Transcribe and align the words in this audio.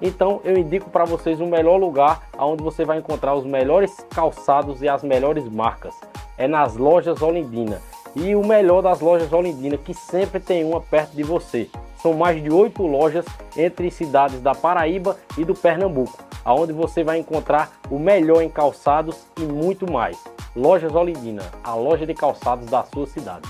Então 0.00 0.40
eu 0.44 0.56
indico 0.56 0.90
para 0.90 1.04
vocês 1.04 1.40
o 1.40 1.46
melhor 1.46 1.76
lugar 1.76 2.28
onde 2.38 2.62
você 2.62 2.84
vai 2.84 2.98
encontrar 2.98 3.34
os 3.34 3.44
melhores 3.44 3.94
calçados 4.10 4.82
e 4.82 4.88
as 4.88 5.02
melhores 5.02 5.48
marcas. 5.48 5.94
É 6.38 6.48
nas 6.48 6.76
lojas 6.76 7.20
Olindina. 7.22 7.80
E 8.16 8.34
o 8.34 8.44
melhor 8.44 8.82
das 8.82 9.00
lojas 9.00 9.32
Olindina, 9.32 9.76
que 9.76 9.94
sempre 9.94 10.40
tem 10.40 10.64
uma 10.64 10.80
perto 10.80 11.14
de 11.14 11.22
você. 11.22 11.68
São 12.02 12.14
mais 12.14 12.42
de 12.42 12.50
oito 12.50 12.82
lojas 12.84 13.24
entre 13.56 13.90
cidades 13.90 14.40
da 14.40 14.54
Paraíba 14.54 15.16
e 15.36 15.44
do 15.44 15.54
Pernambuco, 15.54 16.18
aonde 16.44 16.72
você 16.72 17.04
vai 17.04 17.18
encontrar 17.18 17.70
o 17.90 17.98
melhor 17.98 18.42
em 18.42 18.48
calçados 18.48 19.26
e 19.38 19.42
muito 19.42 19.90
mais. 19.90 20.16
Lojas 20.56 20.94
Olindina, 20.94 21.42
a 21.62 21.74
loja 21.74 22.04
de 22.06 22.14
calçados 22.14 22.66
da 22.66 22.82
sua 22.82 23.06
cidade. 23.06 23.48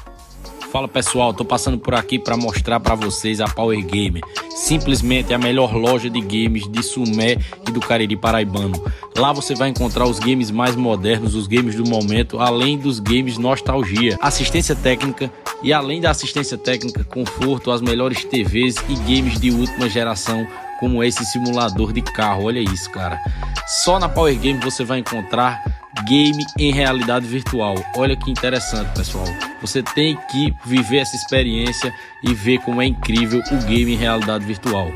Fala 0.71 0.87
pessoal, 0.87 1.35
tô 1.35 1.45
passando 1.45 1.79
por 1.79 1.97
aqui 1.97 2.17
para 2.17 2.37
mostrar 2.37 2.79
para 2.79 2.95
vocês 2.95 3.41
a 3.41 3.47
Power 3.47 3.85
Gamer, 3.85 4.23
simplesmente 4.51 5.35
a 5.35 5.39
melhor 5.39 5.75
loja 5.75 6.09
de 6.09 6.21
games 6.21 6.71
de 6.71 6.81
Sumé 6.81 7.39
e 7.69 7.73
do 7.73 7.81
Cariri 7.81 8.17
Paraibano. 8.17 8.81
Lá 9.17 9.33
você 9.33 9.53
vai 9.53 9.69
encontrar 9.69 10.07
os 10.07 10.21
games 10.21 10.49
mais 10.53 10.77
modernos, 10.77 11.35
os 11.35 11.49
games 11.49 11.75
do 11.75 11.85
momento, 11.85 12.39
além 12.39 12.79
dos 12.79 13.01
games 13.01 13.37
nostalgia, 13.37 14.17
assistência 14.21 14.77
técnica 14.77 15.29
e 15.61 15.73
além 15.73 16.01
da 16.01 16.11
assistência 16.11 16.57
técnica, 16.57 17.03
conforto, 17.03 17.73
as 17.73 17.83
melhores 17.83 18.25
TVs 18.25 18.77
e 18.89 18.95
games 18.95 19.41
de 19.41 19.51
última 19.51 19.89
geração 19.89 20.47
como 20.79 21.03
esse 21.03 21.25
simulador 21.27 21.93
de 21.93 22.01
carro. 22.01 22.45
Olha 22.45 22.61
isso, 22.61 22.89
cara. 22.91 23.21
Só 23.67 23.99
na 23.99 24.09
Power 24.09 24.39
Game 24.39 24.61
você 24.61 24.85
vai 24.85 25.01
encontrar 25.01 25.80
game 26.06 26.45
em 26.59 26.73
realidade 26.73 27.27
virtual. 27.27 27.75
Olha 27.97 28.17
que 28.17 28.31
interessante, 28.31 28.95
pessoal. 28.95 29.27
Você 29.61 29.83
tem 29.83 30.17
que 30.31 30.55
viver 30.65 30.99
essa 30.99 31.17
experiência 31.17 31.93
e 32.25 32.34
ver 32.34 32.59
como 32.61 32.81
é 32.81 32.87
incrível 32.87 33.41
o 33.51 33.56
game 33.67 33.93
em 33.93 33.97
realidade 33.97 34.45
virtual. 34.45 34.91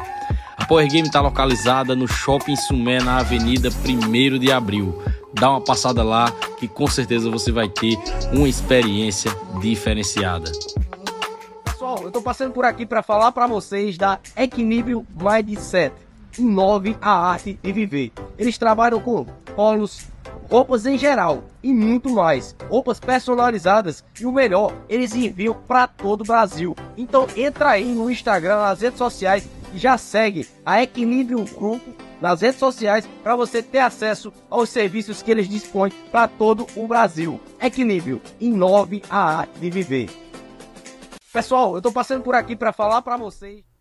A 0.56 0.65
Power 0.66 0.88
Game 0.88 1.06
está 1.06 1.21
localizada 1.21 1.94
no 1.94 2.06
Shopping 2.06 2.56
Sumé, 2.56 2.99
na 2.99 3.19
Avenida 3.19 3.69
1 3.69 4.38
de 4.38 4.50
Abril. 4.50 5.03
Dá 5.34 5.50
uma 5.50 5.60
passada 5.60 6.03
lá 6.03 6.31
que 6.59 6.69
com 6.69 6.87
certeza 6.87 7.28
você 7.28 7.50
vai 7.50 7.69
ter 7.69 7.99
uma 8.32 8.49
experiência 8.49 9.31
diferenciada. 9.61 10.50
Pessoal, 11.65 11.99
eu 12.00 12.06
estou 12.06 12.22
passando 12.22 12.53
por 12.53 12.65
aqui 12.65 12.87
para 12.87 13.03
falar 13.03 13.32
para 13.32 13.47
vocês 13.47 13.99
da 13.99 14.19
Equilíbrio 14.37 15.05
Mindset. 15.14 15.94
Inove 16.38 16.96
a 17.00 17.11
arte 17.11 17.58
de 17.62 17.73
viver. 17.73 18.12
Eles 18.38 18.56
trabalham 18.56 19.00
com 19.00 19.25
polos, 19.55 20.06
roupas 20.55 20.87
em 20.87 20.97
geral 20.97 21.43
e 21.65 21.75
muito 21.75 22.09
mais. 22.11 22.55
Roupas 22.71 23.01
personalizadas 23.01 24.05
e 24.21 24.25
o 24.25 24.31
melhor, 24.31 24.73
eles 24.89 25.12
enviam 25.12 25.53
para 25.53 25.89
todo 25.89 26.21
o 26.21 26.25
Brasil. 26.25 26.77
Então 26.97 27.27
entra 27.37 27.71
aí 27.71 27.85
no 27.85 28.09
Instagram, 28.09 28.59
nas 28.59 28.81
redes 28.81 28.99
sociais 28.99 29.49
e 29.75 29.79
já 29.79 29.99
segue 29.99 30.47
a 30.65 30.81
Equilíbrio 30.81 31.45
Grupo 31.45 31.93
nas 32.21 32.41
redes 32.41 32.61
sociais 32.61 33.05
para 33.21 33.35
você 33.35 33.65
ter 33.65 33.81
acesso 33.81 34.33
aos 34.49 34.69
serviços 34.69 35.23
que 35.23 35.33
eles 35.33 35.49
dispõem 35.49 35.91
para 36.12 36.29
todo 36.29 36.69
o 36.77 36.87
Brasil. 36.87 37.41
Equilíbrio, 37.61 38.23
inove 38.39 39.03
a 39.11 39.39
arte 39.39 39.59
de 39.59 39.71
viver. 39.71 40.09
Pessoal, 41.33 41.73
eu 41.73 41.79
estou 41.79 41.91
passando 41.91 42.23
por 42.23 42.37
aqui 42.37 42.55
para 42.55 42.73
falar 42.73 43.03
para 43.03 43.17
vocês 43.17 43.74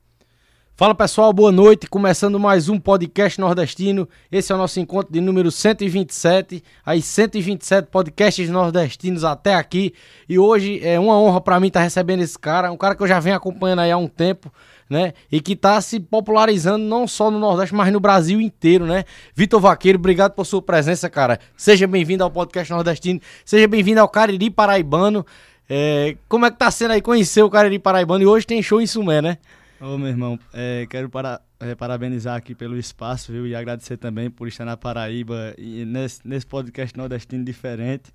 Fala 0.75 0.95
pessoal, 0.95 1.31
boa 1.31 1.51
noite. 1.51 1.85
Começando 1.85 2.39
mais 2.39 2.67
um 2.67 2.79
podcast 2.79 3.39
nordestino. 3.39 4.09
Esse 4.31 4.51
é 4.51 4.55
o 4.55 4.57
nosso 4.57 4.79
encontro 4.79 5.13
de 5.13 5.21
número 5.21 5.51
127. 5.51 6.63
Aí 6.83 6.99
127 6.99 7.89
podcasts 7.91 8.49
nordestinos 8.49 9.23
até 9.23 9.53
aqui. 9.53 9.93
E 10.27 10.39
hoje 10.39 10.83
é 10.83 10.99
uma 10.99 11.15
honra 11.15 11.39
para 11.39 11.59
mim 11.59 11.67
estar 11.67 11.81
tá 11.81 11.83
recebendo 11.83 12.23
esse 12.23 12.39
cara, 12.39 12.71
um 12.71 12.75
cara 12.75 12.95
que 12.95 13.03
eu 13.03 13.07
já 13.07 13.19
venho 13.19 13.35
acompanhando 13.35 13.81
aí 13.81 13.91
há 13.91 13.97
um 13.97 14.07
tempo, 14.07 14.51
né? 14.89 15.13
E 15.31 15.39
que 15.39 15.53
está 15.53 15.79
se 15.79 15.99
popularizando 15.99 16.83
não 16.83 17.07
só 17.07 17.29
no 17.29 17.37
Nordeste, 17.37 17.75
mas 17.75 17.93
no 17.93 17.99
Brasil 17.99 18.41
inteiro, 18.41 18.87
né? 18.87 19.03
Vitor 19.35 19.61
Vaqueiro, 19.61 19.99
obrigado 19.99 20.31
por 20.31 20.43
sua 20.43 20.59
presença, 20.59 21.07
cara. 21.07 21.39
Seja 21.55 21.85
bem-vindo 21.85 22.23
ao 22.23 22.31
podcast 22.31 22.73
nordestino. 22.73 23.21
Seja 23.45 23.67
bem-vindo 23.67 24.01
ao 24.01 24.09
Cariri 24.09 24.49
Paraibano. 24.49 25.23
É, 25.69 26.17
como 26.27 26.47
é 26.47 26.51
que 26.51 26.57
tá 26.57 26.71
sendo 26.71 26.93
aí 26.93 27.01
conhecer 27.01 27.43
o 27.43 27.49
Cariri 27.49 27.77
Paraibano? 27.77 28.23
E 28.23 28.25
hoje 28.25 28.47
tem 28.47 28.59
show 28.63 28.81
em 28.81 28.87
Sumé, 28.87 29.21
né? 29.21 29.37
Ô, 29.85 29.97
meu 29.97 30.07
irmão, 30.07 30.39
é, 30.53 30.87
quero 30.89 31.09
para, 31.09 31.41
é, 31.59 31.75
parabenizar 31.75 32.37
aqui 32.37 32.55
pelo 32.55 32.77
espaço, 32.77 33.33
viu? 33.33 33.45
E 33.45 33.53
agradecer 33.53 33.97
também 33.97 34.31
por 34.31 34.47
estar 34.47 34.63
na 34.63 34.77
Paraíba 34.77 35.53
e 35.57 35.83
nesse, 35.83 36.25
nesse 36.25 36.45
podcast 36.45 36.97
nordestino 36.97 37.43
diferente. 37.43 38.13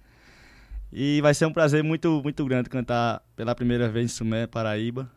E 0.91 1.21
vai 1.21 1.35
ser 1.35 1.45
um 1.45 1.53
prazer 1.53 1.85
muito, 1.85 2.23
muito 2.23 2.43
grande 2.47 2.71
cantar 2.71 3.23
pela 3.37 3.55
primeira 3.55 3.87
vez 3.87 4.07
em 4.07 4.09
Sumé, 4.09 4.47
Paraíba. 4.47 5.11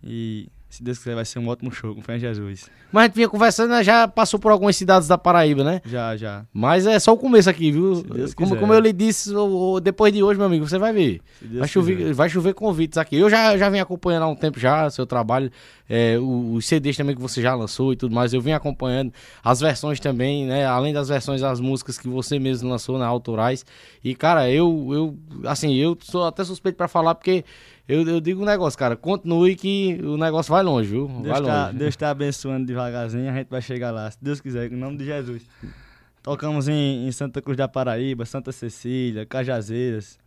E 0.00 0.48
se 0.74 0.82
Deus 0.82 0.98
quiser, 0.98 1.14
vai 1.14 1.24
ser 1.24 1.38
um 1.38 1.46
ótimo 1.46 1.70
show 1.70 1.94
com 1.94 2.02
fé 2.02 2.16
em 2.16 2.18
Jesus. 2.18 2.68
Mas 2.90 3.04
a 3.04 3.06
gente 3.06 3.14
vinha 3.14 3.28
conversando, 3.28 3.70
né, 3.70 3.84
já 3.84 4.08
passou 4.08 4.40
por 4.40 4.50
algumas 4.50 4.76
cidades 4.76 5.06
da 5.06 5.16
Paraíba, 5.16 5.62
né? 5.62 5.80
Já, 5.84 6.16
já. 6.16 6.44
Mas 6.52 6.84
é 6.86 6.98
só 6.98 7.12
o 7.12 7.16
começo 7.16 7.48
aqui, 7.48 7.70
viu? 7.70 8.04
Como, 8.34 8.56
como 8.56 8.74
eu 8.74 8.80
lhe 8.80 8.92
disse, 8.92 9.30
depois 9.82 10.12
de 10.12 10.22
hoje, 10.22 10.36
meu 10.36 10.46
amigo, 10.46 10.68
você 10.68 10.78
vai 10.78 10.92
ver. 10.92 11.20
Vai 11.40 11.68
chover, 11.68 12.12
vai 12.12 12.28
chover 12.28 12.54
convites 12.54 12.98
aqui. 12.98 13.16
Eu 13.16 13.30
já, 13.30 13.56
já 13.56 13.68
vim 13.68 13.78
acompanhando 13.78 14.24
há 14.24 14.28
um 14.28 14.34
tempo 14.34 14.58
já 14.58 14.90
seu 14.90 15.06
trabalho, 15.06 15.50
é, 15.88 16.18
os 16.18 16.66
CDs 16.66 16.96
também 16.96 17.14
que 17.14 17.20
você 17.20 17.42
já 17.42 17.54
lançou 17.54 17.92
e 17.92 17.96
tudo 17.96 18.14
mais. 18.14 18.32
Eu 18.32 18.40
vim 18.40 18.52
acompanhando 18.52 19.12
as 19.42 19.60
versões 19.60 20.00
também, 20.00 20.46
né? 20.46 20.64
Além 20.66 20.92
das 20.92 21.08
versões 21.08 21.40
das 21.40 21.60
músicas 21.60 21.98
que 21.98 22.08
você 22.08 22.38
mesmo 22.38 22.68
lançou 22.68 22.98
na 22.98 23.06
Autorais. 23.06 23.64
E, 24.02 24.14
cara, 24.14 24.50
eu, 24.50 24.88
eu 24.92 25.48
assim, 25.48 25.74
eu 25.74 25.96
sou 26.00 26.24
até 26.24 26.44
suspeito 26.44 26.76
para 26.76 26.88
falar 26.88 27.14
porque 27.14 27.44
eu, 27.86 28.06
eu 28.08 28.20
digo 28.20 28.42
um 28.42 28.46
negócio, 28.46 28.78
cara, 28.78 28.96
continue 28.96 29.54
que 29.56 30.00
o 30.02 30.16
negócio 30.16 30.50
vai 30.50 30.62
longe, 30.62 30.88
viu? 30.88 31.06
Vai 31.06 31.22
Deus, 31.22 31.40
longe. 31.40 31.50
Tá, 31.50 31.72
Deus 31.72 31.88
está 31.90 32.10
abençoando 32.10 32.66
devagarzinho, 32.66 33.30
a 33.30 33.34
gente 33.34 33.48
vai 33.48 33.60
chegar 33.60 33.90
lá, 33.90 34.10
se 34.10 34.18
Deus 34.22 34.40
quiser, 34.40 34.72
em 34.72 34.76
nome 34.76 34.96
de 34.96 35.04
Jesus. 35.04 35.42
Tocamos 36.22 36.68
em, 36.68 37.06
em 37.06 37.12
Santa 37.12 37.42
Cruz 37.42 37.58
da 37.58 37.68
Paraíba, 37.68 38.24
Santa 38.24 38.50
Cecília, 38.50 39.26
Cajazeiras. 39.26 40.18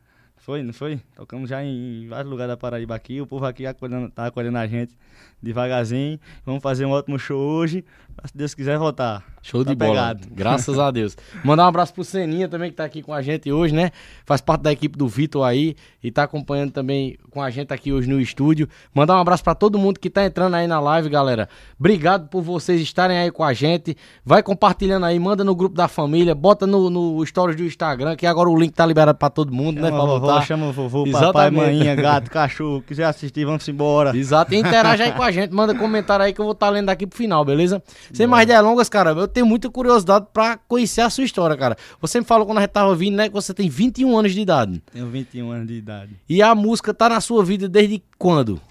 Foi, 0.48 0.64
não 0.64 0.72
foi? 0.72 1.02
Tocamos 1.14 1.50
já 1.50 1.62
em, 1.62 2.08
vários 2.08 2.32
lugares 2.32 2.52
da 2.54 2.56
Paraíba 2.56 2.96
aqui. 2.96 3.20
O 3.20 3.28
povo 3.28 3.46
aqui 3.46 3.66
acolhendo, 3.66 4.10
tá 4.10 4.28
acolhendo 4.28 4.58
a 4.58 4.66
gente 4.66 4.98
devagarzinho. 5.44 6.18
Vamos 6.46 6.64
fazer 6.64 6.86
um 6.86 6.92
ótimo 6.92 7.20
show 7.20 7.38
hoje. 7.38 7.84
Se 8.26 8.36
Deus 8.36 8.54
quiser 8.54 8.78
voltar. 8.78 9.24
Show 9.48 9.64
tá 9.64 9.72
de 9.72 9.78
bola. 9.78 9.92
Pegado. 9.92 10.28
Graças 10.36 10.78
a 10.78 10.92
Deus. 10.92 11.16
Mandar 11.44 11.66
um 11.66 11.68
abraço 11.68 11.94
pro 11.94 12.04
Seninha 12.04 12.50
também, 12.50 12.70
que 12.70 12.76
tá 12.76 12.84
aqui 12.84 13.02
com 13.02 13.14
a 13.14 13.22
gente 13.22 13.50
hoje, 13.52 13.74
né? 13.74 13.92
Faz 14.26 14.42
parte 14.42 14.62
da 14.62 14.72
equipe 14.72 14.98
do 14.98 15.08
Vitor 15.08 15.46
aí 15.46 15.76
e 16.04 16.12
tá 16.12 16.24
acompanhando 16.24 16.72
também 16.72 17.18
com 17.30 17.42
a 17.42 17.50
gente 17.50 17.74
aqui 17.74 17.94
hoje 17.94 18.10
no 18.10 18.20
estúdio. 18.20 18.68
Mandar 18.94 19.16
um 19.16 19.20
abraço 19.20 19.44
para 19.44 19.56
todo 19.56 19.78
mundo 19.78 20.00
que 20.00 20.10
tá 20.10 20.26
entrando 20.26 20.56
aí 20.56 20.68
na 20.68 20.80
live, 20.80 21.08
galera. 21.08 21.48
Obrigado 21.80 22.28
por 22.28 22.42
vocês 22.42 22.82
estarem 22.82 23.18
aí 23.18 23.32
com 23.32 23.44
a 23.44 23.54
gente. 23.54 23.96
Vai 24.26 24.44
compartilhando 24.44 25.06
aí, 25.06 25.18
manda 25.18 25.44
no 25.44 25.56
grupo 25.56 25.76
da 25.76 25.88
família, 25.88 26.36
bota 26.36 26.68
no, 26.68 26.90
no 26.90 27.26
stories 27.26 27.56
do 27.56 27.64
Instagram, 27.64 28.16
que 28.16 28.26
agora 28.26 28.50
o 28.50 28.60
link 28.60 28.74
tá 28.74 28.86
liberado 28.86 29.18
para 29.18 29.30
todo 29.30 29.54
mundo, 29.54 29.76
chama 29.76 29.90
né? 29.90 29.96
Pra 29.96 30.06
vovó, 30.06 30.42
chama 30.42 30.66
o 30.68 30.74
vovô, 30.74 31.06
Exatamente. 31.06 31.34
papai, 31.34 31.52
maninha, 31.52 31.96
gato, 31.96 32.30
cachorro. 32.30 32.82
Quiser 32.82 33.06
assistir, 33.06 33.46
vamos 33.46 33.68
embora. 33.68 34.18
Exato. 34.18 34.54
E 34.54 34.58
interage 34.58 35.04
aí 35.04 35.12
com 35.14 35.24
a 35.24 35.32
gente, 35.32 35.54
manda 35.54 35.74
comentário 35.74 36.26
aí 36.26 36.34
que 36.34 36.42
eu 36.42 36.46
vou 36.46 36.54
estar 36.54 36.66
tá 36.68 36.72
lendo 36.72 36.88
daqui 36.88 37.08
pro 37.08 37.18
final, 37.18 37.46
beleza? 37.46 37.82
Sem 38.14 38.28
mais 38.28 38.48
delongas, 38.48 38.90
cara, 38.90 39.12
eu 39.12 39.28
tenho 39.28 39.46
muita 39.46 39.70
curiosidade 39.70 40.28
para 40.34 40.58
conhecer 40.58 41.02
a 41.02 41.10
sua 41.10 41.24
história, 41.24 41.56
cara. 41.58 41.78
Você 42.02 42.20
me 42.20 42.26
falou 42.26 42.46
quando 42.46 42.60
a 42.60 42.62
gente 42.62 42.72
tava 42.72 42.96
vindo, 42.96 43.16
né, 43.16 43.28
que 43.28 43.34
você 43.34 43.54
tem 43.54 43.70
21 43.70 44.18
anos 44.18 44.34
de 44.34 44.42
idade. 44.42 44.82
Tenho 44.92 45.08
21 45.08 45.52
anos 45.52 45.68
de 45.68 45.74
idade. 45.74 46.16
E 46.28 46.42
a 46.42 46.54
música 46.56 46.94
tá 46.94 47.10
na 47.10 47.22
sua 47.22 47.44
vida 47.44 47.68
desde 47.68 48.02
quando? 48.18 48.62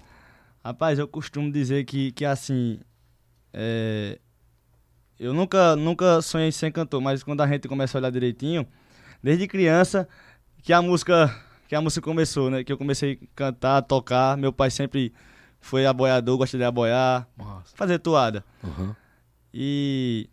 Rapaz, 0.63 0.99
eu 0.99 1.07
costumo 1.07 1.51
dizer 1.51 1.85
que, 1.85 2.11
que 2.11 2.25
assim, 2.25 2.79
é... 3.53 4.19
eu 5.19 5.33
nunca, 5.33 5.75
nunca 5.75 6.21
sonhei 6.21 6.49
em 6.49 6.51
ser 6.51 6.71
cantor, 6.71 7.01
mas 7.01 7.23
quando 7.23 7.41
a 7.41 7.47
gente 7.47 7.67
começa 7.67 7.97
a 7.97 7.99
olhar 7.99 8.11
direitinho, 8.11 8.67
desde 9.23 9.47
criança, 9.47 10.07
que 10.61 10.73
a 10.73 10.81
música, 10.81 11.33
que 11.67 11.75
a 11.75 11.81
música 11.81 12.01
começou, 12.01 12.49
né, 12.49 12.63
que 12.63 12.71
eu 12.71 12.77
comecei 12.77 13.19
a 13.21 13.25
cantar, 13.35 13.81
tocar, 13.83 14.35
meu 14.35 14.51
pai 14.51 14.69
sempre 14.69 15.13
foi 15.59 15.85
aboiador, 15.85 16.37
gosta 16.37 16.57
de 16.57 16.63
aboiar, 16.63 17.27
Nossa. 17.37 17.75
fazer 17.75 17.99
toada. 17.99 18.43
Uhum. 18.63 18.93
E 19.59 20.29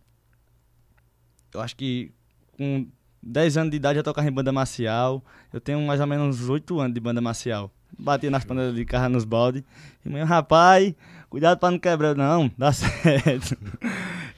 eu 1.54 1.60
acho 1.62 1.74
que 1.74 2.10
com 2.58 2.86
10 3.22 3.56
anos 3.56 3.70
de 3.70 3.76
idade 3.78 3.96
já 3.96 4.02
tocava 4.02 4.28
em 4.28 4.32
banda 4.32 4.52
marcial. 4.52 5.24
Eu 5.50 5.60
tenho 5.60 5.80
mais 5.80 5.98
ou 5.98 6.06
menos 6.06 6.46
8 6.48 6.78
anos 6.78 6.92
de 6.94 7.00
banda 7.00 7.22
marcial. 7.22 7.70
Batia 7.98 8.30
nas 8.30 8.44
panelas 8.44 8.74
de 8.74 8.84
carro 8.84 9.08
nos 9.08 9.24
balde. 9.24 9.64
E 10.04 10.08
mãe, 10.10 10.22
rapaz, 10.24 10.94
cuidado 11.30 11.58
pra 11.58 11.70
não 11.70 11.78
quebrar. 11.78 12.14
Não, 12.14 12.50
dá 12.58 12.70
certo. 12.74 13.56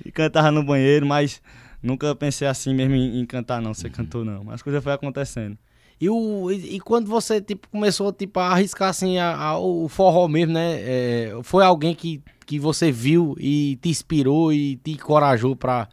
e 0.05 0.13
cantava 0.13 0.53
no 0.53 0.63
banheiro, 0.63 1.05
mas 1.05 1.43
nunca 1.83 2.15
pensei 2.15 2.47
assim 2.47 2.73
mesmo 2.73 2.95
em, 2.95 3.19
em 3.21 3.27
cantar, 3.27 3.61
não, 3.61 3.75
ser 3.75 3.91
cantor, 3.91 4.25
não. 4.25 4.45
Mas 4.45 4.57
as 4.57 4.63
coisas 4.63 4.85
foi 4.85 4.93
acontecendo. 4.93 5.59
E, 6.01 6.09
o, 6.11 6.53
e, 6.53 6.77
e 6.77 6.81
quando 6.81 7.09
você 7.09 7.41
tipo, 7.41 7.67
começou 7.71 8.13
tipo, 8.13 8.39
a 8.39 8.49
arriscar 8.53 8.91
assim, 8.91 9.19
a, 9.19 9.35
a- 9.35 9.59
o 9.59 9.89
forró 9.89 10.29
mesmo, 10.29 10.53
né? 10.53 10.75
é, 10.83 11.33
foi 11.43 11.65
alguém 11.65 11.95
que, 11.95 12.23
que 12.47 12.59
você 12.59 12.93
viu 12.93 13.35
e 13.39 13.77
te 13.83 13.89
inspirou 13.89 14.53
e 14.53 14.77
te 14.77 14.93
encorajou 14.93 15.57
pra 15.57 15.89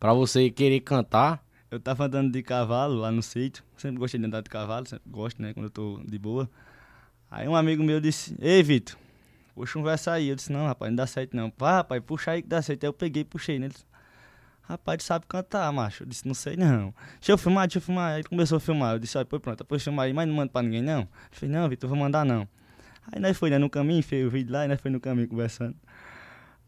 você 0.00 0.50
querer 0.50 0.80
cantar? 0.80 1.44
Eu 1.70 1.78
tava 1.78 2.06
andando 2.06 2.32
de 2.32 2.42
cavalo 2.42 2.96
lá 2.96 3.10
no 3.10 3.22
sítio. 3.22 3.62
Sempre 3.76 3.98
gostei 3.98 4.18
de 4.18 4.26
andar 4.26 4.42
de 4.42 4.50
cavalo, 4.50 4.86
sempre 4.86 5.08
gosto, 5.10 5.40
né? 5.40 5.52
Quando 5.54 5.66
eu 5.66 5.70
tô 5.70 6.00
de 6.04 6.18
boa. 6.18 6.50
Aí 7.30 7.46
um 7.48 7.54
amigo 7.56 7.82
meu 7.82 8.00
disse, 8.00 8.36
ei, 8.40 8.62
Vitor, 8.62 8.96
puxa 9.54 9.78
um 9.78 9.82
verso 9.82 10.10
aí. 10.10 10.28
Eu 10.28 10.36
disse, 10.36 10.52
não, 10.52 10.66
rapaz, 10.66 10.90
não 10.90 10.96
dá 10.96 11.06
certo 11.06 11.36
não. 11.36 11.50
Pá, 11.50 11.76
rapaz, 11.76 12.02
puxa 12.04 12.32
aí 12.32 12.42
que 12.42 12.48
dá 12.48 12.60
certo. 12.60 12.84
Aí 12.84 12.88
eu 12.88 12.92
peguei 12.92 13.22
e 13.22 13.24
puxei 13.24 13.58
nele. 13.58 13.74
Rapaz, 14.62 14.98
tu 14.98 15.04
sabe 15.04 15.26
cantar, 15.26 15.72
macho. 15.72 16.02
Eu 16.02 16.06
disse, 16.06 16.26
não 16.26 16.34
sei 16.34 16.56
não. 16.56 16.94
Deixa 17.14 17.32
eu 17.32 17.38
filmar, 17.38 17.66
deixa 17.66 17.78
eu 17.78 17.82
filmar. 17.82 18.12
Aí 18.12 18.20
ele 18.20 18.28
começou 18.28 18.56
a 18.56 18.60
filmar. 18.60 18.94
Eu 18.94 18.98
disse, 18.98 19.16
olha, 19.16 19.24
pois 19.24 19.40
pronto, 19.40 19.58
depois 19.58 19.82
filmar 19.82 20.06
aí, 20.06 20.12
mas 20.12 20.28
não 20.28 20.34
manda 20.34 20.50
pra 20.50 20.62
ninguém 20.62 20.82
não. 20.82 21.00
Eu 21.00 21.08
falei, 21.30 21.54
não, 21.54 21.68
Vitor, 21.68 21.88
vou 21.88 21.98
mandar 21.98 22.24
não. 22.24 22.46
Aí 23.10 23.20
nós 23.20 23.36
foi 23.36 23.50
né, 23.50 23.58
no 23.58 23.68
caminho, 23.68 24.02
fez 24.02 24.26
o 24.26 24.30
vídeo 24.30 24.52
lá, 24.52 24.64
e 24.64 24.68
nós 24.68 24.80
foi 24.80 24.90
no 24.90 25.00
caminho 25.00 25.28
conversando. 25.28 25.76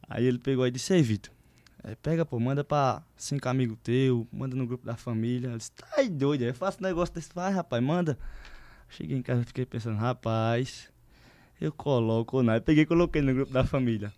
Aí 0.09 0.25
ele 0.25 0.39
pegou 0.39 0.67
e 0.67 0.71
disse, 0.71 0.93
ei, 0.95 1.03
Vitor, 1.03 1.33
é, 1.83 1.95
pega, 1.95 2.25
pô, 2.25 2.41
manda 2.41 2.65
pra 2.65 3.03
cinco 3.17 3.49
amigos 3.49 3.77
teus, 3.83 4.27
manda 4.33 4.57
no 4.57 4.67
grupo 4.67 4.85
da 4.87 4.97
família. 4.97 5.49
Eu 5.49 5.59
disse, 5.59 5.73
tá 5.73 5.87
aí 5.97 6.09
doido, 6.09 6.43
aí 6.43 6.49
eu 6.49 6.55
faço 6.55 6.79
um 6.81 6.83
negócio 6.83 7.15
desse, 7.15 7.31
vai, 7.35 7.53
rapaz, 7.53 7.83
manda. 7.83 8.19
Cheguei 8.89 9.17
em 9.17 9.23
casa 9.23 9.45
fiquei 9.45 9.67
pensando, 9.67 9.97
rapaz, 9.97 10.91
eu 11.61 11.73
coloco 11.73 12.39
ou 12.39 12.43
não. 12.43 12.53
Aí 12.53 12.61
peguei 12.61 12.85
e 12.85 12.87
coloquei 12.87 13.21
no 13.23 13.35
grupo 13.35 13.53
da 13.53 13.65
família. 13.65 14.13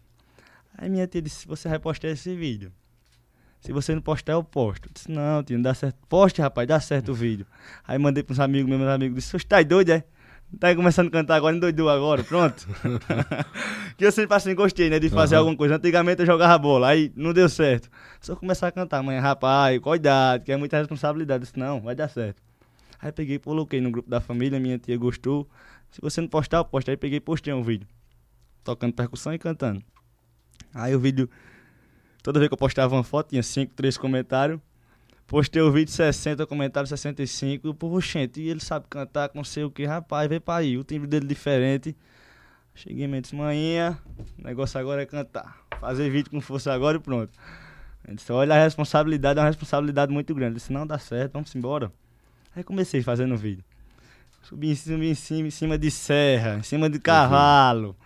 Aí 0.76 0.88
minha 0.88 1.06
tia 1.06 1.22
disse, 1.22 1.46
você 1.46 1.68
vai 1.68 1.78
postar 1.78 2.08
esse 2.08 2.34
vídeo. 2.36 2.72
Se 3.60 3.72
você 3.72 3.94
não 3.94 4.02
postar, 4.02 4.34
eu 4.34 4.44
posto. 4.44 4.86
Eu 4.88 4.92
disse, 4.92 5.10
não, 5.10 5.42
tio, 5.42 5.56
não 5.56 5.62
dá 5.62 5.74
certo. 5.74 5.98
Poste, 6.08 6.40
rapaz, 6.40 6.68
dá 6.68 6.78
certo 6.78 7.12
o 7.12 7.14
vídeo. 7.14 7.46
Aí 7.84 7.98
mandei 7.98 8.22
pros 8.22 8.38
amigos 8.38 8.68
meus, 8.68 8.88
amigos 8.88 9.24
você 9.24 9.38
tá 9.40 9.62
doido, 9.62 9.90
é? 9.90 10.04
Tá 10.58 10.74
começando 10.74 11.08
a 11.08 11.10
cantar 11.10 11.34
agora, 11.36 11.54
endoidou 11.54 11.90
agora, 11.90 12.24
pronto. 12.24 12.66
que 13.98 14.06
eu 14.06 14.12
sempre 14.12 14.34
assim 14.34 14.54
gostei, 14.54 14.88
né, 14.88 14.98
de 14.98 15.10
fazer 15.10 15.34
Aham. 15.34 15.40
alguma 15.40 15.56
coisa. 15.56 15.76
Antigamente 15.76 16.20
eu 16.20 16.26
jogava 16.26 16.56
bola, 16.56 16.88
aí 16.88 17.12
não 17.14 17.32
deu 17.32 17.48
certo. 17.48 17.90
Só 18.20 18.34
começar 18.34 18.68
a 18.68 18.72
cantar, 18.72 19.02
mãe, 19.02 19.18
rapaz, 19.18 19.78
cuidado, 19.80 20.44
que 20.44 20.52
é 20.52 20.56
muita 20.56 20.78
responsabilidade. 20.78 21.42
Eu 21.42 21.46
disse, 21.46 21.58
não, 21.58 21.80
vai 21.80 21.94
dar 21.94 22.08
certo. 22.08 22.42
Aí 22.98 23.12
peguei 23.12 23.38
coloquei 23.38 23.80
no 23.80 23.90
grupo 23.90 24.08
da 24.08 24.20
família, 24.20 24.58
minha 24.58 24.78
tia 24.78 24.96
gostou. 24.96 25.46
Se 25.90 26.00
você 26.00 26.20
não 26.20 26.28
postar, 26.28 26.58
eu 26.58 26.64
posto. 26.64 26.90
Aí 26.90 26.96
peguei 26.96 27.18
e 27.18 27.20
postei 27.20 27.52
um 27.52 27.62
vídeo. 27.62 27.86
Tocando 28.64 28.94
percussão 28.94 29.34
e 29.34 29.38
cantando. 29.38 29.82
Aí 30.72 30.94
o 30.94 30.98
vídeo, 31.00 31.28
toda 32.22 32.38
vez 32.38 32.48
que 32.48 32.54
eu 32.54 32.58
postava 32.58 32.94
uma 32.94 33.04
foto, 33.04 33.30
tinha 33.30 33.42
5, 33.42 33.74
3 33.74 33.98
comentários. 33.98 34.58
Postei 35.26 35.60
o 35.60 35.72
vídeo 35.72 35.92
60, 35.92 36.46
comentário 36.46 36.86
65. 36.86 37.66
E 37.66 37.70
o 37.70 37.74
povo, 37.74 38.00
gente, 38.00 38.40
e 38.40 38.48
ele 38.48 38.60
sabe 38.60 38.86
cantar 38.88 39.30
não 39.34 39.42
sei 39.42 39.64
o 39.64 39.70
que, 39.70 39.84
rapaz, 39.84 40.28
vem 40.28 40.40
pra 40.40 40.56
aí. 40.56 40.78
O 40.78 40.84
timbre 40.84 41.08
dele 41.08 41.26
diferente. 41.26 41.96
Cheguei 42.74 43.06
e 43.06 43.20
disse, 43.20 43.34
manhinha, 43.34 43.98
o 44.38 44.46
negócio 44.46 44.78
agora 44.78 45.02
é 45.02 45.06
cantar. 45.06 45.58
Fazer 45.80 46.10
vídeo 46.10 46.30
com 46.30 46.40
força 46.40 46.72
agora 46.72 46.98
e 46.98 47.00
pronto. 47.00 47.32
Ele 48.06 48.16
disse, 48.16 48.30
olha 48.30 48.54
a 48.54 48.62
responsabilidade, 48.62 49.38
é 49.38 49.42
uma 49.42 49.48
responsabilidade 49.48 50.12
muito 50.12 50.32
grande. 50.34 50.52
Eu 50.52 50.58
disse, 50.58 50.72
não, 50.72 50.86
dá 50.86 50.98
certo, 50.98 51.32
vamos 51.32 51.54
embora. 51.56 51.90
Aí 52.54 52.62
comecei 52.62 53.02
fazendo 53.02 53.36
vídeo. 53.36 53.64
Subi 54.42 54.70
em 54.70 54.74
cima, 54.76 55.04
em 55.04 55.14
cima, 55.14 55.48
em 55.48 55.50
cima 55.50 55.78
de 55.78 55.90
serra, 55.90 56.58
em 56.58 56.62
cima 56.62 56.88
de 56.88 57.00
cavalo. 57.00 57.96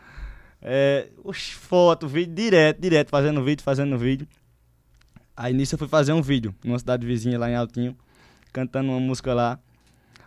É, 0.62 1.08
oxe, 1.22 1.52
foto, 1.52 2.08
vídeo 2.08 2.34
direto, 2.34 2.80
direto, 2.80 3.10
fazendo 3.10 3.44
vídeo, 3.44 3.62
fazendo 3.62 3.98
vídeo. 3.98 4.26
Aí 5.42 5.54
nisso 5.54 5.74
eu 5.74 5.78
fui 5.78 5.88
fazer 5.88 6.12
um 6.12 6.20
vídeo 6.20 6.54
numa 6.62 6.78
cidade 6.78 7.06
vizinha 7.06 7.38
lá 7.38 7.48
em 7.48 7.54
Altinho, 7.54 7.96
cantando 8.52 8.90
uma 8.90 9.00
música 9.00 9.32
lá. 9.32 9.58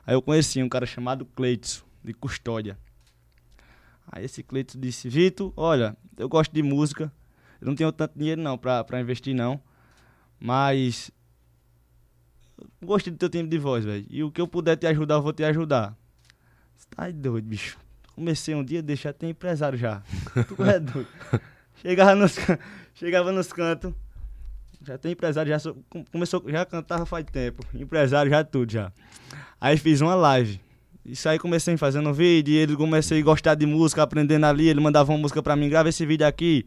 Aí 0.08 0.16
eu 0.16 0.24
conheci 0.24 0.64
um 0.64 0.68
cara 0.68 0.88
chamado 0.88 1.24
Cleitson, 1.24 1.84
de 2.04 2.16
Custódia. 2.16 2.80
Aí 4.12 4.26
esse 4.26 4.42
Cleitson 4.42 4.80
disse, 4.80 5.08
Vitor, 5.08 5.54
olha, 5.56 5.96
eu 6.18 6.28
gosto 6.28 6.52
de 6.52 6.64
música, 6.64 7.14
eu 7.62 7.68
não 7.68 7.76
tenho 7.76 7.92
tanto 7.92 8.18
dinheiro 8.18 8.42
não 8.42 8.58
pra, 8.58 8.84
pra 8.84 9.00
investir 9.00 9.36
não, 9.36 9.62
mas 10.40 11.12
gostei 12.82 13.14
do 13.14 13.20
teu 13.20 13.30
tempo 13.30 13.52
de 13.52 13.60
voz, 13.60 13.86
velho. 13.86 14.08
E 14.10 14.24
o 14.24 14.32
que 14.32 14.42
eu 14.42 14.48
puder 14.48 14.78
te 14.78 14.88
ajudar, 14.88 15.14
eu 15.14 15.22
vou 15.22 15.32
te 15.32 15.44
ajudar. 15.44 15.96
Você 16.76 16.88
tá 16.90 17.12
doido, 17.12 17.46
bicho. 17.46 17.78
Comecei 18.16 18.56
um 18.56 18.64
dia, 18.64 18.82
deixa 18.82 19.12
até 19.12 19.30
empresário 19.30 19.78
já. 19.78 20.02
Tu 20.50 20.64
é 20.64 20.80
doido. 20.80 21.08
Chegava 21.76 22.16
nos, 22.16 22.36
chegava 22.96 23.32
nos 23.32 23.54
cantos, 23.54 23.94
já 24.86 24.98
tem 24.98 25.12
empresário, 25.14 25.50
já 25.50 25.60
sou- 25.60 25.76
com- 25.90 26.04
começou, 26.06 26.44
já 26.48 26.66
cantava 26.66 27.06
faz 27.06 27.26
tempo. 27.32 27.66
Empresário 27.74 28.30
já 28.30 28.44
tudo 28.44 28.72
já. 28.72 28.92
Aí 29.60 29.78
fiz 29.78 30.02
uma 30.02 30.16
live. 30.16 30.60
Isso 31.06 31.28
aí 31.28 31.38
comecei 31.38 31.76
fazendo 31.78 32.14
vídeo, 32.14 32.54
e 32.54 32.58
ele 32.58 32.76
comecei 32.78 33.20
a 33.20 33.24
gostar 33.24 33.56
de 33.56 33.66
música, 33.66 34.02
aprendendo 34.04 34.46
ali, 34.46 34.68
ele 34.70 34.80
mandava 34.80 35.12
uma 35.12 35.18
música 35.18 35.42
pra 35.44 35.56
mim, 35.56 35.68
grava 35.70 35.90
esse 35.90 36.06
vídeo 36.06 36.26
aqui, 36.26 36.66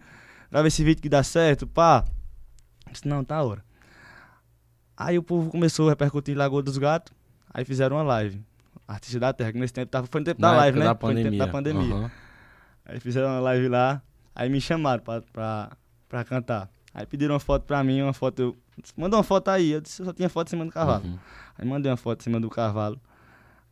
grava 0.51 0.69
esse 0.69 0.85
vídeo 0.85 1.01
que 1.03 1.09
dá 1.09 1.23
certo, 1.23 1.67
pá. 1.67 2.05
Eu 2.87 2.93
Disse, 2.93 3.09
não, 3.09 3.25
tá 3.25 3.37
a 3.37 3.43
hora. 3.45 3.65
Aí 4.97 5.19
o 5.19 5.23
povo 5.23 5.51
começou 5.51 5.87
a 5.87 5.91
repercutir 5.91 6.35
em 6.35 6.39
Lagoa 6.39 6.63
dos 6.63 6.79
Gatos, 6.79 7.13
aí 7.53 7.65
fizeram 7.65 7.97
uma 7.97 8.03
live. 8.03 8.43
Artista 8.89 9.19
da 9.19 9.33
Terra, 9.33 9.53
que 9.53 9.59
nesse 9.59 9.73
tempo 9.73 9.91
tava, 9.91 10.07
foi 10.07 10.21
no 10.21 10.25
tempo 10.25 10.41
da 10.41 10.51
Na 10.53 10.57
live, 10.59 10.79
época 10.79 10.85
né? 10.89 10.95
Da 10.95 11.01
Foi 11.01 11.15
no 11.15 11.23
tempo 11.23 11.37
da 11.39 11.49
pandemia. 11.49 11.95
Aham. 11.95 12.11
Aí 12.85 13.01
fizeram 13.01 13.29
uma 13.29 13.41
live 13.41 13.69
lá, 13.69 14.01
aí 14.35 14.49
me 14.49 14.61
chamaram 14.61 15.03
pra, 15.03 15.23
pra, 15.33 15.73
pra 16.09 16.25
cantar. 16.25 16.71
Aí 16.97 17.05
pediram 17.05 17.35
uma 17.35 17.41
foto 17.41 17.65
pra 17.65 17.85
mim, 17.85 18.01
uma 18.01 18.15
foto. 18.15 18.41
Eu, 18.41 18.57
Manda 18.97 19.19
uma 19.19 19.23
foto 19.23 19.49
aí. 19.49 19.73
Eu 19.73 19.83
disse, 19.83 20.01
eu 20.01 20.07
só 20.07 20.15
tinha 20.15 20.31
foto 20.31 20.49
em 20.49 20.51
cima 20.51 20.65
do 20.65 20.73
cavalo. 20.73 21.05
Uhum. 21.05 21.19
Aí 21.59 21.69
mandei 21.69 21.91
uma 21.91 21.97
foto 21.99 22.21
em 22.21 22.25
cima 22.25 22.41
do 22.41 22.49
cavalo. 22.49 22.99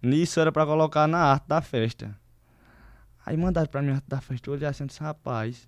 Nisso 0.03 0.39
era 0.41 0.53
pra 0.53 0.67
colocar 0.67 1.07
na 1.09 1.21
arte 1.21 1.49
da 1.49 1.63
festa. 1.63 2.15
Aí 3.25 3.35
mandaram 3.35 3.67
pra 3.67 3.81
mim 3.81 3.93
a 3.93 3.95
arte 3.95 4.05
da 4.07 4.21
festa. 4.21 4.51
Eu 4.51 4.53
olhei 4.53 4.69
assim 4.69 4.85
e 4.85 4.89
disse, 4.89 5.01
rapaz. 5.01 5.67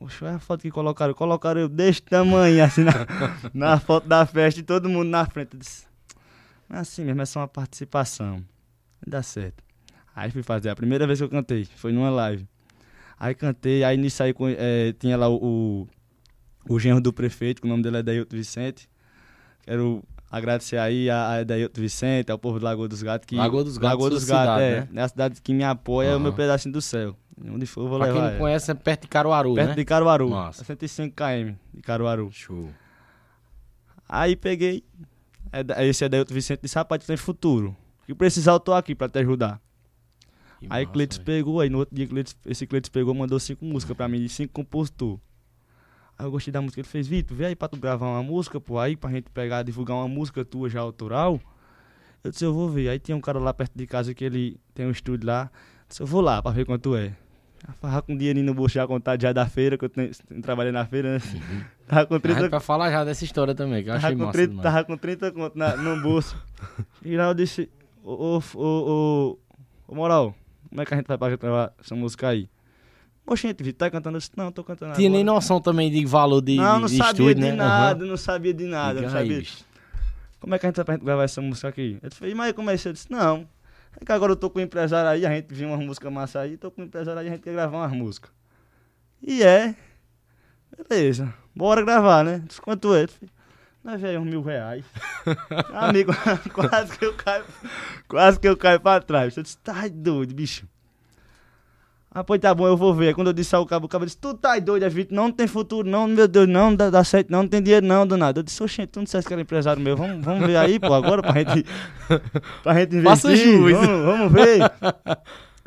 Oxe, 0.00 0.24
olha 0.24 0.36
a 0.36 0.38
foto 0.38 0.62
que 0.62 0.70
colocaram. 0.70 1.12
Colocaram 1.12 1.60
eu 1.60 1.68
desse 1.68 2.00
tamanho, 2.00 2.64
assim, 2.64 2.82
na, 2.82 2.92
na 3.52 3.78
foto 3.78 4.08
da 4.08 4.24
festa 4.24 4.60
e 4.60 4.62
todo 4.62 4.88
mundo 4.88 5.10
na 5.10 5.26
frente. 5.26 5.50
Eu 5.52 5.58
disse, 5.60 5.86
"Não 6.66 6.78
é 6.78 6.80
assim 6.80 7.04
mesmo, 7.04 7.20
é 7.20 7.26
só 7.26 7.40
uma 7.40 7.48
participação. 7.48 8.42
Dá 9.06 9.22
certo. 9.22 9.62
Aí 10.14 10.30
fui 10.30 10.42
fazer. 10.42 10.70
A 10.70 10.76
primeira 10.76 11.06
vez 11.06 11.18
que 11.18 11.26
eu 11.26 11.28
cantei 11.28 11.66
foi 11.76 11.92
numa 11.92 12.08
live. 12.08 12.48
Aí 13.20 13.34
cantei, 13.34 13.84
aí 13.84 13.98
nisso 13.98 14.22
aí 14.22 14.34
eh, 14.58 14.94
tinha 14.98 15.16
lá 15.16 15.28
o, 15.28 15.36
o, 15.36 15.88
o 16.68 16.78
genro 16.78 17.00
do 17.00 17.12
prefeito, 17.12 17.60
que 17.60 17.66
o 17.66 17.70
nome 17.70 17.82
dele 17.82 17.98
é 17.98 18.02
Dailton 18.02 18.36
Vicente. 18.36 18.88
Quero 19.62 20.02
agradecer 20.30 20.76
aí 20.78 21.08
a, 21.10 21.38
a 21.38 21.44
Dailton 21.44 21.80
Vicente, 21.80 22.30
ao 22.30 22.38
povo 22.38 22.58
do 22.58 22.64
Lagoa 22.64 22.88
dos 22.88 23.02
Gatos. 23.02 23.26
Que, 23.26 23.36
Lagoa 23.36 23.64
dos 23.64 23.78
Gatos, 23.78 23.90
Lagoa 23.94 24.10
dos 24.10 24.24
Gatos, 24.24 24.54
cidade, 24.54 24.62
é. 24.62 24.80
né? 24.92 25.00
É 25.00 25.04
a 25.04 25.08
cidade 25.08 25.40
que 25.42 25.52
me 25.54 25.64
apoia, 25.64 26.08
é 26.08 26.16
o 26.16 26.20
meu 26.20 26.32
pedacinho 26.32 26.72
do 26.72 26.80
céu. 26.82 27.16
Onde 27.48 27.66
for 27.66 27.82
eu 27.82 27.88
vou 27.88 27.98
Pra 27.98 28.06
quem 28.06 28.14
levar. 28.14 28.24
não 28.26 28.30
ela. 28.32 28.38
conhece, 28.40 28.70
é 28.70 28.74
perto 28.74 29.02
de 29.02 29.08
Caruaru, 29.08 29.54
Perto 29.54 29.68
né? 29.68 29.74
de 29.74 29.84
Caruaru. 29.84 30.30
Massa. 30.30 30.58
65 30.64 31.14
km 31.14 31.54
de 31.74 31.82
Caruaru. 31.82 32.30
Show. 32.32 32.70
Aí 34.08 34.36
peguei. 34.36 34.84
é 35.52 35.86
Esse 35.86 36.04
é 36.04 36.08
Dailton 36.08 36.32
Vicente 36.34 36.60
disse, 36.62 36.74
rapaz, 36.76 37.02
tu 37.02 37.06
tem 37.06 37.16
futuro. 37.16 37.76
O 38.02 38.06
que 38.06 38.14
precisar, 38.14 38.52
eu 38.52 38.60
tô 38.60 38.72
aqui 38.72 38.94
pra 38.94 39.08
te 39.08 39.18
ajudar. 39.18 39.60
Que 40.60 40.66
Aí 40.70 40.84
massa, 40.84 40.92
Cleiton 40.94 41.14
velho. 41.16 41.24
pegou, 41.26 41.60
aí 41.60 41.68
no 41.68 41.78
outro 41.78 41.94
dia 41.94 42.06
Cleiton- 42.06 42.32
esse 42.46 42.66
Cleiton 42.66 42.90
pegou 42.90 43.12
mandou 43.14 43.38
cinco 43.38 43.64
músicas 43.64 43.94
pra 43.96 44.08
mim, 44.08 44.20
de 44.20 44.28
cinco 44.30 44.52
compositor. 44.54 45.18
Aí 46.18 46.24
eu 46.26 46.30
gostei 46.30 46.50
da 46.52 46.62
música, 46.62 46.80
ele 46.80 46.88
fez, 46.88 47.06
Vitor, 47.06 47.36
vem 47.36 47.48
aí 47.48 47.56
pra 47.56 47.68
tu 47.68 47.76
gravar 47.76 48.06
uma 48.06 48.22
música, 48.22 48.60
pô, 48.60 48.78
aí 48.78 48.96
pra 48.96 49.10
gente 49.10 49.30
pegar, 49.30 49.62
divulgar 49.62 49.96
uma 49.96 50.08
música 50.08 50.44
tua 50.44 50.68
já 50.68 50.80
autoral. 50.80 51.40
Eu 52.24 52.30
disse, 52.30 52.44
eu 52.44 52.52
vou 52.54 52.68
ver. 52.68 52.88
Aí 52.88 52.98
tinha 52.98 53.16
um 53.16 53.20
cara 53.20 53.38
lá 53.38 53.52
perto 53.52 53.72
de 53.76 53.86
casa 53.86 54.12
que 54.14 54.24
ele 54.24 54.58
tem 54.74 54.86
um 54.86 54.90
estúdio 54.90 55.26
lá. 55.26 55.50
Eu 55.52 55.84
disse, 55.88 56.02
eu 56.02 56.06
vou 56.06 56.20
lá 56.20 56.42
pra 56.42 56.50
ver 56.50 56.64
quanto 56.64 56.96
é. 56.96 57.12
Farra 57.80 58.00
com 58.02 58.16
dinheirinho 58.16 58.46
no 58.46 58.54
bolso 58.54 58.74
já 58.74 58.86
contado 58.86 59.20
já 59.20 59.32
da 59.32 59.46
feira, 59.46 59.76
que 59.76 59.84
eu 59.84 59.88
tenho, 59.88 60.10
trabalhei 60.42 60.72
na 60.72 60.84
feira, 60.86 61.14
né? 61.14 61.20
Tava 61.86 62.06
com 62.06 62.14
A 62.14 62.20
30 62.20 62.40
gente 62.40 62.50
vai 62.50 62.60
falar 62.60 62.90
já 62.90 63.04
dessa 63.04 63.24
história 63.24 63.54
também, 63.54 63.82
que 63.82 63.90
eu 63.90 63.94
achei 63.94 64.10
Tava 64.10 64.24
massa 64.24 64.32
30, 64.32 64.48
demais. 64.48 64.62
tava 64.74 64.84
com 64.84 64.96
30 64.96 65.32
conto 65.32 65.58
na, 65.58 65.76
no 65.76 66.02
bolso. 66.02 66.36
e 67.04 67.16
lá 67.16 67.28
eu 67.28 67.34
disse, 67.34 67.68
ô, 68.02 68.36
ô, 68.36 68.42
ô, 68.54 68.60
ô, 68.60 69.38
ô, 69.88 69.94
moral, 69.94 70.34
como 70.68 70.80
é 70.80 70.84
que 70.84 70.94
a 70.94 70.96
gente 70.96 71.06
vai 71.06 71.16
pra 71.18 71.36
gravar 71.36 71.72
essa 71.80 71.94
música 71.94 72.28
aí? 72.28 72.48
Oxente, 73.26 73.62
Vitor, 73.62 73.78
tá 73.88 73.90
cantando? 73.90 74.16
Eu 74.16 74.20
disse, 74.20 74.30
não, 74.36 74.52
tô 74.52 74.62
cantando 74.62 74.94
Tinha 74.94 75.10
nem 75.10 75.22
agora. 75.22 75.34
noção 75.34 75.60
também 75.60 75.90
de 75.90 76.04
valor 76.06 76.40
de, 76.40 76.56
Não, 76.56 76.80
não 76.80 76.86
de 76.86 76.96
sabia 76.96 77.10
estúdio, 77.10 77.34
de 77.34 77.40
né? 77.40 77.52
nada, 77.52 78.00
Aham. 78.02 78.08
não 78.10 78.16
sabia 78.16 78.54
de 78.54 78.64
nada, 78.64 79.00
não 79.00 79.10
sabia. 79.10 79.42
Como 80.38 80.54
é 80.54 80.58
que 80.58 80.66
a 80.66 80.68
gente 80.68 80.82
vai 80.84 80.96
gravar 80.96 81.24
essa 81.24 81.40
música 81.42 81.68
aqui? 81.68 81.98
Eu 82.02 82.10
falei, 82.12 82.34
mas 82.34 82.52
como 82.52 82.70
é 82.70 82.74
isso? 82.74 82.88
Eu 82.88 82.92
disse, 82.92 83.10
não. 83.10 83.48
É 84.00 84.04
que 84.04 84.12
agora 84.12 84.30
eu 84.32 84.36
tô 84.36 84.48
com 84.48 84.60
um 84.60 84.62
empresário 84.62 85.08
aí, 85.10 85.26
a 85.26 85.30
gente 85.34 85.52
viu 85.52 85.68
umas 85.68 85.84
músicas 85.84 86.12
massa 86.12 86.40
aí, 86.40 86.56
tô 86.56 86.70
com 86.70 86.82
um 86.82 86.84
empresário 86.84 87.20
aí, 87.20 87.26
a 87.26 87.30
gente 87.32 87.42
quer 87.42 87.52
gravar 87.52 87.78
umas 87.78 87.92
músicas. 87.92 88.30
E 89.20 89.42
é. 89.42 89.74
Beleza, 90.88 91.32
bora 91.54 91.82
gravar, 91.82 92.22
né? 92.24 92.42
Disse, 92.46 92.60
quanto 92.60 92.94
é? 92.94 93.06
Nós 93.82 94.00
veio 94.00 94.20
uns 94.20 94.26
mil 94.26 94.42
reais. 94.42 94.84
Amigo, 95.72 96.12
quase 96.52 96.96
que 96.98 97.04
eu 97.04 97.14
caio. 97.14 97.44
Quase 98.06 98.38
que 98.38 98.46
eu 98.48 98.56
caio 98.56 98.78
pra 98.80 99.00
trás. 99.00 99.36
Eu 99.36 99.42
disse, 99.42 99.56
tá 99.58 99.88
doido, 99.88 100.34
bicho. 100.34 100.66
Ah, 102.16 102.24
pois 102.24 102.40
tá 102.40 102.54
bom, 102.54 102.66
eu 102.66 102.78
vou 102.78 102.94
ver. 102.94 103.08
Aí 103.08 103.14
quando 103.14 103.26
eu 103.26 103.32
disse 103.34 103.54
ao 103.54 103.66
cabo, 103.66 103.84
o 103.84 103.88
cabo 103.90 104.06
disse, 104.06 104.16
tu 104.16 104.32
tá 104.32 104.58
doido, 104.58 104.82
é 104.82 104.88
Vitor, 104.88 105.14
não 105.14 105.30
tem 105.30 105.46
futuro, 105.46 105.86
não, 105.86 106.08
meu 106.08 106.26
Deus, 106.26 106.48
não, 106.48 106.74
dá, 106.74 106.88
dá 106.88 107.04
certo, 107.04 107.30
não, 107.30 107.42
não 107.42 107.48
tem 107.48 107.62
dinheiro 107.62 107.84
não, 107.84 108.06
do 108.06 108.16
nada. 108.16 108.38
Eu 108.38 108.42
disse, 108.42 108.62
oxente, 108.62 108.88
tu 108.88 109.00
não 109.00 109.04
disseste 109.04 109.28
que 109.28 109.34
era 109.34 109.42
empresário 109.42 109.82
meu, 109.82 109.94
vamos, 109.94 110.24
vamos 110.24 110.46
ver 110.46 110.56
aí, 110.56 110.80
pô, 110.80 110.94
agora 110.94 111.20
pra 111.20 111.34
gente, 111.34 111.66
pra 112.64 112.72
gente 112.72 112.96
investir. 112.96 113.04
Faça 113.04 113.36
jus. 113.36 113.70
Vamos, 113.70 114.04
vamos 114.06 114.32
ver. 114.32 114.60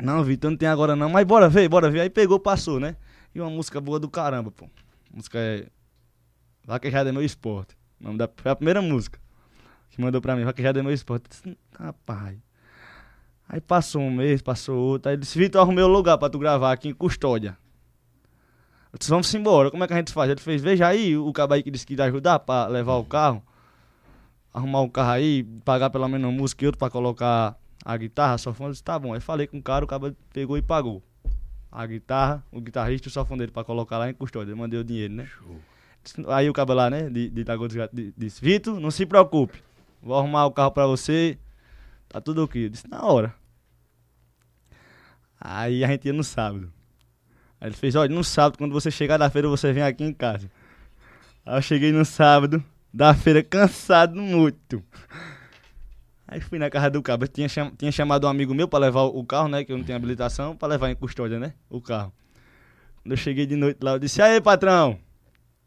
não, 0.02 0.24
Vitor, 0.24 0.50
não 0.50 0.58
tem 0.58 0.68
agora 0.68 0.96
não, 0.96 1.08
mas 1.08 1.24
bora 1.24 1.48
ver, 1.48 1.68
bora 1.68 1.88
ver. 1.88 2.00
Aí 2.00 2.10
pegou, 2.10 2.40
passou, 2.40 2.80
né? 2.80 2.96
E 3.32 3.40
uma 3.40 3.48
música 3.48 3.80
boa 3.80 4.00
do 4.00 4.08
caramba, 4.08 4.50
pô. 4.50 4.64
A 4.64 5.16
música 5.16 5.38
é 5.38 5.66
Vaquejada 6.66 7.10
é 7.10 7.12
meu 7.12 7.22
esporte. 7.22 7.76
O 8.00 8.04
nome 8.06 8.18
da, 8.18 8.28
foi 8.36 8.50
a 8.50 8.56
primeira 8.56 8.82
música 8.82 9.20
que 9.90 10.02
mandou 10.02 10.20
pra 10.20 10.34
mim, 10.34 10.42
Vaquejada 10.42 10.80
é 10.80 10.82
meu 10.82 10.92
esporte. 10.92 11.26
Eu 11.26 11.28
disse, 11.30 11.58
rapaz... 11.78 12.49
Aí 13.52 13.60
passou 13.60 14.00
um 14.00 14.12
mês, 14.12 14.40
passou 14.40 14.78
outro. 14.78 15.10
Aí 15.10 15.16
disse, 15.16 15.36
Vitor, 15.36 15.60
arrumei 15.60 15.82
o 15.82 15.88
lugar 15.88 16.16
pra 16.16 16.30
tu 16.30 16.38
gravar 16.38 16.70
aqui 16.70 16.88
em 16.88 16.94
Custódia. 16.94 17.58
Eu 18.92 18.98
disse, 18.98 19.10
vamos 19.10 19.34
embora, 19.34 19.72
como 19.72 19.82
é 19.82 19.88
que 19.88 19.92
a 19.92 19.96
gente 19.96 20.12
faz? 20.12 20.30
Ele 20.30 20.40
fez, 20.40 20.62
veja 20.62 20.86
aí, 20.86 21.16
o 21.16 21.32
cabo 21.32 21.54
aí 21.54 21.60
que 21.60 21.68
disse 21.68 21.84
que 21.84 21.94
ia 21.94 22.04
ajudar 22.04 22.38
pra 22.38 22.68
levar 22.68 22.94
o 22.94 23.04
carro. 23.04 23.42
Arrumar 24.54 24.82
o 24.82 24.88
carro 24.88 25.10
aí, 25.10 25.42
pagar 25.64 25.90
pelo 25.90 26.06
menos 26.06 26.28
uma 26.28 26.32
música 26.32 26.64
e 26.64 26.66
outro 26.66 26.78
pra 26.78 26.88
colocar 26.88 27.58
a 27.84 27.96
guitarra, 27.96 28.38
só 28.38 28.54
Eu 28.56 28.70
disse, 28.70 28.84
tá 28.84 28.96
bom. 28.96 29.14
Aí 29.14 29.20
falei 29.20 29.48
com 29.48 29.58
o 29.58 29.62
cara, 29.62 29.84
o 29.84 29.88
cabo 29.88 30.14
pegou 30.32 30.56
e 30.56 30.62
pagou. 30.62 31.02
A 31.72 31.84
guitarra, 31.86 32.44
o 32.52 32.60
guitarrista 32.60 33.08
e 33.08 33.10
o 33.10 33.12
sofoneiro 33.12 33.50
pra 33.50 33.64
colocar 33.64 33.98
lá 33.98 34.08
em 34.08 34.14
Custódia. 34.14 34.52
Eu 34.52 34.56
mandei 34.56 34.78
o 34.78 34.84
dinheiro, 34.84 35.12
né? 35.12 35.28
Aí 36.28 36.48
o 36.48 36.52
cabo 36.52 36.72
lá, 36.72 36.88
né, 36.88 37.10
de, 37.10 37.28
de 37.28 37.42
Lagoa 37.42 37.66
dos 37.66 37.76
Gatos, 37.76 38.12
disse, 38.16 38.40
Vitor, 38.40 38.78
não 38.78 38.92
se 38.92 39.04
preocupe. 39.04 39.60
Vou 40.00 40.16
arrumar 40.16 40.46
o 40.46 40.52
carro 40.52 40.70
pra 40.70 40.86
você. 40.86 41.36
Tá 42.08 42.20
tudo 42.20 42.44
ok. 42.44 42.66
Eu 42.66 42.68
disse, 42.68 42.88
na 42.88 43.04
hora. 43.04 43.39
Aí 45.40 45.82
a 45.82 45.88
gente 45.88 46.04
ia 46.04 46.12
no 46.12 46.22
sábado. 46.22 46.70
Aí 47.58 47.68
ele 47.68 47.76
fez, 47.76 47.94
olha, 47.94 48.14
no 48.14 48.22
sábado, 48.22 48.58
quando 48.58 48.72
você 48.72 48.90
chegar 48.90 49.16
da 49.16 49.30
feira, 49.30 49.48
você 49.48 49.72
vem 49.72 49.82
aqui 49.82 50.04
em 50.04 50.12
casa. 50.12 50.50
Aí 51.46 51.56
eu 51.56 51.62
cheguei 51.62 51.90
no 51.90 52.04
sábado, 52.04 52.62
da 52.92 53.14
feira, 53.14 53.42
cansado 53.42 54.20
muito. 54.20 54.82
Aí 56.28 56.40
fui 56.40 56.58
na 56.58 56.68
casa 56.68 56.90
do 56.90 57.02
cabo. 57.02 57.26
Tinha, 57.26 57.48
cham 57.48 57.72
tinha 57.76 57.90
chamado 57.90 58.26
um 58.26 58.30
amigo 58.30 58.54
meu 58.54 58.68
para 58.68 58.80
levar 58.80 59.02
o 59.02 59.24
carro, 59.24 59.48
né? 59.48 59.64
Que 59.64 59.72
eu 59.72 59.78
não 59.78 59.84
tinha 59.84 59.96
habilitação, 59.96 60.54
para 60.54 60.68
levar 60.68 60.90
em 60.90 60.94
custódia, 60.94 61.38
né? 61.38 61.54
O 61.68 61.80
carro. 61.80 62.12
Quando 63.02 63.12
eu 63.12 63.16
cheguei 63.16 63.46
de 63.46 63.56
noite 63.56 63.78
lá, 63.82 63.92
eu 63.92 63.98
disse, 63.98 64.20
aí, 64.20 64.40
patrão? 64.40 64.98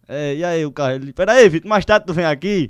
É, 0.08 0.36
e 0.36 0.44
aí 0.44 0.66
o 0.66 0.72
carro? 0.72 0.92
Ele, 0.94 1.14
peraí, 1.14 1.50
Vitor, 1.50 1.68
mais 1.68 1.84
tarde 1.84 2.06
tu 2.06 2.14
vem 2.14 2.26
aqui? 2.26 2.70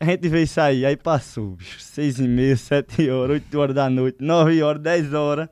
A 0.00 0.04
gente 0.06 0.28
veio 0.28 0.46
sair. 0.48 0.86
Aí 0.86 0.96
passou, 0.96 1.56
bicho. 1.56 1.78
Seis 1.80 2.18
e 2.18 2.26
meia, 2.26 2.56
sete 2.56 3.10
horas, 3.10 3.34
oito 3.34 3.58
horas 3.58 3.74
da 3.74 3.90
noite, 3.90 4.18
nove 4.20 4.62
horas, 4.62 4.80
dez 4.80 5.12
horas 5.12 5.48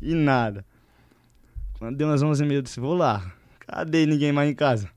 e 0.00 0.14
nada. 0.14 0.64
Quando 1.78 1.96
deu 1.96 2.08
umas 2.08 2.22
onze 2.22 2.44
e 2.44 2.46
meia, 2.46 2.58
eu 2.58 2.62
disse, 2.62 2.78
vou 2.80 2.94
lá. 2.94 3.32
Cadê 3.60 4.04
ninguém 4.06 4.32
mais 4.32 4.50
em 4.50 4.54
casa? 4.54 4.90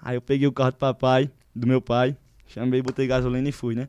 Aí 0.00 0.16
eu 0.16 0.22
peguei 0.22 0.46
o 0.46 0.52
carro 0.52 0.70
do 0.70 0.76
papai, 0.76 1.30
do 1.54 1.66
meu 1.66 1.80
pai, 1.80 2.16
chamei, 2.46 2.80
botei 2.82 3.06
gasolina 3.06 3.48
e 3.48 3.52
fui, 3.52 3.74
né? 3.74 3.88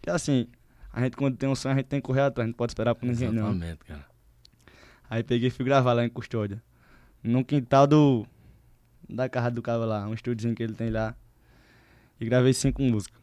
Que 0.00 0.10
assim, 0.10 0.46
a 0.92 1.02
gente 1.02 1.16
quando 1.16 1.36
tem 1.36 1.48
um 1.48 1.54
sonho, 1.54 1.74
a 1.74 1.78
gente 1.78 1.86
tem 1.86 2.00
que 2.00 2.06
correr 2.06 2.22
atrás, 2.22 2.48
não 2.48 2.54
pode 2.54 2.70
esperar 2.72 2.94
por 2.94 3.04
ninguém 3.06 3.28
Exatamente, 3.28 3.78
não. 3.88 3.96
cara. 3.96 4.06
Aí 5.10 5.22
peguei 5.22 5.48
e 5.48 5.50
fui 5.50 5.64
gravar 5.64 5.92
lá 5.92 6.04
em 6.04 6.08
Custódia. 6.08 6.62
No 7.22 7.44
quintal 7.44 7.86
do. 7.86 8.26
Da 9.08 9.28
casa 9.28 9.50
do 9.52 9.62
cara 9.62 9.84
lá, 9.84 10.06
um 10.08 10.14
estúdiozinho 10.14 10.54
que 10.54 10.62
ele 10.62 10.74
tem 10.74 10.90
lá. 10.90 11.14
E 12.20 12.24
gravei 12.24 12.52
cinco 12.52 12.82
músicas. 12.82 13.20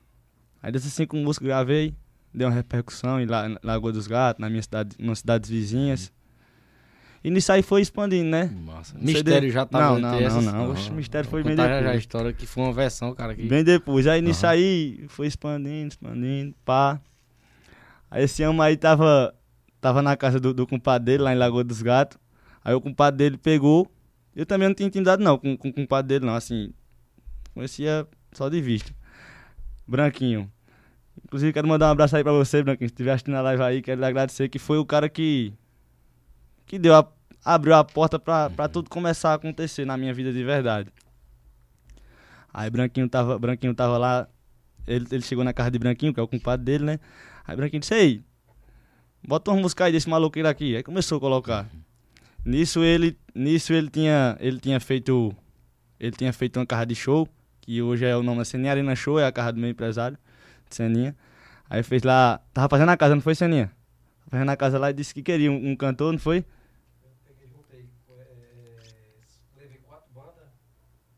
Aí 0.62 0.72
dessas 0.72 0.94
cinco 0.94 1.16
músicas 1.18 1.48
gravei, 1.48 1.94
deu 2.34 2.48
uma 2.48 2.54
repercussão 2.54 3.20
em 3.20 3.26
La- 3.26 3.58
Lagoa 3.62 3.92
dos 3.92 4.08
Gatos, 4.08 4.40
na 4.40 4.50
minha 4.50 4.62
cidade, 4.62 4.96
nas 5.00 5.20
cidades 5.20 5.50
vizinhas. 5.50 6.12
E 7.24 7.32
nisso 7.32 7.52
aí 7.54 7.62
foi 7.62 7.82
expandindo, 7.82 8.30
né? 8.30 8.52
Massa. 8.66 8.98
Mistério 9.00 9.50
já 9.50 9.66
tava 9.66 9.98
Não, 9.98 9.98
entre 9.98 10.10
não, 10.10 10.20
não, 10.20 10.40
essas? 10.42 10.46
não. 10.54 10.72
Oxe, 10.72 10.92
Mistério 10.92 11.30
foi 11.30 11.42
bem 11.42 11.54
contar 11.56 11.70
já 11.70 11.78
a 11.78 11.82
depois. 11.82 11.98
história 12.00 12.34
que 12.34 12.46
foi 12.46 12.64
uma 12.64 12.74
versão, 12.74 13.14
cara. 13.16 13.34
Que... 13.34 13.44
Bem 13.48 13.64
depois. 13.64 14.08
Aí 14.08 14.22
nisso 14.22 14.46
aí 14.46 15.06
foi 15.08 15.28
expandindo, 15.28 15.88
expandindo, 15.88 16.54
pá. 16.66 17.00
Aí 18.12 18.24
esse 18.26 18.44
homem 18.46 18.62
aí 18.62 18.76
tava, 18.76 19.34
tava 19.80 20.02
na 20.02 20.18
casa 20.18 20.38
do, 20.40 20.54
do 20.54 20.68
compadre 20.68 21.06
dele, 21.06 21.24
lá 21.24 21.34
em 21.34 21.38
Lagoa 21.38 21.64
dos 21.64 21.82
Gatos. 21.82 22.18
Aí 22.64 22.74
o 22.74 22.82
compadre 22.82 23.18
dele 23.18 23.38
pegou. 23.38 23.90
Eu 24.36 24.46
também 24.46 24.68
não 24.68 24.76
tinha 24.76 24.88
intimidade 24.88 25.24
não 25.24 25.38
com, 25.38 25.56
com 25.56 25.70
o 25.70 25.74
compadre 25.74 26.10
dele, 26.10 26.26
não. 26.26 26.36
Assim, 26.36 26.74
conhecia 27.54 28.06
só 28.34 28.50
de 28.50 28.60
vista. 28.60 28.94
Branquinho. 29.88 30.52
Inclusive, 31.24 31.54
quero 31.54 31.68
mandar 31.68 31.88
um 31.88 31.92
abraço 31.92 32.16
aí 32.18 32.24
pra 32.24 32.34
você, 32.34 32.62
Branquinho. 32.64 32.90
Se 32.90 32.94
estiver 32.94 33.12
assistindo 33.14 33.36
a 33.36 33.42
live 33.42 33.64
aí, 33.64 33.82
quero 33.82 34.02
lhe 34.02 34.06
agradecer 34.08 34.50
que 34.50 34.60
foi 34.60 34.78
o 34.78 34.86
cara 34.86 35.08
que. 35.08 35.54
Que 36.66 36.80
deu 36.80 36.96
a, 36.96 37.08
abriu 37.44 37.76
a 37.76 37.84
porta 37.84 38.20
pra 38.20 38.68
tudo 38.68 38.90
começar 38.90 39.32
a 39.32 39.34
acontecer 39.36 39.86
na 39.86 39.98
minha 39.98 40.14
vida 40.14 40.32
de 40.32 40.44
verdade. 40.44 40.90
Aí 42.54 42.70
Branquinho 42.70 43.10
tava, 43.10 43.40
Branquinho 43.40 43.74
tava 43.74 43.98
lá, 43.98 44.28
ele, 44.86 45.08
ele 45.12 45.24
chegou 45.24 45.44
na 45.44 45.54
casa 45.54 45.72
de 45.72 45.80
Branquinho, 45.80 46.14
que 46.14 46.20
é 46.20 46.24
o 46.24 46.28
compadre 46.28 46.64
dele, 46.64 46.84
né? 46.84 47.00
Aí 47.46 47.56
Branquinho 47.56 47.80
disse, 47.80 47.96
ei, 47.96 48.24
bota 49.28 49.52
uma 49.52 49.60
música 49.60 49.86
aí 49.86 49.92
desse 49.92 50.08
maloqueiro 50.08 50.48
aqui. 50.48 50.76
Aí 50.76 50.84
começou 50.84 51.18
a 51.18 51.22
colocar. 51.22 51.68
Nisso 52.46 52.84
ele, 52.84 53.18
nisso 53.34 53.74
ele 53.74 53.90
tinha, 53.90 54.38
ele 54.40 54.60
tinha 54.60 54.80
feito, 54.80 55.36
ele 56.00 56.12
tinha 56.12 56.32
feito 56.32 56.60
uma 56.60 56.66
casa 56.66 56.86
de 56.86 56.94
show, 56.94 57.28
que 57.62 57.82
hoje 57.82 58.06
é 58.06 58.16
o 58.16 58.22
nome 58.22 58.40
da 58.40 58.46
Seninha 58.46 58.72
Arena 58.72 58.96
Show, 58.96 59.20
é 59.20 59.26
a 59.26 59.32
casa 59.32 59.54
do 59.54 59.60
meu 59.60 59.70
empresário, 59.70 60.18
de 60.70 60.76
Seninha. 60.76 61.16
Aí 61.70 61.82
fez 61.82 62.04
lá, 62.04 62.40
tava 62.54 62.70
fazendo 62.70 62.90
a 62.90 62.98
casa, 62.98 63.16
não 63.16 63.22
foi 63.22 63.34
Seninha? 63.34 63.72
Tava 64.34 64.40
fazendo 64.40 64.50
a 64.50 64.58
casa 64.58 64.80
lá 64.80 64.90
e 64.90 64.94
disse 64.94 65.14
que 65.14 65.22
queria 65.22 65.52
um, 65.52 65.70
um 65.72 65.76
cantor, 65.76 66.12
não 66.12 66.18
foi? 66.20 66.44
peguei, 67.24 67.48
juntei, 67.48 67.88
é, 68.10 68.78
levei 69.56 69.78
quatro 69.78 70.12
bandas 70.12 70.50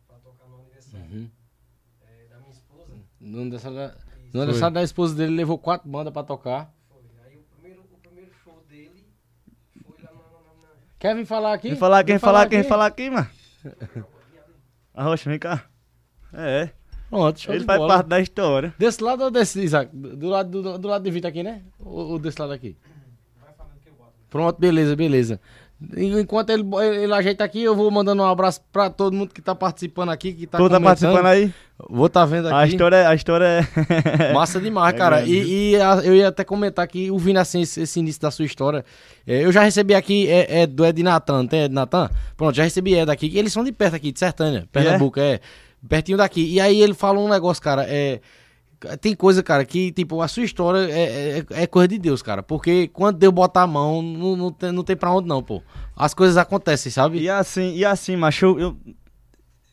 pra 0.05 0.17
tocar 0.17 0.45
no 0.50 0.60
aniversário 0.60 1.05
Uhum. 1.05 1.29
é, 2.01 2.27
da 2.29 2.38
minha 2.39 2.51
esposa. 2.51 2.91
No 3.22 3.39
aniversário, 3.41 3.77
Isso. 3.77 3.95
no 4.34 4.41
aniversário 4.41 4.74
da 4.74 4.84
esposa 4.84 5.15
dele, 5.15 5.34
levou 5.34 5.57
quatro 5.57 5.88
bandas 5.89 6.12
pra 6.12 6.24
tocar. 6.24 6.74
Foi. 6.89 7.00
Aí 7.25 7.38
o 7.38 7.43
primeiro, 7.55 7.81
o 7.84 7.98
primeiro 8.00 8.31
show 8.43 8.62
dele 8.67 9.05
foi 9.86 10.03
lá 10.03 10.12
na. 10.12 10.17
na, 10.19 10.67
na- 10.67 10.75
Quer 11.00 11.15
vir 11.15 11.25
falar 11.25 11.53
aqui? 11.53 11.69
Quem 11.69 11.77
falar, 11.77 12.03
quem 12.03 12.13
Vem 12.15 12.19
falar, 12.19 12.50
quem 12.50 12.60
aqui? 12.60 12.67
falar 12.69 12.86
aqui, 12.88 13.10
mano? 13.10 13.29
Arrocha, 14.93 15.29
vem 15.29 15.39
cá. 15.39 15.65
É, 16.34 16.69
Pronto, 17.10 17.39
show 17.39 17.53
ele 17.53 17.62
de 17.62 17.65
faz 17.65 17.79
bola. 17.79 17.93
parte 17.95 18.07
da 18.10 18.19
história. 18.19 18.74
Desse 18.77 19.01
lado 19.01 19.24
ou 19.24 19.31
desse, 19.31 19.62
Isaac? 19.62 19.95
Do 19.95 20.17
do 20.17 20.27
lado, 20.27 20.62
do, 20.62 20.77
do 20.77 20.88
lado 20.89 21.03
de 21.03 21.12
Vitor 21.12 21.29
aqui, 21.29 21.43
né? 21.43 21.63
Ou, 21.79 22.10
ou 22.12 22.19
desse 22.19 22.39
lado 22.41 22.51
aqui? 22.51 22.75
Vai 23.39 23.53
falando 23.53 23.79
que 23.79 23.88
eu 23.89 23.93
boto. 23.93 24.13
Pronto, 24.36 24.60
beleza, 24.60 24.98
beleza. 24.98 25.39
Enquanto 25.96 26.50
ele, 26.50 26.63
ele 27.01 27.13
ajeita 27.13 27.42
aqui, 27.46 27.63
eu 27.63 27.74
vou 27.74 27.89
mandando 27.89 28.22
um 28.22 28.25
abraço 28.25 28.60
pra 28.70 28.89
todo 28.89 29.13
mundo 29.15 29.34
que 29.34 29.42
tá 29.42 29.56
participando 29.56 30.10
aqui, 30.10 30.34
que 30.34 30.46
tá 30.46 30.58
tá 30.58 30.77
participando 30.82 31.25
aí? 31.25 31.54
Vou 31.89 32.10
tá 32.10 32.25
vendo 32.25 32.48
aqui. 32.50 32.56
A 32.58 32.68
história, 32.68 33.08
a 33.08 33.15
história 33.15 33.46
é. 33.46 34.34
Massa 34.36 34.60
demais, 34.60 34.94
É 34.94 34.98
cara. 34.98 35.18
grande, 35.22 35.32
e 35.34 35.72
e 35.72 35.82
a- 35.82 36.01
eu 36.04 36.13
ia 36.13 36.27
até 36.27 36.44
comentar 36.44 36.86
que, 36.86 37.10
ouvindo 37.10 37.38
assim 37.38 37.62
esse, 37.62 37.80
esse 37.80 37.98
início 37.98 38.22
da 38.22 38.30
sua 38.30 38.44
história, 38.44 38.84
é, 39.25 39.46
eu 39.46 39.54
já 39.54 39.63
recebi 39.63 39.96
aqui, 39.96 40.27
é, 40.30 40.63
é 40.63 40.68
do 40.68 40.86
Ed 40.86 41.01
Natan, 41.01 41.38
não 41.38 41.48
tem 41.48 41.62
Ed 41.63 41.74
Natan? 41.74 42.10
Pronto, 42.36 42.54
já 42.54 42.63
recebi 42.63 42.94
Ed 42.94 43.10
aqui, 43.10 43.32
eles 43.38 43.54
são 43.54 43.63
de 43.63 43.72
perto 43.72 43.96
aqui, 43.96 44.12
de 44.12 44.20
Sertânia, 44.20 44.68
Pernambuco, 44.70 45.18
é? 45.18 45.39
pertinho 45.88 46.18
daqui. 46.18 46.46
E 46.46 46.60
aí 46.60 46.82
ele 46.82 46.94
fala 46.94 47.20
um 47.20 47.30
negócio, 47.30 47.63
cara, 47.63 47.86
é... 47.88 48.20
Tem 49.01 49.15
coisa, 49.15 49.41
cara, 49.41 49.63
que, 49.65 49.91
tipo, 49.91 50.22
a 50.22 50.27
sua 50.27 50.44
história 50.44 50.79
é, 50.91 51.39
é, 51.39 51.46
é 51.63 51.67
coisa 51.67 51.88
de 51.88 51.98
Deus, 51.98 52.22
cara. 52.22 52.44
Porque 52.44 52.88
quando 52.89 53.17
Deus 53.17 53.34
bota 53.34 53.62
a 53.62 53.67
mão, 53.67 54.01
não, 54.01 54.36
não, 54.36 54.51
tem, 54.51 54.72
não 54.72 54.84
tem 54.84 54.96
pra 54.96 55.12
onde 55.12 55.27
não, 55.27 55.41
pô. 55.41 55.63
As 55.96 56.13
coisas 56.13 56.38
acontecem, 56.38 56.91
sabe? 56.91 57.20
E 57.20 57.29
assim, 57.29 57.74
e 57.75 57.86
assim, 57.86 58.15
macho, 58.15 58.46
eu, 58.46 58.60
eu, 58.60 58.77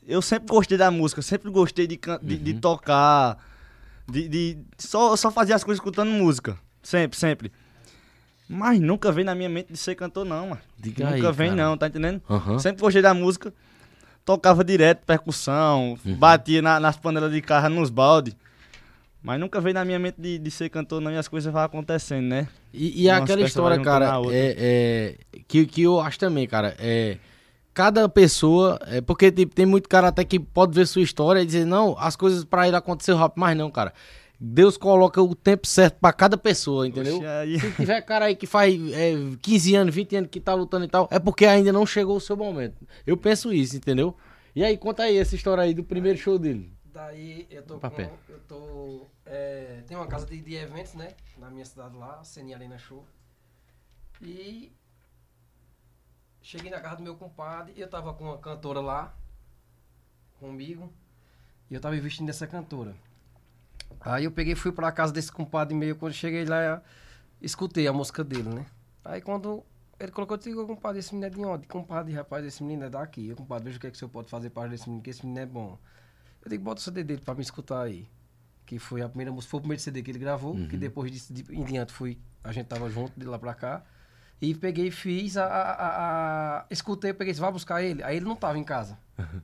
eu 0.07 0.23
sempre 0.23 0.49
gostei 0.49 0.79
da 0.79 0.91
música, 0.91 1.19
eu 1.19 1.23
sempre 1.25 1.51
gostei 1.51 1.87
de, 1.87 1.97
de, 2.23 2.35
Uhum. 2.37 2.43
de 2.43 2.55
tocar, 2.55 3.39
de, 4.09 4.29
de 4.29 4.59
só, 4.79 5.15
só 5.17 5.31
fazer 5.31 5.53
as 5.53 5.65
coisas 5.65 5.79
escutando 5.81 6.11
música. 6.11 6.57
Sempre, 6.83 7.19
sempre. 7.19 7.53
Mas 8.49 8.79
nunca 8.81 9.11
veio 9.11 9.25
na 9.25 9.35
minha 9.35 9.49
mente 9.49 9.73
de 9.73 9.79
ser 9.79 9.95
cantor, 9.95 10.25
não, 10.25 10.49
mano. 10.49 10.61
Diga 10.79 11.11
nunca 11.11 11.29
aí, 11.29 11.35
vem, 11.35 11.51
cara. 11.51 11.63
não, 11.69 11.77
tá 11.77 11.87
entendendo? 11.87 12.21
Aham. 12.29 12.59
Sempre 12.59 12.83
gostei 12.83 13.01
da 13.01 13.15
música, 13.15 13.53
tocava 14.25 14.63
direto, 14.63 15.05
percussão, 15.07 15.97
Uhum. 16.05 16.15
batia 16.17 16.61
na- 16.61 16.79
nas 16.79 16.97
panelas 16.97 17.33
de 17.33 17.41
carro, 17.41 17.69
nos 17.71 17.89
balde. 17.91 18.37
Mas 19.23 19.39
nunca 19.39 19.61
veio 19.61 19.75
na 19.75 19.85
minha 19.85 19.99
mente 19.99 20.21
de, 20.21 20.39
de 20.39 20.51
ser 20.51 20.69
cantor, 20.69 21.01
não, 21.01 21.13
e 21.13 21.17
as 21.17 21.29
coisas 21.29 21.53
vão 21.53 21.63
acontecendo, 21.63 22.27
né? 22.27 22.49
E, 22.75 23.05
e 23.05 23.11
aquela 23.11 23.41
história, 23.43 23.79
cara, 23.81 24.21
é, 24.31 24.57
é, 24.59 25.41
que, 25.47 25.65
que 25.65 25.83
eu 25.83 26.01
acho 26.01 26.19
também, 26.19 26.47
cara, 26.47 26.75
é. 26.79 27.19
Cada 27.73 28.07
pessoa, 28.07 28.79
é, 28.87 29.01
porque 29.01 29.33
tipo, 29.33 29.55
tem 29.55 29.65
muito 29.65 29.89
cara 29.89 30.09
até 30.09 30.25
que 30.25 30.39
pode 30.39 30.75
ver 30.75 30.87
sua 30.87 31.01
história 31.01 31.41
e 31.41 31.47
dizer, 31.47 31.65
não, 31.65 31.97
as 31.99 32.17
coisas 32.17 32.45
pra 32.45 32.67
ele 32.67 32.77
aconteceu 32.77 33.17
rápido, 33.17 33.41
mas 33.41 33.57
não, 33.57 33.71
cara. 33.71 33.95
Deus 34.45 34.77
coloca 34.77 35.23
o 35.23 35.37
tempo 35.37 35.69
certo 35.69 35.99
pra 36.01 36.13
cada 36.13 36.37
pessoa, 36.37 36.87
entendeu? 36.87 37.19
Oxe, 37.19 37.61
Se 37.61 37.71
tiver 37.77 38.03
cara 38.03 38.25
aí 38.25 38.35
que 38.35 38.47
faz 38.47 38.75
é, 38.93 39.15
15 39.41 39.75
anos, 39.77 39.95
20 39.95 40.17
anos 40.17 40.31
que 40.31 40.41
tá 40.41 40.53
lutando 40.53 40.85
e 40.85 40.89
tal, 40.89 41.09
é 41.13 41.21
porque 41.21 41.47
ainda 41.47 41.73
não 41.73 41.87
chegou 41.87 42.17
o 42.17 42.21
seu 42.21 42.37
momento. 42.37 42.75
Eu 43.07 43.17
penso 43.17 43.53
isso, 43.53 43.77
entendeu? 43.77 44.17
E 44.55 44.65
aí, 44.65 44.77
conta 44.77 45.05
aí 45.05 45.17
essa 45.17 45.37
história 45.37 45.63
aí 45.63 45.73
do 45.73 45.85
primeiro 45.85 46.19
show 46.19 46.39
dele. 46.41 46.73
Daí 46.93 47.47
eu 47.51 47.63
tô 47.63 47.79
Papel. 47.79 48.09
com. 48.09 48.33
Eu 48.33 48.41
tô. 48.41 49.07
É, 49.25 49.83
tem 49.87 49.97
uma 49.97 50.07
casa 50.07 50.27
de, 50.27 50.41
de 50.41 50.55
eventos, 50.55 50.95
né? 50.95 51.15
Na 51.39 51.51
minha 51.51 51.65
cidade 51.65 51.97
lá, 51.97 52.21
a 52.21 52.25
Senia 52.25 52.57
Arena 52.57 52.77
Show. 52.77 53.07
E. 54.21 54.71
cheguei 56.43 56.71
na 56.71 56.81
casa 56.81 56.97
do 56.97 57.03
meu 57.03 57.17
compadre, 57.17 57.73
eu 57.77 57.89
tava 57.89 58.13
com 58.15 58.25
uma 58.25 58.39
cantora 58.39 58.81
lá, 58.81 59.15
comigo, 60.39 60.93
e 61.71 61.75
eu 61.75 61.81
tava 61.81 61.97
investindo 61.97 62.27
nessa 62.27 62.47
cantora. 62.47 62.95
Aí 64.01 64.25
eu 64.25 64.33
peguei 64.33 64.53
e 64.53 64.57
fui 64.57 64.73
pra 64.73 64.93
casa 64.93 65.13
desse 65.13 65.33
compadre 65.33 65.75
meu, 65.75 65.97
quando 65.97 66.13
cheguei 66.13 66.45
lá, 66.45 66.83
escutei 67.41 67.87
a 67.87 67.93
música 67.93 68.23
dele, 68.23 68.49
né? 68.49 68.67
Aí 69.05 69.21
quando 69.21 69.65
ele 69.99 70.13
colocou, 70.13 70.37
eu 70.37 70.39
disse, 70.39 70.55
compadre, 70.55 70.99
esse 70.99 71.15
menino 71.15 71.27
é 71.27 71.31
de 71.31 71.45
onde? 71.45 71.67
Compadre, 71.67 72.13
rapaz, 72.13 72.45
esse 72.45 72.63
menino 72.63 72.85
é 72.85 72.91
daqui. 72.91 73.29
Eu, 73.29 73.37
compadre, 73.37 73.65
veja 73.65 73.79
o 73.79 73.81
que, 73.81 73.87
é 73.87 73.91
que 73.91 73.97
o 73.97 73.99
senhor 73.99 74.11
pode 74.11 74.29
fazer 74.29 74.51
para 74.51 74.69
desse 74.69 74.89
menino, 74.89 75.03
que 75.03 75.11
esse 75.11 75.25
menino 75.25 75.41
é 75.41 75.47
bom. 75.47 75.79
Eu 76.45 76.51
digo, 76.51 76.65
bota 76.65 76.81
o 76.81 76.85
CD 76.85 77.05
dele 77.05 77.21
pra 77.25 77.35
me 77.35 77.43
escutar 77.43 77.83
aí. 77.83 78.07
Que 78.67 78.79
foi 78.79 79.03
a 79.03 79.09
primeira 79.09 79.31
música, 79.33 79.51
foi 79.51 79.59
o 79.59 79.61
primeiro 79.63 79.83
CD 79.83 80.03
que 80.03 80.11
ele 80.11 80.19
gravou, 80.19 80.55
que 80.69 80.77
depois 80.77 81.11
disso, 81.11 81.33
de, 81.33 81.45
em 81.55 81.63
diante, 81.65 81.93
fui, 81.93 82.17
a 82.43 82.53
gente 82.53 82.67
tava 82.67 82.89
junto, 82.91 83.13
de 83.19 83.27
lá 83.27 83.39
pra 83.39 83.55
cá. 83.55 83.83
E 84.41 84.55
peguei 84.55 84.87
e 84.89 84.91
fiz 84.91 85.37
a, 85.37 85.45
a, 85.45 85.73
a- 85.73 86.59
a- 86.61 86.67
Escutei, 86.71 87.13
peguei, 87.13 87.33
vai 87.35 87.53
buscar 87.53 87.83
ele. 87.83 88.03
Aí 88.03 88.17
ele 88.17 88.25
não 88.25 88.35
tava 88.35 88.59
em 88.59 88.65
casa. 88.65 88.99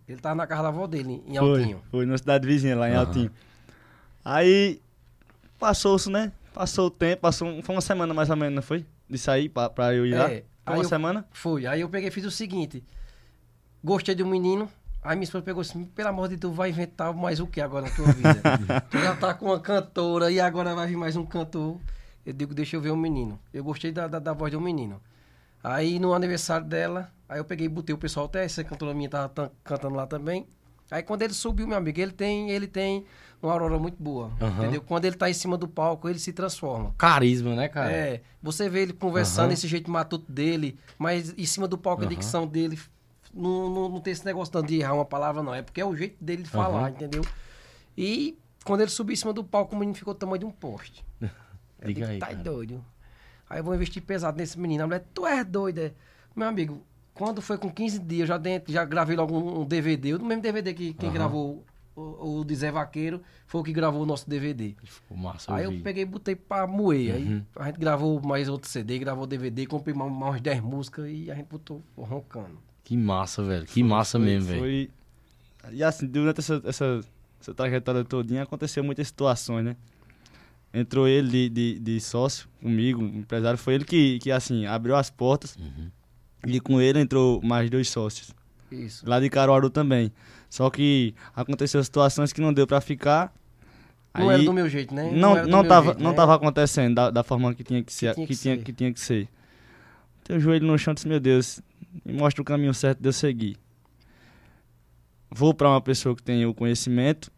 Ele 0.09 0.21
tava 0.21 0.35
na 0.35 0.47
casa 0.47 0.63
da 0.63 0.69
avó 0.69 0.87
dele, 0.87 1.23
em 1.27 1.37
Foi, 1.39 1.61
Altinho. 1.61 1.83
foi 1.91 2.07
na 2.07 2.19
cidade 2.19 2.47
vizinha, 2.47 2.75
lá 2.77 2.89
em 2.89 2.93
Aham. 2.95 3.01
Altinho. 3.07 3.31
Aí, 4.25 4.81
passou-se, 5.59 6.11
né? 6.11 6.33
Passou 6.53 6.87
o 6.87 6.91
tempo, 6.91 7.23
passou, 7.23 7.47
um- 7.49 7.63
foi 7.63 7.75
uma 7.75 7.81
semana 7.81 8.13
mais 8.13 8.29
ou 8.31 8.37
menos, 8.37 8.55
não 8.57 8.63
foi? 8.63 8.85
De 9.09 9.19
sair 9.19 9.49
pra, 9.49 9.71
pra 9.71 9.95
eu 9.95 10.05
ir 10.07 10.15
lá. 10.15 10.25
É, 10.31 10.45
Foi 10.65 10.75
aí 10.75 10.75
uma 10.79 10.85
eu- 10.85 10.89
semana? 10.89 11.25
Foi. 11.31 11.67
Aí 11.67 11.81
eu 11.83 11.89
peguei 11.89 12.09
e 12.09 12.13
fiz 12.13 12.25
o 12.25 12.31
seguinte. 12.31 12.83
Gostei 13.85 14.15
do 14.15 14.27
menino. 14.27 14.69
Aí 15.03 15.17
minha 15.17 15.25
esposa 15.25 15.45
pegou 15.45 15.61
assim, 15.61 15.85
pelo 15.85 16.09
amor 16.09 16.29
de 16.29 16.37
Deus, 16.37 16.55
vai 16.55 16.71
inventar 16.71 17.13
mais 17.15 17.41
o 17.41 17.47
que 17.47 17.61
agora 17.61 17.87
na 17.87 17.91
tua 17.91 18.13
vida? 18.13 18.43
tu 18.91 18.99
já 19.01 19.15
tá 19.15 19.33
com 19.33 19.47
uma 19.47 19.61
cantora 19.61 20.31
e 20.31 20.41
agora 20.41 20.75
vai 20.75 20.87
vir 20.87 20.97
mais 20.97 21.17
um 21.17 21.25
cantor. 21.25 21.79
Eu 22.27 22.33
digo, 22.33 22.53
deixa 22.53 22.77
eu 22.77 22.81
ver 22.81 22.91
o 22.91 22.97
menino. 22.97 23.39
Eu 23.55 23.65
gostei 23.65 23.91
da, 23.93 24.07
da, 24.07 24.19
da 24.19 24.33
voz 24.33 24.53
do 24.53 24.61
menino. 24.61 25.01
Aí 25.63 25.99
no 25.99 26.13
aniversário 26.13 26.67
dela, 26.67 27.11
aí 27.29 27.39
eu 27.39 27.45
peguei 27.45 27.67
e 27.67 27.69
botei 27.69 27.95
o 27.95 27.99
pessoal 27.99 28.27
até, 28.27 28.45
essa 28.45 28.63
cantora 28.63 28.93
minha 28.93 29.09
tava 29.09 29.29
tan- 29.29 29.51
cantando 29.65 29.95
lá 29.95 30.07
também. 30.07 30.47
Aí 30.91 31.03
quando 31.03 31.23
ele 31.23 31.33
subiu, 31.35 31.67
meu 31.67 31.77
amigo, 31.77 32.01
ele 32.01 32.13
tem, 32.13 32.51
ele 32.51 32.67
tem 32.67 33.05
uma 33.43 33.53
aurora 33.53 33.79
muito 33.79 34.03
boa. 34.03 34.33
Aham. 34.41 34.63
Entendeu? 34.63 34.83
Quando 34.83 35.05
ele 35.05 35.17
tá 35.17 35.29
em 35.31 35.35
cima 35.35 35.57
do 35.57 35.69
palco, 35.69 36.09
ele 36.09 36.19
se 36.19 36.33
transforma. 36.33 36.95
Carisma, 36.99 37.55
né, 37.55 37.69
cara? 37.69 37.91
É, 37.91 38.21
você 38.43 38.69
vê 38.69 38.83
ele 38.83 38.93
conversando, 38.93 39.47
Aham. 39.47 39.53
esse 39.55 39.69
jeito 39.69 39.91
matuto 39.91 40.31
dele, 40.31 40.79
mas 40.99 41.35
em 41.37 41.45
cima 41.47 41.69
do 41.69 41.79
palco 41.79 42.03
a 42.03 42.07
Aham. 42.07 42.15
dicção 42.15 42.47
dele 42.47 42.79
não, 43.39 43.71
não, 43.71 43.89
não 43.89 44.01
tem 44.01 44.13
esse 44.13 44.25
negócio 44.25 44.53
tanto 44.53 44.69
de 44.69 44.81
errar 44.81 44.95
uma 44.95 45.05
palavra, 45.05 45.43
não. 45.43 45.55
É 45.55 45.63
porque 45.63 45.81
é 45.81 45.85
o 45.85 45.95
jeito 45.97 46.23
dele 46.23 46.43
de 46.43 46.51
falar, 46.51 46.81
Aham. 46.81 46.91
entendeu? 46.91 47.23
E 47.97 48.39
quando 48.65 48.81
ele 48.81 48.91
subiu 48.91 49.15
em 49.15 49.17
cima 49.17 49.33
do 49.33 49.43
palco, 49.45 49.75
o 49.75 49.79
menino 49.79 49.97
ficou 49.97 50.15
do 50.15 50.19
tamanho 50.19 50.39
de 50.41 50.45
um 50.45 50.51
poste. 50.51 51.05
Eu 51.21 51.29
Diga 51.89 52.07
digo, 52.07 52.07
aí, 52.07 52.19
tá 52.19 52.33
doido. 52.35 52.85
Aí 53.49 53.61
eu 53.61 53.65
vou 53.65 53.75
investir 53.75 54.03
pesado 54.03 54.37
nesse 54.37 54.59
menino. 54.59 54.85
A 54.85 54.87
mulher, 54.87 55.05
tu 55.15 55.27
és 55.27 55.45
doido, 55.47 55.79
é? 55.79 55.93
Meu 56.37 56.47
amigo, 56.47 56.83
quando 57.15 57.41
foi 57.41 57.57
com 57.57 57.71
15 57.71 57.99
dias, 57.99 58.29
já, 58.29 58.37
dentro, 58.37 58.73
já 58.73 58.85
gravei 58.85 59.17
logo 59.17 59.37
um, 59.37 59.61
um 59.63 59.65
DVD. 59.65 60.15
O 60.15 60.25
mesmo 60.25 60.43
DVD 60.43 60.75
que 60.75 60.93
quem 60.93 61.09
Aham. 61.09 61.19
gravou 61.19 61.65
o, 61.97 62.41
o 62.41 62.45
de 62.45 62.55
Zé 62.55 62.71
Vaqueiro 62.71 63.21
foi 63.47 63.61
o 63.61 63.65
que 63.65 63.73
gravou 63.73 64.03
o 64.03 64.07
nosso 64.07 64.29
DVD. 64.29 64.77
Ficou 64.85 65.17
massa, 65.17 65.53
Aí 65.53 65.65
eu 65.65 65.81
peguei 65.83 66.03
e 66.03 66.07
botei 66.07 66.37
pra 66.37 66.67
moer. 66.67 67.17
Uhum. 67.17 67.45
Aí 67.57 67.63
a 67.63 67.67
gente 67.67 67.81
gravou 67.81 68.21
mais 68.21 68.49
outro 68.49 68.69
CD, 68.69 68.99
gravou 68.99 69.27
DVD, 69.27 69.67
comprei 69.67 69.95
mais, 69.95 70.11
mais 70.13 70.33
umas 70.33 70.41
10 70.41 70.61
músicas 70.61 71.07
e 71.11 71.31
a 71.31 71.35
gente 71.35 71.47
botou 71.47 71.83
roncando. 71.97 72.68
Que 72.89 72.97
massa, 72.97 73.43
velho. 73.43 73.67
Que 73.67 73.83
massa 73.83 74.19
Foi- 74.19 74.27
mesmo, 74.27 74.49
velho. 74.49 74.61
Foi... 74.61 74.91
E 75.75 75.85
assim, 75.85 76.07
durante 76.07 76.41
essa, 76.41 76.63
essa, 76.65 77.01
essa 77.39 77.53
trajetória 77.53 78.03
todinha, 78.03 78.43
aconteceu 78.45 78.83
muitas 78.83 79.09
situações, 79.09 79.63
né? 79.63 79.77
Entrou 80.73 81.07
ele 81.07 81.29
de, 81.29 81.49
de, 81.51 81.79
de 81.81 82.01
sócio 82.01 82.49
comigo, 82.63 83.03
um 83.03 83.19
empresário. 83.19 83.59
Foi 83.59 83.75
ele 83.75 83.85
que, 83.85 84.19
que, 84.21 84.31
assim, 84.31 84.65
abriu 84.65 84.97
as 84.97 85.11
portas. 85.11 85.55
Uhum. 85.57 85.91
E 86.47 86.59
com 86.61 86.81
ele 86.81 86.99
entrou 86.99 87.43
mais 87.43 87.69
dois 87.69 87.91
sócios. 87.91 88.31
Isso. 88.73 89.07
Lá 89.07 89.21
de 89.21 89.29
Caruaru 89.29 89.69
também. 89.69 90.11
Só 90.49 90.71
que 90.71 91.15
aconteceu 91.37 91.85
situações 91.85 92.33
que 92.33 92.41
não 92.41 92.55
deu 92.55 92.67
pra 92.67 92.81
ficar. 92.81 93.31
Não 94.15 94.31
Aí- 94.31 94.37
era 94.37 94.45
do 94.45 94.53
meu 94.55 94.67
jeito, 94.69 94.95
né? 94.95 95.11
Não, 95.13 95.35
não, 95.47 95.61
meu 95.61 95.69
tava, 95.69 95.87
jeito, 95.89 96.03
não 96.03 96.11
né? 96.13 96.17
tava 96.17 96.35
acontecendo 96.35 96.95
da, 96.95 97.11
da 97.11 97.23
forma 97.23 97.55
que 97.55 97.63
tinha 97.63 97.83
que 97.83 97.93
ser. 97.93 98.15
tinha 98.15 98.27
Que 98.27 98.35
que 98.35 98.41
tinha, 98.41 98.57
ser. 98.57 98.63
que 98.65 98.73
tinha 98.73 98.93
que 98.95 99.01
ser. 99.01 99.29
Teu 100.25 100.41
joelho 100.41 100.67
no 100.67 100.79
chão 100.79 100.95
disse, 100.95 101.07
meu 101.09 101.21
Deus, 101.21 101.61
me 102.05 102.13
mostra 102.13 102.43
o 102.43 102.45
caminho 102.45 102.75
certo 102.75 103.01
de 103.01 103.09
eu 103.09 103.13
seguir. 103.13 103.57
Vou 105.31 105.53
pra 105.53 105.69
uma 105.69 105.81
pessoa 105.81 106.17
que 106.17 106.23
tem 106.23 106.47
o 106.47 106.55
conhecimento, 106.55 107.31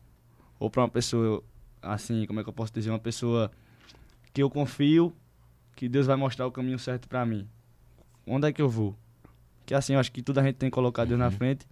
ou 0.58 0.70
pra 0.70 0.82
uma 0.82 0.88
pessoa, 0.88 1.42
assim, 1.82 2.26
como 2.26 2.40
é 2.40 2.42
que 2.42 2.48
eu 2.48 2.52
posso 2.52 2.72
dizer, 2.72 2.90
uma 2.90 2.98
pessoa 2.98 3.50
que 4.32 4.42
eu 4.42 4.50
confio, 4.50 5.14
que 5.74 5.88
Deus 5.88 6.06
vai 6.06 6.16
mostrar 6.16 6.46
o 6.46 6.52
caminho 6.52 6.78
certo 6.78 7.08
pra 7.08 7.26
mim. 7.26 7.48
Onde 8.26 8.48
é 8.48 8.52
que 8.52 8.62
eu 8.62 8.68
vou? 8.68 8.96
Que 9.66 9.74
assim, 9.74 9.94
eu 9.94 10.00
acho 10.00 10.12
que 10.12 10.22
tudo 10.22 10.38
a 10.38 10.42
gente 10.42 10.56
tem 10.56 10.70
que 10.70 10.74
colocar 10.74 11.04
Deus 11.04 11.18
na 11.18 11.30
frente, 11.30 11.66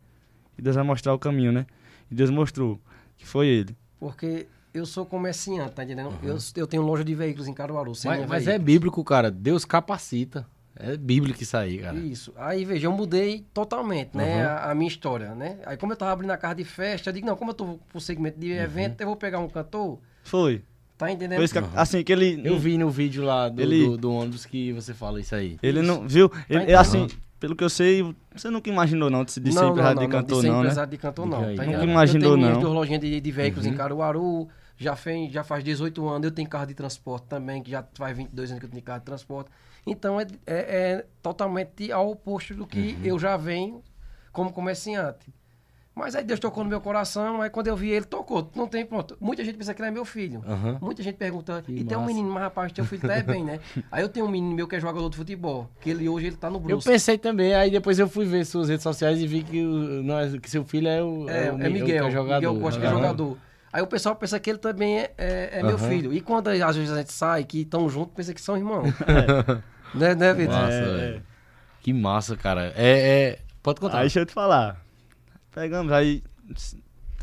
e 0.57 0.63
Deus 0.63 0.75
vai 0.75 0.85
mostrar 0.85 1.15
o 1.15 1.19
caminho, 1.19 1.53
né? 1.53 1.67
E 2.11 2.15
Deus 2.15 2.31
mostrou, 2.31 2.81
que 3.17 3.27
foi 3.27 3.47
ele. 3.47 3.77
Porque 4.01 4.49
eu 4.73 4.87
sou 4.87 5.07
comerciante, 5.07 5.73
tá 5.73 5.85
entendendo? 5.85 6.13
Eu, 6.23 6.39
eu 6.57 6.67
tenho 6.67 6.83
loja 6.83 7.05
de 7.05 7.15
veículos 7.15 7.47
em 7.49 7.55
Caruaru. 7.55 7.93
Mas, 8.05 8.27
mas 8.27 8.49
é 8.49 8.59
bíblico, 8.59 9.03
cara. 9.05 9.31
Deus 9.31 9.65
capacita. 9.65 10.47
É 10.81 10.97
bíblico 10.97 11.43
isso 11.43 11.57
aí, 11.57 11.79
cara. 11.79 11.97
Isso. 11.99 12.33
Aí, 12.37 12.65
veja, 12.65 12.87
eu 12.87 12.93
mudei 12.93 13.45
totalmente, 13.53 14.17
né? 14.17 14.43
Uhum. 14.45 14.49
A, 14.51 14.71
a 14.71 14.75
minha 14.75 14.89
história, 14.89 15.35
né? 15.35 15.59
Aí, 15.67 15.77
como 15.77 15.93
eu 15.93 15.97
tava 15.97 16.13
abrindo 16.13 16.31
a 16.31 16.37
casa 16.37 16.55
de 16.55 16.65
festa, 16.65 17.11
eu 17.11 17.15
digo, 17.15 17.27
não, 17.27 17.37
como 17.37 17.51
eu 17.51 17.55
tô 17.55 17.79
pro 17.91 18.01
segmento 18.01 18.39
de 18.39 18.53
evento, 18.53 19.01
eu 19.01 19.07
vou 19.09 19.17
pegar 19.17 19.41
um 19.41 19.49
cantor, 19.49 19.99
Foi. 20.23 20.63
tá 20.97 21.11
entendendo? 21.11 21.41
Que, 21.49 21.59
assim, 21.75 22.03
que 22.05 22.13
ele... 22.13 22.41
Eu 22.45 22.59
vi 22.59 22.79
no 22.79 22.91
vídeo 22.91 23.25
lá 23.25 23.49
do, 23.49 23.61
Ele- 23.61 23.85
do, 23.87 23.97
do 23.97 24.13
ônibus 24.13 24.47
que 24.47 24.73
você 24.73 24.95
fala 24.95 25.21
isso 25.21 25.35
aí. 25.35 25.59
Ele 25.63 25.83
não, 25.83 26.07
viu? 26.07 26.31
Ele, 26.49 26.61
entendendo? 26.61 26.77
assim, 26.79 27.09
pelo 27.41 27.57
que 27.57 27.65
eu 27.65 27.71
sei, 27.71 28.15
você 28.35 28.49
nunca 28.49 28.71
imaginou 28.71 29.11
não 29.11 29.25
de, 29.25 29.33
se- 29.33 29.41
de 29.41 29.53
ser 29.53 29.65
empresário 29.65 30.01
de 30.01 30.09
cantor, 30.09 30.37
de 30.37 30.43
ser 30.43 30.47
não, 30.49 30.55
né? 30.55 30.61
empresário 30.61 30.91
de 30.91 30.99
cantor, 30.99 31.27
não. 31.27 31.41
Tá? 31.57 31.65
Nunca 31.65 31.83
imaginou, 31.85 32.31
eu 32.31 32.35
tenho 32.35 32.39
minhas 32.39 32.55
não. 32.55 32.61
duas 32.63 32.75
lojinhas 32.75 33.01
de, 33.01 33.21
de 33.21 33.31
veículos 33.33 33.67
Uhum. 33.67 33.73
em 33.73 33.77
Caruaru, 33.77 34.49
já, 34.77 34.95
fez, 34.95 35.33
já 35.33 35.43
faz 35.43 35.65
18 35.65 36.09
anos, 36.09 36.25
eu 36.25 36.31
tenho 36.31 36.49
carro 36.49 36.67
de 36.67 36.75
transporte 36.75 37.27
também, 37.29 37.63
que 37.63 37.71
já 37.73 37.85
faz 37.95 38.17
22 38.17 38.51
anos 38.51 38.61
que 38.61 38.67
eu 38.67 38.71
tenho 38.71 38.83
carro 38.83 39.01
de 39.01 39.07
transporte. 39.07 39.51
Então, 39.87 40.21
é, 40.21 40.27
é, 40.47 40.57
é 40.57 41.07
totalmente 41.23 41.91
ao 41.93 42.11
oposto 42.11 42.55
do 42.55 42.67
que 42.67 42.97
Uhum. 43.01 43.05
eu 43.05 43.19
já 43.19 43.37
venho 43.37 43.83
como 44.33 44.53
comerciante. 44.53 45.33
Mas 45.95 46.15
aí 46.15 46.23
Deus 46.23 46.39
tocou 46.39 46.63
no 46.63 46.71
meu 46.71 46.81
coração, 46.81 47.43
aí 47.43 47.51
quando 47.51 47.67
eu 47.67 47.77
vi 47.77 47.91
ele, 47.91 48.05
tocou. 48.05 48.49
Não 48.55 48.69
tem, 48.69 48.87
pronto. 48.87 49.17
Muita 49.21 49.45
gente 49.45 49.57
pensa 49.59 49.75
que 49.75 49.81
ele 49.83 49.89
é 49.89 49.91
meu 49.91 50.05
filho. 50.05 50.41
Aham. 50.47 50.79
Muita 50.81 51.03
gente 51.03 51.17
pergunta, 51.17 51.61
Que 51.67 51.73
e 51.73 51.83
tem 51.85 51.97
um 51.97 52.03
massa. 52.03 52.13
menino, 52.15 52.31
mas 52.33 52.43
rapaz, 52.45 52.71
teu 52.71 52.85
filho 52.85 53.03
tá 53.03 53.15
é 53.17 53.23
bem, 53.25 53.43
né? 53.43 53.59
aí 53.91 54.01
eu 54.03 54.09
tenho 54.09 54.25
um 54.27 54.29
menino 54.31 54.55
meu 54.55 54.69
que 54.69 54.77
é 54.77 54.81
jogador 54.81 55.11
de 55.11 55.17
futebol, 55.17 55.69
que 55.81 55.91
ele 55.91 56.09
hoje 56.09 56.27
ele 56.29 56.37
tá 56.37 56.49
no 56.49 56.59
Eu 56.59 56.61
Brusque. 56.61 56.89
pensei 56.93 57.19
também, 57.19 57.53
aí 57.53 57.69
depois 57.69 57.99
eu 57.99 58.09
fui 58.09 58.25
ver 58.27 58.45
suas 58.47 58.69
redes 58.69 58.85
sociais 58.85 59.19
e 59.21 59.27
vi 59.27 59.43
que, 59.43 59.61
o, 59.65 60.03
nós, 60.05 60.39
que 60.39 60.49
seu 60.49 60.65
filho 60.65 60.87
é 60.87 61.03
o, 61.03 61.29
É, 61.29 61.51
o, 61.51 61.61
é 61.61 61.69
Miguel, 61.69 61.87
que 61.87 61.93
é 62.09 62.11
jogador. 62.13 62.47
Miguel 62.49 62.61
Costa, 62.63 62.81
que 62.81 62.87
é 62.87 62.91
jogador. 62.91 63.37
Aí 63.73 63.83
o 63.83 63.87
pessoal 63.87 64.17
pensa 64.17 64.39
que 64.41 64.49
ele 64.49 64.59
também 64.59 64.99
é, 65.01 65.13
é- 65.19 65.51
é 65.59 65.63
meu 65.63 65.77
Aham. 65.77 65.89
filho. 65.89 66.13
E 66.13 66.21
quando 66.21 66.49
às 66.49 66.77
vezes 66.77 66.91
a 66.93 66.97
gente 66.99 67.13
sai, 67.13 67.45
que 67.45 67.61
estão 67.63 67.89
juntos, 67.89 68.15
pensa 68.15 68.33
que 68.33 68.41
são 68.41 68.57
irmãos. 68.57 68.93
né, 69.95 70.15
né, 70.15 70.33
Vitor? 70.35 70.55
Massa, 70.55 70.73
É, 70.75 70.97
velho. 70.97 71.23
Que 71.83 71.93
massa, 71.93 72.37
cara. 72.37 72.73
É, 72.77 73.29
é... 73.33 73.39
Pode 73.63 73.81
contar. 73.81 73.99
Aí 73.99 74.03
deixa 74.05 74.21
eu 74.21 74.27
te 74.27 74.33
falar. 74.33 74.83
Pegamos, 75.55 75.93
aí. 75.93 76.23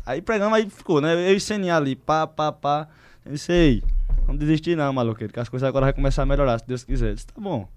Aí 0.04 0.22
pegamos, 0.22 0.56
aí 0.56 0.68
ficou, 0.70 1.00
né? 1.00 1.14
Eu 1.30 1.36
e 1.36 1.40
Seninha 1.40 1.76
ali, 1.76 1.96
pá, 1.96 2.26
pá, 2.26 2.52
pá. 2.52 2.88
Eu 3.24 3.32
disse, 3.32 3.50
ei, 3.52 3.82
não 4.28 4.36
desistir 4.36 4.76
não, 4.76 4.92
maluqueiro, 4.92 5.32
que 5.32 5.40
as 5.40 5.48
coisas 5.48 5.68
agora 5.68 5.86
vão 5.86 5.94
começar 5.94 6.22
a 6.22 6.26
melhorar, 6.26 6.58
se 6.60 6.66
Deus 6.66 6.84
quiser. 6.84 7.10
Eu 7.10 7.14
disse, 7.14 7.26
tá 7.26 7.40
bom. 7.40 7.68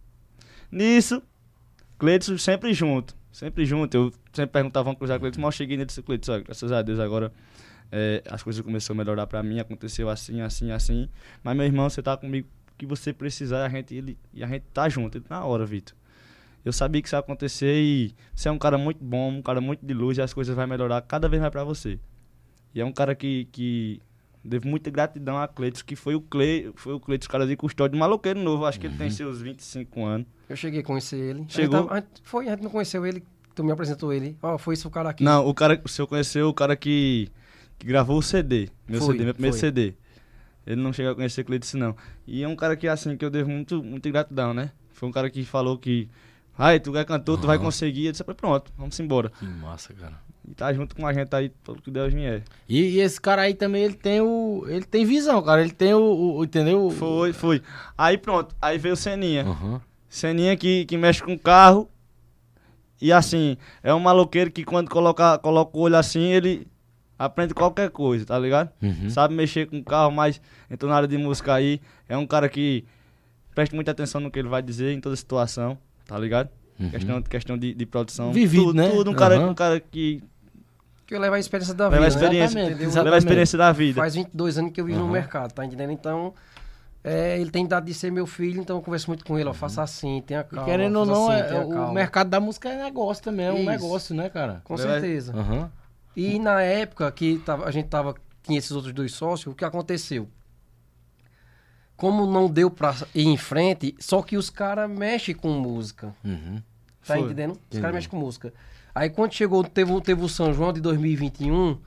Nisso, 0.71 1.23
Cleiton 1.97 2.37
sempre 2.37 2.71
junto, 2.73 3.15
sempre 3.31 3.65
junto. 3.65 3.97
Eu 3.97 4.13
sempre 4.31 4.51
perguntava, 4.53 4.83
vamos 4.83 4.99
cruzar 4.99 5.19
Cleiton, 5.19 5.41
mas 5.41 5.47
eu 5.55 5.57
cheguei 5.57 5.75
nele 5.75 5.85
e 5.85 5.87
disse, 5.87 6.03
Cleiton, 6.03 6.43
graças 6.43 6.71
a 6.71 6.81
Deus 6.83 6.99
agora 6.99 7.31
é, 7.91 8.21
as 8.29 8.43
coisas 8.43 8.61
começaram 8.63 8.99
a 8.99 9.03
melhorar 9.03 9.27
pra 9.27 9.41
mim, 9.43 9.59
aconteceu 9.59 10.09
assim, 10.09 10.41
assim, 10.41 10.71
assim. 10.71 11.09
Mas 11.43 11.55
meu 11.55 11.65
irmão, 11.65 11.89
você 11.89 12.01
tá 12.01 12.15
comigo, 12.17 12.47
o 12.73 12.77
que 12.77 12.85
você 12.85 13.11
precisar, 13.13 13.65
a 13.65 13.69
gente, 13.69 13.93
ele, 13.95 14.17
e 14.33 14.43
a 14.43 14.47
gente 14.47 14.63
tá 14.73 14.87
junto. 14.89 15.17
Ele, 15.17 15.25
na 15.29 15.43
hora, 15.43 15.65
Vitor. 15.65 15.95
Eu 16.63 16.73
sabia 16.73 17.01
que 17.01 17.07
isso 17.07 17.15
ia 17.15 17.19
acontecer 17.19 17.81
e 17.81 18.13
você 18.35 18.49
é 18.49 18.51
um 18.51 18.57
cara 18.59 18.77
muito 18.77 19.03
bom, 19.03 19.29
um 19.31 19.41
cara 19.41 19.61
muito 19.61 19.85
de 19.85 19.93
luz 19.93 20.17
e 20.17 20.21
as 20.21 20.33
coisas 20.33 20.53
vão 20.55 20.67
melhorar 20.67 21.01
cada 21.01 21.27
vez 21.29 21.39
mais 21.41 21.51
pra 21.51 21.63
você. 21.63 21.97
E 22.75 22.81
é 22.81 22.85
um 22.85 22.91
cara 22.91 23.15
que, 23.15 23.47
que 23.51 24.01
devo 24.43 24.67
muita 24.67 24.89
gratidão 24.91 25.37
a 25.37 25.47
Cleiton, 25.47 25.81
que 25.85 25.95
foi 25.95 26.15
o 26.15 26.21
Cle, 26.21 26.71
foi 26.75 26.93
o 26.93 26.99
Cleiton, 26.99 27.27
cara 27.29 27.47
de 27.47 27.55
custódio, 27.55 27.97
maloqueiro 27.97 28.39
novo, 28.39 28.65
acho 28.65 28.79
que 28.79 28.87
ele 28.87 28.97
tem 28.97 29.09
seus 29.09 29.41
25 29.41 30.05
anos. 30.05 30.27
Eu 30.49 30.55
cheguei 30.55 30.81
a 30.81 30.83
conhecer 30.83 31.15
ele. 31.17 31.39
A 31.39 31.41
gente 31.43 31.53
Chegou? 31.53 31.81
tava- 31.83 31.93
a 31.93 31.99
gente- 32.01 32.21
foi, 32.23 32.47
a 32.47 32.51
gente 32.51 32.63
não 32.63 32.69
conheceu 32.69 33.05
ele, 33.05 33.23
tu 33.55 33.63
me 33.63 33.71
apresentou 33.71 34.11
ele. 34.13 34.37
Ó, 34.41 34.57
foi 34.57 34.73
esse 34.73 34.85
o 34.85 34.89
cara 34.91 35.09
aqui. 35.09 35.23
Não, 35.23 35.47
o 35.47 35.53
cara, 35.53 35.81
o 35.83 35.87
senhor 35.89 36.07
conheceu 36.07 36.49
o 36.49 36.53
cara 36.53 36.75
que, 36.75 37.29
que 37.79 37.87
gravou 37.87 38.17
o 38.17 38.21
CD, 38.21 38.69
meu 38.87 38.99
Foi, 38.99 39.13
CD, 39.13 39.25
meu 39.25 39.33
primeiro 39.33 39.55
foi. 39.57 39.59
CD. 39.69 39.93
Ele 40.67 40.81
não 40.81 40.93
chegou 40.93 41.13
a 41.13 41.15
conhecer 41.15 41.43
Cleiton, 41.43 41.77
não. 41.77 41.95
E 42.27 42.43
é 42.43 42.47
um 42.47 42.55
cara 42.55 42.75
que, 42.75 42.87
assim, 42.87 43.17
que 43.17 43.25
eu 43.25 43.29
devo 43.31 43.49
muito, 43.49 43.81
muita 43.81 44.09
gratidão, 44.11 44.53
né? 44.53 44.71
Foi 44.91 45.09
um 45.09 45.11
cara 45.11 45.27
que 45.29 45.43
falou 45.43 45.77
que, 45.77 46.07
ai, 46.57 46.79
tu 46.79 46.95
é 46.95 47.03
cantor, 47.03 47.39
tu 47.39 47.47
vai 47.47 47.57
conseguir. 47.57 48.05
Eu 48.07 48.11
disse, 48.11 48.23
pronto, 48.23 48.71
vamos 48.77 48.99
embora. 48.99 49.31
Que 49.39 49.45
massa, 49.45 49.93
cara. 49.93 50.19
E 50.47 50.53
tá 50.53 50.71
junto 50.73 50.95
com 50.95 51.07
a 51.07 51.13
gente 51.13 51.33
aí, 51.35 51.49
pelo 51.63 51.81
que 51.81 51.89
Deus 51.89 52.13
vier. 52.13 52.43
E, 52.67 52.81
e 52.81 52.99
esse 52.99 53.19
cara 53.19 53.43
aí 53.43 53.53
também, 53.55 53.83
ele 53.83 53.93
tem 53.95 54.19
o... 54.21 54.63
Ele 54.67 54.83
tem 54.85 55.05
visão, 55.05 55.41
cara. 55.41 55.61
Ele 55.61 55.71
tem 55.71 55.93
o... 55.93 56.37
o- 56.37 56.43
entendeu? 56.43 56.91
Foi, 56.91 57.33
foi. 57.33 57.61
Aí 57.97 58.17
pronto, 58.17 58.55
aí 58.61 58.77
veio 58.77 58.93
o 58.93 58.97
Seninha. 58.97 59.43
Aham. 59.45 59.81
Seninha 60.07 60.55
que, 60.57 60.85
que 60.85 60.97
mexe 60.97 61.21
com 61.23 61.37
carro 61.37 61.87
E 63.01 63.11
assim, 63.13 63.57
é 63.81 63.93
um 63.93 63.99
maloqueiro 63.99 64.51
que 64.51 64.63
quando 64.65 64.89
coloca, 64.89 65.37
coloca 65.39 65.77
o 65.77 65.81
olho 65.81 65.95
assim, 65.95 66.31
ele 66.31 66.67
aprende 67.19 67.53
qualquer 67.53 67.89
coisa, 67.91 68.25
tá 68.25 68.39
ligado? 68.39 68.69
Uhum. 68.81 69.09
Sabe 69.09 69.35
mexer 69.35 69.67
com 69.67 69.77
o 69.77 69.83
carro, 69.83 70.09
mas 70.11 70.41
entrou 70.71 70.89
na 70.89 70.95
área 70.95 71.07
de 71.07 71.17
música 71.17 71.53
aí. 71.53 71.81
É 72.07 72.17
um 72.17 72.25
cara 72.25 72.47
que 72.47 72.85
presta 73.53 73.75
muita 73.75 73.91
atenção 73.91 74.21
no 74.21 74.31
que 74.31 74.39
ele 74.39 74.47
vai 74.47 74.61
dizer 74.61 74.93
em 74.93 75.01
toda 75.01 75.15
situação, 75.15 75.77
tá 76.07 76.17
ligado? 76.17 76.49
Uhum. 76.79 76.89
Questão, 76.89 77.21
questão 77.21 77.57
de, 77.57 77.73
de 77.73 77.85
produção. 77.85 78.31
Vivido, 78.31 78.67
tudo, 78.67 78.75
né? 78.77 78.89
Tudo, 78.89 79.11
um 79.11 79.13
cara, 79.13 79.35
Aham. 79.35 79.49
um 79.49 79.53
cara 79.53 79.79
que 79.81 80.23
Que 81.05 81.13
eu 81.15 81.19
levo 81.19 81.35
a 81.35 81.39
experiência 81.39 81.73
da 81.73 81.89
leva 81.89 81.95
vida, 81.97 82.05
a 82.05 82.07
experiência, 82.07 82.55
né? 82.55 82.61
Exatamente, 82.61 82.83
Entendeu? 82.85 83.03
leva 83.03 83.15
a 83.15 83.19
experiência 83.19 83.57
da 83.57 83.71
vida. 83.73 83.99
Faz 84.01 84.15
22 84.15 84.57
anos 84.57 84.71
que 84.71 84.79
eu 84.79 84.85
vivo 84.85 84.99
no 84.99 85.09
mercado, 85.09 85.51
tá 85.51 85.65
entendendo? 85.65 85.91
Então, 85.91 86.33
é, 87.03 87.37
ele 87.39 87.49
tem 87.51 87.65
dado 87.67 87.85
de 87.85 87.93
ser 87.93 88.11
meu 88.11 88.25
filho, 88.25 88.61
então 88.61 88.77
eu 88.77 88.81
converso 88.81 89.09
muito 89.09 89.25
com 89.25 89.37
ele, 89.37 89.47
ó, 89.49 89.51
Uhum. 89.51 89.57
faça 89.57 89.81
assim, 89.83 90.21
tenha 90.25 90.39
E 90.41 90.43
calma. 90.43 90.65
querendo 90.65 90.95
ou 90.99 91.05
não, 91.05 91.29
assim, 91.29 91.53
é- 91.55 91.59
o 91.65 91.69
calma. 91.69 91.93
mercado 91.93 92.29
da 92.29 92.39
música 92.39 92.69
é 92.69 92.81
negócio 92.83 93.23
também, 93.23 93.45
é 93.47 93.51
um 93.51 93.55
Isso. 93.57 93.65
negócio, 93.65 94.15
né, 94.15 94.29
cara? 94.29 94.61
Com 94.63 94.75
Leva- 94.75 94.89
certeza. 95.01 95.33
Aham. 95.35 95.69
E 96.19 96.39
na 96.39 96.61
época 96.61 97.09
que 97.11 97.41
a 97.65 97.71
gente 97.71 97.87
tava, 97.87 98.15
tinha 98.43 98.57
esses 98.59 98.71
outros 98.71 98.93
dois 98.93 99.13
sócios, 99.13 99.51
o 99.51 99.55
que 99.55 99.63
aconteceu? 99.63 100.27
Como 101.95 102.25
não 102.25 102.49
deu 102.49 102.71
pra 102.71 102.95
ir 103.13 103.27
em 103.27 103.37
frente, 103.37 103.93
só 103.99 104.21
que 104.21 104.37
os 104.37 104.49
caras 104.49 104.89
mexem 104.89 105.35
com 105.35 105.49
música. 105.59 106.15
Uhum. 106.23 106.61
Tá 107.05 107.15
Foi. 107.15 107.19
entendendo? 107.21 107.59
Os 107.71 107.79
caras 107.79 107.93
mexem 107.95 108.09
com 108.09 108.17
música. 108.17 108.53
Aí 108.95 109.09
quando 109.09 109.33
chegou, 109.33 109.63
teve, 109.63 109.91
o- 109.91 110.01
teve 110.01 110.23
o 110.23 110.29
São 110.29 110.53
João 110.53 110.71
de 110.71 110.79
2021, 110.81 111.77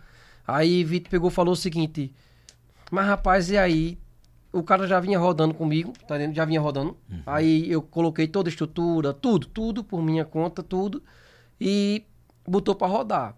aí 0.46 0.84
Vitor 0.84 1.10
pegou 1.10 1.30
e 1.30 1.32
falou 1.32 1.52
o 1.54 1.56
seguinte, 1.56 2.12
mas 2.90 3.06
rapaz, 3.06 3.50
e 3.50 3.56
aí? 3.56 3.98
O 4.52 4.62
cara 4.62 4.86
já 4.86 5.00
vinha 5.00 5.18
rodando 5.18 5.54
comigo, 5.54 5.94
tá 6.06 6.16
entendendo? 6.16 6.36
Já 6.36 6.44
vinha 6.44 6.60
rodando. 6.60 6.94
Aí 7.24 7.70
eu 7.70 7.80
coloquei 7.80 8.28
toda 8.28 8.48
a 8.48 8.50
estrutura, 8.50 9.14
tudo, 9.14 9.46
tudo 9.46 9.82
por 9.82 10.02
minha 10.02 10.26
conta, 10.26 10.62
tudo. 10.62 11.02
E 11.58 12.04
botou 12.46 12.74
pra 12.74 12.86
rodar. 12.86 13.34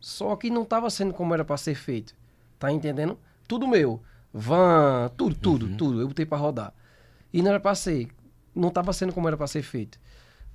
Só 0.00 0.34
que 0.36 0.50
não 0.50 0.64
tava 0.64 0.88
sendo 0.90 1.12
como 1.12 1.34
era 1.34 1.44
pra 1.44 1.56
ser 1.56 1.74
feito. 1.74 2.14
Tá 2.58 2.70
entendendo? 2.72 3.18
Tudo 3.46 3.66
meu. 3.66 4.00
Van, 4.32 5.10
tudo, 5.16 5.34
tudo, 5.34 5.76
tudo. 5.76 6.00
Eu 6.00 6.08
botei 6.08 6.26
pra 6.26 6.38
rodar. 6.38 6.72
E 7.32 7.42
não 7.42 7.50
era 7.50 7.60
pra 7.60 7.74
ser. 7.74 8.08
Não 8.54 8.70
tava 8.70 8.92
sendo 8.92 9.12
como 9.12 9.26
era 9.28 9.36
pra 9.36 9.46
ser 9.46 9.62
feito. 9.62 9.98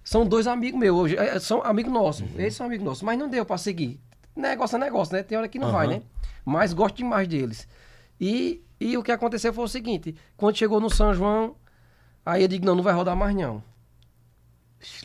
São 0.03 0.25
dois 0.25 0.47
amigos 0.47 0.79
meus 0.79 0.97
hoje. 0.97 1.17
é, 1.17 1.39
São 1.39 1.62
amigos 1.63 1.91
nossos. 1.91 2.25
Eles 2.36 2.56
são 2.56 2.65
amigos 2.65 2.86
nossos. 2.86 3.03
Mas 3.03 3.17
não 3.17 3.29
deu 3.29 3.45
pra 3.45 3.58
seguir. 3.58 3.99
Negócio 4.36 4.75
é 4.75 4.79
negócio, 4.79 5.15
né? 5.15 5.23
Tem 5.23 5.38
hora 5.38 5.47
que 5.47 5.60
não 5.60 5.71
vai, 5.71 5.86
Aham. 5.88 5.95
né? 5.97 6.01
Mas 6.45 6.73
gosto 6.73 6.95
demais 6.97 7.27
deles. 7.27 7.67
E, 8.19 8.63
e 8.79 8.97
o 8.97 9.03
que 9.03 9.12
aconteceu 9.12 9.53
foi 9.53 9.63
o 9.63 9.67
seguinte: 9.67 10.15
quando 10.36 10.58
chegou 10.58 10.79
no 10.79 10.89
São 10.89 11.13
João, 11.13 11.56
aí 12.25 12.41
eu 12.41 12.47
digo, 12.47 12.65
não, 12.65 12.75
não 12.75 12.84
vai 12.84 12.93
rodar 12.93 13.15
mais 13.15 13.36
não. 13.36 13.63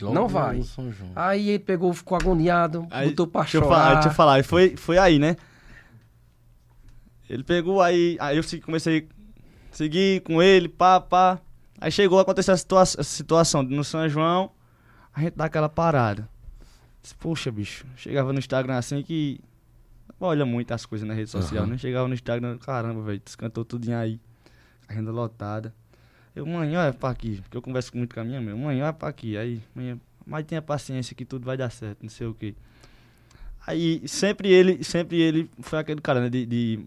Logo 0.01 0.13
Não 0.13 0.21
no 0.23 0.27
vai. 0.27 0.61
São 0.63 0.91
João. 0.91 1.11
Aí 1.15 1.49
ele 1.49 1.59
pegou, 1.59 1.93
ficou 1.93 2.17
agoniado, 2.17 2.87
Aí, 2.91 3.09
botou 3.09 3.27
pra 3.27 3.41
deixa 3.41 3.57
eu 3.57 3.61
chorar. 3.63 3.75
falar, 3.75 3.93
deixa 3.95 4.09
eu 4.09 4.13
falar. 4.13 4.43
Foi, 4.43 4.75
foi 4.75 4.97
aí, 4.97 5.19
né? 5.19 5.35
Ele 7.29 7.43
pegou 7.43 7.81
aí, 7.81 8.17
aí 8.19 8.37
eu 8.37 8.43
se- 8.43 8.59
comecei 8.59 9.07
a 9.71 9.75
seguir 9.75 10.21
com 10.21 10.41
ele, 10.41 10.67
pá, 10.67 10.99
pá. 10.99 11.39
Aí 11.79 11.91
chegou 11.91 12.17
a 12.19 12.23
acontecer 12.23 12.51
a, 12.51 12.57
situa 12.57 12.81
essa 12.81 13.03
situação 13.03 13.61
no 13.63 13.83
São 13.83 14.07
João, 14.09 14.51
a 15.13 15.21
gente 15.21 15.35
dá 15.35 15.45
aquela 15.45 15.69
parada. 15.69 16.27
Disse, 17.01 17.15
Poxa, 17.15 17.51
bicho, 17.51 17.85
chegava 17.95 18.33
no 18.33 18.39
Instagram 18.39 18.75
assim 18.77 19.01
que. 19.03 19.39
Olha 20.21 20.45
muito 20.45 20.73
as 20.73 20.85
coisas 20.85 21.07
na 21.07 21.13
rede 21.13 21.29
social, 21.29 21.63
Aham. 21.63 21.71
né? 21.71 21.77
Chegava 21.77 22.05
no 22.05 22.13
Instagram, 22.13 22.57
caramba, 22.57 23.01
velho, 23.03 23.21
descantou 23.23 23.63
tudinho 23.63 23.97
aí. 23.97 24.19
Agenda 24.87 25.11
lotada. 25.11 25.73
Eu, 26.39 26.45
mãe, 26.45 26.77
olha 26.77 26.93
pra 26.93 27.09
aqui, 27.09 27.41
porque 27.41 27.57
eu 27.57 27.61
converso 27.61 27.91
muito 27.97 28.13
com 28.13 28.21
a 28.21 28.23
minha 28.23 28.39
mãe. 28.39 28.53
Mãe, 28.53 28.81
olha 28.81 28.93
pra 28.93 29.09
aqui. 29.09 29.37
Aí, 29.37 29.61
mãe, 29.75 29.99
mas 30.25 30.45
tenha 30.45 30.61
paciência 30.61 31.13
que 31.13 31.25
tudo 31.25 31.45
vai 31.45 31.57
dar 31.57 31.69
certo, 31.69 31.97
não 32.01 32.09
sei 32.09 32.27
o 32.27 32.33
quê. 32.33 32.55
Aí, 33.67 34.01
sempre 34.07 34.49
ele, 34.49 34.81
sempre 34.81 35.19
ele 35.19 35.49
foi 35.59 35.79
aquele 35.79 35.99
cara, 35.99 36.21
né, 36.21 36.29
de, 36.29 36.45
de 36.45 36.79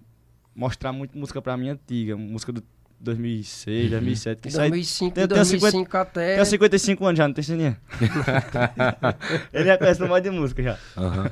mostrar 0.57 0.91
muito 0.91 1.17
música 1.19 1.43
pra 1.43 1.55
mim 1.57 1.69
antiga, 1.69 2.17
música 2.17 2.51
do 2.51 2.63
2006, 2.99 3.91
2007, 3.91 4.41
que 4.41 4.49
De 4.49 4.55
sai 4.55 4.69
2005, 4.71 5.15
tem- 5.15 5.25
de 5.25 5.29
tem 5.29 5.37
2005 5.37 5.97
até... 5.99 6.37
tem 6.37 6.45
55 6.47 7.05
anos 7.05 7.19
já, 7.19 7.29
não 7.29 7.35
tem 7.35 7.45
sininha. 7.45 7.79
ele 9.53 9.65
já 9.67 9.77
conhece 9.77 10.03
mais 10.03 10.23
de 10.23 10.31
música 10.31 10.63
já. 10.63 10.79
Aham. 10.97 11.31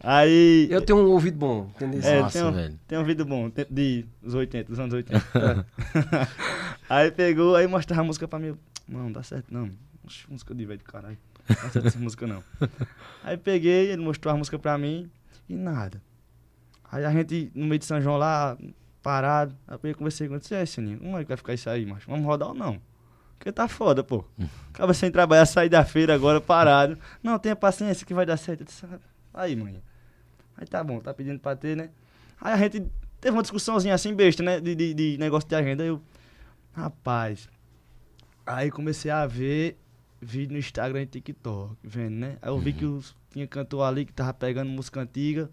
Aí, 0.00 0.68
Eu 0.70 0.80
tenho 0.80 0.98
um 1.00 1.10
ouvido 1.10 1.36
bom, 1.36 1.70
entendeu? 1.74 2.00
é, 2.04 2.20
Nossa, 2.20 2.38
tem, 2.38 2.48
um, 2.48 2.52
velho. 2.52 2.80
tem 2.86 2.98
um 2.98 3.04
vídeo 3.04 3.24
bom, 3.24 3.50
de 3.68 4.04
dos 4.22 4.34
80, 4.34 4.70
dos 4.70 4.78
anos 4.78 4.94
80. 4.94 5.66
aí 6.88 7.10
pegou, 7.10 7.56
aí 7.56 7.66
mostrava 7.66 8.02
a 8.02 8.04
música 8.04 8.28
pra 8.28 8.38
mim. 8.38 8.46
eu, 8.48 8.58
Não, 8.88 9.00
não 9.04 9.12
dá 9.12 9.22
certo 9.22 9.52
não. 9.52 9.70
Oxe, 10.04 10.24
música 10.28 10.54
de 10.54 10.64
velho 10.64 10.78
do 10.78 10.84
caralho. 10.84 11.18
Não 11.48 11.56
dá 11.56 11.70
certo 11.70 11.88
essa 11.88 11.98
música 11.98 12.26
não. 12.26 12.42
Aí 13.24 13.36
peguei, 13.36 13.90
ele 13.90 14.02
mostrou 14.02 14.32
a 14.32 14.36
música 14.36 14.58
pra 14.58 14.76
mim 14.78 15.10
e 15.48 15.54
nada. 15.56 16.00
Aí 16.90 17.04
a 17.04 17.10
gente, 17.10 17.50
no 17.54 17.66
meio 17.66 17.78
de 17.78 17.84
São 17.84 18.00
João 18.00 18.16
lá, 18.16 18.56
parado, 19.02 19.54
aí 19.66 19.78
eu 19.82 19.94
conversei 19.94 20.26
com 20.28 20.34
ele, 20.34 20.40
disse, 20.40 20.54
é, 20.54 20.64
Sininho, 20.64 20.98
como 20.98 21.18
é 21.18 21.22
que 21.22 21.28
vai 21.28 21.36
ficar 21.36 21.54
isso 21.54 21.68
aí, 21.68 21.84
macho? 21.84 22.08
Vamos 22.08 22.24
rodar 22.24 22.48
ou 22.48 22.54
não? 22.54 22.80
Porque 23.38 23.50
tá 23.52 23.66
foda, 23.68 24.02
pô. 24.04 24.24
Acaba 24.72 24.94
sem 24.94 25.10
trabalhar, 25.10 25.44
sair 25.46 25.68
da 25.68 25.84
feira 25.84 26.14
agora, 26.14 26.40
parado. 26.40 26.96
Não, 27.22 27.38
tenha 27.38 27.56
paciência 27.56 28.06
que 28.06 28.14
vai 28.14 28.24
dar 28.24 28.36
certo. 28.36 28.60
Eu 28.60 28.66
disse, 28.66 28.86
"Ah, 28.86 28.98
aí, 29.34 29.54
mãe. 29.56 29.82
Aí 30.58 30.66
tá 30.66 30.82
bom, 30.82 31.00
tá 31.00 31.14
pedindo 31.14 31.38
pra 31.38 31.54
ter, 31.54 31.76
né? 31.76 31.90
Aí 32.40 32.52
a 32.52 32.56
gente 32.56 32.90
teve 33.20 33.36
uma 33.36 33.42
discussãozinha 33.42 33.94
assim, 33.94 34.12
besta, 34.14 34.42
né? 34.42 34.60
De, 34.60 34.74
de, 34.74 34.92
de 34.92 35.18
negócio 35.18 35.48
de 35.48 35.54
agenda. 35.54 35.84
Aí 35.84 35.88
eu, 35.88 36.02
rapaz. 36.72 37.48
Aí 38.44 38.70
comecei 38.70 39.10
a 39.10 39.26
ver 39.26 39.78
vídeo 40.20 40.52
no 40.52 40.58
Instagram 40.58 41.02
e 41.02 41.06
TikTok, 41.06 41.76
vendo, 41.82 42.16
né? 42.16 42.38
Aí 42.42 42.50
eu 42.50 42.58
vi 42.58 42.72
que 42.72 42.84
os, 42.84 43.16
tinha 43.30 43.46
cantor 43.46 43.82
ali 43.82 44.04
que 44.04 44.12
tava 44.12 44.34
pegando 44.34 44.68
música 44.68 45.00
antiga. 45.00 45.48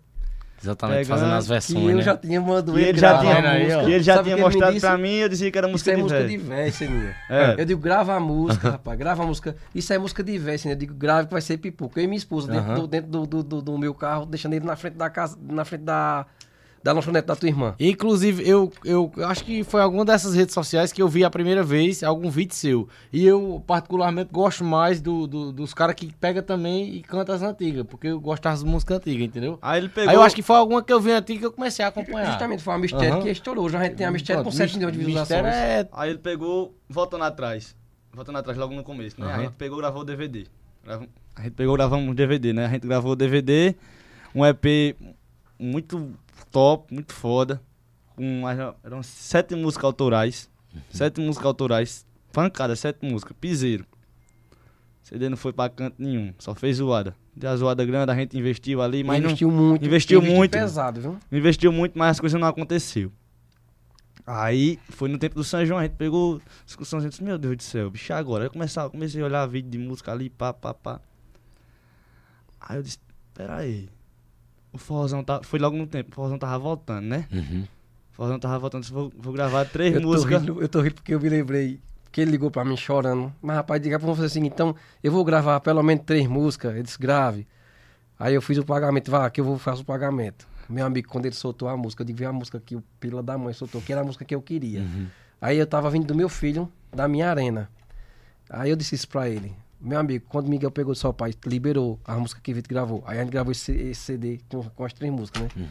Exatamente, 0.64 0.98
Pegando 1.00 1.20
fazendo 1.20 1.34
as 1.36 1.48
versões, 1.48 1.90
eu 1.90 1.96
né? 1.98 2.02
já 2.02 2.18
tinha 2.18 2.42
mandado 2.42 2.80
E 2.80 2.84
ele 2.84 2.98
já 2.98 3.20
tinha, 3.20 3.36
música. 3.36 3.84
e 3.84 3.94
ele 3.94 4.04
já 4.04 4.24
tinha 4.24 4.36
ele 4.36 4.42
mostrado 4.42 4.74
disse? 4.74 4.86
pra 4.86 4.98
mim 4.98 5.10
e 5.10 5.20
eu 5.20 5.30
dizia 5.30 5.52
que 5.52 5.58
era 5.58 5.68
Isso 5.68 5.72
música 5.74 5.92
é 5.92 5.96
de 5.96 6.02
música 6.02 6.20
velho. 6.22 6.30
de 6.30 6.38
véi, 6.38 6.72
Seninha. 6.72 7.16
É. 7.30 7.56
Eu 7.62 7.66
digo, 7.66 7.82
grava 7.82 8.16
a 8.16 8.20
música, 8.20 8.70
rapaz, 8.72 8.98
grava 8.98 9.24
a 9.24 9.26
música. 9.28 9.56
Isso 9.76 9.94
é 9.94 9.98
música 9.98 10.24
de 10.24 10.38
véi, 10.38 10.58
Seninha. 10.58 10.76
Eu 10.76 10.80
digo, 10.80 10.94
grave 10.96 11.28
que 11.28 11.34
vai 11.34 11.42
ser 11.42 11.58
pipoca. 11.58 12.00
Eu 12.00 12.06
e 12.06 12.08
minha 12.08 12.18
esposa 12.18 12.48
dentro, 12.52 12.66
Aham. 12.72 12.80
do, 12.80 12.88
dentro 12.88 13.12
do, 13.12 13.26
do, 13.28 13.44
do- 13.44 13.62
do 13.62 13.78
meu 13.78 13.94
carro, 13.94 14.26
deixando 14.26 14.54
ele 14.54 14.66
na 14.66 14.76
frente 14.76 14.94
da 14.96 15.10
casa, 15.10 15.38
na 15.48 15.64
frente 15.66 15.84
da, 15.84 16.26
da 16.86 16.94
lanchonete 16.94 17.26
da 17.26 17.36
tua 17.36 17.50
irmã. 17.50 17.74
Inclusive, 17.80 18.48
eu, 18.48 18.72
eu 18.86 19.12
acho 19.24 19.44
que 19.44 19.64
foi 19.64 19.82
alguma 19.82 20.06
dessas 20.06 20.36
redes 20.36 20.54
sociais 20.54 20.92
que 20.94 21.02
eu 21.02 21.08
vi 21.10 21.24
a 21.26 21.32
primeira 21.32 21.64
vez 21.64 22.04
algum 22.04 22.30
vídeo 22.30 22.54
seu. 22.54 22.88
E 23.12 23.26
eu, 23.26 23.64
particularmente, 23.66 24.30
gosto 24.32 24.64
mais 24.64 25.02
do, 25.02 25.26
do- 25.26 25.52
dos 25.52 25.74
caras 25.74 25.96
que 25.96 26.14
pega 26.14 26.44
também 26.44 26.94
e 26.94 27.02
canta 27.02 27.34
as 27.34 27.42
antigas, 27.42 27.84
porque 27.90 28.06
eu 28.10 28.20
gosto 28.20 28.44
das 28.44 28.62
músicas 28.62 28.98
antigas, 28.98 29.26
entendeu? 29.26 29.58
Aí 29.64 29.80
ele 29.82 29.90
pegou. 29.90 30.12
Aí 30.12 30.16
eu 30.16 30.22
acho 30.22 30.36
que 30.36 30.44
foi 30.44 30.58
alguma 30.58 30.84
que 30.84 30.94
eu 30.94 31.02
vi 31.02 31.12
antiga 31.12 31.40
que 31.40 31.46
eu 31.48 31.52
comecei 31.52 31.84
a 31.84 31.88
acompanhar. 31.88 32.28
Justamente 32.28 32.62
foi 32.62 32.76
a 32.76 32.78
Mistério 32.78 33.14
Aham. 33.16 33.22
que 33.24 33.30
estourou. 33.32 33.68
Já 33.68 33.80
a 33.80 33.84
gente 33.86 33.96
tem 33.96 34.06
a 34.06 34.12
Mistério 34.12 34.44
com 34.44 34.52
Pronto, 34.52 34.58
7 34.58 34.78
milhões 34.78 34.94
de 34.94 35.00
visualizações. 35.00 35.56
É... 35.56 35.90
Aí 35.92 36.12
ele 36.12 36.20
pegou, 36.20 36.76
voltando 36.88 37.24
atrás. 37.24 37.76
Voltando 38.14 38.38
atrás 38.38 38.60
logo 38.60 38.76
no 38.76 38.84
começo, 38.84 39.20
né? 39.20 39.26
A 39.26 39.30
Aham. 39.34 39.42
gente 39.46 39.54
pegou 39.54 39.80
e 39.80 39.82
gravou 39.82 40.04
o 40.04 40.06
DVD. 40.06 40.46
A 41.36 41.42
gente 41.42 41.54
pegou 41.56 41.74
e 41.74 41.78
gravamos 41.78 42.08
um 42.08 42.14
DVD, 42.14 42.54
né? 42.54 42.68
A 42.68 42.70
gente 42.70 42.86
gravou 42.88 43.14
o 43.14 43.16
DVD, 43.16 43.74
um 44.36 44.46
EP 44.46 44.96
muito 45.60 46.12
top, 46.52 46.94
muito 46.94 47.14
foda. 47.14 47.62
Com, 48.16 48.42
mais- 48.42 48.60
eram 48.84 49.04
sete 49.04 49.56
músicas 49.56 49.86
autorais. 49.86 50.50
Sete 50.90 51.20
músicas 51.22 51.46
autorais. 51.46 52.06
Pancada, 52.32 52.76
sete 52.76 53.06
músicas. 53.06 53.36
Piseiro. 53.40 53.86
CD 55.04 55.30
não 55.30 55.38
foi 55.38 55.54
pra 55.54 55.70
canto 55.70 55.96
nenhum, 56.00 56.34
só 56.40 56.56
fez 56.56 56.78
zoada. 56.78 57.16
Deu 57.36 57.52
a 57.52 57.56
zoada 57.56 57.86
grande, 57.86 58.12
a 58.12 58.16
gente 58.16 58.36
investiu 58.38 58.82
ali, 58.82 59.04
mas 59.04 59.22
não, 59.22 59.28
investiu 59.30 59.52
muito. 59.52 59.86
investiu 59.86 60.20
muito. 60.22 60.52
pesado, 60.52 61.00
viu? 61.00 61.20
investiu 61.32 61.72
muito, 61.72 61.96
mas 61.98 62.12
as 62.12 62.20
coisas 62.20 62.42
não 62.42 62.48
aconteceu. 62.48 63.12
Aí, 64.26 64.80
foi 64.90 65.08
no 65.08 65.20
tempo 65.20 65.36
do 65.36 65.44
São 65.44 65.64
João, 65.64 65.80
a 65.80 65.84
gente 65.84 65.94
pegou 65.96 66.42
discussão, 66.66 66.98
a 66.98 67.02
gente 67.04 67.12
disse, 67.12 67.24
meu 67.24 67.38
Deus 67.38 67.56
do 67.58 67.62
céu, 67.62 67.92
bicho, 67.92 68.12
e 68.12 68.14
agora? 68.14 68.46
Aí 68.46 68.48
eu 68.48 68.52
comecei, 68.52 68.90
comecei 68.90 69.22
a 69.22 69.26
olhar 69.26 69.46
vídeo 69.46 69.70
de 69.70 69.78
música 69.78 70.12
ali, 70.12 70.28
pá, 70.28 70.52
pá, 70.52 70.74
pá. 70.74 71.00
Aí 72.60 72.78
eu 72.78 72.82
disse, 72.82 72.98
peraí, 73.36 73.88
o 74.76 74.78
forrozão 74.78 75.24
tá, 75.24 75.42
foi 75.44 75.58
logo 75.58 75.76
no 75.78 75.88
tempo, 75.88 76.12
o 76.12 76.16
forrozão 76.16 76.38
tava 76.38 76.58
voltando, 76.60 77.06
né? 77.06 77.26
Uhum. 77.32 77.64
O 78.12 78.16
forrozão 78.16 78.40
tava 78.40 78.60
voltando, 78.60 78.86
vou, 78.88 79.12
vou 79.18 79.34
gravar 79.34 79.66
três 79.66 79.96
Eu 79.96 80.02
tô, 80.02 80.08
músicas. 80.08 80.42
rindo, 80.42 80.62
eu 80.62 80.68
tô 80.70 80.82
rindo 80.82 80.96
porque 80.96 81.14
eu 81.14 81.20
me 81.20 81.30
lembrei 81.30 81.80
que 82.12 82.22
ele 82.22 82.32
ligou 82.32 82.52
pra 82.52 82.64
mim 82.64 82.78
chorando. 82.78 83.34
Mas, 83.42 83.56
rapaz, 83.58 83.82
diga 83.82 83.98
pra 83.98 84.08
você 84.08 84.26
assim, 84.26 84.46
então 84.46 84.76
eu 85.04 85.12
vou 85.12 85.24
gravar 85.24 85.60
pelo 85.62 85.82
menos 85.82 86.04
três 86.06 86.28
músicas. 86.28 86.74
Ele 86.74 86.84
disse, 86.84 87.00
grave. 87.00 87.48
Aí 88.18 88.34
eu 88.34 88.42
fiz 88.42 88.58
o 88.58 88.66
pagamento, 88.66 89.12
vá, 89.12 89.30
que 89.30 89.42
eu 89.42 89.46
vou 89.46 89.58
fazer 89.58 89.82
o 89.82 89.86
pagamento. 89.86 90.48
Meu 90.70 90.86
amigo, 90.86 91.08
quando 91.10 91.26
ele 91.26 91.36
soltou 91.36 91.68
a 91.68 91.76
música, 91.78 92.02
eu 92.04 92.06
digo, 92.06 92.20
vem 92.20 92.28
a 92.28 92.34
música 92.34 92.60
que 92.60 92.76
o 92.76 92.84
Pila 93.00 93.22
da 93.22 93.38
Mãe 93.38 93.54
soltou, 93.54 93.82
que 93.82 93.92
era 93.92 94.02
a 94.02 94.04
música 94.04 94.24
que 94.26 94.34
eu 94.34 94.42
queria. 94.42 94.82
Uhum. 94.82 95.08
Aí 95.42 95.58
eu 95.58 95.68
tava 95.68 95.90
vindo 95.90 96.06
do 96.06 96.16
meu 96.16 96.30
filho, 96.30 96.72
da 96.94 97.08
minha 97.08 97.30
arena. 97.30 97.70
Aí 98.50 98.70
eu 98.70 98.76
disse 98.76 98.96
isso 98.96 99.08
pra 99.08 99.30
ele. 99.30 99.54
Meu 99.80 100.00
amigo, 100.00 100.26
quando 100.30 100.48
Miguel 100.48 100.72
pegou 100.72 100.94
do 100.94 100.98
seu 101.00 101.14
pai, 101.14 101.34
liberou 101.46 102.00
a 102.06 102.16
música 102.18 102.40
que 102.42 102.54
Vitor 102.54 102.70
gravou. 102.70 103.04
Aí 103.06 103.20
a 103.20 103.22
gente 103.24 103.32
gravou 103.32 103.52
esse, 103.52 103.72
esse 103.72 104.02
CD 104.02 104.40
com, 104.50 104.64
com 104.64 104.84
as 104.86 104.94
três 104.94 105.12
músicas, 105.14 105.44
né? 105.56 105.68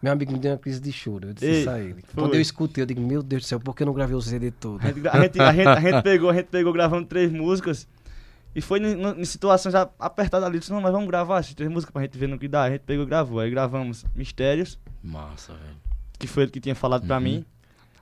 Meu 0.00 0.12
amigo 0.12 0.32
me 0.32 0.38
deu 0.38 0.52
uma 0.52 0.58
crise 0.58 0.80
de 0.80 0.92
choro. 0.92 1.28
Eu 1.28 1.34
disse 1.34 1.46
Ei, 1.46 1.60
isso 1.62 1.70
a 1.70 1.80
ele. 1.80 2.02
foi. 2.06 2.22
Quando 2.22 2.34
eu 2.34 2.40
escutei, 2.40 2.82
eu 2.82 2.86
digo, 2.86 3.00
meu 3.00 3.20
Deus 3.22 3.42
do 3.42 3.46
céu, 3.46 3.58
por 3.58 3.74
que 3.74 3.82
eu 3.82 3.86
não 3.86 3.94
gravei 3.94 4.14
o 4.14 4.22
CD 4.22 4.52
todo? 4.52 4.80
A 4.84 4.92
gente, 4.92 5.08
a, 5.08 5.20
gente, 5.22 5.40
a, 5.40 5.52
gente, 5.52 5.66
a 5.68 5.80
gente 5.80 6.02
pegou, 6.02 6.30
a 6.30 6.34
gente 6.34 6.46
pegou 6.46 6.72
gravando 6.72 7.06
três 7.06 7.32
músicas. 7.32 7.88
E 8.54 8.60
foi 8.60 8.78
em, 8.78 9.20
em 9.20 9.24
situações 9.24 9.74
a- 9.74 9.90
apertadas 9.98 10.46
ali. 10.48 10.60
Disse, 10.60 10.70
não, 10.70 10.80
mas 10.80 10.92
vamos 10.92 11.08
gravar 11.08 11.40
essas 11.40 11.52
três 11.54 11.68
músicas 11.70 11.92
pra 11.92 12.02
gente 12.02 12.16
ver 12.16 12.28
no 12.28 12.38
que 12.38 12.46
dá. 12.46 12.62
A 12.64 12.70
gente 12.70 12.82
pegou 12.82 13.04
e 13.04 13.08
gravou. 13.08 13.40
Aí 13.40 13.50
gravamos 13.50 14.04
Mistérios, 14.14 14.78
Massa, 15.02 15.52
velho. 15.54 15.76
que 16.18 16.28
foi 16.28 16.44
ele 16.44 16.52
que 16.52 16.60
tinha 16.60 16.74
falado 16.76 17.04
pra 17.04 17.16
Uhum. 17.16 17.22
mim. 17.22 17.44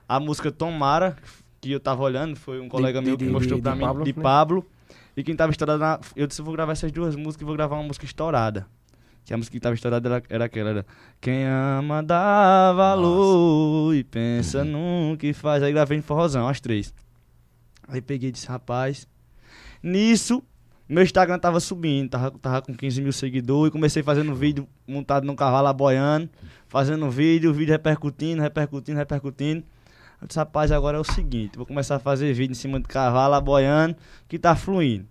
A 0.07 0.19
música 0.19 0.51
Tomara, 0.51 1.17
que 1.59 1.71
eu 1.71 1.79
tava 1.79 2.03
olhando, 2.03 2.35
foi 2.35 2.59
um 2.61 2.69
colega 2.69 3.01
meu 3.01 3.17
que 3.17 3.25
de- 3.25 3.31
mostrou 3.31 3.57
de- 3.57 3.63
pra 3.63 3.71
de 3.73 3.77
mim, 3.79 3.85
Pablo, 3.85 4.03
de 4.05 4.15
né? 4.15 4.21
Pablo. 4.23 4.65
E 5.17 5.23
quem 5.23 5.35
tava 5.35 5.51
estourado 5.51 5.79
na. 5.79 5.99
Eu 6.15 6.27
disse, 6.27 6.43
vou 6.43 6.53
gravar 6.53 6.73
essas 6.73 6.91
duas 6.91 7.15
músicas 7.15 7.41
e 7.41 7.45
vou 7.45 7.55
gravar 7.55 7.75
uma 7.75 7.83
música 7.83 8.05
estourada. 8.05 8.67
Que 9.25 9.33
a 9.33 9.37
música 9.37 9.51
que 9.53 9.59
tava 9.59 9.73
estourada 9.73 10.07
era, 10.07 10.23
era 10.29 10.45
aquela, 10.45 10.69
era 10.69 10.85
Quem 11.19 11.43
ama 11.43 12.03
dá 12.03 12.71
valor 12.71 13.95
e 13.95 14.03
pensa 14.03 14.63
Uhum. 14.63 15.09
no 15.11 15.17
que 15.17 15.33
faz. 15.33 15.63
Aí 15.63 15.73
gravei 15.73 15.97
em 15.97 16.01
forrozão, 16.01 16.47
as 16.47 16.61
três. 16.61 16.93
Aí 17.87 17.99
peguei 17.99 18.29
e 18.29 18.31
disse, 18.31 18.47
rapaz. 18.47 19.07
Nisso, 19.81 20.43
meu 20.87 21.03
Instagram 21.03 21.39
tava 21.39 21.59
subindo, 21.59 22.09
tava, 22.09 22.31
tava 22.31 22.61
com 22.61 22.73
15 22.73 23.01
mil 23.01 23.11
seguidores 23.11 23.71
comecei 23.71 24.03
fazendo 24.03 24.33
vídeo 24.35 24.67
montado 24.87 25.25
num 25.25 25.35
cavalo 25.35 25.67
aboiando, 25.67 26.29
fazendo 26.67 27.09
vídeo, 27.09 27.51
vídeo 27.53 27.71
repercutindo, 27.71 28.41
repercutindo, 28.41 28.97
repercutindo. 28.97 29.63
Eu 30.21 30.27
disse, 30.27 30.39
rapaz, 30.39 30.71
agora 30.71 30.97
é 30.97 30.99
o 30.99 31.03
seguinte, 31.03 31.57
vou 31.57 31.65
começar 31.65 31.95
a 31.95 31.99
fazer 31.99 32.33
vídeo 32.33 32.51
em 32.51 32.55
cima 32.55 32.79
de 32.79 32.87
cavalo 32.87 33.35
aboiando, 33.35 33.95
que 34.27 34.39
tá 34.39 34.55
fluindo. 34.55 35.05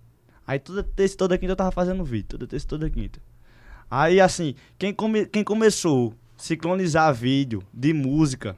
Aí 0.47 0.59
toda 0.59 0.83
terça, 0.83 1.16
toda 1.16 1.38
quinta 1.38 1.53
eu 1.53 1.57
tava 1.57 1.71
fazendo 1.71 2.05
vídeo, 2.05 2.27
toda 2.31 2.47
terça, 2.47 2.66
toda 2.66 2.88
quinta. 2.90 3.21
Aí 3.90 4.21
assim, 4.21 4.55
quem, 4.79 4.92
come, 4.92 5.27
quem 5.27 5.45
começou 5.45 6.12
a 6.38 6.42
sincronizar 6.42 7.14
vídeo 7.14 7.62
de 7.73 7.92
música, 7.92 8.57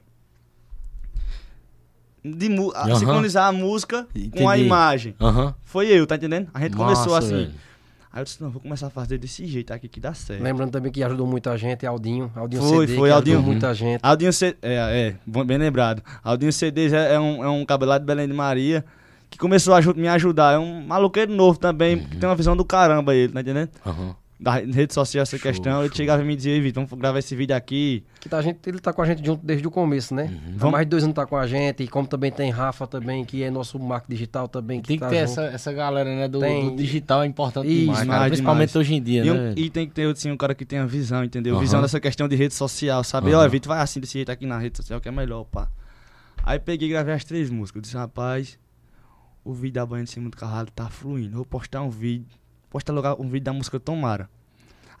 de 2.23 2.49
mu 2.49 2.71
sincronizar 2.97 3.47
a 3.47 3.51
música 3.51 4.07
com 4.35 4.49
a 4.49 4.55
Entendi. 4.55 4.65
imagem, 4.67 5.15
foi 5.63 5.87
eu, 5.87 6.05
tá 6.05 6.15
entendendo? 6.15 6.49
A 6.53 6.59
gente 6.61 6.75
começou 6.75 7.13
Massa, 7.13 7.27
assim. 7.27 7.35
velho. 7.35 7.68
Aí 8.11 8.21
eu 8.21 8.23
disse, 8.23 8.41
não, 8.41 8.49
vou 8.49 8.59
começar 8.61 8.87
a 8.87 8.89
fazer 8.89 9.19
desse 9.19 9.45
jeito 9.45 9.71
aqui 9.71 9.87
que 9.87 9.99
dá 9.99 10.13
certo. 10.13 10.41
Lembrando 10.41 10.71
também 10.71 10.91
que 10.91 11.03
ajudou 11.03 11.27
muita 11.27 11.55
gente, 11.57 11.85
Aldinho. 11.85 12.31
Aldinho 12.35 12.63
Foi, 12.63 12.87
CD, 12.87 12.97
foi, 12.97 13.11
Aldinho. 13.11 13.37
ajudou 13.37 13.51
muita 13.51 13.73
gente. 13.73 13.99
Aldinho 14.01 14.33
C... 14.33 14.57
É, 14.61 15.15
é, 15.27 15.43
bem 15.43 15.57
lembrado. 15.57 16.01
Aldinho 16.23 16.51
CDs 16.51 16.91
é, 16.91 17.19
um, 17.19 17.43
é 17.43 17.49
um 17.49 17.63
cabelado 17.65 18.03
de 18.03 18.07
Belém 18.07 18.27
de 18.27 18.33
Maria 18.33 18.83
que 19.29 19.37
começou 19.37 19.75
a 19.75 19.81
me 19.93 20.07
ajudar. 20.07 20.55
É 20.55 20.57
um 20.57 20.81
maluqueiro 20.85 21.31
novo 21.31 21.59
também, 21.59 21.99
que 21.99 22.17
tem 22.17 22.27
uma 22.27 22.35
visão 22.35 22.57
do 22.57 22.65
caramba 22.65 23.13
ele, 23.15 23.31
tá 23.31 23.41
entendendo? 23.41 23.69
Aham. 23.85 24.15
Da 24.41 24.53
rede 24.53 24.93
social 24.93 25.21
essa 25.23 25.37
Show, 25.37 25.43
questão. 25.51 25.83
Ele 25.83 25.93
chegava 25.93 26.21
e 26.23 26.25
me 26.25 26.33
dizia, 26.33 26.53
"Ei, 26.53 26.61
Vitor, 26.61 26.85
vamos 26.85 26.97
gravar 27.01 27.19
esse 27.19 27.35
vídeo 27.35 27.53
aqui. 27.53 28.05
Que 28.21 28.29
tá, 28.29 28.37
a 28.37 28.41
gente, 28.41 28.57
ele 28.67 28.79
tá 28.79 28.93
com 28.93 29.01
a 29.01 29.05
gente 29.05 29.25
junto 29.25 29.45
desde 29.45 29.67
o 29.67 29.69
começo, 29.71 30.15
né? 30.15 30.23
Uhum. 30.31 30.37
Há 30.37 30.57
Vamos- 30.57 30.71
mais 30.71 30.85
de 30.85 30.89
dois 30.91 31.03
anos 31.03 31.13
tá 31.13 31.25
com 31.25 31.35
a 31.35 31.45
gente. 31.45 31.83
E 31.83 31.87
como 31.89 32.07
também 32.07 32.31
tem 32.31 32.49
Rafa 32.49 32.87
também, 32.87 33.25
que 33.25 33.43
é 33.43 33.51
nosso 33.51 33.77
marco 33.77 34.07
digital 34.09 34.47
também. 34.47 34.79
Que 34.81 34.87
Tem 34.87 34.97
que 34.97 35.01
tá 35.03 35.09
ter 35.09 35.27
junto. 35.27 35.31
essa, 35.41 35.43
essa 35.53 35.73
galera, 35.73 36.09
né? 36.15 36.29
Do, 36.29 36.39
Tem. 36.39 36.69
do 36.69 36.75
digital 36.77 37.21
é 37.23 37.25
importante 37.25 37.67
Isso, 37.67 37.79
demais, 37.81 37.97
cara. 37.97 38.05
demais, 38.05 38.29
Principalmente 38.29 38.69
demais. 38.69 38.87
hoje 38.87 38.95
em 38.95 39.03
dia, 39.03 39.25
E, 39.25 39.29
né? 39.29 39.33
um- 39.33 39.53
e 39.57 39.69
tem 39.69 39.85
que 39.85 39.93
ter 39.93 40.07
assim, 40.09 40.31
um 40.31 40.37
cara 40.37 40.55
que 40.55 40.63
tenha 40.63 40.87
visão, 40.87 41.21
entendeu? 41.21 41.55
Aham. 41.55 41.61
Visão 41.61 41.81
dessa 41.81 41.99
questão 41.99 42.25
de 42.29 42.37
rede 42.37 42.53
social, 42.53 43.03
sabe? 43.03 43.31
Aham. 43.33 43.39
Olha, 43.41 43.49
Vitor, 43.49 43.73
vai 43.73 43.81
assim 43.83 43.99
desse 43.99 44.13
jeito 44.13 44.31
aqui 44.31 44.45
na 44.45 44.57
rede 44.57 44.77
social 44.77 45.01
que 45.01 45.09
é 45.09 45.11
melhor, 45.11 45.43
pá. 45.43 45.67
Aí 46.45 46.57
peguei 46.59 46.87
e 46.87 46.91
gravei 46.91 47.13
as 47.13 47.25
três 47.25 47.49
músicas. 47.49 47.79
Eu 47.79 47.81
disse, 47.81 47.97
rapaz, 47.97 48.57
o 49.43 49.53
vídeo 49.53 49.73
da 49.73 49.85
banha 49.85 50.05
de 50.05 50.11
cima 50.11 50.29
do 50.29 50.37
carrado 50.37 50.71
tá 50.73 50.87
fluindo. 50.89 51.31
Eu 51.31 51.35
vou 51.39 51.45
postar 51.45 51.81
um 51.81 51.89
vídeo. 51.89 52.38
Postar 52.69 52.93
logo 52.93 53.21
um 53.21 53.27
vídeo 53.27 53.45
da 53.45 53.53
música 53.53 53.79
Tomara. 53.79 54.29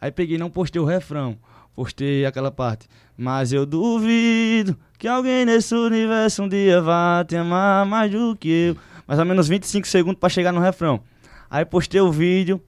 Aí 0.01 0.11
peguei 0.11 0.37
não 0.37 0.49
postei 0.49 0.81
o 0.81 0.85
refrão. 0.85 1.37
Postei 1.75 2.25
aquela 2.25 2.51
parte. 2.51 2.87
Mas 3.17 3.53
eu 3.53 3.65
duvido 3.65 4.77
que 4.97 5.07
alguém 5.07 5.45
nesse 5.45 5.73
universo 5.73 6.43
um 6.43 6.49
dia 6.49 6.81
vá 6.81 7.23
te 7.25 7.35
amar 7.35 7.85
mais 7.85 8.11
do 8.11 8.35
que 8.35 8.49
eu. 8.49 8.77
Mais 9.07 9.19
ou 9.19 9.25
menos 9.25 9.47
25 9.47 9.87
segundos 9.87 10.19
pra 10.19 10.29
chegar 10.29 10.51
no 10.51 10.59
refrão. 10.59 11.01
Aí 11.49 11.63
postei 11.65 12.01
o 12.01 12.11
vídeo. 12.11 12.61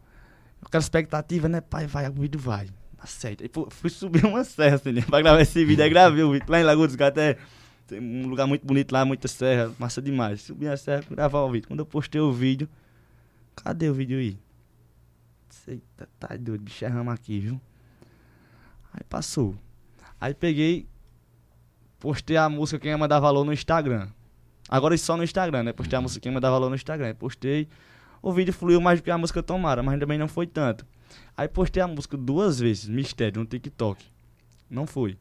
Aquela 0.63 0.81
expectativa, 0.81 1.49
né? 1.49 1.61
Pai, 1.61 1.87
vai, 1.87 2.07
o 2.07 2.13
vídeo 2.13 2.39
vai. 2.39 2.67
Acerta. 2.99 3.43
Aí 3.43 3.49
pô, 3.49 3.67
fui 3.69 3.89
subir 3.89 4.25
uma 4.25 4.43
serra, 4.43 4.75
assim, 4.75 4.91
né? 4.91 5.01
Pra 5.09 5.21
gravar 5.21 5.41
esse 5.41 5.65
vídeo. 5.65 5.83
Aí 5.83 5.89
gravei 5.89 6.23
o 6.23 6.31
vídeo. 6.31 6.45
Lá 6.47 6.59
em 6.59 6.63
Lagoa 6.63 6.87
dos 6.87 6.95
Gatos 6.95 7.21
é 7.21 7.37
tem 7.87 7.99
um 7.99 8.27
lugar 8.29 8.47
muito 8.47 8.65
bonito 8.65 8.93
lá, 8.93 9.03
muita 9.03 9.27
serra. 9.27 9.71
Massa 9.77 10.01
demais. 10.01 10.41
Subi 10.41 10.67
a 10.67 10.77
serra 10.77 11.03
pra 11.03 11.15
gravar 11.15 11.41
o 11.41 11.51
vídeo. 11.51 11.67
Quando 11.67 11.81
eu 11.81 11.85
postei 11.85 12.21
o 12.21 12.31
vídeo, 12.31 12.69
cadê 13.55 13.89
o 13.89 13.93
vídeo 13.93 14.17
aí? 14.17 14.37
Eita, 15.71 16.09
tá 16.19 16.35
doido, 16.35 16.63
bicho, 16.63 16.83
erramos 16.83 17.13
aqui, 17.13 17.39
viu? 17.39 17.61
Aí 18.91 19.05
passou. 19.07 19.55
Aí 20.19 20.33
peguei, 20.33 20.85
postei 21.97 22.35
a 22.35 22.49
música 22.49 22.77
Quem 22.77 22.91
Ama 22.91 23.07
Dá 23.07 23.21
Valor 23.21 23.45
no 23.45 23.53
Instagram. 23.53 24.09
Agora 24.67 24.97
só 24.97 25.15
no 25.15 25.23
Instagram, 25.23 25.63
né? 25.63 25.71
Postei 25.71 25.97
a 25.97 26.01
música 26.01 26.19
Quem 26.19 26.29
Ama 26.29 26.41
Dá 26.41 26.49
Valor 26.49 26.67
no 26.67 26.75
Instagram. 26.75 27.15
Postei, 27.15 27.69
o 28.21 28.33
vídeo 28.33 28.53
fluiu 28.53 28.81
mais 28.81 28.99
do 28.99 29.03
que 29.03 29.11
a 29.11 29.17
música 29.17 29.41
Tomara, 29.41 29.81
mas 29.81 29.97
também 29.97 30.17
não 30.17 30.27
foi 30.27 30.45
tanto. 30.45 30.85
Aí 31.37 31.47
postei 31.47 31.81
a 31.81 31.87
música 31.87 32.17
duas 32.17 32.59
vezes, 32.59 32.89
Mistério, 32.89 33.39
no 33.39 33.45
TikTok. 33.45 34.05
Não 34.69 34.85
foi. 34.85 35.17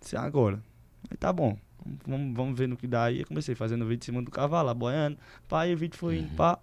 Disse, 0.00 0.16
agora. 0.16 0.60
Aí 1.08 1.16
tá 1.16 1.32
bom. 1.32 1.56
Vamos, 2.04 2.36
vamos 2.36 2.58
ver 2.58 2.66
no 2.66 2.76
que 2.76 2.88
dá. 2.88 3.04
Aí 3.04 3.20
eu 3.20 3.26
comecei 3.28 3.54
fazendo 3.54 3.86
vídeo 3.86 4.02
em 4.02 4.06
cima 4.06 4.22
do 4.22 4.30
cavalo, 4.32 4.74
boiando. 4.74 5.16
Pá, 5.48 5.68
e 5.68 5.74
o 5.74 5.76
vídeo 5.76 5.96
foi 5.96 6.18
indo, 6.18 6.34
pá. 6.34 6.58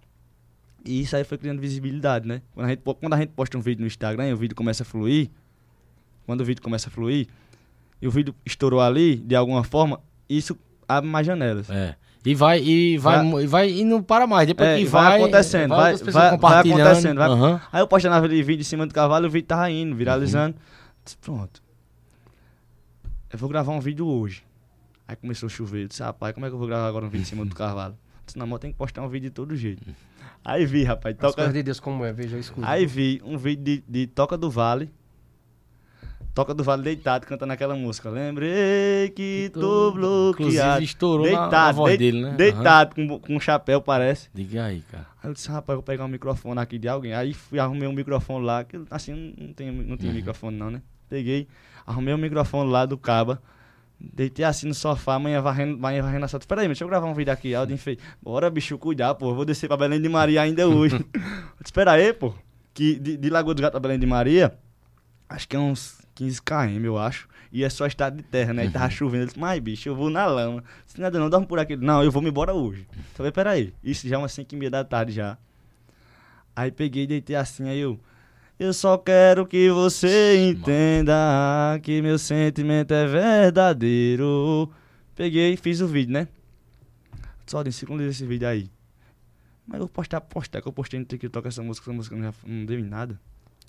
E 0.84 1.00
isso 1.00 1.16
aí 1.16 1.24
foi 1.24 1.38
criando 1.38 1.60
visibilidade, 1.60 2.26
né? 2.28 2.42
Quando 2.54 2.66
a, 2.66 2.68
gente, 2.70 2.82
quando 2.82 3.14
a 3.14 3.16
gente 3.16 3.30
posta 3.30 3.56
um 3.56 3.60
vídeo 3.60 3.80
no 3.80 3.86
Instagram 3.86 4.28
e 4.28 4.32
o 4.32 4.36
vídeo 4.36 4.54
começa 4.54 4.82
a 4.82 4.86
fluir, 4.86 5.30
quando 6.26 6.42
o 6.42 6.44
vídeo 6.44 6.62
começa 6.62 6.88
a 6.88 6.90
fluir, 6.90 7.26
e 8.02 8.06
o 8.06 8.10
vídeo 8.10 8.34
estourou 8.44 8.80
ali, 8.80 9.16
de 9.16 9.34
alguma 9.34 9.64
forma, 9.64 9.98
isso 10.28 10.58
abre 10.86 11.08
mais 11.08 11.26
janelas. 11.26 11.70
É. 11.70 11.96
E 12.26 12.34
vai, 12.34 12.62
e 12.62 12.96
vai, 12.98 13.16
Vai- 13.30 13.42
e 13.42 13.46
vai, 13.46 13.70
e 13.70 13.84
não 13.84 14.02
para 14.02 14.26
mais. 14.26 14.46
Depois 14.46 14.68
É, 14.68 14.78
que 14.78 14.84
vai 14.86 15.02
vai, 15.04 15.18
acontecendo, 15.20 15.70
vai- 15.70 15.94
vai- 15.96 16.38
vai 16.38 16.58
acontecendo, 16.60 17.18
vai- 17.18 17.28
Aham. 17.28 17.60
Aí 17.72 17.80
eu 17.82 17.86
postando 17.86 18.14
aquele 18.16 18.42
vídeo 18.42 18.60
em 18.62 18.64
cima 18.64 18.86
do 18.86 18.94
cavalo 18.94 19.26
e 19.26 19.28
o 19.28 19.30
vídeo 19.30 19.46
tava 19.46 19.70
indo, 19.70 19.94
viralizando. 19.94 20.56
Disse, 21.04 21.16
pronto. 21.18 21.62
Eu 23.32 23.38
vou 23.38 23.48
gravar 23.48 23.72
um 23.72 23.80
vídeo 23.80 24.06
hoje. 24.06 24.42
Aí 25.06 25.16
começou 25.16 25.46
a 25.48 25.50
chover. 25.50 25.82
Eu 25.84 25.88
disse, 25.88 26.02
rapaz, 26.02 26.32
como 26.34 26.46
é 26.46 26.48
que 26.48 26.54
eu 26.54 26.58
vou 26.58 26.66
gravar 26.68 26.88
agora 26.88 27.04
um 27.04 27.08
vídeo 27.08 27.22
em 27.22 27.26
cima 27.26 27.44
do 27.44 27.54
cavalo? 27.56 27.94
Disse, 28.24 28.38
mas 28.38 28.50
eu 28.50 28.58
tenho 28.58 28.72
que 28.72 28.78
postar 28.78 29.02
um 29.02 29.08
vídeo 29.08 29.28
de 29.28 29.34
todo 29.34 29.54
jeito. 29.54 29.82
Aí 30.44 30.66
vi, 30.66 30.84
rapaz, 30.84 31.14
As 31.14 31.20
toca. 31.20 31.34
coisas 31.36 31.54
de 31.54 31.62
Deus 31.62 31.80
como 31.80 32.04
é, 32.04 32.12
veja, 32.12 32.36
eu 32.36 32.40
escuto. 32.40 32.66
Aí 32.66 32.84
vi 32.84 33.20
um 33.24 33.38
vídeo 33.38 33.64
de, 33.64 33.84
de 33.88 34.06
Toca 34.06 34.36
do 34.36 34.50
Vale. 34.50 34.90
Toca 36.34 36.52
do 36.52 36.64
Vale 36.64 36.82
deitado, 36.82 37.26
cantando 37.26 37.52
aquela 37.52 37.76
música. 37.76 38.10
Lembrei 38.10 39.08
que 39.14 39.50
tô 39.54 39.92
bloqueado. 39.92 40.42
Inclusive 40.52 40.84
estourou 40.84 41.26
na, 41.26 41.32
na 41.32 41.40
Deitado, 41.42 41.76
voz 41.76 41.96
dei- 41.96 42.10
dele, 42.12 42.24
né? 42.24 42.34
Deitado, 42.36 42.94
com, 42.96 43.20
com 43.20 43.36
um 43.36 43.40
chapéu, 43.40 43.80
parece. 43.80 44.28
Diga 44.34 44.64
aí, 44.64 44.82
cara. 44.90 45.06
Aí 45.22 45.30
eu 45.30 45.34
disse, 45.34 45.48
rapaz, 45.48 45.76
vou 45.76 45.82
pegar 45.82 46.04
um 46.04 46.08
microfone 46.08 46.58
aqui 46.60 46.76
de 46.76 46.88
alguém. 46.88 47.14
Aí 47.14 47.32
fui, 47.32 47.58
arrumei 47.60 47.86
um 47.88 47.92
microfone 47.92 48.44
lá, 48.44 48.64
que 48.64 48.80
assim 48.90 49.32
não 49.38 49.52
tem, 49.54 49.70
não 49.70 49.96
tinha 49.96 50.10
Uhum. 50.10 50.16
microfone 50.16 50.56
não, 50.56 50.70
né? 50.72 50.82
Peguei, 51.08 51.46
arrumei 51.86 52.12
um 52.12 52.18
microfone 52.18 52.68
lá 52.68 52.84
do 52.84 52.98
Caba. 52.98 53.40
Deitei 53.98 54.44
assim 54.44 54.66
no 54.66 54.74
sofá, 54.74 55.14
amanhã 55.14 55.40
varrendo, 55.40 55.74
amanhã 55.74 56.02
varrendo 56.02 56.24
a 56.24 56.28
sala. 56.28 56.42
Espera 56.42 56.60
aí, 56.60 56.66
deixa 56.66 56.84
eu 56.84 56.88
gravar 56.88 57.06
um 57.06 57.14
vídeo 57.14 57.32
aqui. 57.32 57.48
Aí 57.48 57.54
Aldin 57.54 57.76
fez, 57.76 57.98
bora 58.20 58.50
bicho, 58.50 58.76
cuidar, 58.76 59.14
pô. 59.14 59.30
eu 59.30 59.34
Vou 59.34 59.44
descer 59.44 59.68
pra 59.68 59.76
Belém 59.76 60.00
de 60.00 60.08
Maria 60.08 60.42
ainda 60.42 60.66
hoje. 60.68 61.04
Espera 61.64 61.92
aí, 61.92 62.12
pô. 62.12 62.34
Que 62.72 62.98
de, 62.98 63.16
de 63.16 63.30
Lagoa 63.30 63.54
dos 63.54 63.62
Gatos 63.62 63.72
pra 63.72 63.88
Belém 63.88 63.98
de 63.98 64.06
Maria, 64.06 64.58
acho 65.28 65.48
que 65.48 65.56
é 65.56 65.58
uns 65.58 66.00
15 66.14 66.42
km, 66.42 66.84
eu 66.84 66.98
acho. 66.98 67.28
E 67.52 67.62
é 67.62 67.70
só 67.70 67.86
estado 67.86 68.16
de 68.16 68.24
terra, 68.24 68.52
né? 68.52 68.66
E 68.66 68.70
tava 68.70 68.90
chovendo. 68.90 69.22
Eu 69.22 69.26
disse, 69.26 69.38
mas 69.38 69.60
bicho, 69.60 69.88
eu 69.88 69.94
vou 69.94 70.10
na 70.10 70.26
lama. 70.26 70.64
Se 70.86 71.00
nada 71.00 71.20
não, 71.20 71.30
dorme 71.30 71.46
por 71.46 71.60
aqui. 71.60 71.76
Não, 71.76 72.02
eu 72.02 72.10
vou 72.10 72.20
me 72.20 72.28
embora 72.28 72.52
hoje. 72.52 72.84
Falei, 73.14 73.30
peraí. 73.30 73.72
Isso 73.82 74.08
já 74.08 74.16
é 74.16 74.18
umas 74.18 74.32
5 74.32 74.52
e 74.52 74.58
meia 74.58 74.70
da 74.72 74.82
tarde 74.82 75.12
já. 75.12 75.38
Aí 76.56 76.72
peguei 76.72 77.06
deitei 77.06 77.36
assim, 77.36 77.68
aí 77.68 77.78
eu. 77.78 77.98
Eu 78.64 78.72
só 78.72 78.96
quero 78.96 79.46
que 79.46 79.70
você 79.70 80.38
entenda 80.48 81.78
que 81.82 82.00
meu 82.00 82.18
sentimento 82.18 82.94
é 82.94 83.06
verdadeiro. 83.06 84.70
Peguei 85.14 85.52
e 85.52 85.56
fiz 85.58 85.82
o 85.82 85.86
vídeo, 85.86 86.14
né? 86.14 86.28
Só 87.46 87.62
de 87.62 87.70
segundo 87.70 88.02
esse 88.04 88.24
vídeo 88.24 88.48
aí. 88.48 88.70
Mas 89.66 89.74
eu 89.74 89.80
vou 89.80 89.88
postar, 89.88 90.22
postar, 90.22 90.62
que 90.62 90.68
eu 90.68 90.72
postei 90.72 90.98
no 90.98 91.04
TikTok 91.04 91.46
essa 91.46 91.62
música, 91.62 91.84
essa 91.90 91.94
música 91.94 92.16
não, 92.16 92.22
já- 92.24 92.32
não 92.46 92.64
deu 92.64 92.78
em 92.78 92.84
nada. 92.84 93.20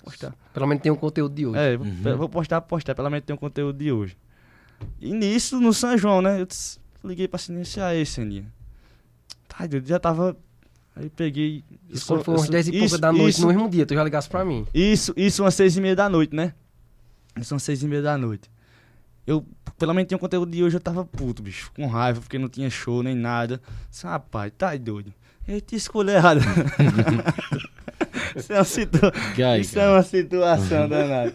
Postar. 0.02 0.34
Pelo 0.54 0.66
menos 0.66 0.82
tem 0.82 0.90
um 0.90 0.96
conteúdo 0.96 1.34
de 1.34 1.44
hoje. 1.46 1.58
É, 1.58 1.76
vou, 1.76 1.86
Uhum. 1.86 2.16
vou 2.16 2.28
postar, 2.30 2.62
postar, 2.62 2.94
pelo 2.94 3.10
menos 3.10 3.26
tem 3.26 3.34
um 3.34 3.38
conteúdo 3.38 3.76
de 3.78 3.92
hoje. 3.92 4.16
E 4.98 5.12
nisso, 5.12 5.60
no 5.60 5.74
São 5.74 5.96
João, 5.98 6.22
né? 6.22 6.40
Eu 6.40 6.46
disse- 6.46 6.78
liguei 7.04 7.28
pra 7.28 7.38
silenciar 7.38 7.90
aí, 7.90 8.06
Seninha. 8.06 8.46
Tá, 9.46 9.66
doido, 9.66 9.86
já 9.86 9.98
tava. 9.98 10.34
Aí 10.96 11.10
peguei. 11.10 11.62
Isso 11.90 12.06
quando 12.06 12.24
foi 12.24 12.34
umas 12.34 12.42
sou- 12.44 12.50
10 12.52 12.68
e 12.68 12.78
pouca 12.78 12.98
da 12.98 13.12
noite, 13.12 13.34
isso- 13.34 13.42
no 13.42 13.48
mesmo 13.48 13.68
dia, 13.68 13.84
tu 13.84 13.94
já 13.94 14.02
ligasse 14.02 14.28
pra 14.28 14.44
mim. 14.44 14.66
isso, 14.74 15.12
isso 15.16 15.42
umas 15.44 15.54
seis 15.54 15.76
e 15.76 15.80
meia 15.80 15.94
da 15.94 16.08
noite, 16.08 16.34
né? 16.34 16.54
Isso 17.38 17.52
umas 17.54 17.62
seis 17.62 17.82
e 17.82 17.86
meia 17.86 18.00
da 18.02 18.16
noite. 18.16 18.50
Eu, 19.26 19.44
pelo 19.78 19.92
menos 19.92 20.08
tinha 20.08 20.16
um 20.16 20.20
conteúdo 20.20 20.50
de 20.50 20.62
hoje, 20.64 20.76
eu 20.76 20.80
tava 20.80 21.04
puto, 21.04 21.42
bicho, 21.42 21.70
com 21.74 21.86
raiva, 21.86 22.20
porque 22.20 22.38
não 22.38 22.48
tinha 22.48 22.70
show 22.70 23.02
nem 23.02 23.14
nada. 23.14 23.60
Disse, 23.90 24.06
rapaz, 24.06 24.50
tá 24.56 24.74
doido. 24.76 25.12
Eita, 25.46 25.76
escolha 25.76 26.12
errada. 26.12 26.40
isso 28.36 28.52
é 28.52 28.56
uma, 28.56 28.64
situa 28.64 29.12
Diga 29.34 29.50
aí, 29.50 29.60
isso 29.60 29.78
é 29.78 29.88
uma 29.90 30.02
situação 30.02 30.88
danada. 30.88 31.34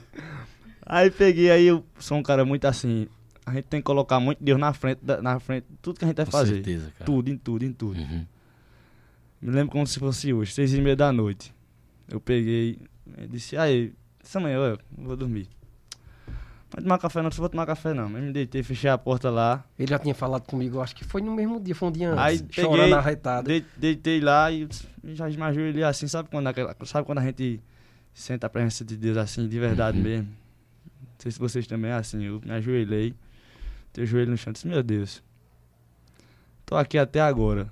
Aí 0.86 1.10
peguei, 1.12 1.52
aí 1.52 1.66
eu 1.68 1.86
sou 2.00 2.18
um 2.18 2.24
cara 2.24 2.44
muito 2.46 2.66
assim. 2.66 3.08
A 3.46 3.54
gente 3.54 3.66
tem 3.66 3.80
que 3.80 3.86
colocar 3.86 4.20
muito 4.20 4.44
Deus 4.44 4.60
na 4.60 4.74
frente, 4.74 5.00
na 5.22 5.40
frente 5.40 5.66
de 5.70 5.78
tudo 5.82 6.00
que 6.00 6.06
a 6.06 6.08
gente 6.08 6.18
vai 6.18 6.26
Com 6.26 6.32
fazer. 6.32 6.56
certeza, 6.56 6.92
cara. 6.98 7.06
Tudo, 7.06 7.30
em 7.30 7.38
tudo, 7.38 7.66
em 7.66 7.72
tudo. 7.74 8.00
Uhum. 8.00 8.26
Me 9.42 9.52
lembro 9.52 9.72
como 9.72 9.88
se 9.88 10.00
fosse 10.00 10.32
hoje, 10.32 10.54
seis 10.54 10.74
e 10.74 10.82
meia 10.82 10.96
da 10.96 11.12
noite. 11.12 11.54
Eu 12.08 12.20
peguei, 12.20 12.78
e 13.18 13.28
disse, 13.28 13.58
aí, 13.58 13.94
essa 14.24 14.40
manhã 14.40 14.58
eu 14.58 14.80
vou 14.98 15.16
dormir. 15.16 15.48
Vai 16.70 16.84
tomar 16.84 17.00
café 17.00 17.22
não, 17.22 17.30
não 17.30 17.38
vou 17.38 17.50
tomar 17.50 17.66
café 17.66 17.94
não. 17.94 18.06
Aí 18.06 18.22
me 18.22 18.32
deitei, 18.32 18.64
fechei 18.64 18.90
a 18.90 18.98
porta 18.98 19.30
lá. 19.30 19.66
Ele 19.78 19.90
já 19.90 20.00
tinha 20.00 20.16
falado 20.16 20.44
comigo, 20.44 20.80
acho 20.80 20.96
que 20.96 21.04
foi 21.04 21.22
no 21.22 21.34
mesmo 21.34 21.60
dia, 21.60 21.76
foi 21.76 21.90
um 21.90 21.92
dia 21.92 22.12
antes. 22.12 22.24
Aí 22.24 22.46
chorando 22.50 22.78
peguei, 22.78 22.94
arretado. 22.94 23.50
deitei 23.76 24.22
lá 24.22 24.52
e 24.52 24.70
já 25.04 25.28
me 25.28 25.42
ajoelhei 25.42 25.84
assim, 25.84 26.08
sabe 26.08 26.30
quando, 26.30 26.48
aquela, 26.48 26.76
sabe 26.86 27.06
quando 27.06 27.18
a 27.18 27.24
gente 27.24 27.60
sente 28.14 28.46
a 28.46 28.50
presença 28.50 28.86
de 28.86 28.96
Deus 28.96 29.18
assim, 29.18 29.48
de 29.48 29.60
verdade 29.60 29.98
mesmo? 29.98 30.28
Não 30.28 31.08
sei 31.18 31.32
se 31.32 31.40
vocês 31.40 31.68
também 31.68 31.92
é 31.92 31.96
assim, 31.96 32.24
eu 32.24 32.42
me 32.44 32.52
ajoelhei, 32.52 33.14
teu 33.92 34.06
joelho 34.06 34.32
no 34.32 34.38
chão, 34.38 34.54
disse, 34.54 34.68
meu 34.68 34.82
Deus, 34.82 35.22
tô 36.66 36.76
aqui 36.76 36.98
até 36.98 37.20
agora. 37.20 37.72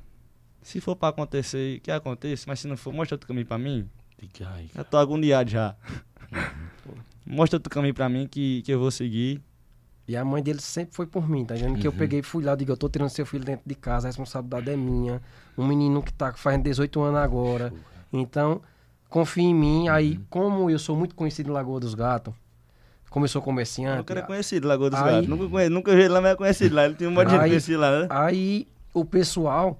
Se 0.69 0.79
for 0.79 0.95
pra 0.95 1.09
acontecer, 1.09 1.79
que 1.79 1.89
aconteça, 1.89 2.45
mas 2.47 2.59
se 2.59 2.67
não 2.67 2.77
for, 2.77 2.93
mostra 2.93 3.15
outro 3.15 3.27
caminho 3.27 3.45
pra 3.47 3.57
mim. 3.57 3.89
Diga 4.19 4.47
aí. 4.53 4.69
Já 4.75 4.83
tô 4.83 4.97
agoniado 4.97 5.49
já. 5.49 5.75
Mostra 7.25 7.57
outro 7.57 7.71
caminho 7.71 7.93
pra 7.93 8.07
mim 8.07 8.27
que, 8.29 8.61
que 8.61 8.71
eu 8.71 8.79
vou 8.79 8.91
seguir. 8.91 9.41
E 10.07 10.15
a 10.15 10.23
mãe 10.23 10.43
dele 10.43 10.61
sempre 10.61 10.95
foi 10.95 11.07
por 11.07 11.27
mim, 11.27 11.43
tá 11.43 11.55
entendendo? 11.55 11.79
Que 11.79 11.87
eu 11.87 11.91
peguei 11.91 12.19
e 12.19 12.23
fui 12.23 12.43
lá, 12.43 12.55
digo, 12.55 12.71
eu 12.71 12.77
tô 12.77 12.87
tirando 12.87 13.09
seu 13.09 13.25
filho 13.25 13.43
dentro 13.43 13.63
de 13.65 13.73
casa, 13.73 14.07
a 14.07 14.09
responsabilidade 14.09 14.69
é 14.69 14.75
minha. 14.75 15.19
Um 15.57 15.65
menino 15.67 16.03
que 16.03 16.13
tá 16.13 16.31
fazendo 16.33 16.63
18 16.65 17.01
anos 17.01 17.19
agora. 17.19 17.73
Então, 18.13 18.61
confia 19.09 19.43
em 19.43 19.53
mim. 19.55 19.87
Aí, 19.89 20.19
como 20.29 20.69
eu 20.69 20.77
sou 20.77 20.95
muito 20.95 21.15
conhecido 21.15 21.49
em 21.49 21.53
Lagoa 21.53 21.79
dos 21.79 21.95
Gatos, 21.95 22.33
como 23.09 23.25
eu 23.25 23.29
sou 23.29 23.41
comerciante, 23.41 24.01
O 24.01 24.03
cara 24.03 24.19
é 24.19 24.23
conhecido, 24.23 24.67
Lagoa 24.67 24.89
dos 24.91 24.99
Aí- 24.99 25.11
Gatos. 25.15 25.27
Nunca, 25.29 25.47
conhe, 25.49 25.69
nunca 25.69 25.95
vi 25.95 26.01
ele 26.01 26.09
lá, 26.09 26.21
mas 26.21 26.31
é 26.31 26.35
conhecido 26.35 26.75
lá. 26.75 26.85
Ele 26.85 26.93
tem 26.95 27.07
um 27.07 27.11
monte 27.11 27.25
de 27.27 27.31
gente 27.33 27.41
Aí- 27.41 27.49
conhecido 27.49 27.79
lá, 27.79 27.99
né? 28.01 28.07
aí 28.09 28.67
o 28.93 29.03
pessoal. 29.05 29.79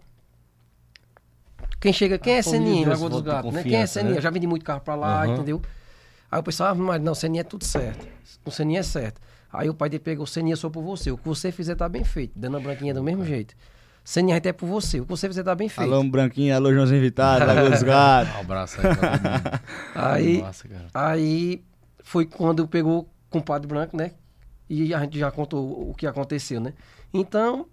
Quem 1.80 1.94
chega, 1.94 2.18
quem 2.18 2.36
é 2.36 2.44
família 2.44 2.66
Seninha, 2.66 2.86
em 2.86 2.90
Lagoa 2.90 3.10
dos 3.10 3.22
de 3.22 3.28
Gatos, 3.30 3.54
né? 3.54 3.64
Quem 3.64 3.76
é 3.76 3.86
Seninha? 3.86 4.16
né? 4.16 4.22
Já 4.22 4.30
vendi 4.30 4.48
muito 4.48 4.66
carro 4.66 4.82
pra 4.82 4.96
lá, 4.96 5.24
Aham. 5.24 5.34
entendeu? 5.34 5.62
Aí 6.32 6.40
o 6.40 6.44
pessoal, 6.44 6.72
ah, 6.72 6.76
mas 6.76 7.02
não, 7.02 7.16
Seninha 7.16 7.42
é 7.42 7.44
tudo 7.44 7.64
certo. 7.64 8.06
O 8.46 8.52
Seninha 8.52 8.82
é 8.82 8.84
certo. 8.84 9.22
Aí 9.52 9.70
o 9.70 9.74
pai 9.74 9.90
dele 9.90 10.04
pegou, 10.04 10.28
Seninha 10.28 10.56
sou 10.56 10.70
por 10.70 10.84
você. 10.84 11.10
O 11.12 11.18
que 11.18 11.26
você 11.28 11.52
fizer 11.52 11.76
tá 11.76 11.90
bem 11.90 12.04
feito. 12.04 12.38
Dando 12.38 12.60
branquinha 12.60 12.94
do 12.94 13.04
mesmo 13.04 13.26
jeito. 13.26 13.56
Seninha 14.04 14.38
até 14.38 14.50
é 14.50 14.54
por 14.54 14.68
você. 14.68 15.00
O 15.00 15.04
que 15.04 15.10
você 15.10 15.28
fizer 15.28 15.44
tá 15.44 15.54
bem 15.54 15.70
feito. 15.70 15.94
Alô, 15.94 16.04
Branquinho, 16.04 16.56
alô, 16.56 16.74
Joãozinho 16.74 17.00
Vitado, 17.02 17.46
Lagoa 17.46 17.70
dos 17.70 17.84
Gatos. 17.84 18.34
Um 18.38 18.40
abraço 18.40 18.80
aí 18.82 18.96
pra 18.96 19.18
todo. 19.18 19.62
Aí, 19.96 20.42
cara. 20.42 20.88
aí 20.94 21.64
foi 22.04 22.26
quando 22.26 22.68
pegou 22.68 23.08
com 23.30 23.38
o 23.40 23.44
Padre 23.44 23.68
Branco, 23.68 23.96
né? 23.96 24.14
E 24.68 24.94
a 24.94 25.00
gente 25.00 25.20
já 25.20 25.30
contou 25.30 25.90
o 25.90 25.94
que 25.94 26.08
aconteceu, 26.08 26.60
né? 26.60 26.74
Então, 27.14 27.68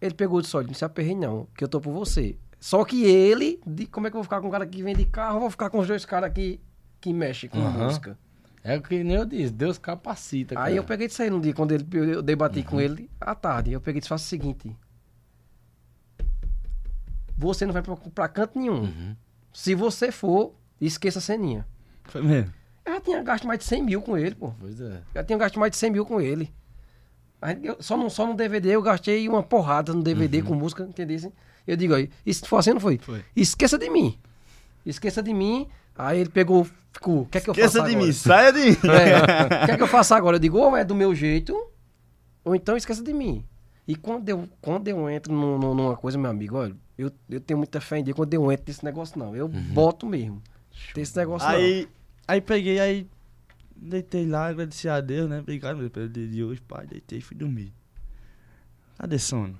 ele 0.00 0.14
pegou 0.14 0.40
e 0.40 0.42
disse, 0.42 0.56
olha, 0.56 0.66
não 0.66 0.74
se 0.74 0.84
aperrei 0.84 1.14
não, 1.14 1.46
que 1.54 1.64
eu 1.64 1.68
tô 1.68 1.80
por 1.80 1.92
você. 1.92 2.36
Só 2.60 2.84
que 2.84 3.04
ele, 3.04 3.60
de, 3.66 3.86
como 3.86 4.06
é 4.06 4.10
que 4.10 4.16
eu 4.16 4.18
vou 4.18 4.24
ficar 4.24 4.40
com 4.40 4.48
um 4.48 4.50
cara 4.50 4.66
que 4.66 4.82
vende 4.82 5.04
carro, 5.04 5.36
eu 5.36 5.40
vou 5.40 5.50
ficar 5.50 5.70
com 5.70 5.78
os 5.78 5.86
dois 5.86 6.04
caras 6.04 6.32
que, 6.32 6.60
que 7.00 7.12
mexem 7.12 7.48
com 7.48 7.58
Aham. 7.58 7.84
música. 7.84 8.18
É 8.64 8.76
o 8.76 8.82
que 8.82 9.02
nem 9.04 9.16
eu 9.16 9.24
disse, 9.24 9.52
Deus 9.52 9.78
capacita, 9.78 10.54
cara. 10.56 10.66
Aí 10.66 10.76
eu 10.76 10.82
peguei 10.84 11.06
disse 11.06 11.22
aí 11.22 11.30
num 11.30 11.40
dia, 11.40 11.54
quando 11.54 11.72
ele, 11.72 11.86
eu, 11.92 12.20
debati 12.20 12.62
com 12.62 12.80
ele, 12.80 13.08
à 13.20 13.34
tarde, 13.34 13.72
eu 13.72 13.80
peguei 13.80 13.98
e 13.98 14.00
disse, 14.00 14.08
faça 14.08 14.24
o 14.24 14.28
seguinte, 14.28 14.76
você 17.36 17.64
não 17.64 17.72
vai 17.72 17.82
pra, 17.82 17.96
pra 17.96 18.28
canto 18.28 18.58
nenhum. 18.58 19.14
Se 19.52 19.74
você 19.74 20.10
for, 20.10 20.54
esqueça 20.80 21.18
a 21.20 21.22
ceninha. 21.22 21.66
Foi 22.04 22.22
mesmo. 22.22 22.52
Eu 22.84 22.94
já 22.94 23.00
tinha 23.00 23.22
gasto 23.22 23.46
mais 23.46 23.58
de 23.60 23.64
100 23.66 23.82
mil 23.84 24.02
com 24.02 24.16
ele, 24.18 24.34
pô. 24.34 24.52
Pois 24.58 24.80
é. 24.80 25.00
Já 25.14 25.22
tinha 25.22 25.38
gasto 25.38 25.58
mais 25.60 25.70
de 25.70 25.76
100 25.76 25.90
mil 25.90 26.04
com 26.06 26.20
ele. 26.20 26.52
Aí 27.40 27.58
eu- 27.64 27.76
só, 27.80 27.96
no, 27.96 28.10
só 28.10 28.26
no 28.26 28.34
DVD 28.34 28.70
eu 28.70 28.82
gastei 28.82 29.28
uma 29.28 29.42
porrada 29.42 29.92
no 29.94 30.02
DVD 30.02 30.42
com 30.42 30.54
música, 30.54 30.82
entendeu? 30.82 31.32
Eu 31.68 31.76
digo 31.76 31.94
aí, 31.94 32.08
isso 32.24 32.46
foi 32.46 32.58
assim, 32.58 32.70
não 32.72 32.80
foi? 32.80 32.96
Foi. 32.98 33.22
Esqueça 33.36 33.76
de 33.78 33.90
mim. 33.90 34.18
Esqueça 34.86 35.22
de 35.22 35.34
mim. 35.34 35.68
Aí 35.94 36.18
ele 36.20 36.30
pegou, 36.30 36.66
ficou, 36.92 37.22
o 37.22 37.26
que 37.26 37.36
é 37.38 37.40
que 37.42 37.50
eu 37.50 37.52
Esqueça 37.52 37.78
faço 37.80 37.84
de 37.90 37.94
agora? 37.94 38.06
mim, 38.06 38.12
saia 38.12 38.52
de 38.52 38.60
mim. 38.60 38.76
É, 38.90 39.62
o 39.62 39.66
que 39.66 39.70
é 39.72 39.76
que 39.76 39.82
eu 39.82 39.86
faço 39.88 40.14
agora? 40.14 40.36
Eu 40.36 40.40
digo, 40.40 40.56
ou 40.58 40.74
é 40.76 40.82
do 40.84 40.94
meu 40.94 41.14
jeito, 41.14 41.54
ou 42.44 42.54
então 42.56 42.76
esqueça 42.76 43.02
de 43.02 43.12
mim. 43.12 43.44
E 43.86 43.94
quando 43.94 44.28
eu, 44.28 44.48
quando 44.62 44.88
eu 44.88 45.08
entro 45.10 45.32
num- 45.32 45.58
num- 45.58 45.74
numa 45.74 45.96
coisa, 45.96 46.16
meu 46.16 46.30
amigo, 46.30 46.56
olha, 46.56 46.74
eu, 46.96 47.10
eu 47.28 47.40
tenho 47.40 47.58
muita 47.58 47.80
fé 47.80 47.98
em 47.98 48.04
Deus 48.04 48.16
quando 48.16 48.32
eu 48.32 48.50
entro 48.50 48.64
nesse 48.68 48.84
negócio, 48.84 49.18
não. 49.18 49.36
Eu 49.36 49.46
boto 49.48 50.06
mesmo. 50.06 50.42
Tem 50.94 51.02
esse 51.02 51.16
negócio 51.16 51.46
não. 51.48 51.54
Aí, 51.56 51.88
aí 52.26 52.40
peguei, 52.40 52.78
aí 52.80 53.06
deitei 53.76 54.26
lá, 54.26 54.46
agradeci 54.48 54.88
a 54.88 55.00
Deus, 55.00 55.28
né? 55.28 55.40
Obrigado 55.40 55.76
meu, 55.76 55.90
pelo 55.90 56.08
dia 56.08 56.26
de 56.26 56.42
hoje, 56.44 56.60
pai. 56.60 56.86
Deitei 56.86 57.18
e 57.18 57.22
fui 57.22 57.36
dormir. 57.36 57.72
Cadê 58.98 59.18
sono? 59.18 59.56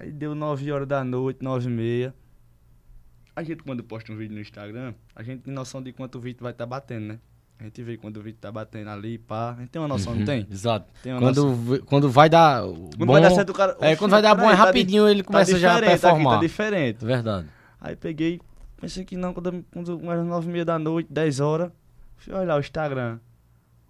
Aí 0.00 0.10
deu 0.10 0.34
9 0.34 0.72
horas 0.72 0.88
da 0.88 1.04
noite, 1.04 1.42
9 1.44 1.68
e 1.68 1.70
meia. 1.72 2.14
A 3.36 3.42
gente, 3.42 3.62
quando 3.62 3.84
posta 3.84 4.10
um 4.12 4.16
vídeo 4.16 4.34
no 4.34 4.40
Instagram, 4.40 4.94
a 5.14 5.22
gente 5.22 5.42
tem 5.42 5.52
noção 5.54 5.82
de 5.82 5.92
quanto 5.92 6.16
o 6.16 6.20
vídeo 6.20 6.42
vai 6.42 6.52
estar 6.52 6.64
batendo, 6.66 7.06
né? 7.06 7.18
A 7.58 7.64
gente 7.64 7.82
vê 7.82 7.98
quando 7.98 8.16
o 8.16 8.22
vídeo 8.22 8.38
tá 8.40 8.50
batendo 8.50 8.88
ali, 8.88 9.18
pá. 9.18 9.52
A 9.52 9.60
gente 9.60 9.68
tem 9.68 9.80
uma 9.82 9.86
noção, 9.88 10.14
não 10.14 10.24
tem? 10.24 10.46
Exato. 10.50 10.90
Tem 11.02 11.12
uma 11.12 11.20
noção. 11.20 11.54
Quando, 11.54 11.84
quando 11.84 12.10
vai 12.10 12.30
dar. 12.30 12.62
Quando 12.62 12.96
bom, 13.06 13.12
vai 13.12 13.20
dar 13.20 13.30
certo, 13.30 13.50
o 13.50 13.52
cara. 13.52 13.76
É, 13.80 13.94
quando 13.94 14.12
vai 14.12 14.22
dar 14.22 14.34
bom 14.34 14.42
é 14.44 14.44
peraí, 14.46 14.56
tá 14.56 14.64
rapidinho, 14.64 15.06
ele 15.06 15.20
di- 15.20 15.24
começa 15.24 15.52
tá 15.52 15.58
já 15.58 15.72
a 15.72 15.74
diferente 15.74 15.92
aqui, 15.92 16.00
performar. 16.02 16.34
tá 16.36 16.40
diferente. 16.40 17.04
Verdade. 17.04 17.48
Aí 17.78 17.94
peguei, 17.96 18.40
pensei 18.80 19.04
que 19.04 19.14
não, 19.16 19.34
quando, 19.34 19.62
quando 19.70 20.10
eram 20.10 20.24
nove 20.24 20.48
e 20.48 20.52
meia 20.52 20.64
da 20.64 20.78
noite, 20.78 21.12
10 21.12 21.40
horas, 21.40 21.70
fui 22.16 22.32
olhar 22.32 22.56
o 22.56 22.60
Instagram. 22.60 23.18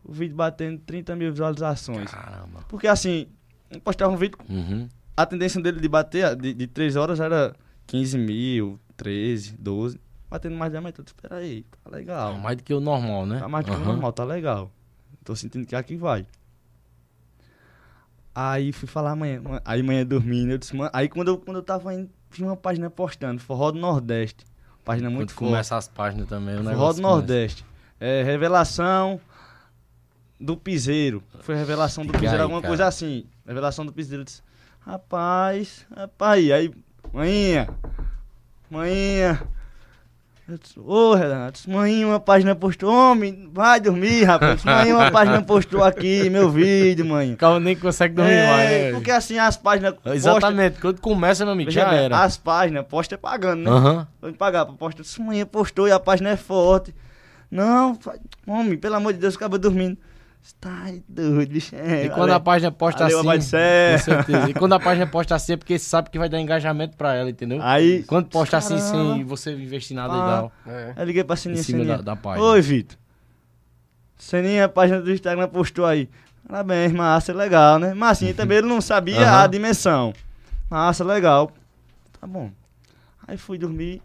O 0.05 0.13
vídeo 0.13 0.35
batendo 0.35 0.81
30 0.81 1.15
mil 1.15 1.31
visualizações. 1.31 2.11
Caramba. 2.11 2.61
Porque 2.69 2.89
assim, 2.89 3.29
eu 3.71 3.81
postava 3.81 4.13
um 4.13 4.17
vídeo, 4.17 4.37
Uhum. 4.49 4.89
A 5.23 5.27
tendência 5.27 5.61
dele 5.61 5.81
de 5.81 5.89
bater 5.89 6.35
de, 6.37 6.53
de 6.55 6.67
3 6.67 6.97
horas 6.97 7.21
era 7.21 7.55
15 7.87 8.19
mil, 8.19 8.79
13, 8.97 9.57
12. 9.59 10.01
Batendo 10.31 10.57
mais 10.57 10.71
de 10.71 10.77
aumento, 10.77 11.01
eu 11.01 11.05
disse, 11.05 11.15
espera 11.17 11.37
aí, 11.37 11.65
tá 11.85 11.91
legal. 11.91 12.35
Mais 12.39 12.57
do 12.57 12.63
que 12.63 12.73
o 12.73 12.79
normal, 12.81 13.27
né? 13.27 13.41
Tá 13.41 13.49
mais 13.49 13.65
do 13.67 13.73
que 13.73 13.77
o 13.77 13.85
normal, 13.85 14.13
tá 14.13 14.23
legal. 14.25 14.71
Tô 15.25 15.35
sentindo 15.35 15.67
que 15.67 15.75
aqui 15.75 15.97
vai. 15.97 16.25
Aí 18.35 18.73
fui 18.73 18.87
falar 18.89 19.11
amanhã. 19.13 19.41
ma- 19.43 19.61
Aí 19.65 19.81
amanhã 19.81 20.07
dormindo, 20.07 20.53
eu 20.53 20.59
disse, 20.59 20.75
mano. 20.77 20.91
Aí 20.93 21.09
quando 21.09 21.29
eu, 21.29 21.39
quando 21.39 21.57
eu 21.57 21.63
tava 21.63 21.93
indo, 21.95 22.09
vi 22.31 22.43
uma 22.45 22.57
página 22.57 22.89
postando, 22.89 23.41
Forró 23.41 23.71
do 23.73 23.79
Nordeste. 23.79 24.45
Página 24.85 25.11
muito 25.11 25.33
forte. 25.33 25.51
começa 25.51 25.77
as 25.77 25.89
páginas 25.89 26.29
também, 26.29 26.55
o 26.59 26.65
Forró 26.65 26.93
do 26.93 27.03
Nordeste. 27.03 27.65
É, 27.99 28.23
revelação 28.23 29.21
do 30.41 30.57
piseiro. 30.57 31.23
Foi 31.41 31.55
revelação 31.55 32.05
do 32.07 32.13
piseiro, 32.13 32.43
alguma 32.45 32.63
coisa 32.63 32.87
assim. 32.87 33.27
Revelação 33.47 33.85
do 33.85 33.93
piseiro. 33.93 34.23
Eu 34.23 34.25
disse, 34.25 34.43
rapaz, 34.81 35.87
rapaz. 35.97 36.51
Aí, 36.51 36.71
manhinha, 37.13 37.69
manhinha. 38.71 39.41
Ô, 40.77 41.15
Renato, 41.15 41.53
disse, 41.53 41.71
manhinha, 41.71 42.09
uma 42.09 42.19
página 42.19 42.57
postou. 42.57 42.93
Homem, 42.93 43.49
vai 43.53 43.81
dormir, 43.81 44.25
rapaz. 44.25 44.65
Manhinha, 44.65 44.97
uma 44.97 45.11
página 45.11 45.41
postou 45.43 45.85
aqui, 45.85 46.29
meu 46.29 46.51
vídeo. 46.51 47.07
O 47.07 47.37
cara 47.37 47.61
nem 47.61 47.77
consegue 47.77 48.15
dormir 48.17 48.33
É, 48.33 48.47
mais, 48.51 48.71
né? 48.71 48.93
porque 48.93 49.13
assim, 49.13 49.39
as 49.39 49.57
páginas. 49.57 49.95
Exatamente, 50.07 50.81
quando 50.81 51.01
começa, 51.01 51.45
meu 51.45 51.53
amigo, 51.53 51.71
já 51.71 51.89
bem, 51.89 51.99
era. 52.01 52.19
As 52.25 52.37
páginas, 52.37 52.85
posta 52.87 53.15
é 53.15 53.19
pagando, 53.19 53.63
né? 53.63 53.71
Aham. 53.71 54.09
Vou 54.21 54.33
pagar 54.33 54.67
pra. 54.67 54.89
Disse, 54.89 55.23
manhã 55.23 55.47
postou 55.47 55.87
e 55.87 55.93
a 55.93 56.01
página 56.01 56.31
é 56.31 56.37
forte. 56.37 56.93
Não, 57.49 57.97
homem, 58.45 58.77
pelo 58.77 58.97
amor 58.97 59.13
de 59.13 59.21
Deus, 59.21 59.37
acaba 59.37 59.57
dormindo. 59.57 59.99
Você 60.43 60.55
Tá 60.61 60.87
doido, 61.09 61.51
bicho. 61.53 61.75
É, 61.77 62.07
E 62.07 62.11
quando 62.11 62.31
a 62.33 62.41
página 62.41 62.71
posta 62.73 63.05
valeu, 63.09 63.31
assim. 63.31 63.41
Céu. 63.43 63.99
Com 63.99 64.05
certeza. 64.05 64.51
E 64.51 64.55
quando 64.55 64.73
a 64.75 64.81
página 64.81 65.07
posta 65.07 65.35
assim 65.35 65.53
é 65.53 65.57
porque 65.57 65.79
sabe 65.79 66.11
que 66.11 66.19
vai 66.19 66.29
dar 66.29 66.41
engajamento 66.41 66.97
pra 66.97 67.15
ela, 67.15 67.31
entendeu? 67.31 67.61
Aí, 67.63 68.03
Quando 68.05 68.27
posta 68.29 68.57
assim 68.57 68.79
sem 68.79 69.23
você 69.25 69.53
investir 69.53 69.95
nada 69.97 70.13
Ah. 70.15 70.17
e 70.17 70.21
tal. 70.21 70.53
É. 70.67 70.95
eu 70.97 71.05
liguei 71.05 71.25
pra 71.25 71.35
Em 71.35 71.37
Sininha, 71.37 71.63
cima 71.63 71.79
Sininha. 71.81 71.97
da, 71.99 72.03
da 72.03 72.17
página. 72.17 72.45
Oi, 72.47 72.61
Vitor. 72.61 72.99
Sininha, 74.17 74.65
a 74.67 74.69
página 74.69 75.01
do 75.01 75.13
Instagram 75.13 75.49
postou 75.49 75.87
aí. 75.87 76.09
Parabéns, 76.47 76.93
massa, 76.93 77.33
legal, 77.33 77.79
né? 77.79 77.95
Mas 77.95 78.13
assim, 78.23 78.35
também 78.35 78.59
ele 78.59 78.67
não 78.67 78.81
sabia 78.81 79.21
Aham. 79.27 79.45
a 79.45 79.47
dimensão. 79.47 80.13
Massa, 80.69 81.05
legal. 81.05 81.51
Tá 82.21 82.27
bom. 82.27 82.51
Aí 83.27 83.37
fui 83.37 83.57
dormir. 83.57 84.03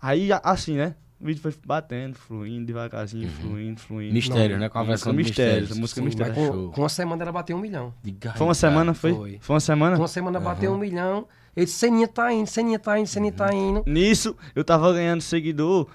Aí, 0.00 0.28
assim, 0.44 0.76
né? 0.76 0.94
O 1.20 1.24
vídeo 1.26 1.42
foi 1.42 1.52
batendo, 1.66 2.14
fluindo, 2.14 2.64
devagarzinho, 2.66 3.28
fluindo, 3.28 3.80
fluindo. 3.80 4.14
Mistério, 4.14 4.56
né? 4.58 4.68
Com 4.68 4.78
a 4.78 4.84
versão 4.84 5.12
música 5.12 5.22
de 5.22 5.28
mistério, 5.28 5.60
mistérios. 5.62 5.78
música 5.80 6.00
Sim, 6.00 6.04
mistério. 6.06 6.34
Com, 6.34 6.46
show. 6.46 6.70
com 6.70 6.80
uma 6.82 6.88
semana 6.88 7.22
ela 7.22 7.32
bateu 7.32 7.56
um 7.56 7.60
milhão. 7.60 7.92
Foi 8.36 8.46
uma 8.46 8.54
semana, 8.54 8.94
foi? 8.94 9.14
foi. 9.14 9.38
Foi 9.40 9.54
uma 9.54 9.60
semana? 9.60 9.96
Com 9.96 10.02
uma 10.02 10.08
semana 10.08 10.38
bateu 10.38 10.72
um 10.72 10.78
milhão. 10.78 11.26
Ele 11.56 11.66
disse, 11.66 11.78
Seninha 11.78 12.06
tá 12.06 12.32
indo, 12.32 12.46
Seninha 12.46 12.78
tá 12.78 12.96
indo, 13.00 13.08
Seninha 13.08 13.32
tá 13.32 13.52
indo. 13.52 13.82
Nisso, 13.84 14.36
eu 14.54 14.62
tava 14.62 14.92
ganhando 14.92 15.20
seguidor. 15.20 15.88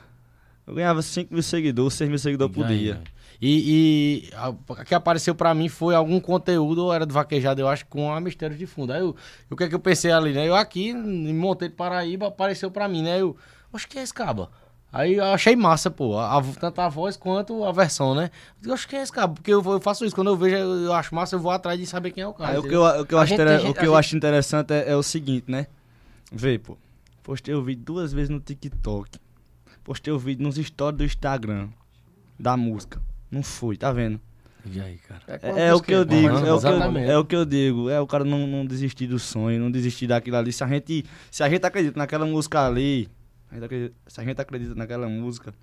Eu 0.67 0.74
ganhava 0.76 1.01
5 1.01 1.34
mil 1.34 1.43
seguidores, 1.43 1.93
6 1.93 2.09
mil 2.09 2.19
seguidores 2.19 2.53
por 2.53 2.67
dia. 2.67 3.01
E, 3.41 4.28
e 4.30 4.36
a- 4.36 4.49
o 4.49 4.55
que 4.86 4.93
apareceu 4.95 5.34
pra 5.36 5.53
mim 5.53 5.67
foi 5.69 5.95
algum 5.95 6.19
conteúdo, 6.19 6.86
ou 6.86 6.93
era 6.93 7.05
do 7.05 7.13
vaquejado, 7.13 7.59
eu 7.61 7.67
acho, 7.67 7.86
com 7.88 8.11
a 8.11 8.19
Mistérios 8.19 8.57
de 8.59 8.65
Fundo. 8.65 8.91
Aí 8.93 8.99
eu, 9.01 9.15
o 9.49 9.55
que 9.55 9.63
é 9.63 9.69
que 9.69 9.76
eu 9.76 9.80
pensei 9.80 10.11
ali, 10.11 10.34
né? 10.34 10.47
Eu 10.47 10.55
aqui, 10.55 10.89
em 10.89 11.34
Monteiro 11.34 11.74
Paraíba, 11.74 12.28
apareceu 12.28 12.69
pra 12.71 12.88
mim, 12.88 13.03
né? 13.03 13.19
Eu, 13.21 13.36
acho 13.74 13.88
que 13.88 13.97
é 13.99 14.03
esse 14.03 14.13
caba. 14.13 14.49
Aí 14.93 15.15
eu 15.15 15.23
achei 15.25 15.55
massa, 15.55 15.89
pô, 15.89 16.19
a, 16.19 16.39
tanto 16.59 16.79
a 16.79 16.87
voz 16.87 17.17
quanto 17.17 17.63
a 17.65 17.71
versão, 17.71 18.13
né? 18.13 18.29
Eu 18.63 18.75
acho 18.75 18.87
que 18.87 18.95
é 18.95 19.01
esse 19.01 19.11
caba, 19.11 19.33
porque 19.33 19.51
eu, 19.51 19.63
eu 19.65 19.81
faço 19.81 20.05
isso, 20.05 20.13
quando 20.15 20.27
eu 20.27 20.37
vejo, 20.37 20.55
eu, 20.55 20.75
eu 20.83 20.93
acho 20.93 21.15
massa, 21.15 21.35
eu 21.35 21.39
vou 21.39 21.51
atrás 21.51 21.79
de 21.79 21.87
saber 21.87 22.11
quem 22.11 22.21
é 22.23 22.27
o 22.27 22.33
cara. 22.33 22.51
Aí 22.51 22.57
o 22.59 22.61
que 22.61 22.75
eu, 22.75 22.83
o 22.83 23.03
que 23.03 23.15
eu, 23.15 23.17
acho, 23.17 23.29
gente 23.35 23.41
o 23.41 23.73
que 23.73 23.79
eu 23.79 23.85
gente- 23.85 23.95
acho 23.99 24.15
interessante 24.15 24.71
é, 24.71 24.91
é 24.91 24.95
o 24.95 25.01
seguinte, 25.01 25.45
né? 25.49 25.65
Vê, 26.31 26.59
pô. 26.59 26.77
Postei 27.23 27.55
o 27.55 27.63
vídeo 27.63 27.83
duas 27.83 28.13
vezes 28.13 28.29
no 28.29 28.39
TikTok. 28.39 29.17
Postei 29.83 30.13
o 30.13 30.19
vídeo 30.19 30.43
nos 30.43 30.57
stories 30.57 30.97
do 30.97 31.03
Instagram. 31.03 31.69
Da 32.37 32.55
música. 32.55 33.01
Não 33.31 33.41
fui, 33.41 33.75
tá 33.77 33.91
vendo? 33.91 34.19
E 34.65 34.79
aí, 34.79 34.97
cara? 34.97 35.21
É, 35.27 35.67
é 35.69 35.73
o 35.73 35.81
que 35.81 35.91
eu 35.91 36.05
digo, 36.05 36.27
Aham, 36.27 36.47
é 36.47 36.53
o 36.53 36.59
que 36.59 36.67
eu, 36.67 36.97
é 36.97 37.17
o 37.17 37.25
que 37.25 37.35
eu 37.35 37.45
digo. 37.45 37.89
É 37.89 37.99
o 37.99 38.05
cara 38.07 38.23
não, 38.23 38.45
não 38.45 38.65
desistir 38.65 39.07
do 39.07 39.17
sonho, 39.17 39.59
não 39.59 39.71
desistir 39.71 40.05
daquilo 40.07 40.37
ali. 40.37 40.53
Se 40.53 40.63
a 40.63 40.67
gente, 40.67 41.03
se 41.31 41.43
a 41.43 41.49
gente 41.49 41.65
acredita 41.65 41.97
naquela 41.97 42.25
música 42.25 42.65
ali, 42.65 43.09
a 43.53 43.55
gente 43.55 43.65
acredita- 43.65 43.95
se 44.07 44.19
a 44.19 44.23
gente 44.23 44.41
acredita 44.41 44.75
naquela 44.75 45.07
música, 45.07 45.53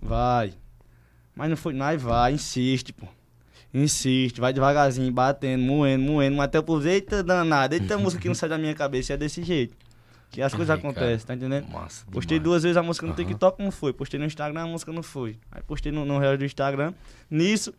vai. 0.00 0.52
Mas 1.34 1.48
não 1.50 1.56
foi, 1.56 1.72
nós 1.72 2.00
vai, 2.02 2.32
insiste, 2.34 2.92
pô. 2.92 3.06
Insiste, 3.72 4.38
vai 4.40 4.52
devagarzinho, 4.52 5.10
batendo, 5.10 5.62
moendo, 5.62 6.04
moendo, 6.04 6.36
mas 6.36 6.44
até 6.44 6.58
o 6.58 6.62
povo, 6.62 6.86
eita 6.86 7.22
danado, 7.22 7.74
eita 7.74 7.96
música 7.96 8.20
que 8.20 8.28
não 8.28 8.34
sai 8.34 8.48
da 8.48 8.58
minha 8.58 8.74
cabeça, 8.74 9.14
é 9.14 9.16
desse 9.16 9.42
jeito. 9.42 9.74
Que 10.30 10.42
as 10.42 10.52
coisas 10.54 10.70
Ai, 10.70 10.78
acontecem, 10.78 11.26
tá 11.26 11.34
entendendo? 11.34 11.68
Massa. 11.70 12.04
Postei 12.10 12.38
demais. 12.38 12.42
duas 12.42 12.62
vezes 12.62 12.76
a 12.76 12.82
música 12.82 13.06
no 13.06 13.12
Aham. 13.12 13.16
TikTok, 13.24 13.62
não 13.62 13.70
foi. 13.70 13.92
Postei 13.92 14.18
no 14.18 14.24
Instagram, 14.26 14.62
a 14.62 14.66
música 14.66 14.90
não 14.92 15.02
foi. 15.02 15.38
Aí 15.50 15.62
postei 15.62 15.92
no, 15.92 16.04
no 16.06 16.18
real 16.18 16.36
do 16.38 16.44
Instagram. 16.44 16.92
Nisso, 17.30 17.72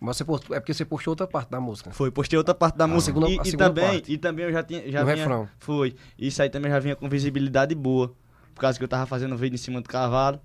Mas 0.00 0.18
você 0.18 0.24
postou, 0.24 0.54
é 0.54 0.60
porque 0.60 0.74
você 0.74 0.84
postou 0.84 1.12
outra 1.12 1.26
parte 1.26 1.50
da 1.50 1.58
música. 1.60 1.90
foi, 1.92 2.10
postei 2.10 2.36
outra 2.38 2.54
parte 2.54 2.76
da 2.76 2.86
música. 2.86 3.06
segunda- 3.18 3.30
e, 3.30 3.38
a 3.40 3.48
e 3.48 3.56
também, 3.56 3.84
parte. 3.84 4.12
e 4.12 4.18
também 4.18 4.44
eu 4.46 4.52
já 4.52 4.62
tinha. 4.62 4.90
Já 4.90 5.00
No 5.00 5.06
vinha, 5.06 5.16
refrão. 5.16 5.48
Foi. 5.58 5.94
Isso 6.18 6.42
aí 6.42 6.50
também 6.50 6.70
já 6.70 6.78
vinha 6.78 6.94
com 6.96 7.08
visibilidade 7.08 7.74
boa. 7.74 8.14
Por 8.54 8.60
causa 8.60 8.78
que 8.78 8.84
eu 8.84 8.88
tava 8.88 9.06
fazendo 9.06 9.36
vídeo 9.36 9.54
em 9.54 9.58
cima 9.58 9.80
do 9.80 9.88
cavalo. 9.88 10.40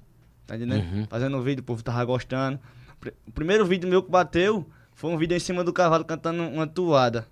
Tá 0.48 0.56
entendendo? 0.56 0.84
Uhum. 0.84 1.08
Fazendo 1.08 1.42
vídeo, 1.42 1.62
o 1.62 1.64
povo 1.64 1.84
tava 1.84 2.04
gostando. 2.06 2.60
O 3.28 3.32
primeiro 3.32 3.66
vídeo 3.66 3.88
meu 3.88 4.04
que 4.04 4.10
bateu 4.10 4.68
foi 4.94 5.12
um 5.12 5.18
vídeo 5.18 5.38
em 5.38 5.40
cima 5.40 5.64
do 5.64 5.72
cavalo 5.72 6.04
cantando 6.04 6.44
uma 6.44 6.68
toada. 6.68 7.26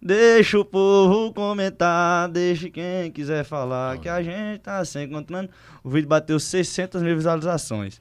Deixa 0.00 0.58
o 0.58 0.64
povo 0.64 1.32
comentar, 1.32 2.28
deixa 2.28 2.68
quem 2.68 3.12
quiser 3.12 3.44
falar 3.44 3.98
que 3.98 4.08
a 4.08 4.20
gente 4.20 4.60
tá 4.60 4.84
se 4.84 5.00
encontrando. 5.00 5.48
O 5.84 5.90
vídeo 5.90 6.08
bateu 6.08 6.40
600 6.40 7.00
mil 7.02 7.14
visualizações. 7.14 8.00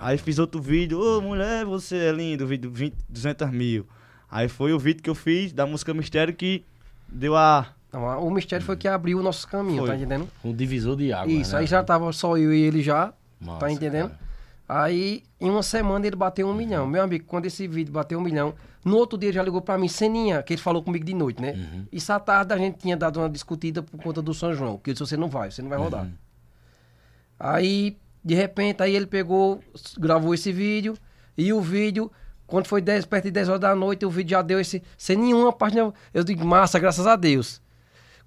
Aí 0.00 0.18
fiz 0.18 0.40
outro 0.40 0.60
vídeo, 0.60 1.00
ô 1.00 1.20
mulher, 1.20 1.64
você 1.64 1.96
é 1.96 2.12
lindo, 2.12 2.44
vídeo 2.44 2.68
20, 2.70 2.96
200 3.08 3.50
mil. 3.50 3.86
Aí 4.30 4.48
foi 4.48 4.72
o 4.72 4.78
vídeo 4.78 5.02
que 5.02 5.08
eu 5.08 5.14
fiz 5.14 5.52
da 5.52 5.64
música 5.64 5.94
Mistério 5.94 6.34
que 6.34 6.64
deu 7.08 7.36
a. 7.36 7.68
O 7.98 8.30
mistério 8.30 8.64
foi 8.64 8.76
que 8.76 8.88
abriu 8.88 9.18
o 9.18 9.22
nosso 9.22 9.46
caminho, 9.48 9.80
Foi. 9.80 9.88
tá 9.88 9.96
entendendo? 9.96 10.28
Um 10.44 10.54
divisor 10.54 10.96
de 10.96 11.12
água. 11.12 11.32
Isso, 11.32 11.52
né? 11.52 11.60
aí 11.60 11.66
já 11.66 11.82
tava 11.82 12.12
só 12.12 12.36
eu 12.36 12.52
e 12.52 12.60
ele 12.60 12.82
já, 12.82 13.12
Massa, 13.40 13.60
tá 13.60 13.70
entendendo? 13.70 14.10
cara. 14.10 14.28
Aí, 14.68 15.22
em 15.40 15.48
uma 15.48 15.62
semana, 15.62 16.06
ele 16.06 16.14
bateu 16.14 16.46
um 16.46 16.52
milhão. 16.52 16.86
Meu 16.86 17.02
amigo, 17.02 17.24
quando 17.26 17.46
esse 17.46 17.66
vídeo 17.66 17.90
bateu 17.90 18.18
um 18.18 18.22
milhão, 18.22 18.54
no 18.84 18.96
outro 18.98 19.18
dia 19.18 19.30
ele 19.30 19.34
já 19.34 19.42
ligou 19.42 19.62
pra 19.62 19.78
mim, 19.78 19.88
Ceninha, 19.88 20.42
que 20.42 20.52
ele 20.52 20.60
falou 20.60 20.82
comigo 20.82 21.06
de 21.06 21.14
noite, 21.14 21.40
né? 21.40 21.52
Uhum. 21.52 21.86
Isso 21.90 22.12
à 22.12 22.20
tarde 22.20 22.52
a 22.52 22.58
gente 22.58 22.78
tinha 22.78 22.94
dado 22.94 23.18
uma 23.18 23.30
discutida 23.30 23.82
por 23.82 23.98
conta 24.02 24.20
do 24.20 24.34
São 24.34 24.52
João, 24.52 24.76
que 24.76 24.90
eu 24.90 24.94
disse, 24.94 25.06
você 25.06 25.16
não 25.16 25.28
vai, 25.28 25.50
você 25.50 25.62
não 25.62 25.70
vai 25.70 25.78
rodar. 25.78 26.04
Uhum. 26.04 26.12
Aí, 27.40 27.96
de 28.22 28.34
repente, 28.34 28.82
aí 28.82 28.94
ele 28.94 29.06
pegou, 29.06 29.62
gravou 29.98 30.34
esse 30.34 30.52
vídeo, 30.52 30.98
e 31.36 31.50
o 31.50 31.62
vídeo, 31.62 32.12
quando 32.46 32.66
foi 32.66 32.82
10, 32.82 33.06
perto 33.06 33.24
de 33.24 33.30
10 33.30 33.48
horas 33.48 33.60
da 33.62 33.74
noite, 33.74 34.04
o 34.04 34.10
vídeo 34.10 34.32
já 34.32 34.42
deu 34.42 34.60
esse, 34.60 34.82
sem 34.98 35.16
nenhuma 35.16 35.52
página, 35.52 35.94
eu 36.12 36.22
digo, 36.22 36.44
massa, 36.44 36.78
graças 36.78 37.06
a 37.06 37.16
Deus. 37.16 37.62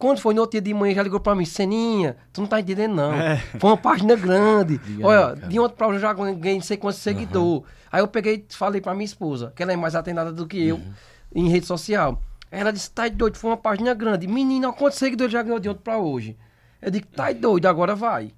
Quando 0.01 0.17
foi 0.19 0.33
no 0.33 0.41
outro 0.41 0.53
dia 0.53 0.61
de 0.61 0.73
manhã, 0.73 0.95
já 0.95 1.03
ligou 1.03 1.19
pra 1.19 1.35
mim, 1.35 1.45
Ceninha, 1.45 2.17
tu 2.33 2.41
não 2.41 2.47
tá 2.47 2.59
entendendo 2.59 2.95
não. 2.95 3.11
Foi 3.59 3.69
uma 3.69 3.77
página 3.77 4.15
grande. 4.15 4.81
Olha, 5.03 5.35
cara. 5.35 5.47
de 5.47 5.59
ontem 5.59 5.75
pra 5.75 5.87
hoje 5.87 5.97
eu 5.97 6.01
já 6.01 6.11
ganhei 6.11 6.55
não 6.55 6.61
sei 6.63 6.75
quantos 6.75 6.99
seguidores. 6.99 7.63
Aí 7.91 8.01
eu 8.01 8.07
peguei 8.07 8.43
e 8.49 8.55
falei 8.55 8.81
pra 8.81 8.93
minha 8.95 9.05
esposa, 9.05 9.53
que 9.55 9.61
ela 9.61 9.71
é 9.71 9.75
mais 9.75 9.93
atendada 9.93 10.31
do 10.33 10.47
que 10.47 10.67
eu 10.67 10.77
Uhum. 10.77 10.93
em 11.35 11.49
rede 11.49 11.67
social. 11.67 12.19
Ela 12.49 12.73
disse, 12.73 12.89
tá 12.89 13.07
doido, 13.07 13.37
foi 13.37 13.51
uma 13.51 13.57
página 13.57 13.93
grande. 13.93 14.27
Menina, 14.27 14.73
quantos 14.73 14.97
seguidores 14.97 15.31
já 15.31 15.43
ganhou 15.43 15.59
de 15.59 15.69
ontem 15.69 15.81
pra 15.83 15.99
hoje? 15.99 16.35
Eu 16.81 16.89
digo, 16.89 17.05
tá 17.05 17.31
doido, 17.31 17.67
agora 17.67 17.93
vai. 17.95 18.31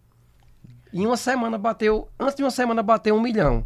Em 0.93 1.05
uma 1.07 1.15
semana 1.17 1.57
bateu, 1.57 2.09
antes 2.19 2.35
de 2.35 2.43
uma 2.43 2.51
semana 2.51 2.83
bateu 2.83 3.15
um 3.15 3.21
milhão. 3.21 3.65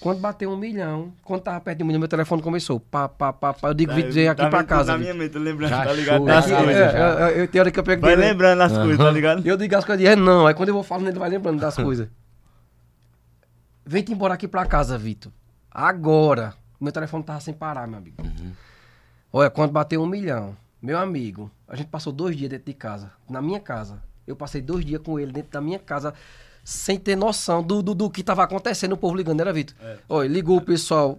Quando 0.00 0.20
bateu 0.20 0.50
um 0.50 0.56
milhão, 0.56 1.12
quando 1.22 1.40
tava 1.42 1.60
perto 1.60 1.78
de 1.78 1.84
um 1.84 1.86
milhão, 1.86 1.98
meu 2.00 2.08
telefone 2.08 2.42
começou. 2.42 2.78
Pá, 2.78 3.08
pá, 3.08 3.32
pá, 3.32 3.54
pá. 3.54 3.68
Eu 3.68 3.74
digo, 3.74 3.94
Vitor, 3.94 4.12
vem 4.12 4.28
aqui 4.28 4.42
Tá 4.42 4.50
pra 4.50 4.62
casa. 4.64 4.92
Na 4.92 4.98
Vitor. 4.98 5.14
minha 5.14 5.24
mente, 5.26 5.38
lembrando, 5.38 5.70
Já 5.70 5.84
tá 5.84 5.92
ligado? 5.92 6.24
Das. 6.26 6.50
É, 6.50 6.56
coisas. 6.56 6.76
é, 6.76 6.98
é, 7.38 7.40
eu 7.40 7.48
tenho 7.48 7.62
hora 7.62 7.70
que 7.70 7.78
eu 7.80 7.84
pego 7.84 8.02
Vai 8.02 8.16
dele, 8.16 8.28
lembrando 8.28 8.60
as 8.62 8.72
coisas, 8.72 8.98
tá 8.98 9.10
ligado? 9.10 9.46
Eu 9.46 9.56
digo 9.56 9.76
as 9.76 9.84
coisas, 9.84 10.04
é 10.04 10.14
não. 10.14 10.46
Aí 10.46 10.52
quando 10.54 10.68
eu 10.68 10.74
vou 10.74 10.82
falando, 10.82 11.08
ele 11.08 11.18
vai 11.18 11.30
lembrando 11.30 11.58
das 11.60 11.74
coisas. 11.76 12.08
Vem-te 13.86 14.12
embora 14.12 14.34
aqui 14.34 14.48
pra 14.48 14.66
casa, 14.66 14.96
Vitor. 14.98 15.32
Agora. 15.70 16.54
Meu 16.80 16.92
telefone 16.92 17.24
tava 17.24 17.40
sem 17.40 17.54
parar, 17.54 17.86
meu 17.86 17.98
amigo. 17.98 18.16
Olha, 19.32 19.48
quando 19.48 19.70
bateu 19.72 20.02
um 20.02 20.06
milhão, 20.06 20.54
meu 20.82 20.98
amigo, 20.98 21.50
a 21.66 21.76
gente 21.76 21.86
passou 21.88 22.12
dois 22.12 22.36
dias 22.36 22.50
dentro 22.50 22.66
de 22.66 22.74
casa, 22.74 23.10
na 23.28 23.40
minha 23.40 23.58
casa. 23.60 24.02
Eu 24.26 24.36
passei 24.36 24.60
dois 24.60 24.84
dias 24.84 25.00
com 25.02 25.18
ele 25.18 25.32
dentro 25.32 25.50
da 25.50 25.60
minha 25.60 25.78
casa, 25.78 26.12
sem 26.64 26.98
ter 26.98 27.14
noção 27.14 27.62
do, 27.62 27.82
do, 27.82 27.94
do 27.94 28.10
que 28.10 28.22
tava 28.22 28.42
acontecendo, 28.42 28.92
o 28.92 28.96
povo 28.96 29.14
ligando, 29.14 29.40
era 29.40 29.52
Vitor. 29.52 29.76
Olha, 30.08 30.26
ligou 30.26 30.56
o 30.56 30.62
pessoal. 30.62 31.18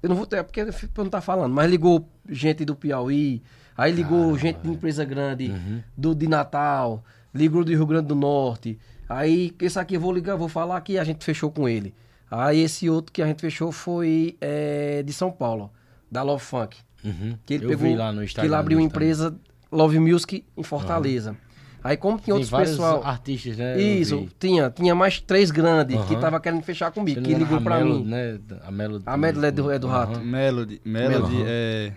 Eu 0.00 0.08
não 0.08 0.16
vou 0.16 0.26
ter, 0.26 0.42
porque 0.44 0.60
eu 0.60 0.68
não 0.98 1.10
tá 1.10 1.20
falando, 1.20 1.52
mas 1.52 1.68
ligou 1.70 2.08
gente 2.28 2.64
do 2.64 2.74
Piauí, 2.74 3.42
aí 3.76 3.92
ligou 3.92 4.36
gente 4.38 4.60
de 4.60 4.70
empresa 4.70 5.04
grande, 5.04 5.52
do 5.96 6.14
de 6.14 6.28
Natal, 6.28 7.04
ligou 7.34 7.64
do 7.64 7.70
Rio 7.70 7.86
Grande 7.86 8.06
do 8.08 8.14
Norte. 8.14 8.78
Aí, 9.08 9.54
esse 9.60 9.78
aqui 9.78 9.94
eu 9.94 10.00
vou 10.00 10.12
ligar, 10.12 10.36
vou 10.36 10.48
falar 10.48 10.80
que 10.80 10.96
a 10.96 11.04
gente 11.04 11.24
fechou 11.24 11.50
com 11.50 11.68
ele. 11.68 11.94
Aí 12.30 12.60
esse 12.60 12.88
outro 12.88 13.12
que 13.12 13.20
a 13.20 13.26
gente 13.26 13.40
fechou 13.40 13.70
foi 13.70 14.38
é, 14.40 15.02
de 15.02 15.12
São 15.12 15.30
Paulo, 15.30 15.70
da 16.10 16.22
Love 16.22 16.42
Funk. 16.42 16.78
Uhum. 17.04 17.36
Que 17.44 17.54
ele 17.54 17.66
Eu 17.66 17.68
pegou, 17.70 17.94
lá 17.94 18.10
no 18.10 18.24
Instagram. 18.24 18.42
que 18.42 18.46
ele 18.48 18.58
abriu 18.58 18.78
uma 18.78 18.84
empresa 18.84 19.36
Love 19.70 19.98
Music 19.98 20.44
em 20.56 20.62
Fortaleza. 20.62 21.36
Aí 21.84 21.96
como 21.96 22.18
tinha 22.18 22.34
outros 22.34 22.50
pessoal... 22.50 23.02
artistas, 23.04 23.56
né? 23.56 23.80
Isso, 23.80 24.28
tinha, 24.38 24.70
tinha 24.70 24.94
mais 24.94 25.20
três 25.20 25.50
grandes 25.50 26.00
que 26.04 26.12
Aham. 26.14 26.20
tava 26.20 26.40
querendo 26.40 26.62
fechar 26.62 26.92
comigo, 26.92 27.20
que 27.22 27.34
ligou 27.34 27.58
a 27.58 27.60
pra 27.60 27.78
Melody, 27.78 28.02
mim. 28.04 28.08
Né? 28.10 28.38
A 28.62 28.70
Melody. 28.70 29.02
A 29.06 29.16
Melody 29.16 29.46
é 29.46 29.50
do- 29.50 29.70
é 29.70 29.78
do 29.78 29.86
Aham. 29.88 29.98
Rato. 29.98 30.20
Melody, 30.20 30.80
Melody, 30.84 31.32
Melody. 31.32 31.42
é. 31.44 31.92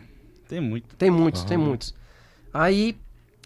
Tem 0.49 0.59
muito. 0.59 0.95
Tem 0.95 1.09
muitos, 1.11 1.43
tem 1.43 1.57
muitos. 1.57 1.93
Aí 2.53 2.95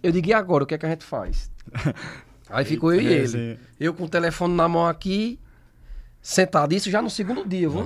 eu 0.02 0.12
digo, 0.12 0.28
e 0.30 0.34
agora, 0.34 0.64
o 0.64 0.68
que 0.68 0.76
é 0.76 0.78
que 0.78 0.86
a 0.86 0.90
gente 0.90 1.04
faz? 1.04 1.52
Aí 2.50 2.66
ficou 2.66 2.94
eu 2.94 3.02
e 3.02 3.08
ele. 3.08 3.28
sim. 3.28 3.58
Eu 3.80 3.94
com 3.94 4.06
o 4.06 4.10
telefone 4.10 4.56
na 4.56 4.68
mão 4.68 4.88
aqui, 4.88 5.38
sentado, 6.22 6.74
isso 6.74 6.90
já 6.90 7.02
no 7.02 7.10
segundo 7.10 7.48
dia, 7.48 7.70
viu? 7.70 7.86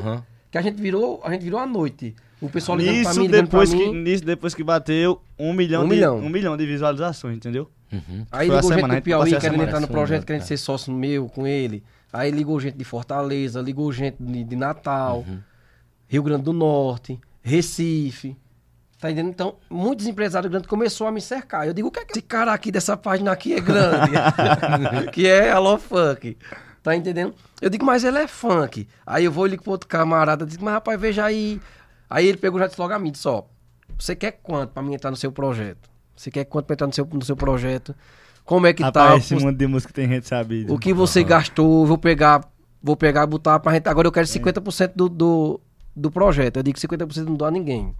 Que 0.51 0.57
a 0.57 0.61
gente 0.61 0.79
virou, 0.81 1.21
a 1.23 1.31
gente 1.31 1.43
virou 1.43 1.59
à 1.59 1.65
noite. 1.65 2.15
O 2.41 2.49
pessoal 2.49 2.77
ligando 2.77 2.93
pra 3.01 3.09
Nisso 3.09 3.19
mim, 3.21 3.25
ligando 3.27 3.47
pra 3.49 3.59
depois, 3.63 3.69
que, 3.73 3.89
mim. 3.91 4.01
nisso 4.03 4.25
depois 4.25 4.53
que 4.53 4.63
bateu 4.63 5.21
um 5.39 5.53
milhão, 5.53 5.83
Um 5.83 5.87
de, 5.87 5.95
milhão. 5.95 6.17
um 6.19 6.29
milhão 6.29 6.57
de 6.57 6.65
visualizações, 6.65 7.37
entendeu? 7.37 7.69
Uhum. 7.93 8.25
Aí 8.31 8.47
Foi 8.47 8.55
ligou 8.57 8.71
gente 8.71 8.75
semana, 8.81 8.95
do 8.95 9.03
Piauí 9.03 9.29
querendo 9.29 9.41
semana. 9.43 9.63
entrar 9.63 9.79
no 9.79 9.87
projeto, 9.87 10.21
né, 10.21 10.25
querendo 10.25 10.41
cara? 10.41 10.47
ser 10.47 10.57
sócio 10.57 10.91
meu 10.91 11.29
com 11.29 11.45
ele. 11.45 11.83
Aí 12.11 12.31
ligou 12.31 12.59
gente 12.59 12.75
de 12.77 12.83
Fortaleza, 12.83 13.61
ligou 13.61 13.91
gente 13.91 14.17
de, 14.19 14.43
de 14.43 14.55
Natal, 14.55 15.23
Uhum. 15.27 15.39
Rio 16.07 16.23
Grande 16.23 16.43
do 16.43 16.53
Norte, 16.53 17.19
Recife. 17.41 18.35
Tá 18.99 19.11
entendendo? 19.11 19.31
Então, 19.31 19.55
muitos 19.69 20.07
empresários 20.07 20.49
grandes 20.49 20.69
começaram 20.69 21.09
a 21.09 21.11
me 21.11 21.19
cercar. 21.21 21.67
Eu 21.67 21.73
digo, 21.73 21.89
o 21.89 21.91
que 21.91 21.99
é 21.99 22.05
que 22.05 22.11
esse 22.13 22.21
cara 22.21 22.53
aqui 22.53 22.71
dessa 22.71 22.95
página 22.95 23.31
aqui 23.31 23.53
é 23.53 23.59
grande? 23.59 24.11
que 25.11 25.27
é 25.27 25.51
a 25.51 25.59
Love 25.59 25.83
Funk. 25.83 26.37
Tá 26.81 26.95
entendendo? 26.95 27.33
Eu 27.61 27.69
digo, 27.69 27.85
mas 27.85 28.03
ele 28.03 28.17
é 28.17 28.27
funk. 28.27 28.87
Aí 29.05 29.25
eu 29.25 29.31
vou 29.31 29.45
e 29.47 29.51
ligo 29.51 29.63
pro 29.63 29.71
outro 29.71 29.87
camarada, 29.89 30.45
digo, 30.45 30.63
mas 30.63 30.73
rapaz, 30.73 30.99
veja 30.99 31.25
aí. 31.25 31.59
Aí 32.09 32.27
ele 32.27 32.37
pegou 32.37 32.59
já 32.59 32.67
disse 32.67 32.79
logo 32.79 32.93
a 32.93 32.99
mim, 32.99 33.11
disse, 33.11 33.27
ó, 33.27 33.43
você 33.97 34.15
quer 34.15 34.31
quanto 34.43 34.71
pra 34.71 34.83
mim 34.83 34.93
entrar 34.93 35.09
no 35.09 35.17
seu 35.17 35.31
projeto? 35.31 35.89
Você 36.15 36.29
quer 36.31 36.45
quanto 36.45 36.65
pra 36.65 36.73
entrar 36.75 36.87
no 36.87 36.93
seu, 36.93 37.07
no 37.11 37.23
seu 37.23 37.35
projeto? 37.35 37.95
Como 38.45 38.67
é 38.67 38.73
que 38.73 38.83
Rapaz, 38.83 39.09
tá? 39.11 39.17
esse 39.17 39.35
mundo 39.35 39.57
de 39.57 39.67
música 39.67 39.93
tem 39.93 40.07
gente 40.07 40.27
sabida. 40.27 40.71
O 40.73 40.77
que 40.77 40.93
você 40.93 41.23
gastou, 41.23 41.85
vou 41.85 41.97
pegar, 41.97 42.43
vou 42.81 42.95
pegar 42.95 43.23
e 43.23 43.27
botar 43.27 43.59
pra 43.59 43.73
gente. 43.73 43.87
Agora 43.87 44.07
eu 44.07 44.11
quero 44.11 44.27
50% 44.27 44.91
do, 44.95 45.07
do, 45.07 45.61
do 45.95 46.11
projeto. 46.11 46.57
Eu 46.57 46.63
digo 46.63 46.77
que 46.77 46.87
50% 46.87 47.25
não 47.25 47.35
dou 47.35 47.47
a 47.47 47.51
ninguém. 47.51 47.95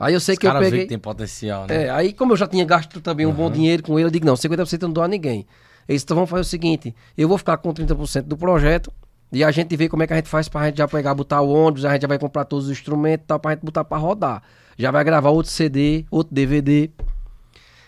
Aí 0.00 0.14
eu 0.14 0.20
sei 0.20 0.34
Os 0.34 0.38
que 0.38 0.46
eu 0.46 0.50
caras 0.52 0.62
veem 0.62 0.70
peguei. 0.70 0.86
que 0.86 0.90
tem 0.90 0.98
potencial, 0.98 1.66
né? 1.66 1.84
É, 1.86 1.90
aí 1.90 2.12
como 2.12 2.32
eu 2.32 2.36
já 2.36 2.46
tinha 2.46 2.64
gasto 2.64 3.00
também 3.00 3.26
um 3.26 3.32
bom 3.32 3.50
dinheiro 3.50 3.82
com 3.82 3.98
ele, 3.98 4.06
eu 4.06 4.10
digo, 4.10 4.24
não, 4.24 4.34
50% 4.34 4.82
eu 4.82 4.88
não 4.88 4.92
dou 4.92 5.02
a 5.02 5.08
ninguém. 5.08 5.44
Eles 5.88 6.02
então 6.02 6.14
vamos 6.14 6.30
fazer 6.30 6.42
o 6.42 6.44
seguinte, 6.44 6.94
eu 7.16 7.26
vou 7.26 7.36
ficar 7.36 7.56
com 7.56 7.72
30% 7.74 8.22
do 8.22 8.36
projeto 8.36 8.92
e 9.32 9.42
a 9.42 9.50
gente 9.50 9.74
vê 9.76 9.88
como 9.88 10.02
é 10.02 10.06
que 10.06 10.12
a 10.12 10.16
gente 10.16 10.28
faz 10.28 10.48
pra 10.48 10.66
gente 10.66 10.78
já 10.78 10.86
pegar, 10.86 11.14
botar 11.14 11.40
o 11.40 11.50
ônibus, 11.50 11.84
a 11.84 11.92
gente 11.92 12.02
já 12.02 12.08
vai 12.08 12.18
comprar 12.18 12.44
todos 12.44 12.66
os 12.66 12.70
instrumentos 12.70 13.24
e 13.24 13.26
tal, 13.26 13.40
pra 13.40 13.52
gente 13.52 13.64
botar 13.64 13.84
pra 13.84 13.98
rodar. 13.98 14.42
Já 14.78 14.90
vai 14.92 15.02
gravar 15.04 15.30
outro 15.30 15.50
CD, 15.50 16.04
outro 16.10 16.32
DVD. 16.34 16.88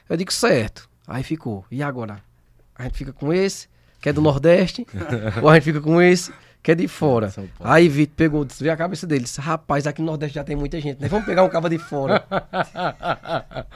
Eu 0.09 0.17
digo, 0.17 0.33
certo. 0.33 0.89
Aí 1.07 1.23
ficou. 1.23 1.65
E 1.71 1.83
agora? 1.83 2.19
A 2.75 2.83
gente 2.83 2.97
fica 2.99 3.13
com 3.13 3.33
esse, 3.33 3.69
que 4.01 4.09
é 4.09 4.13
do 4.13 4.21
Nordeste, 4.21 4.87
ou 5.43 5.49
a 5.49 5.55
gente 5.55 5.65
fica 5.65 5.81
com 5.81 6.01
esse, 6.03 6.33
que 6.63 6.73
é 6.73 6.75
de 6.75 6.89
fora. 6.89 7.33
Aí 7.61 7.89
Vitor 7.89 8.15
pegou, 8.17 8.45
disse, 8.45 8.63
vê 8.63 8.71
a 8.71 8.77
cabeça 8.77 9.07
dele, 9.07 9.25
disse, 9.25 9.41
rapaz, 9.41 9.87
aqui 9.87 10.01
no 10.01 10.07
Nordeste 10.09 10.35
já 10.35 10.43
tem 10.45 10.57
muita 10.57 10.81
gente, 10.81 11.01
né? 11.01 11.07
Vamos 11.09 11.27
pegar 11.27 11.45
um 11.45 11.49
cabo 11.49 11.69
de 11.69 11.79
fora. 11.79 12.25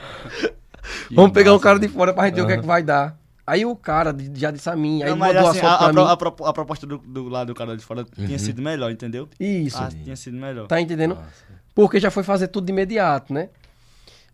Vamos 1.11 1.31
pegar 1.31 1.53
um 1.53 1.59
cara 1.59 1.79
de 1.79 1.87
fora 1.87 2.13
pra 2.13 2.25
gente 2.25 2.35
ver 2.35 2.41
o 2.41 2.47
que 2.47 2.53
é 2.53 2.57
que 2.57 2.65
vai 2.65 2.83
dar. 2.83 3.17
Aí 3.47 3.63
o 3.65 3.75
cara 3.75 4.11
de- 4.11 4.39
já 4.39 4.49
disse 4.49 4.67
a 4.69 4.75
mim, 4.75 5.03
aí 5.03 5.09
Não, 5.09 5.17
mandou 5.17 5.47
assim, 5.47 5.59
a 5.59 5.73
a, 5.73 5.77
pra 5.77 5.87
a, 5.87 5.91
pro- 5.93 6.03
mim. 6.05 6.09
a 6.11 6.17
propo- 6.17 6.45
a 6.45 6.53
proposta 6.53 6.87
do, 6.87 6.97
do 6.97 7.29
lado 7.29 7.47
do 7.47 7.55
cara 7.55 7.77
de 7.77 7.83
fora 7.85 8.03
tinha 8.03 8.39
sido 8.39 8.59
melhor, 8.61 8.89
entendeu? 8.91 9.29
Isso, 9.39 9.77
Ah, 9.77 9.89
tinha 10.03 10.15
sido 10.15 10.35
melhor. 10.35 10.67
tá 10.67 10.81
entendendo? 10.81 11.13
Nossa. 11.15 11.55
Porque 11.75 11.99
já 11.99 12.09
foi 12.09 12.23
fazer 12.23 12.47
tudo 12.47 12.65
de 12.65 12.71
imediato, 12.71 13.33
né? 13.33 13.49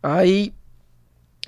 Aí 0.01 0.53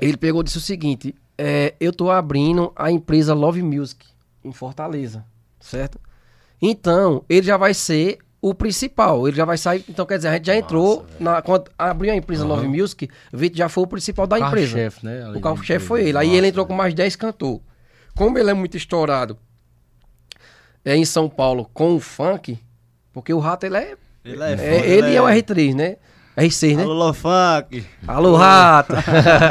ele 0.02 0.18
pegou 0.18 0.42
e 0.42 0.44
disse 0.44 0.58
o 0.58 0.62
seguinte: 0.62 1.16
é, 1.38 1.76
eu 1.80 1.94
tô 1.94 2.10
abrindo 2.10 2.74
a 2.76 2.92
empresa 2.92 3.34
Love 3.34 3.62
Music 3.62 4.06
em 4.44 4.52
Fortaleza, 4.52 5.24
certo? 5.60 6.00
Então, 6.62 7.24
ele 7.30 7.46
já 7.46 7.58
vai 7.58 7.74
ser 7.74 8.18
o 8.42 8.54
principal, 8.54 9.28
ele 9.28 9.38
já 9.38 9.46
vai 9.46 9.58
sair. 9.58 9.86
Então, 9.88 10.06
quer 10.06 10.18
dizer, 10.18 10.30
a 10.30 10.34
gente 10.34 10.48
já 10.48 10.56
entrou, 10.56 11.06
na, 11.20 11.42
quando 11.42 11.70
abriu 11.78 12.12
a 12.12 12.16
empresa 12.16 12.44
Love 12.44 12.68
Music, 12.68 13.10
o 13.32 13.38
Vitor 13.38 13.58
já 13.58 13.70
foi 13.70 13.84
o 13.84 13.88
principal 13.88 14.28
da 14.28 14.40
empresa. 14.40 14.76
Carro-chefe, 14.76 15.06
né? 15.06 15.30
O 15.30 15.40
carro-chefe 15.40 15.86
foi 15.86 16.02
ele. 16.02 16.18
Aí 16.18 16.28
Massa, 16.28 16.38
ele 16.38 16.48
entrou 16.48 16.66
com 16.66 16.74
velho. 16.74 16.78
mais 16.78 16.94
10 16.94 17.16
cantor. 17.16 17.62
Como 18.16 18.38
ele 18.38 18.50
é 18.50 18.54
muito 18.54 18.76
estourado 18.76 19.38
é 20.86 20.96
em 20.96 21.06
São 21.06 21.30
Paulo 21.30 21.70
com 21.74 21.96
o 21.96 22.00
funk, 22.00 22.60
porque 23.14 23.34
o 23.34 23.40
rato 23.40 23.66
ele 23.66 23.78
é. 23.78 23.98
Ele 24.24 24.42
é, 24.44 24.54
é- 24.54 24.58
foda, 24.58 24.88
ele 24.88 25.16
é 25.16 25.22
o 25.22 25.26
R3, 25.26 25.74
né? 25.76 25.98
R6, 26.38 26.78
né? 26.78 26.84
Alô, 26.84 26.94
Lô 26.94 27.14
Funk. 27.14 27.86
Alô, 28.08 28.36
rato! 28.36 28.94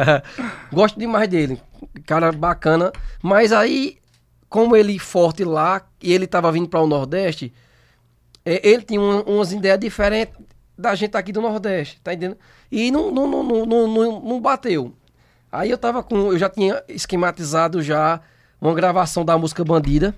Gosto 0.72 0.98
demais 0.98 1.28
dele. 1.28 1.60
Cara 2.06 2.32
bacana. 2.32 2.90
Mas 3.22 3.52
aí, 3.52 3.98
como 4.48 4.74
ele 4.74 4.98
forte 4.98 5.44
lá, 5.44 5.82
e 6.02 6.12
ele 6.12 6.26
tava 6.26 6.50
vindo 6.50 6.68
para 6.68 6.80
o 6.80 6.86
Nordeste, 6.86 7.52
é, 8.44 8.66
ele 8.68 8.82
tinha 8.82 9.00
uma- 9.00 9.22
umas 9.22 9.52
ideias 9.52 9.78
diferentes 9.78 10.34
da 10.76 10.94
gente 10.94 11.16
aqui 11.16 11.30
do 11.32 11.40
Nordeste, 11.40 12.00
tá 12.02 12.12
entendendo? 12.12 12.36
E 12.70 12.90
não, 12.90 13.10
não, 13.12 13.28
não, 13.30 13.42
não, 13.44 13.66
não, 13.66 13.86
não- 13.88 14.20
não 14.20 14.40
bateu. 14.40 14.92
Aí 15.52 15.70
eu 15.70 15.78
tava 15.78 16.02
com. 16.02 16.32
Eu 16.32 16.38
já 16.38 16.48
tinha 16.48 16.82
esquematizado 16.88 17.82
já 17.82 18.20
uma 18.60 18.74
gravação 18.74 19.24
da 19.24 19.36
música 19.38 19.62
Bandida. 19.62 20.14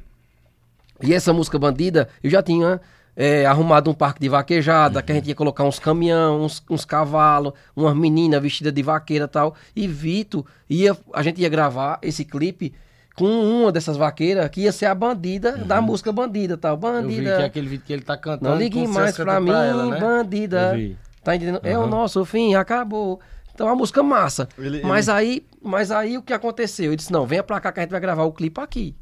E 1.02 1.12
essa 1.12 1.32
música 1.32 1.59
Bandida, 1.59 2.09
eu 2.22 2.30
já 2.30 2.40
tinha 2.42 2.80
é, 3.16 3.46
arrumado 3.46 3.90
um 3.90 3.94
parque 3.94 4.20
de 4.20 4.28
vaquejada, 4.28 5.02
que 5.02 5.12
a 5.12 5.14
gente 5.14 5.28
ia 5.28 5.34
colocar 5.34 5.64
uns 5.64 5.78
caminhão, 5.78 6.42
uns, 6.42 6.62
uns 6.68 6.84
cavalos, 6.84 7.52
umas 7.76 7.94
meninas 7.96 8.42
vestidas 8.42 8.72
de 8.72 8.82
vaqueira 8.82 9.24
e 9.26 9.28
tal. 9.28 9.54
E 9.74 9.86
Vitor, 9.86 10.44
ia, 10.68 10.96
a 11.12 11.22
gente 11.22 11.40
ia 11.40 11.48
gravar 11.48 11.98
esse 12.02 12.24
clipe 12.24 12.74
com 13.14 13.26
uma 13.26 13.70
dessas 13.70 13.96
vaqueiras, 13.96 14.48
que 14.48 14.62
ia 14.62 14.72
ser 14.72 14.86
a 14.86 14.94
bandida 14.94 15.52
da 15.58 15.80
música 15.80 16.10
Bandida 16.10 16.56
tal. 16.56 16.72
Eu 16.72 16.78
vi 16.78 16.82
que 16.82 16.94
é 16.96 17.02
Bandida. 17.02 17.44
aquele 17.44 17.68
vídeo 17.68 17.84
que 17.86 17.92
ele 17.92 18.02
tá 18.02 18.16
cantando. 18.16 18.50
Não 18.50 18.58
ligue 18.58 18.80
com 18.80 18.86
o 18.86 18.92
mais 18.92 19.16
pra 19.16 19.38
mim, 19.40 19.50
ela, 19.50 19.86
né? 19.86 20.00
bandida. 20.00 20.80
Tá 21.22 21.36
entendendo? 21.36 21.60
É 21.62 21.78
o 21.78 21.86
nosso 21.86 22.24
fim, 22.24 22.54
acabou. 22.54 23.20
Então 23.54 23.68
a 23.68 23.74
música 23.76 24.02
massa. 24.02 24.48
Ele- 24.58 24.82
mas 24.82 25.08
aí, 25.08 25.46
mas 25.62 25.92
aí 25.92 26.18
o 26.18 26.22
que 26.22 26.32
aconteceu? 26.32 26.90
Eu 26.90 26.96
disse: 26.96 27.12
"Não, 27.12 27.24
venha 27.24 27.42
pra 27.42 27.60
cá 27.60 27.70
que 27.70 27.78
a 27.78 27.82
gente 27.84 27.92
vai 27.92 28.00
gravar 28.00 28.24
o 28.24 28.32
clipe 28.32 28.60
aqui". 28.60 28.96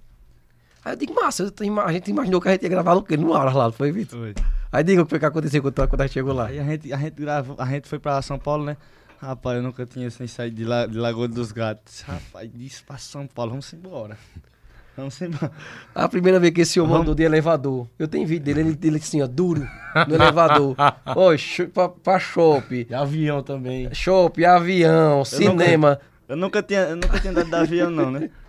Aí 0.85 0.93
eu 0.93 0.97
digo: 0.97 1.15
"Massa, 1.15 1.45
eu 1.45 1.81
a 1.81 1.93
gente 1.93 2.11
imaginou 2.11 2.41
que 2.41 2.49
a 2.49 2.53
gente 2.53 2.63
ia 2.63 2.69
gravar 2.69 2.95
no 2.95 3.03
quê? 3.03 3.17
No 3.17 3.35
ar 3.35 3.55
lá, 3.55 3.65
não 3.65 3.73
foi, 3.73 3.93
Vitor?" 3.93 4.19
Foi. 4.19 4.35
Aí 4.71 4.83
diga 4.83 5.03
o 5.03 5.05
que 5.05 5.11
foi 5.11 5.19
que 5.19 5.27
aconteceu 5.27 5.61
quando, 5.63 5.75
quando 5.89 6.01
a 6.01 6.07
gente 6.07 6.15
chegou 6.15 6.33
lá. 6.35 6.47
Aí 6.47 6.59
a 6.59 6.65
gente, 6.65 6.93
a 6.93 6.97
gente 6.97 7.15
gravou, 7.15 7.57
a 7.59 7.67
gente 7.67 7.87
foi 7.89 7.99
pra 7.99 8.21
São 8.23 8.39
Paulo, 8.39 8.65
né? 8.65 8.77
Rapaz, 9.21 9.57
eu 9.59 9.63
nunca 9.63 9.87
tinha 9.87 10.11
sem 10.11 10.27
sair 10.27 10.51
de, 10.51 10.65
La, 10.65 10.87
de 10.87 10.97
Lagoa 10.99 11.29
dos 11.29 11.53
Gatos. 11.53 12.01
Rapaz, 12.01 12.51
disse 12.53 12.83
pra 12.83 12.99
São 12.99 13.27
Paulo, 13.27 13.51
vamos 13.53 13.73
embora. 13.73 14.17
Vamos 14.95 15.19
embora. 15.23 15.51
A 15.95 16.07
primeira 16.07 16.39
vez 16.39 16.53
que 16.53 16.61
esse 16.61 16.79
homem 16.79 16.91
Vamos. 16.93 17.05
andou 17.05 17.15
de 17.15 17.23
elevador, 17.23 17.89
eu 17.99 18.07
tenho 18.07 18.27
vídeo 18.27 18.45
dele, 18.45 18.61
ele, 18.61 18.79
ele 18.83 18.97
assim, 18.99 19.23
ó, 19.23 19.27
duro, 19.27 19.67
no 20.07 20.15
elevador. 20.15 20.77
Oi, 21.17 21.39
cho- 21.39 21.69
pra, 21.69 21.89
pra 21.89 22.19
shopping, 22.19 22.87
E 22.91 22.95
avião 22.95 23.43
também. 23.43 23.89
shopping, 23.95 24.45
avião, 24.45 25.25
cinema. 25.25 25.99
Eu 26.29 26.37
nunca 26.37 26.63
tinha, 26.63 26.81
eu 26.81 26.97
nunca 26.97 27.19
tinha 27.19 27.33
dado 27.33 27.49
de 27.49 27.55
avião, 27.55 27.89
não, 27.91 28.11
né? 28.11 28.29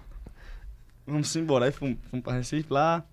Vamos 1.05 1.35
embora. 1.35 1.65
Aí 1.65 1.71
fomos, 1.71 1.97
fomos 2.09 2.23
pra 2.23 2.33
Recife 2.33 2.71
lá. 2.71 3.03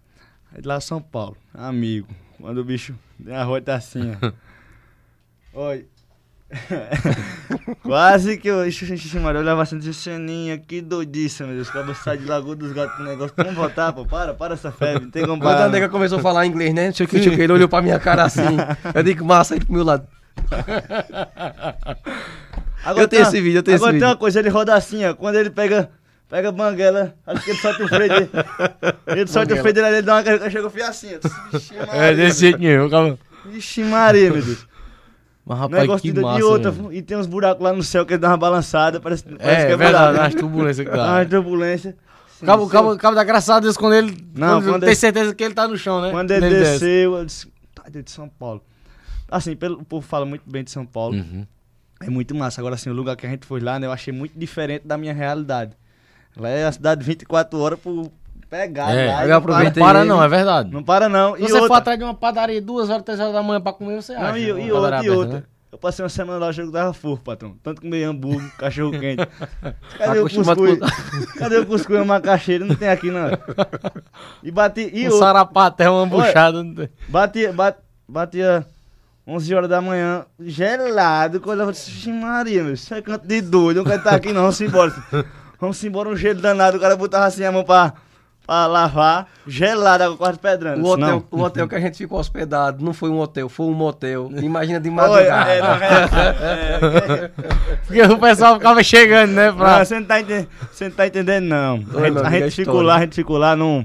Aí 0.54 0.62
lá 0.64 0.80
São 0.80 1.00
Paulo. 1.00 1.36
Amigo. 1.52 2.08
Quando 2.40 2.58
o 2.58 2.64
bicho 2.64 2.94
tem 3.24 3.34
a 3.34 3.60
tá 3.60 3.74
assim, 3.74 4.12
ó. 4.22 4.32
Oi. 5.68 5.86
Quase 7.82 8.36
que 8.36 8.48
eu. 8.48 8.66
Ixi, 8.66 8.84
ixi, 8.84 8.94
ixi, 9.06 9.18
Maria, 9.20 9.38
eu 9.38 9.42
olhava 9.42 9.62
assim 9.62 9.80
ceninha, 9.92 10.58
que 10.58 10.80
doidice, 10.80 11.44
meu 11.44 11.54
Deus. 11.54 11.68
Acabou 11.68 11.94
de 11.94 12.00
sair 12.00 12.18
de 12.18 12.24
Lagoa 12.24 12.56
dos 12.56 12.72
Gatos 12.72 12.96
com 12.96 13.04
negócio. 13.04 13.34
Vamos 13.36 13.54
voltar, 13.54 13.92
pô. 13.92 14.04
Para, 14.04 14.34
para 14.34 14.54
essa 14.54 14.72
febre. 14.72 15.04
Não 15.04 15.10
tem 15.10 15.24
como 15.24 15.40
Quando 15.40 15.54
a 15.54 15.56
parar. 15.58 15.68
nega 15.68 15.88
começou 15.88 16.18
a 16.18 16.22
falar 16.22 16.46
inglês, 16.46 16.74
né? 16.74 16.86
Não 16.88 16.94
sei 16.94 17.06
o 17.06 17.08
que, 17.08 17.16
não 17.16 17.22
sei 17.22 17.32
o 17.32 17.36
que, 17.36 17.42
ele 17.42 17.52
olhou 17.52 17.68
pra 17.68 17.82
minha 17.82 18.00
cara 18.00 18.24
assim. 18.24 18.42
Eu 18.94 19.02
digo, 19.02 19.24
massa, 19.24 19.54
ele 19.54 19.64
pro 19.64 19.74
meu 19.74 19.84
lado. 19.84 20.06
Agora 22.84 23.04
Eu 23.04 23.08
tenho 23.08 23.08
tem 23.08 23.20
esse 23.22 23.40
vídeo, 23.40 23.58
eu 23.58 23.62
tenho 23.62 23.76
agora 23.76 23.92
esse 23.92 23.98
tem 24.00 24.06
uma 24.08 24.14
vídeo. 24.14 24.20
coisa, 24.20 24.38
ele 24.38 24.48
roda 24.48 24.74
assim, 24.74 25.04
ó. 25.04 25.14
Quando 25.14 25.36
ele 25.36 25.50
pega, 25.50 25.90
pega 26.30 26.48
a 26.48 26.52
banguela, 26.52 27.14
acho 27.26 27.44
que 27.44 27.50
ele 27.50 27.58
solta 27.58 27.84
o 27.84 27.88
freio 27.88 28.08
dele. 28.08 28.30
Ele 29.08 29.26
solta 29.28 29.54
o 29.54 29.56
freio 29.58 29.74
dele, 29.74 29.86
ele 29.88 30.02
dá 30.02 30.14
uma 30.14 30.22
carga, 30.22 30.50
chega 30.50 30.66
a 30.66 30.70
fiar 30.70 30.88
assim, 30.90 31.08
É 31.92 32.14
desse 32.14 32.40
jeito 32.40 32.58
mesmo, 32.60 32.88
calma. 32.88 33.18
Vixe 33.46 33.82
Maria, 33.84 34.30
meu 34.32 34.42
Deus. 34.42 34.66
Mas 35.44 35.58
rapaz, 35.58 35.80
Negócio 35.82 36.02
que 36.02 36.12
de, 36.12 36.20
massa. 36.20 36.36
de 36.36 36.42
outra, 36.44 36.70
velho. 36.70 36.92
e 36.92 37.02
tem 37.02 37.16
uns 37.16 37.26
buracos 37.26 37.62
lá 37.62 37.72
no 37.72 37.82
céu 37.82 38.06
que 38.06 38.12
ele 38.12 38.20
dá 38.20 38.28
uma 38.28 38.36
balançada, 38.36 39.00
parece, 39.00 39.24
parece 39.24 39.42
É, 39.62 39.64
que 39.66 39.70
é 39.70 39.72
é 39.72 39.76
verdade, 39.76 40.12
buraco. 40.12 40.26
as 40.28 40.34
turbulências 40.40 40.86
que 40.88 40.96
Dá 40.96 41.04
dá. 41.06 41.12
uma 41.12 41.26
turbulência. 41.26 41.96
Sim, 42.38 42.46
Cabo, 42.46 42.68
cabo, 42.68 42.96
cabo 42.96 43.14
da 43.16 43.24
graças 43.24 43.50
a 43.50 43.58
Deus 43.60 43.76
quando 43.76 43.94
ele. 43.94 44.16
Não, 44.34 44.60
quando 44.60 44.64
quando 44.70 44.80
tem 44.80 44.88
ele- 44.90 44.96
certeza 44.96 45.34
que 45.34 45.42
ele 45.42 45.52
tá 45.54 45.66
no 45.66 45.76
chão, 45.76 46.00
né? 46.00 46.10
Quando 46.10 46.30
ele 46.30 46.48
desce. 46.48 46.70
desceu, 46.72 47.16
eu 47.18 47.24
disse, 47.24 47.52
tá 47.74 47.82
de 47.90 48.10
São 48.10 48.28
Paulo. 48.28 48.62
Assim, 49.30 49.56
pelo, 49.56 49.78
o 49.80 49.84
povo 49.84 50.06
fala 50.06 50.24
muito 50.24 50.42
bem 50.48 50.62
de 50.62 50.70
São 50.70 50.86
Paulo. 50.86 51.16
Uhum. 51.16 51.46
É 52.00 52.08
muito 52.08 52.34
massa. 52.34 52.60
Agora, 52.60 52.76
assim, 52.76 52.88
o 52.88 52.92
lugar 52.94 53.14
que 53.16 53.26
a 53.26 53.30
gente 53.30 53.44
foi 53.46 53.60
lá, 53.60 53.78
né, 53.78 53.86
eu 53.86 53.92
achei 53.92 54.12
muito 54.12 54.38
diferente 54.38 54.86
da 54.86 54.96
minha 54.96 55.12
realidade. 55.12 55.72
Lá 56.36 56.48
é 56.48 56.64
a 56.66 56.72
cidade 56.72 57.04
24 57.04 57.58
horas 57.58 57.78
por 57.78 58.10
pegar. 58.48 58.92
É, 58.94 59.06
lá, 59.14 59.24
e 59.24 59.28
não 59.28 59.36
aproveitei 59.36 59.80
Não 59.82 59.88
para, 59.88 60.04
não, 60.04 60.22
é 60.22 60.28
verdade. 60.28 60.70
Não 60.72 60.82
para, 60.82 61.08
não. 61.08 61.36
Se 61.36 61.42
E 61.42 61.46
você 61.46 61.52
for 61.54 61.62
outra, 61.62 61.76
atrás 61.78 61.98
de 61.98 62.04
uma 62.04 62.14
padaria 62.14 62.60
duas 62.60 62.88
horas, 62.90 63.02
três 63.02 63.20
horas 63.20 63.32
da 63.32 63.42
manhã 63.42 63.60
pra 63.60 63.72
comer, 63.72 64.02
você 64.02 64.12
acha. 64.14 64.28
não, 64.30 64.36
e, 64.38 64.52
uma 64.52 64.60
e 64.60 64.70
padaria 64.70 64.80
outra, 64.80 65.06
e 65.06 65.10
outra. 65.10 65.32
né? 65.38 65.42
Eu 65.72 65.78
passei 65.78 66.02
uma 66.02 66.08
semana 66.08 66.38
lá, 66.40 66.48
o 66.48 66.52
jogo 66.52 66.72
tava 66.72 66.92
fofo, 66.92 67.22
patrão. 67.22 67.54
Tanto 67.62 67.80
comer 67.80 68.02
hambúrguer, 68.02 68.50
cachorro 68.58 68.90
quente. 68.98 69.24
Cadê 69.98 70.18
o 70.18 70.28
cuscuz? 70.28 70.78
Cadê 71.38 71.58
o 71.58 71.66
cuscuz 71.66 71.98
e 71.98 72.02
o 72.02 72.06
macaxeira? 72.06 72.64
Não 72.64 72.74
tem 72.74 72.88
aqui, 72.88 73.08
não. 73.10 73.28
E 74.42 74.50
bati... 74.50 74.90
E 74.92 75.02
Um 75.08 75.12
outra. 75.12 75.26
sarapaté, 75.26 75.88
uma 75.88 76.06
buchada. 76.06 76.64
não 76.64 76.74
tem. 76.74 76.88
Batia, 77.08 77.52
bat, 77.52 77.78
batia 78.08 78.66
11 79.24 79.54
horas 79.54 79.68
da 79.70 79.80
manhã, 79.80 80.24
gelado, 80.40 81.40
quando 81.40 81.60
eu 81.60 81.70
disse, 81.70 81.88
"Vixe 81.88 82.10
Maria, 82.12 82.64
meu, 82.64 82.72
isso 82.74 82.92
é 82.92 83.00
canto 83.00 83.28
de 83.28 83.40
doido, 83.40 83.76
não 83.76 83.84
quero 83.84 83.98
estar 83.98 84.14
aqui 84.16 84.32
não, 84.32 84.40
vamos 84.42 84.60
embora. 84.60 84.92
Vamos 85.60 85.82
embora, 85.84 86.08
um 86.08 86.16
gelo 86.16 86.40
danado, 86.40 86.78
o 86.78 86.80
cara 86.80 86.96
botava 86.96 87.26
assim 87.26 87.44
a 87.44 87.52
mão 87.52 87.62
pra, 87.62 87.92
pra 88.46 88.66
lavar, 88.66 89.28
gelado, 89.46 90.04
água 90.04 90.16
quase 90.16 90.38
pedrando. 90.38 90.82
O 90.82 90.88
hotel, 90.90 91.06
não. 91.06 91.24
o 91.30 91.42
hotel 91.42 91.68
que 91.68 91.74
a 91.74 91.80
gente 91.80 91.98
ficou 91.98 92.18
hospedado 92.18 92.82
não 92.82 92.94
foi 92.94 93.10
um 93.10 93.18
hotel, 93.20 93.48
foi 93.48 93.66
um 93.66 93.74
motel. 93.74 94.30
Imagina 94.42 94.80
de 94.80 94.88
Olha, 94.90 94.96
madrugada. 94.96 95.50
é, 95.50 95.60
não, 95.60 95.74
é, 95.74 97.24
é, 97.24 97.28
Porque 97.86 98.02
o 98.02 98.18
pessoal 98.18 98.54
ficava 98.54 98.82
chegando, 98.82 99.32
né? 99.32 99.50
não, 99.50 99.56
Pra... 99.56 99.84
você 99.84 100.00
não 100.00 100.06
tá 100.06 100.20
entendendo, 100.20 100.48
você 100.72 100.84
não 100.88 100.96
tá 100.96 101.06
entendendo 101.06 101.44
não. 101.44 101.74
Oi, 101.94 102.08
A 102.08 102.08
gente, 102.08 102.18
a 102.18 102.30
gente 102.30 102.44
é 102.46 102.50
ficou 102.50 102.80
lá, 102.80 102.96
a 102.96 103.00
gente 103.00 103.14
ficou 103.14 103.36
lá 103.36 103.54
num... 103.54 103.84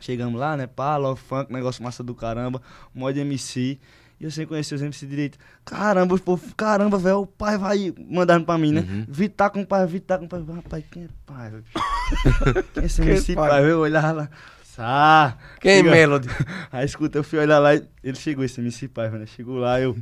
Chegamos 0.00 0.40
lá, 0.40 0.56
né, 0.56 0.66
pá, 0.66 0.96
love 0.96 1.20
funk, 1.20 1.52
negócio 1.52 1.82
massa 1.82 2.02
do 2.04 2.14
caramba, 2.14 2.62
mod 2.94 3.18
MC. 3.18 3.78
E 4.20 4.24
eu 4.24 4.30
sem 4.30 4.46
conhecer 4.46 4.74
os 4.74 4.82
MC 4.82 5.06
direito. 5.06 5.38
Caramba, 5.64 6.14
o 6.14 6.20
povo, 6.20 6.54
caramba, 6.56 6.98
velho, 6.98 7.20
o 7.20 7.26
pai 7.26 7.56
vai 7.56 7.94
mandando 8.10 8.44
pra 8.44 8.58
mim, 8.58 8.72
né? 8.72 8.80
Uhum. 8.80 9.06
Vitar 9.08 9.50
com 9.50 9.62
o 9.62 9.66
pai, 9.66 9.86
Vitar 9.86 10.18
com 10.18 10.24
o 10.24 10.28
pai. 10.28 10.42
Rapaz, 10.56 10.84
quem 10.90 11.04
é 11.04 11.08
pai, 11.24 11.50
velho? 11.50 11.64
Quem 12.74 12.82
é 12.82 12.86
esse 12.86 13.00
Quem 13.00 13.10
é 13.10 13.14
MC 13.14 13.34
pai? 13.34 13.48
pai? 13.48 13.70
Eu 13.70 13.78
olhava 13.80 14.12
lá. 14.12 14.30
Sá. 14.64 15.36
Quem 15.60 15.78
é 15.78 15.82
Melody? 15.82 16.28
Aí 16.72 16.84
escuta, 16.84 17.18
eu 17.18 17.24
fui 17.24 17.38
olhar 17.38 17.58
lá 17.58 17.74
e 17.74 17.84
ele 18.02 18.16
chegou, 18.16 18.44
esse 18.44 18.60
MC 18.60 18.88
pai, 18.88 19.10
né? 19.10 19.26
Chegou 19.26 19.56
lá, 19.58 19.80
eu. 19.80 19.96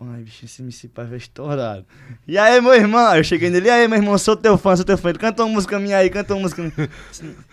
Rapaz, 0.00 0.22
bicho, 0.24 0.46
esse 0.46 0.62
MC 0.62 0.88
pai 0.88 1.04
vai 1.04 1.18
estourado. 1.18 1.84
E 2.26 2.38
aí, 2.38 2.58
meu 2.62 2.72
irmão? 2.74 3.14
Eu 3.14 3.22
cheguei 3.22 3.50
nele, 3.50 3.68
e 3.68 3.70
aí, 3.70 3.86
meu 3.86 3.98
irmão, 3.98 4.16
sou 4.16 4.34
teu 4.34 4.56
fã, 4.56 4.74
sou 4.74 4.84
teu 4.84 4.96
fã. 4.96 5.10
Ele 5.10 5.18
canta 5.18 5.42
uma 5.44 5.52
música 5.52 5.78
minha 5.78 5.98
aí, 5.98 6.08
canta 6.08 6.32
uma 6.34 6.40
música 6.40 6.62
minha. 6.62 6.88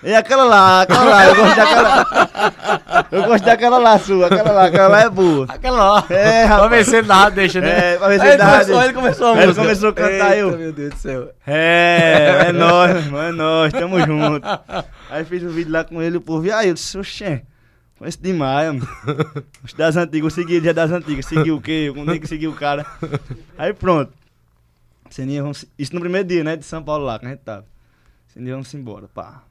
E 0.02 0.14
aquela 0.16 0.46
lá, 0.46 0.84
aquela 0.84 1.04
lá, 1.04 1.26
eu 1.26 1.36
gosto 1.36 1.56
daquela. 1.58 3.08
Eu 3.12 3.24
gosto 3.26 3.44
daquela 3.44 3.78
lá 3.80 4.00
sua, 4.00 4.28
aquela 4.28 4.52
lá, 4.52 4.66
aquela 4.68 4.88
lá 4.88 5.02
é 5.02 5.10
boa. 5.10 5.46
Aquela 5.50 5.78
lá. 5.96 6.06
É, 6.10 6.48
Pra 6.48 6.56
rapaz. 6.56 6.72
ver 6.72 6.86
se 6.86 6.96
ele 6.98 7.08
dá, 7.08 7.30
deixa, 7.30 7.60
né? 7.60 7.94
É, 7.94 7.98
pra 7.98 8.08
ver 8.08 8.16
se 8.20 8.22
Aí 8.26 8.30
ele 8.30 8.38
dá. 8.38 8.52
começou, 8.52 8.84
ele 8.84 8.94
começou 8.94 9.28
a 9.28 9.32
Aí 9.32 9.38
ele 9.40 9.46
música. 9.48 9.62
começou 9.64 9.90
a 9.90 9.94
cantar, 9.94 10.38
eu. 10.38 10.48
Eita, 10.48 10.58
meu 10.58 10.72
Deus 10.72 10.94
do 10.94 10.98
céu. 11.00 11.30
É, 11.46 12.46
é 12.48 12.52
nóis, 12.54 12.92
meu 12.94 13.02
irmão, 13.02 13.22
é 13.24 13.32
nóis, 13.34 13.74
tamo 13.74 14.00
junto. 14.00 14.48
Aí 15.10 15.26
fiz 15.26 15.44
um 15.44 15.50
vídeo 15.50 15.72
lá 15.74 15.84
com 15.84 16.02
ele, 16.02 16.16
o 16.16 16.22
povo, 16.22 16.46
e 16.46 16.52
aí, 16.52 16.70
eu 16.70 16.74
disse, 16.74 16.98
oxê, 16.98 17.42
conheço 17.98 18.22
demais, 18.22 18.74
mano. 18.74 18.88
Os 19.64 19.74
das 19.74 19.96
antigas, 19.98 20.24
eu 20.38 20.44
segui 20.44 20.56
ele 20.56 20.66
já 20.66 20.74
das 20.74 20.92
antigas, 20.92 21.26
segui 21.26 21.52
o 21.52 21.60
quê? 21.62 21.92
Eu 21.96 22.06
nem 22.06 22.20
que 22.20 22.28
segui 22.28 22.48
o 22.48 22.54
cara. 22.54 22.86
Aí 23.58 23.74
pronto. 23.74 24.12
Seninha, 25.10 25.42
vamos, 25.42 25.66
isso 25.80 25.94
no 25.96 26.02
primeiro 26.02 26.28
dia, 26.28 26.44
né, 26.44 26.56
de 26.56 26.66
São 26.66 26.84
Paulo 26.84 27.06
lá, 27.06 27.18
que 27.18 27.26
a 27.26 27.30
gente 27.30 27.40
tava. 27.40 27.66
Seninha, 28.34 28.54
vamos 28.54 28.74
embora, 28.74 29.08
pá. 29.08 29.42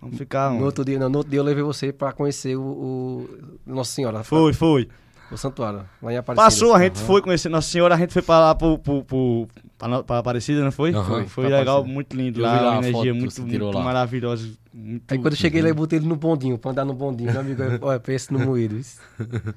Vamos 0.00 0.16
ficar 0.18 0.50
No 0.50 0.56
onde? 0.56 0.64
outro 0.64 0.84
dia, 0.84 0.98
não, 0.98 1.08
no 1.08 1.18
outro 1.18 1.30
dia 1.30 1.40
eu 1.40 1.44
levei 1.44 1.62
você 1.62 1.92
pra 1.92 2.12
conhecer 2.12 2.56
o, 2.56 2.62
o 2.62 3.28
Nossa 3.66 3.92
Senhora. 3.92 4.24
Foi, 4.24 4.52
foi. 4.52 4.88
O 5.30 5.36
santuário, 5.36 5.84
lá 6.02 6.12
em 6.12 6.16
Aparecida. 6.16 6.44
Passou, 6.44 6.74
a 6.74 6.82
gente 6.82 6.96
Aham. 6.98 7.06
foi 7.06 7.22
conhecer 7.22 7.48
Nossa 7.48 7.68
Senhora, 7.70 7.94
a 7.94 7.98
gente 7.98 8.12
foi 8.12 8.20
pra 8.22 8.38
lá 8.38 8.54
pro, 8.54 8.78
pro, 8.78 9.02
pro, 9.04 9.48
no- 9.88 10.04
pra 10.04 10.18
Aparecida, 10.18 10.62
não 10.62 10.72
foi? 10.72 10.92
Aham, 10.94 11.04
foi 11.04 11.26
foi 11.26 11.46
pra 11.48 11.58
legal, 11.58 11.84
muito 11.84 12.16
lindo 12.16 12.40
Eu 12.40 12.44
lá, 12.44 12.54
vi 12.58 12.64
lá 12.64 12.70
uma 12.72 12.88
energia 12.88 13.14
muito, 13.14 13.42
muito 13.42 13.64
lá. 13.70 13.82
maravilhosa. 13.82 14.48
Muito, 14.74 15.02
Aí 15.12 15.18
quando 15.18 15.34
eu 15.34 15.36
cheguei 15.38 15.60
lá, 15.60 15.68
eu 15.68 15.74
botei 15.74 15.98
ele 15.98 16.06
no 16.08 16.16
bondinho, 16.16 16.56
pra 16.56 16.70
andar 16.70 16.84
no 16.84 16.94
bondinho. 16.94 17.30
Meu 17.30 17.40
amigo, 17.40 17.62
olha, 17.82 18.00
pensa 18.00 18.32
no 18.32 18.38
moído. 18.40 18.80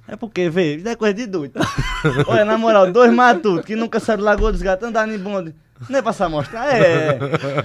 É 0.07 0.15
porque, 0.15 0.49
vê, 0.49 0.75
isso 0.75 0.87
é 0.89 0.95
coisa 0.95 1.13
de 1.13 1.25
doido. 1.25 1.53
Olha, 2.27 2.43
na 2.45 2.57
moral, 2.57 2.91
dois 2.91 3.13
matutos 3.13 3.65
que 3.65 3.75
nunca 3.75 3.99
saíram 3.99 4.23
do 4.23 4.25
Lagoa 4.25 4.51
dos 4.51 4.61
Gatos, 4.61 4.87
andando 4.87 5.13
em 5.13 5.17
bonde. 5.17 5.55
Não 5.89 5.99
é 5.99 6.01
passar 6.01 6.25
a 6.25 6.29
mostrar? 6.29 6.73
É. 6.73 7.19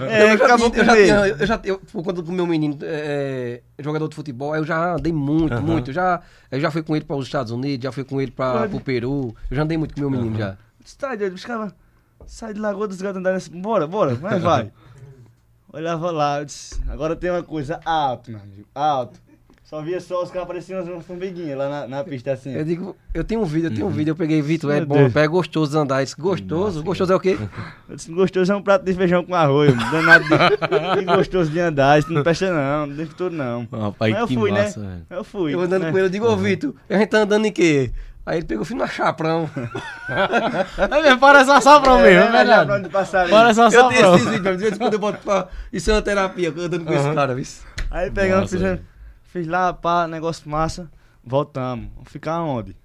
É, 0.09 0.23
eu 0.33 0.37
já 0.37 0.45
acabou 0.45 0.69
tinha, 0.69 0.85
com 0.85 0.91
eu 0.91 1.05
já, 1.07 1.27
eu 1.29 1.47
já 1.47 1.61
eu, 1.63 1.79
por 1.79 2.03
conta 2.03 2.21
do 2.21 2.29
meu 2.31 2.45
menino 2.45 2.77
é, 2.81 3.61
é, 3.77 3.83
jogador 3.83 4.07
de 4.09 4.15
futebol, 4.15 4.53
eu 4.55 4.65
já 4.65 4.95
andei 4.95 5.13
muito, 5.13 5.61
muito. 5.61 5.91
Eu 5.91 5.93
já, 5.93 6.21
eu 6.51 6.59
já 6.59 6.69
fui 6.71 6.83
com 6.83 6.93
ele 6.95 7.05
para 7.05 7.15
os 7.15 7.25
Estados 7.25 7.51
Unidos, 7.53 7.83
já 7.83 7.91
fui 7.91 8.03
com 8.03 8.19
ele 8.19 8.31
para 8.31 8.69
o 8.73 8.81
Peru. 8.81 9.33
Eu 9.49 9.55
já 9.55 9.63
andei 9.63 9.77
muito 9.77 9.93
com 9.95 10.01
meu 10.01 10.09
menino 10.09 10.37
já. 10.37 10.57
Você 10.83 10.97
tá 10.97 11.15
doido? 11.15 11.35
Os 11.35 11.45
caras 11.45 11.73
sai 12.31 12.53
de 12.53 12.59
Lagoa 12.59 12.87
dos 12.87 13.01
Gatos 13.01 13.19
andar 13.19 13.33
nesse. 13.33 13.49
Bora, 13.49 13.85
bora, 13.85 14.17
mas 14.19 14.41
vai. 14.41 14.71
Olhava 15.73 16.11
lá, 16.11 16.39
eu 16.39 16.45
disse, 16.45 16.81
agora 16.89 17.15
tem 17.15 17.29
uma 17.29 17.43
coisa 17.43 17.79
alto, 17.85 18.31
meu 18.31 18.39
amigo, 18.41 18.67
alto. 18.73 19.19
Só 19.63 19.81
via 19.81 20.01
só 20.01 20.21
os 20.21 20.29
caras 20.29 20.45
pareciam 20.49 20.83
umas 20.83 21.05
formiguinhas 21.05 21.57
lá 21.57 21.69
na, 21.69 21.87
na 21.87 22.03
pista 22.03 22.33
assim. 22.33 22.51
Eu 22.51 22.65
digo, 22.65 22.93
eu 23.13 23.23
tenho 23.23 23.39
um 23.39 23.45
vídeo, 23.45 23.67
eu 23.67 23.73
tenho 23.73 23.87
um 23.87 23.89
vídeo, 23.89 24.11
eu 24.11 24.15
peguei 24.17 24.41
Vitor, 24.41 24.69
é 24.69 24.83
bom, 24.83 25.09
é 25.15 25.27
gostoso 25.29 25.79
andar. 25.79 26.01
Eu 26.01 26.03
disse, 26.03 26.19
gostoso? 26.19 26.83
Gostoso 26.83 27.13
é 27.13 27.15
o 27.15 27.19
quê? 27.21 27.37
Eu 27.87 27.95
disse, 27.95 28.11
gostoso 28.11 28.51
é 28.51 28.55
um 28.55 28.61
prato 28.61 28.83
de 28.83 28.93
feijão 28.93 29.23
com 29.23 29.33
arroz, 29.33 29.73
danado 29.89 30.25
de, 30.25 30.99
de 30.99 31.05
gostoso 31.05 31.49
de 31.49 31.59
andar, 31.59 31.99
isso 31.99 32.11
não 32.11 32.21
presta 32.21 32.51
não, 32.51 32.87
não 32.87 32.95
tem 32.97 33.05
futuro 33.05 33.33
não. 33.33 33.65
Rapaz, 33.71 34.11
Mas 34.11 34.21
eu 34.21 34.27
que 34.27 34.35
fui, 34.35 34.51
massa, 34.51 34.79
né? 34.81 34.87
velho. 34.87 35.05
Eu 35.09 35.23
fui. 35.23 35.53
Eu 35.53 35.61
andando 35.61 35.83
né? 35.83 35.91
com 35.91 35.97
ele, 35.97 36.07
eu 36.07 36.09
digo, 36.09 36.25
ô 36.27 36.35
Vitor, 36.35 36.73
a 36.89 36.97
gente 36.97 37.09
tá 37.09 37.19
andando 37.19 37.45
em 37.45 37.51
quê? 37.51 37.91
Aí 38.25 38.37
ele 38.37 38.45
pegou, 38.45 38.63
fui 38.63 38.75
no 38.75 38.87
chaprão. 38.87 39.49
É 40.77 41.01
mesmo, 41.01 41.19
parece 41.19 41.49
uma 41.49 41.61
safrão 41.61 41.99
mesmo, 42.01 42.07
é 42.07 42.13
É, 42.13 42.25
já 42.25 42.31
verdade. 42.31 42.65
pra 42.67 42.75
onde 42.77 42.89
passar 42.89 43.21
ali. 43.21 43.31
Parece 43.31 43.59
uma 43.59 43.69
Eu 43.73 43.87
tenho 43.89 44.15
esses 44.15 44.29
vídeos, 44.29 44.57
de 44.57 44.63
vez 44.63 44.75
em 44.75 44.77
quando 44.77 44.93
eu 44.93 44.99
boto 44.99 45.19
pra... 45.19 45.47
Isso 45.71 45.89
é 45.89 45.93
uma 45.95 46.01
terapia, 46.01 46.49
eu 46.55 46.63
andando 46.65 46.85
com 46.85 46.93
esse 46.93 47.13
cara, 47.13 47.33
viu? 47.33 47.45
Aí 47.89 48.11
pegamos, 48.11 48.51
Nossa, 48.51 48.77
fiz, 48.77 48.85
fiz 49.23 49.47
lá, 49.47 49.73
pá, 49.73 50.07
negócio 50.07 50.49
massa, 50.49 50.91
voltamos. 51.23 51.89
Vamos 51.95 52.11
ficar 52.11 52.41
onde? 52.43 52.75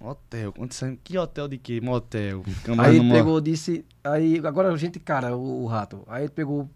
Hotel, 0.00 0.54
você- 0.56 0.96
que 1.02 1.18
hotel 1.18 1.48
de 1.48 1.58
quê? 1.58 1.80
Motel. 1.80 2.44
Aí 2.78 2.96
ele 2.96 2.98
numa- 3.04 3.14
pegou, 3.14 3.40
disse. 3.40 3.84
Aí 4.04 4.40
agora 4.44 4.72
a 4.72 4.76
gente, 4.76 5.00
cara, 5.00 5.34
o, 5.36 5.64
o 5.64 5.66
rato. 5.66 6.04
Aí 6.06 6.22
ele 6.24 6.30
pegou. 6.32 6.68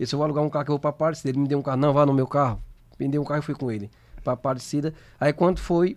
Esse 0.00 0.14
eu 0.14 0.18
vou 0.18 0.24
alugar 0.24 0.42
um 0.42 0.50
carro 0.50 0.64
que 0.64 0.70
eu 0.70 0.74
vou 0.74 0.80
pra 0.80 0.90
Aparecida. 0.90 1.28
Ele 1.30 1.38
me 1.38 1.46
deu 1.48 1.58
um 1.58 1.62
carro, 1.62 1.76
não, 1.76 1.92
vá 1.92 2.04
no 2.04 2.12
meu 2.12 2.26
carro. 2.26 2.60
Me 2.98 3.08
deu 3.08 3.22
um 3.22 3.24
carro 3.24 3.38
e 3.40 3.42
fui 3.42 3.54
com 3.54 3.70
ele. 3.70 3.88
Pra 4.24 4.32
Aparecida. 4.32 4.92
Aí 5.20 5.32
quando 5.32 5.58
foi. 5.60 5.96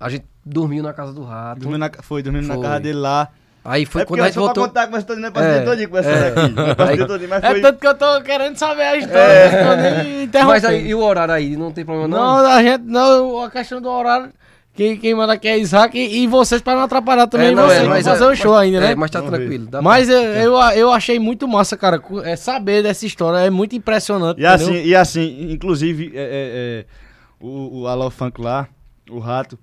A 0.00 0.08
gente 0.08 0.24
dormiu 0.44 0.82
na 0.82 0.92
casa 0.94 1.12
do 1.12 1.22
rato. 1.22 1.60
Dormiu 1.60 1.78
na, 1.78 1.90
foi, 2.00 2.22
dormindo 2.22 2.48
na 2.48 2.58
casa 2.58 2.80
dele 2.80 2.98
lá. 2.98 3.28
Aí 3.62 3.84
foi 3.84 4.00
é 4.00 4.04
quando 4.06 4.20
a 4.20 4.22
eu 4.22 4.26
gente 4.26 4.34
pra 4.34 4.42
voltou. 4.44 4.66
contar 4.66 4.84
como 4.86 4.96
essa 4.96 5.06
todinha, 5.06 5.26
é 5.26 5.30
pra 5.30 5.44
É, 5.44 5.60
todinho 5.60 5.88
com 5.90 5.98
essa 5.98 6.08
é. 6.08 6.30
daqui. 6.30 6.60
É 6.60 6.74
pra 6.74 6.86
Aí- 6.88 7.26
mas 7.28 7.44
É 7.44 7.50
foi... 7.50 7.60
tanto 7.60 7.78
que 7.78 7.86
eu 7.86 7.94
tô 7.94 8.22
querendo 8.22 8.56
saber 8.56 8.82
a 8.82 8.96
história. 8.96 9.20
eu 9.44 9.50
tô 9.50 9.76
nem 9.82 10.22
interrompendo. 10.24 10.46
Mas 10.46 10.64
aí, 10.64 10.86
e 10.88 10.94
o 10.94 11.00
horário 11.02 11.34
aí? 11.34 11.56
Não 11.56 11.70
tem 11.70 11.84
problema 11.84 12.08
não? 12.08 12.18
Não, 12.38 12.46
a 12.46 12.62
gente, 12.62 12.82
não, 12.84 13.42
a 13.42 13.50
questão 13.50 13.78
do 13.82 13.90
horário, 13.90 14.32
quem, 14.72 14.96
quem 14.96 15.14
manda 15.14 15.34
aqui 15.34 15.46
é 15.46 15.58
Isaac 15.58 15.98
e, 15.98 16.22
e 16.22 16.26
vocês 16.26 16.62
para 16.62 16.74
não 16.74 16.84
atrapalhar 16.84 17.26
também 17.26 17.54
não, 17.54 17.64
vocês, 17.68 17.86
mas 17.86 18.06
vão 18.06 18.14
fazer 18.14 18.24
é, 18.24 18.28
o 18.28 18.34
show 18.34 18.56
ainda, 18.56 18.80
né? 18.80 18.92
É, 18.92 18.94
mas 18.94 19.10
tá 19.10 19.20
tranquilo. 19.20 19.66
dá 19.66 19.82
Mas 19.82 20.08
eu, 20.08 20.22
eu, 20.22 20.54
eu 20.74 20.90
achei 20.90 21.18
muito 21.18 21.46
massa, 21.46 21.76
cara, 21.76 22.00
é, 22.24 22.36
saber 22.36 22.82
dessa 22.82 23.04
história, 23.04 23.44
é 23.44 23.50
muito 23.50 23.76
impressionante, 23.76 24.40
E 24.40 24.46
assim, 24.46 24.82
e 24.82 24.96
assim, 24.96 25.52
inclusive, 25.52 26.12
é, 26.14 26.18
é, 26.18 26.22
é, 26.22 26.84
o, 27.38 27.80
o 27.82 27.86
Alô 27.86 28.08
Funk 28.10 28.40
lá, 28.40 28.66
o 29.10 29.18
Rato, 29.18 29.58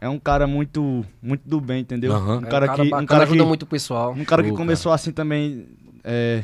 é 0.00 0.08
um 0.08 0.18
cara 0.18 0.46
muito, 0.46 1.04
muito 1.22 1.42
do 1.48 1.60
bem, 1.60 1.80
entendeu? 1.80 2.12
Aham. 2.14 2.38
Um 2.38 2.46
É, 2.46 2.48
cara 2.48 2.68
que, 2.68 2.80
um 2.82 2.90
bacana, 2.90 3.06
cara 3.06 3.22
ajuda 3.24 3.42
que, 3.42 3.48
muito 3.48 3.62
o 3.62 3.66
pessoal. 3.66 4.12
um 4.12 4.24
cara 4.24 4.42
que 4.42 4.52
começou 4.52 4.92
assim 4.92 5.12
também, 5.12 5.66
é, 6.02 6.42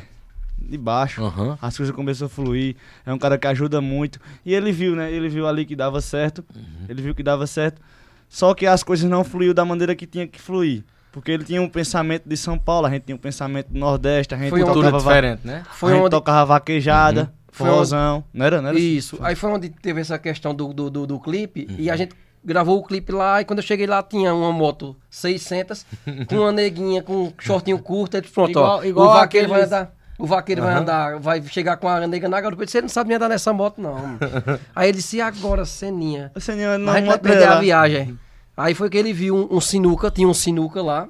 de 0.59 0.77
baixo. 0.77 1.23
Aham. 1.23 1.57
As 1.61 1.75
coisas 1.77 1.95
começaram 1.95 2.27
a 2.27 2.29
fluir. 2.29 2.75
É 3.05 3.13
um 3.13 3.17
cara 3.17 3.37
que 3.37 3.47
ajuda 3.47 3.79
muito. 3.81 4.19
E 4.45 4.53
ele 4.53 4.71
viu, 4.71 4.95
né? 4.95 5.11
Ele 5.11 5.29
viu 5.29 5.47
ali 5.47 5.65
que 5.65 5.75
dava 5.75 6.01
certo. 6.01 6.43
Ele 6.89 7.01
viu 7.01 7.15
que 7.15 7.23
dava 7.23 7.45
certo. 7.47 7.81
Só 8.29 8.53
que 8.53 8.65
as 8.65 8.83
coisas 8.83 9.09
não 9.09 9.23
fluíam 9.23 9.53
da 9.53 9.63
maneira 9.63 9.95
que 9.95 10.05
tinha 10.05 10.27
que 10.27 10.39
fluir. 10.41 10.83
Porque 11.11 11.31
ele 11.31 11.43
tinha 11.43 11.61
um 11.61 11.69
pensamento 11.69 12.27
de 12.27 12.37
São 12.37 12.59
Paulo, 12.59 12.85
a 12.85 12.89
gente 12.91 13.03
tinha 13.03 13.15
um 13.15 13.19
pensamento 13.19 13.69
do 13.71 13.79
Nordeste, 13.79 14.35
a 14.35 14.37
gente 14.37 14.49
Foi 14.49 14.59
tocava, 14.63 14.91
va- 14.91 14.97
diferente, 14.97 15.47
né? 15.47 15.63
Foi 15.71 15.91
a 15.91 15.95
gente 15.95 16.03
onde. 16.03 16.11
tocava 16.11 16.45
vaquejada, 16.45 17.21
onde- 17.21 17.31
forrozão. 17.51 18.23
Não 18.33 18.45
era, 18.45 18.61
não 18.61 18.69
era? 18.69 18.77
Isso. 18.79 19.17
Aí 19.21 19.35
foi 19.35 19.49
onde 19.49 19.69
teve 19.69 19.99
essa 20.01 20.19
questão 20.19 20.53
do, 20.53 20.71
do, 20.73 20.89
do, 20.91 21.07
do 21.07 21.19
clipe. 21.19 21.65
E 21.79 21.89
a 21.89 21.95
gente 21.95 22.13
gravou 22.43 22.77
o 22.79 22.83
clipe 22.83 23.11
lá. 23.11 23.41
E 23.41 23.45
quando 23.45 23.59
eu 23.59 23.63
cheguei 23.65 23.87
lá, 23.87 24.01
tinha 24.03 24.33
uma 24.33 24.51
moto 24.51 24.95
600 25.09 25.85
com 26.27 26.35
uma 26.35 26.51
neguinha 26.51 27.01
com 27.01 27.13
um 27.25 27.33
shortinho 27.39 27.79
curto. 27.79 28.15
Aí 28.17 28.21
pronto, 28.23 28.51
Igual- 28.51 28.77
ó. 28.79 28.83
igual 28.83 29.09
o 29.09 29.13
vaqueiro 29.13 29.49
vai 29.49 29.61
aqueles- 29.61 29.73
andar. 29.73 29.97
O 30.19 30.25
vaqueiro 30.25 30.63
vai 30.63 30.73
andar, 30.73 31.19
vai 31.19 31.39
chegar 31.43 31.77
com 31.77 31.87
a 31.87 32.07
nega 32.07 32.27
na 32.27 32.41
garupa. 32.41 32.63
Eu 32.63 32.65
disse, 32.65 32.77
Você 32.79 32.81
não 32.81 32.89
sabe 32.89 33.09
nem 33.09 33.17
andar 33.17 33.29
nessa 33.29 33.53
moto, 33.53 33.79
não. 33.79 33.95
Aí 34.75 34.89
ele 34.89 34.97
disse, 34.97 35.17
e 35.17 35.21
agora, 35.21 35.63
Seninha? 35.63 36.31
Você 36.33 36.55
não, 36.55 36.91
a 36.91 36.97
gente 36.97 37.07
vai 37.07 37.19
perder 37.19 37.47
a 37.47 37.59
viagem. 37.59 38.17
Aí 38.55 38.73
foi 38.73 38.89
que 38.89 38.97
ele 38.97 39.13
viu 39.13 39.35
um, 39.35 39.57
um 39.57 39.61
sinuca, 39.61 40.09
tinha 40.09 40.27
um 40.27 40.33
sinuca 40.33 40.81
lá. 40.81 41.07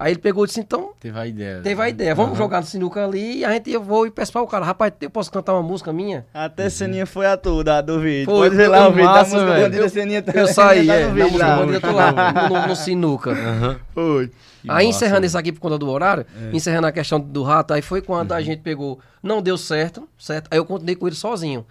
Aí 0.00 0.12
ele 0.14 0.18
pegou 0.18 0.44
e 0.44 0.46
disse, 0.46 0.58
então, 0.60 0.92
Teve 0.98 1.18
a 1.18 1.26
ideia. 1.26 1.60
teve 1.62 1.82
a 1.82 1.86
ideia, 1.90 2.14
vamos 2.14 2.38
jogar 2.38 2.60
no 2.62 2.66
sinuca 2.66 3.04
ali 3.04 3.40
e 3.40 3.44
a 3.44 3.52
gente, 3.52 3.70
eu 3.70 3.82
vou 3.82 4.06
e 4.06 4.10
peço 4.10 4.32
para 4.32 4.40
o 4.40 4.46
cara, 4.46 4.64
rapaz, 4.64 4.94
eu 4.98 5.10
posso 5.10 5.30
cantar 5.30 5.52
uma 5.52 5.62
música 5.62 5.92
minha? 5.92 6.24
Até 6.32 6.70
Seninha 6.70 7.04
foi 7.04 7.26
a 7.26 7.36
toda 7.36 7.82
do 7.82 8.00
vídeo. 8.00 8.24
Foi, 8.24 8.48
Pode 8.48 8.56
ver 8.56 8.68
lá 8.68 8.88
o 8.88 8.92
vídeo 8.92 9.04
da 9.06 9.12
massa, 9.12 9.34
música 9.34 9.52
velho. 9.52 9.64
Bandida 9.64 9.88
Seninha 9.90 10.22
tá- 10.22 10.32
Eu 10.34 10.48
saí, 10.48 10.86
tá 10.88 10.94
é, 10.94 11.06
no 11.06 11.12
vídeo 11.14 11.26
música 11.32 11.46
lá. 11.46 11.56
Bandeira, 11.58 11.76
eu 11.76 11.80
tô 11.90 11.92
lá, 11.94 12.48
no, 12.48 12.68
no 12.68 12.76
sinuca. 12.76 13.36
Foi. 13.92 14.28
Que 14.62 14.70
aí 14.70 14.86
massa, 14.86 14.88
encerrando 14.88 15.20
velho. 15.20 15.26
isso 15.26 15.36
aqui 15.38 15.52
por 15.52 15.60
conta 15.60 15.76
do 15.76 15.90
horário, 15.90 16.24
encerrando 16.50 16.86
a 16.86 16.92
questão 16.92 17.20
do 17.20 17.42
rato, 17.42 17.74
aí 17.74 17.82
foi 17.82 18.00
quando 18.00 18.32
a 18.32 18.40
gente 18.40 18.62
pegou, 18.62 18.98
não 19.22 19.42
deu 19.42 19.58
certo, 19.58 20.08
certo? 20.18 20.48
Aí 20.50 20.56
eu 20.58 20.64
continuei 20.64 20.96
com 20.96 21.06
ele 21.06 21.16
sozinho. 21.16 21.66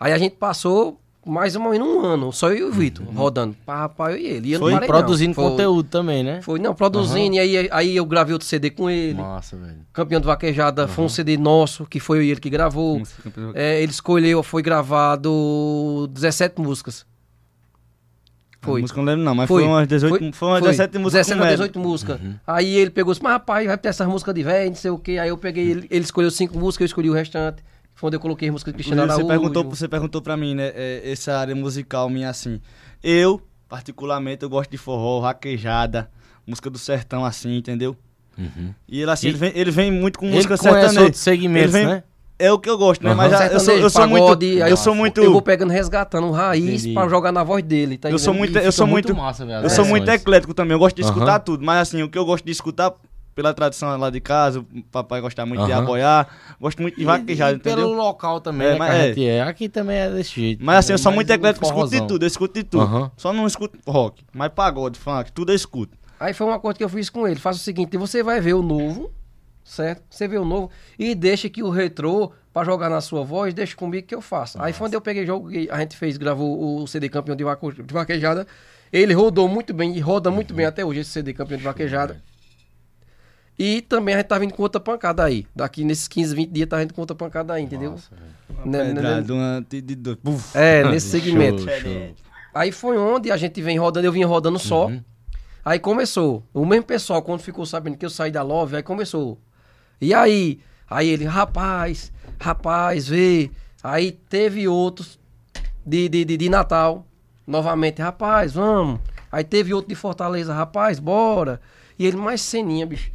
Aí 0.00 0.10
a 0.12 0.16
gente 0.18 0.36
passou 0.36 0.98
mais 1.26 1.56
ou 1.56 1.62
menos 1.70 1.86
um 1.86 2.00
ano, 2.00 2.32
só 2.32 2.50
eu 2.50 2.56
e 2.56 2.62
o 2.64 2.72
Vitor, 2.72 3.06
rodando, 3.14 3.56
pá, 3.64 3.80
rapaz, 3.80 4.14
eu 4.14 4.20
e 4.20 4.26
ele. 4.26 4.48
E 4.48 4.52
eu 4.52 4.60
não 4.60 4.68
Foi 4.68 4.86
produzindo. 4.86 5.34
Foi- 5.34 5.44
conteúdo 5.50 5.88
também, 5.88 6.22
né? 6.22 6.40
Foi, 6.42 6.58
não, 6.58 6.74
produzindo, 6.74 7.36
e 7.36 7.38
aí, 7.38 7.68
aí 7.70 7.96
eu 7.96 8.04
gravei 8.04 8.32
outro 8.32 8.46
CD 8.46 8.70
com 8.70 8.90
ele. 8.90 9.14
Massa, 9.20 9.56
velho. 9.56 9.78
Campeão 9.92 10.20
de 10.20 10.26
Vaquejada 10.26 10.86
foi 10.86 11.04
um 11.04 11.08
CD 11.08 11.36
nosso, 11.36 11.86
que 11.86 11.98
foi 11.98 12.26
ele 12.26 12.40
que 12.40 12.50
gravou. 12.50 13.00
É, 13.54 13.82
ele 13.82 13.92
escolheu, 13.92 14.42
foi 14.42 14.62
gravado 14.62 16.08
17 16.12 16.60
músicas. 16.60 17.06
Foi. 18.64 18.80
Música 18.80 18.98
eu 18.98 19.04
não 19.04 19.12
lembro 19.12 19.24
não, 19.24 19.34
mas 19.34 19.46
Foi. 19.46 19.62
foi, 19.62 19.70
umas 19.70 19.86
18, 19.86 20.18
Foi. 20.18 20.32
foi 20.32 20.48
umas 20.48 20.60
Foi. 20.60 20.70
17 20.70 20.98
músicas 20.98 21.26
17 21.26 21.28
com 21.28 21.34
ou 21.34 21.44
média. 21.44 21.56
18 21.56 21.78
músicas. 21.78 22.20
Aí 22.46 22.76
ele 22.76 22.90
pegou 22.90 23.12
disse, 23.12 23.22
mas 23.22 23.32
rapaz, 23.34 23.66
vai 23.66 23.76
ter 23.76 23.88
essas 23.90 24.08
músicas 24.08 24.34
de 24.34 24.42
velho, 24.42 24.70
não 24.70 24.76
sei 24.76 24.90
o 24.90 24.98
quê. 24.98 25.18
Aí 25.18 25.28
eu 25.28 25.36
peguei, 25.36 25.70
ele, 25.70 25.86
ele 25.90 26.04
escolheu 26.04 26.30
cinco 26.30 26.58
músicas, 26.58 26.82
eu 26.82 26.86
escolhi 26.86 27.10
o 27.10 27.12
restante. 27.12 27.62
Foi 27.94 28.08
onde 28.08 28.16
eu 28.16 28.20
coloquei 28.20 28.48
as 28.48 28.52
músicas 28.52 28.72
de 28.72 28.76
Cristiano 28.78 29.02
Araújo. 29.02 29.22
você 29.26 29.28
perguntou, 29.28 29.64
você 29.64 29.88
perguntou 29.88 30.20
pra 30.22 30.36
mim, 30.36 30.54
né, 30.54 30.72
é, 30.74 31.02
essa 31.12 31.36
área 31.38 31.54
musical 31.54 32.08
minha 32.10 32.28
assim. 32.28 32.60
Eu, 33.02 33.40
particularmente, 33.68 34.42
eu 34.42 34.48
gosto 34.50 34.70
de 34.70 34.76
forró, 34.78 35.20
vaquejada, 35.20 36.10
música 36.46 36.68
do 36.70 36.78
sertão 36.78 37.24
assim, 37.24 37.56
entendeu? 37.56 37.96
E 38.88 39.00
ele 39.00 39.10
assim, 39.10 39.28
E- 39.28 39.30
ele, 39.30 39.38
vem, 39.38 39.52
ele 39.54 39.70
vem 39.70 39.92
muito 39.92 40.18
com 40.18 40.26
Ele 40.26 40.34
música 40.36 40.56
sertaneja. 40.56 41.02
outros 41.02 41.20
segmentos, 41.22 41.72
vem- 41.72 41.86
né? 41.86 42.02
É 42.36 42.50
o 42.50 42.58
que 42.58 42.68
eu 42.68 42.76
gosto, 42.76 43.00
né? 43.04 43.10
Aham. 43.10 43.16
Mas 43.16 43.30
já- 43.30 43.46
eu 43.46 43.60
sou, 43.60 43.74
eu 43.74 43.88
sou 43.88 44.08
muito 44.08 44.22
pagode, 44.24 44.60
aí 44.62 44.70
eu 44.72 44.76
sou 44.76 44.92
muito 44.92 45.22
Eu 45.22 45.30
vou 45.32 45.40
pegando, 45.40 45.70
resgatando 45.70 46.26
um 46.26 46.32
raiz 46.32 46.64
Entendi. 46.82 46.92
pra 46.92 47.08
jogar 47.08 47.30
na 47.30 47.44
voz 47.44 47.62
dele, 47.62 47.96
tá 47.96 48.10
Eu 48.10 48.18
sou 48.18 48.34
muito- 48.34 48.58
eu 48.58 48.72
sou 48.72 48.88
muito- 48.88 49.14
massa, 49.14 49.46
velho, 49.46 49.64
Eu 49.64 49.70
sou 49.70 49.84
muito 49.84 50.08
eclético 50.08 50.52
também, 50.52 50.72
eu 50.72 50.78
gosto 50.80 50.96
de 50.96 51.02
escutar 51.02 51.38
tudo, 51.38 51.64
mas 51.64 51.78
assim, 51.88 52.02
o 52.02 52.08
que 52.08 52.18
eu 52.18 52.24
gosto 52.24 52.44
de 52.44 52.50
escutar, 52.50 52.92
pela 53.34 53.52
tradição 53.52 53.96
lá 53.98 54.10
de 54.10 54.20
casa, 54.20 54.60
o 54.60 54.82
papai 54.90 55.20
gosta 55.20 55.44
muito 55.44 55.64
de 55.64 55.72
Aham. 55.72 55.82
aboiar, 55.82 56.28
gosto 56.60 56.80
muito 56.80 56.96
de 56.96 57.04
vaquejada, 57.04 57.56
e 57.56 57.58
pelo 57.58 57.80
entendeu? 57.82 57.96
local 57.96 58.40
também, 58.40 58.68
É, 58.68 58.72
né, 58.72 58.78
mas 58.78 58.90
que 58.90 58.94
a 58.94 58.98
é. 58.98 59.06
gente 59.08 59.26
é. 59.26 59.42
Aqui 59.42 59.68
também 59.68 59.96
é 59.96 60.10
desse 60.10 60.34
jeito. 60.40 60.64
Mas 60.64 60.78
assim, 60.78 60.92
eu 60.92 60.98
sou 60.98 61.12
muito 61.12 61.30
um 61.30 61.34
eclético, 61.34 61.64
escuto 61.66 61.90
de 61.90 62.06
tudo, 62.06 62.22
eu 62.22 62.26
escuto 62.28 62.54
de 62.54 62.64
tudo. 62.64 62.82
Aham. 62.84 63.10
Só 63.16 63.32
não 63.32 63.46
escuto 63.46 63.78
rock, 63.86 64.24
mas 64.32 64.50
pagode, 64.52 64.98
funk, 64.98 65.32
tudo 65.32 65.50
eu 65.52 65.56
escuto. 65.56 65.96
Aí 66.18 66.32
foi 66.32 66.46
uma 66.46 66.58
coisa 66.60 66.78
que 66.78 66.84
eu 66.84 66.88
fiz 66.88 67.10
com 67.10 67.26
ele. 67.26 67.38
Faça 67.40 67.58
o 67.58 67.62
seguinte, 67.62 67.96
você 67.96 68.22
vai 68.22 68.40
ver 68.40 68.54
o 68.54 68.62
novo, 68.62 69.10
certo? 69.64 70.02
Você 70.08 70.28
vê 70.28 70.38
o 70.38 70.44
novo 70.44 70.70
e 70.98 71.14
deixa 71.14 71.48
que 71.50 71.62
o 71.62 71.70
retrô, 71.70 72.32
pra 72.52 72.64
jogar 72.64 72.88
na 72.88 73.00
sua 73.00 73.24
voz, 73.24 73.52
deixa 73.52 73.74
comigo 73.76 74.06
que 74.06 74.14
eu 74.14 74.20
faço. 74.20 74.60
Aí 74.62 74.72
foi 74.72 74.86
onde 74.86 74.96
eu 74.96 75.00
peguei 75.00 75.26
jogo 75.26 75.50
que 75.50 75.68
a 75.70 75.78
gente 75.80 75.96
fez, 75.96 76.16
gravou 76.16 76.82
o 76.82 76.86
CD 76.86 77.08
campeão 77.08 77.34
de, 77.36 77.44
de 77.44 77.92
vaquejada. 77.92 78.46
Ele 78.92 79.12
rodou 79.12 79.48
muito 79.48 79.74
bem 79.74 79.96
e 79.96 80.00
roda 80.00 80.30
muito 80.30 80.54
bem 80.54 80.66
até 80.66 80.84
hoje 80.84 81.00
esse 81.00 81.10
CD 81.10 81.32
campeão 81.34 81.58
de 81.58 81.64
vaquejada. 81.64 82.22
E 83.58 83.82
também 83.82 84.14
a 84.14 84.18
gente 84.18 84.26
tá 84.26 84.38
vindo 84.38 84.52
com 84.52 84.62
outra 84.62 84.80
pancada 84.80 85.24
aí. 85.24 85.46
Daqui 85.54 85.84
nesses 85.84 86.08
15, 86.08 86.34
20 86.34 86.50
dias 86.50 86.68
tá 86.68 86.78
vindo 86.78 86.92
com 86.92 87.00
outra 87.00 87.14
pancada 87.14 87.54
aí, 87.54 87.62
entendeu? 87.62 87.96
Né, 88.64 88.78
né, 88.78 88.84
né? 88.84 88.94
Pedrada, 88.94 89.34
uma 89.34 89.66
de, 89.68 89.80
de 89.80 89.94
dois. 89.94 90.18
Buf. 90.22 90.56
É, 90.56 90.82
nesse 90.90 91.08
segmento. 91.10 91.62
Show, 91.62 91.80
show. 91.80 92.14
Aí 92.52 92.72
foi 92.72 92.96
onde 92.98 93.30
a 93.30 93.36
gente 93.36 93.60
vem 93.62 93.78
rodando, 93.78 94.06
eu 94.06 94.12
vim 94.12 94.24
rodando 94.24 94.58
só. 94.58 94.90
Aí 95.64 95.78
começou. 95.78 96.44
O 96.52 96.66
mesmo 96.66 96.84
pessoal, 96.84 97.22
quando 97.22 97.40
ficou 97.40 97.64
sabendo 97.64 97.96
que 97.96 98.04
eu 98.04 98.10
saí 98.10 98.30
da 98.30 98.42
Love, 98.42 98.76
aí 98.76 98.82
começou. 98.82 99.40
E 100.00 100.12
aí? 100.12 100.60
Aí 100.88 101.08
ele, 101.08 101.24
rapaz, 101.24 102.12
rapaz, 102.38 103.08
vê. 103.08 103.50
Aí 103.82 104.12
teve 104.12 104.68
outros 104.68 105.18
de, 105.84 106.08
de, 106.08 106.24
de, 106.24 106.36
de 106.36 106.48
Natal, 106.48 107.06
novamente, 107.46 108.02
rapaz, 108.02 108.52
vamos. 108.52 109.00
Aí 109.32 109.42
teve 109.42 109.72
outro 109.74 109.88
de 109.88 109.94
Fortaleza, 109.94 110.52
rapaz, 110.52 110.98
bora. 110.98 111.60
E 111.98 112.06
ele, 112.06 112.16
mais 112.16 112.40
ceninha, 112.40 112.86
bicho. 112.86 113.10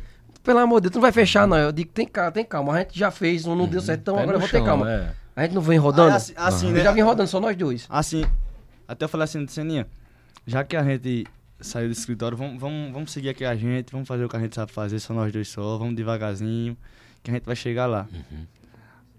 Pelo 0.49 0.57
amor 0.61 0.79
de 0.81 0.85
Deus, 0.85 0.93
tu 0.93 0.95
não 0.95 1.01
vai 1.03 1.11
fechar, 1.11 1.47
não. 1.47 1.55
Eu 1.57 1.71
digo, 1.71 1.91
tem 1.91 2.07
calma, 2.07 2.31
tem 2.31 2.43
calma. 2.43 2.73
A 2.73 2.79
gente 2.79 2.97
já 2.97 3.11
fez, 3.11 3.45
não 3.45 3.67
deu 3.67 3.79
certo, 3.81 3.99
então 4.01 4.15
Pé 4.15 4.21
agora 4.23 4.37
eu 4.37 4.41
vou 4.41 4.49
ter 4.49 4.63
calma. 4.63 4.91
é. 4.91 5.11
A 5.35 5.43
gente 5.43 5.53
não 5.53 5.61
vem 5.61 5.77
rodando? 5.77 6.09
Aí, 6.09 6.15
assim, 6.15 6.33
assim, 6.35 6.67
Eu 6.69 6.73
né? 6.73 6.83
já 6.83 6.91
vim 6.91 7.01
rodando, 7.01 7.29
só 7.29 7.39
nós 7.39 7.55
dois. 7.55 7.85
Assim, 7.87 8.25
até 8.87 9.05
eu 9.05 9.09
falei 9.09 9.25
assim, 9.25 9.45
Seninha, 9.45 9.85
já 10.47 10.63
que 10.63 10.75
a 10.75 10.83
gente 10.83 11.27
saiu 11.61 11.87
do 11.87 11.91
escritório, 11.91 12.35
vamos, 12.35 12.59
vamos, 12.59 12.91
vamos 12.91 13.11
seguir 13.11 13.29
aqui 13.29 13.45
a 13.45 13.55
gente, 13.55 13.91
vamos 13.91 14.07
fazer 14.07 14.25
o 14.25 14.27
que 14.27 14.35
a 14.35 14.39
gente 14.39 14.55
sabe 14.55 14.71
fazer, 14.71 14.99
só 14.99 15.13
nós 15.13 15.31
dois 15.31 15.47
só, 15.49 15.77
vamos 15.77 15.93
devagarzinho, 15.95 16.75
que 17.21 17.29
a 17.29 17.33
gente 17.35 17.45
vai 17.45 17.55
chegar 17.55 17.85
lá. 17.85 18.07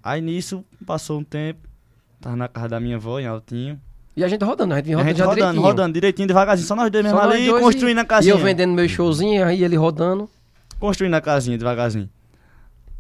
Aí 0.03 0.20
nisso, 0.20 0.64
passou 0.85 1.20
um 1.20 1.24
tempo, 1.24 1.61
tava 2.20 2.35
na 2.35 2.49
casa 2.49 2.70
da 2.70 2.81
minha 2.81 2.97
avó, 2.97 3.20
em 3.20 3.26
Altinho. 3.28 3.81
E 4.16 4.24
a 4.24 4.28
gente 4.28 4.45
rodando, 4.45 4.74
a 4.74 4.78
gente 4.78 4.87
vinha 4.87 4.97
A 4.97 4.99
rodando 4.99 5.11
gente 5.11 5.18
já 5.18 5.24
rodando, 5.26 5.41
direitinho. 5.43 5.62
rodando, 5.62 5.93
direitinho, 5.95 6.26
devagarzinho, 6.26 6.66
só 6.66 6.74
nós 6.74 6.91
dois 6.91 7.05
mesmo 7.05 7.16
Só 7.20 7.24
ali, 7.31 7.47
dois 7.47 7.62
construindo 7.62 7.99
a 7.99 8.03
E 8.03 8.07
casinha. 8.07 8.35
eu 8.35 8.39
vendendo 8.39 8.72
meu 8.74 8.89
showzinho, 8.89 9.45
aí 9.45 9.62
ele 9.62 9.76
rodando. 9.76 10.28
Construindo 10.81 11.14
a 11.14 11.20
casinha, 11.20 11.57
devagarzinho. 11.57 12.11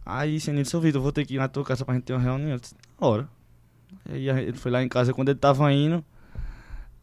Aí, 0.04 0.38
Senino, 0.38 0.64
seu 0.64 0.80
Vitor, 0.80 0.98
eu 0.98 1.02
vou 1.02 1.12
ter 1.12 1.24
que 1.26 1.34
ir 1.34 1.38
na 1.38 1.48
tua 1.48 1.64
casa 1.64 1.84
pra 1.84 1.94
gente 1.94 2.04
ter 2.04 2.12
uma 2.12 2.20
reunião. 2.20 2.50
Eu 2.50 2.58
disse, 2.60 2.74
Ora. 2.98 3.26
Aí 4.08 4.28
ele 4.28 4.52
foi 4.56 4.70
lá 4.70 4.82
em 4.82 4.88
casa, 4.88 5.12
quando 5.12 5.30
ele 5.30 5.38
tava 5.38 5.72
indo, 5.72 6.04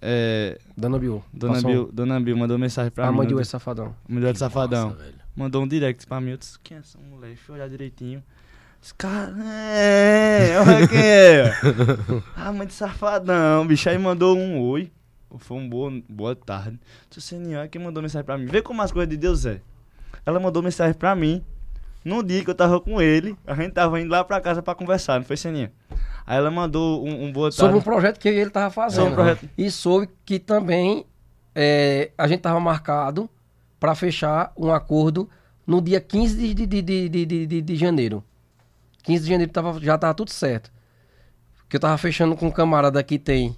é, 0.01 0.59
Dona 0.75 0.99
Bill. 0.99 1.23
Dona, 1.33 1.61
Bill, 1.61 1.89
Dona 1.91 2.19
Bill 2.19 2.37
mandou 2.37 2.57
mensagem 2.57 2.91
pra 2.91 3.07
A 3.07 3.11
mim. 3.11 3.17
mãe 3.17 3.27
de 3.27 3.33
no 3.33 3.39
Ué 3.39 3.43
Safadão. 3.43 3.95
Mulher 4.07 4.31
do 4.33 4.39
Safadão. 4.39 4.91
Velho. 4.91 5.15
Mandou 5.35 5.63
um 5.63 5.67
direct 5.67 6.05
pra 6.05 6.21
mim. 6.21 6.31
Eu 6.31 6.37
disse, 6.37 6.59
quem 6.59 6.77
é 6.77 6.79
essa 6.79 6.97
mulher? 6.97 7.29
Deixa 7.29 7.43
eu 7.51 7.55
olhar 7.55 7.69
direitinho. 7.69 8.23
Esse 8.81 8.93
cara, 8.93 9.33
é, 9.43 10.55
olha 10.59 10.87
quem 10.87 10.99
é. 10.99 11.51
ah, 12.37 12.51
mãe 12.53 12.67
de 12.67 12.73
Safadão, 12.73 13.65
bicho. 13.65 13.89
Aí 13.89 13.97
mandou 13.97 14.37
um 14.37 14.59
oi. 14.61 14.91
Foi 15.39 15.57
um 15.57 15.67
boa, 15.67 15.91
boa 16.07 16.35
tarde. 16.35 16.79
Disse, 17.09 17.29
Seninho, 17.29 17.59
é 17.59 17.67
quem 17.67 17.81
mandou 17.81 18.01
mensagem 18.01 18.23
pra 18.25 18.37
mim. 18.37 18.45
Vê 18.45 18.61
como 18.61 18.81
as 18.81 18.91
coisas 18.91 19.09
de 19.09 19.17
Deus 19.17 19.45
é. 19.45 19.59
Ela 20.25 20.39
mandou 20.39 20.61
mensagem 20.61 20.93
pra 20.93 21.15
mim. 21.15 21.43
No 22.03 22.23
dia 22.23 22.43
que 22.43 22.49
eu 22.49 22.55
tava 22.55 22.79
com 22.79 23.01
ele, 23.01 23.35
a 23.45 23.53
gente 23.53 23.73
tava 23.73 23.99
indo 23.99 24.09
lá 24.09 24.23
pra 24.23 24.39
casa 24.39 24.61
pra 24.61 24.73
conversar, 24.73 25.19
não 25.19 25.25
foi, 25.25 25.35
Seninha? 25.35 25.71
Aí 26.25 26.37
ela 26.37 26.49
mandou 26.49 27.05
um, 27.05 27.25
um 27.25 27.31
boa 27.31 27.49
tarde. 27.49 27.57
Sobre 27.57 27.77
um 27.77 27.81
projeto 27.81 28.19
que 28.19 28.29
ele 28.29 28.49
tava 28.49 28.69
fazendo. 28.69 29.07
Um 29.07 29.13
projeto. 29.13 29.49
E 29.57 29.69
soube 29.71 30.09
que 30.25 30.39
também 30.39 31.05
é, 31.55 32.11
a 32.17 32.27
gente 32.27 32.41
tava 32.41 32.59
marcado 32.59 33.29
pra 33.79 33.95
fechar 33.95 34.51
um 34.57 34.71
acordo 34.71 35.29
no 35.65 35.81
dia 35.81 35.99
15 35.99 36.53
de, 36.53 36.53
de, 36.53 36.81
de, 36.81 37.09
de, 37.09 37.25
de, 37.25 37.47
de, 37.47 37.61
de 37.61 37.75
janeiro. 37.75 38.23
15 39.03 39.23
de 39.23 39.29
janeiro 39.29 39.51
tava, 39.51 39.79
já 39.81 39.97
tava 39.97 40.13
tudo 40.13 40.31
certo. 40.31 40.71
Que 41.69 41.75
eu 41.75 41.79
tava 41.79 41.97
fechando 41.97 42.35
com 42.35 42.47
um 42.47 42.51
camarada 42.51 43.01
que 43.03 43.17
tem 43.19 43.55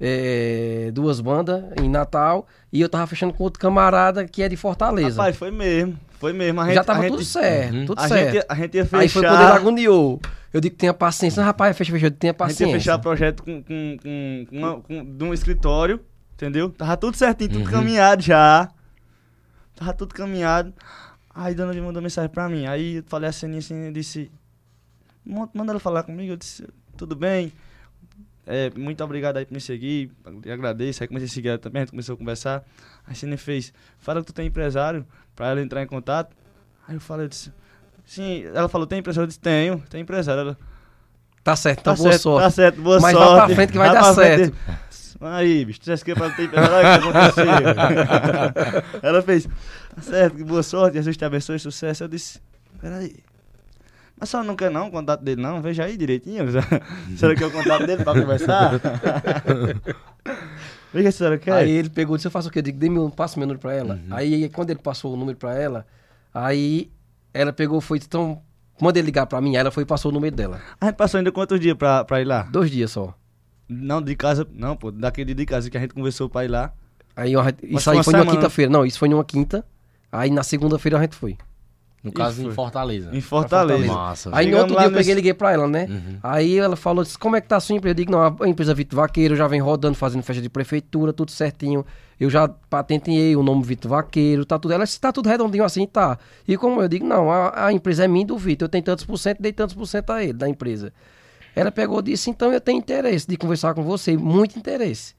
é, 0.00 0.90
duas 0.92 1.20
bandas 1.20 1.64
em 1.82 1.88
Natal. 1.88 2.46
E 2.72 2.80
eu 2.80 2.88
tava 2.88 3.06
fechando 3.06 3.32
com 3.32 3.42
outro 3.44 3.58
camarada 3.60 4.26
que 4.26 4.42
é 4.42 4.48
de 4.48 4.56
Fortaleza. 4.56 5.16
Rapaz, 5.20 5.36
foi 5.36 5.50
mesmo. 5.50 5.98
Foi 6.18 6.32
mesmo. 6.32 6.60
A 6.60 6.66
gente, 6.66 6.74
já 6.74 6.84
tava 6.84 7.00
a 7.00 7.06
tudo 7.08 7.18
gente, 7.18 7.28
certo, 7.28 7.86
tudo 7.86 7.98
a 8.00 8.08
certo. 8.08 8.32
gente, 8.34 8.46
a 8.48 8.54
gente 8.54 8.74
ia 8.76 8.84
fechar. 8.84 8.98
Aí 9.00 9.08
foi 9.08 9.22
quando 9.22 9.40
ele 9.42 9.52
agoniou. 9.52 10.20
Eu 10.52 10.60
digo 10.60 10.74
que 10.74 10.78
tenha 10.80 10.94
paciência. 10.94 11.40
Não, 11.40 11.46
rapaz, 11.46 11.76
fecha, 11.76 11.92
fecha. 11.92 12.06
Eu 12.06 12.10
digo, 12.10 12.18
tenha 12.20 12.30
A 12.32 12.32
gente 12.32 12.40
ia 12.40 12.46
paciência. 12.66 12.78
fechar 12.78 12.96
o 12.96 13.00
projeto 13.00 13.42
com, 13.42 13.62
com, 13.62 13.96
com, 14.02 14.46
com, 14.50 14.56
uma- 14.56 14.80
com- 14.80 15.04
de 15.16 15.24
um 15.24 15.32
escritório, 15.34 16.00
entendeu? 16.34 16.70
Tava 16.70 16.96
tudo 16.96 17.16
certinho, 17.16 17.50
tudo 17.50 17.70
caminhado 17.70 18.22
já. 18.22 18.68
Tava 19.76 19.92
tudo 19.92 20.14
caminhado. 20.14 20.72
Aí 21.34 21.54
Dona 21.54 21.72
Di 21.72 21.80
mandou 21.80 22.02
mensagem 22.02 22.30
pra 22.30 22.48
mim. 22.48 22.66
Aí 22.66 22.96
eu 22.96 23.04
falei 23.06 23.28
assim, 23.30 23.56
assim, 23.56 23.86
eu 23.86 23.92
disse, 23.92 24.30
"Mo- 25.24 25.48
manda 25.54 25.70
ela 25.72 25.78
falar 25.80 26.02
comigo. 26.02 26.32
Eu 26.32 26.36
disse, 26.36 26.66
tudo 26.96 27.14
bem. 27.14 27.52
É, 28.50 28.70
muito 28.78 29.04
obrigado 29.04 29.36
aí 29.36 29.44
por 29.44 29.52
me 29.52 29.60
seguir. 29.60 30.10
Eu 30.42 30.54
agradeço. 30.54 31.02
Aí 31.02 31.06
comecei 31.08 31.26
a 31.26 31.30
seguir 31.30 31.48
ela 31.48 31.58
também, 31.58 31.82
a 31.82 31.84
gente 31.84 31.90
começou 31.90 32.14
a 32.14 32.18
conversar. 32.18 32.64
Aí 33.06 33.12
a 33.12 33.14
Cine 33.14 33.36
fez, 33.36 33.74
fala 33.98 34.20
que 34.20 34.26
tu 34.28 34.32
tem 34.32 34.46
empresário 34.46 35.04
pra 35.36 35.48
ela 35.50 35.60
entrar 35.60 35.82
em 35.82 35.86
contato. 35.86 36.34
Aí 36.88 36.96
eu 36.96 37.00
falei, 37.00 37.26
eu 37.26 37.28
disse, 37.28 37.52
sim. 38.06 38.44
Ela 38.54 38.66
falou, 38.68 38.86
tem 38.86 39.00
empresário? 39.00 39.24
Eu 39.24 39.28
disse, 39.28 39.38
tenho, 39.38 39.82
tem 39.90 40.00
empresário. 40.00 40.40
Ela, 40.40 40.56
Tá 41.44 41.54
certo, 41.56 41.80
então 41.80 41.94
Tá 41.94 41.98
boa 41.98 42.10
certo, 42.12 42.22
sorte. 42.22 42.44
tá 42.44 42.50
certo, 42.50 42.80
boa 42.82 43.00
Mas 43.00 43.16
sorte. 43.16 43.30
vai 43.36 43.46
pra 43.46 43.54
frente 43.54 43.72
que 43.72 43.78
vai 43.78 43.92
dar 43.92 44.00
pra 44.02 44.14
frente. 44.14 44.54
certo. 44.90 45.18
Aí, 45.20 45.64
bicho, 45.64 45.80
tu 45.80 45.86
já 45.86 45.94
esqueceu 45.94 46.16
pra 46.16 46.28
não 46.28 46.36
ter 46.36 46.48
olha 46.54 46.98
o 46.98 47.02
que 47.02 47.08
aconteceu. 47.08 49.00
Ela 49.02 49.22
fez, 49.22 49.44
tá 49.94 50.00
certo, 50.02 50.44
boa 50.44 50.62
sorte, 50.62 50.94
Jesus 50.94 51.16
te 51.16 51.24
abençoe, 51.24 51.58
sucesso. 51.58 52.04
Eu 52.04 52.08
disse, 52.08 52.40
peraí. 52.80 53.16
Mas 54.18 54.28
só 54.28 54.42
não 54.42 54.56
quer 54.56 54.70
não 54.70 54.88
o 54.88 54.90
contato 54.90 55.22
dele 55.22 55.40
não, 55.40 55.62
veja 55.62 55.84
aí 55.84 55.96
direitinho. 55.96 56.44
Será 57.16 57.34
que 57.34 57.44
é 57.44 57.46
o 57.46 57.50
contato 57.50 57.86
dele 57.86 58.02
pra 58.02 58.14
conversar? 58.14 58.72
Veja 60.92 61.12
se 61.12 61.16
a 61.16 61.18
senhora 61.18 61.38
quer. 61.38 61.52
Aí 61.52 61.70
ele 61.70 61.90
pegou 61.90 62.16
e 62.16 62.18
disse, 62.18 62.26
eu 62.26 62.30
faço 62.30 62.48
o 62.48 62.50
quê? 62.50 62.60
Eu 62.60 62.62
digo, 62.62 62.78
dê 62.78 62.88
meu, 62.88 63.10
passa 63.10 63.36
o 63.36 63.38
meu 63.38 63.46
número 63.46 63.60
pra 63.60 63.74
ela. 63.74 64.00
Aí 64.10 64.48
quando 64.48 64.70
ele 64.70 64.78
passou 64.78 65.12
o 65.12 65.16
número 65.16 65.36
pra 65.36 65.54
ela, 65.54 65.86
aí 66.32 66.90
ela 67.32 67.52
pegou, 67.52 67.78
foi, 67.80 67.98
então, 67.98 68.40
manda 68.80 68.98
ele 68.98 69.06
ligar 69.06 69.26
pra 69.26 69.40
mim. 69.40 69.50
Aí 69.50 69.60
ela 69.60 69.70
foi 69.70 69.82
e 69.82 69.86
passou 69.86 70.10
o 70.10 70.14
número 70.14 70.34
dela. 70.34 70.60
A 70.80 70.86
gente 70.86 70.96
passou 70.96 71.18
ainda 71.18 71.30
quantos 71.30 71.60
dias 71.60 71.76
pra, 71.76 72.04
pra 72.04 72.22
ir 72.22 72.24
lá? 72.24 72.42
Dois 72.44 72.70
dias 72.70 72.90
só. 72.90 73.14
Não, 73.68 74.00
de 74.00 74.16
casa, 74.16 74.46
não, 74.54 74.74
pô, 74.74 74.90
daquele 74.90 75.26
dia 75.26 75.34
de 75.34 75.46
casa 75.46 75.68
que 75.68 75.76
a 75.76 75.80
gente 75.80 75.92
conversou 75.92 76.28
pra 76.28 76.44
ir 76.44 76.48
lá. 76.48 76.72
Aí 77.14 77.34
Mas 77.34 77.54
isso 77.62 77.84
foi 77.84 77.96
aí 77.98 78.04
foi 78.04 78.14
numa 78.14 78.32
quinta-feira. 78.32 78.72
Não, 78.72 78.86
isso 78.86 78.98
foi 78.98 79.08
numa 79.08 79.24
quinta. 79.24 79.64
Aí 80.10 80.30
na 80.30 80.42
segunda-feira 80.42 80.96
a 80.96 81.02
gente 81.02 81.16
foi. 81.16 81.36
No 82.02 82.12
caso, 82.12 82.40
Isso. 82.40 82.50
em 82.50 82.54
Fortaleza. 82.54 83.10
Em 83.12 83.20
Fortaleza. 83.20 83.92
Massa, 83.92 84.30
Aí 84.32 84.50
no 84.50 84.58
outro 84.58 84.76
dia 84.76 84.86
eu 84.86 84.92
peguei 84.92 85.12
e 85.12 85.14
liguei 85.16 85.34
pra 85.34 85.52
ela, 85.52 85.66
né? 85.66 85.86
Uhum. 85.90 86.18
Aí 86.22 86.56
ela 86.56 86.76
falou, 86.76 87.02
disse, 87.02 87.18
como 87.18 87.34
é 87.34 87.40
que 87.40 87.48
tá 87.48 87.56
a 87.56 87.60
sua 87.60 87.74
empresa? 87.74 87.90
Eu 87.92 87.96
digo, 87.96 88.12
não, 88.12 88.36
a 88.40 88.48
empresa 88.48 88.72
Vitor 88.72 88.98
Vaqueiro 88.98 89.34
já 89.34 89.48
vem 89.48 89.60
rodando, 89.60 89.96
fazendo 89.96 90.22
festa 90.22 90.40
de 90.40 90.48
prefeitura, 90.48 91.12
tudo 91.12 91.32
certinho. 91.32 91.84
Eu 92.18 92.30
já 92.30 92.48
patenteei 92.48 93.34
o 93.34 93.42
nome 93.42 93.64
Vitor 93.64 93.90
Vaqueiro, 93.90 94.44
tá 94.44 94.58
tudo. 94.58 94.72
Ela 94.72 94.84
disse, 94.84 95.00
tá 95.00 95.12
tudo 95.12 95.28
redondinho 95.28 95.64
assim, 95.64 95.86
tá. 95.86 96.18
E 96.46 96.56
como 96.56 96.80
eu 96.80 96.88
digo, 96.88 97.04
não, 97.04 97.30
a, 97.30 97.66
a 97.66 97.72
empresa 97.72 98.04
é 98.04 98.08
minha 98.08 98.26
do 98.26 98.38
Vitor, 98.38 98.66
eu 98.66 98.70
tenho 98.70 98.84
tantos 98.84 99.04
por 99.04 99.18
cento, 99.18 99.42
dei 99.42 99.52
tantos 99.52 99.74
por 99.74 99.86
cento 99.86 100.10
a 100.10 100.22
ele, 100.22 100.32
da 100.32 100.48
empresa. 100.48 100.92
Ela 101.54 101.72
pegou 101.72 101.98
e 101.98 102.02
disse, 102.02 102.30
então 102.30 102.52
eu 102.52 102.60
tenho 102.60 102.78
interesse 102.78 103.26
de 103.26 103.36
conversar 103.36 103.74
com 103.74 103.82
você, 103.82 104.16
muito 104.16 104.56
interesse. 104.56 105.14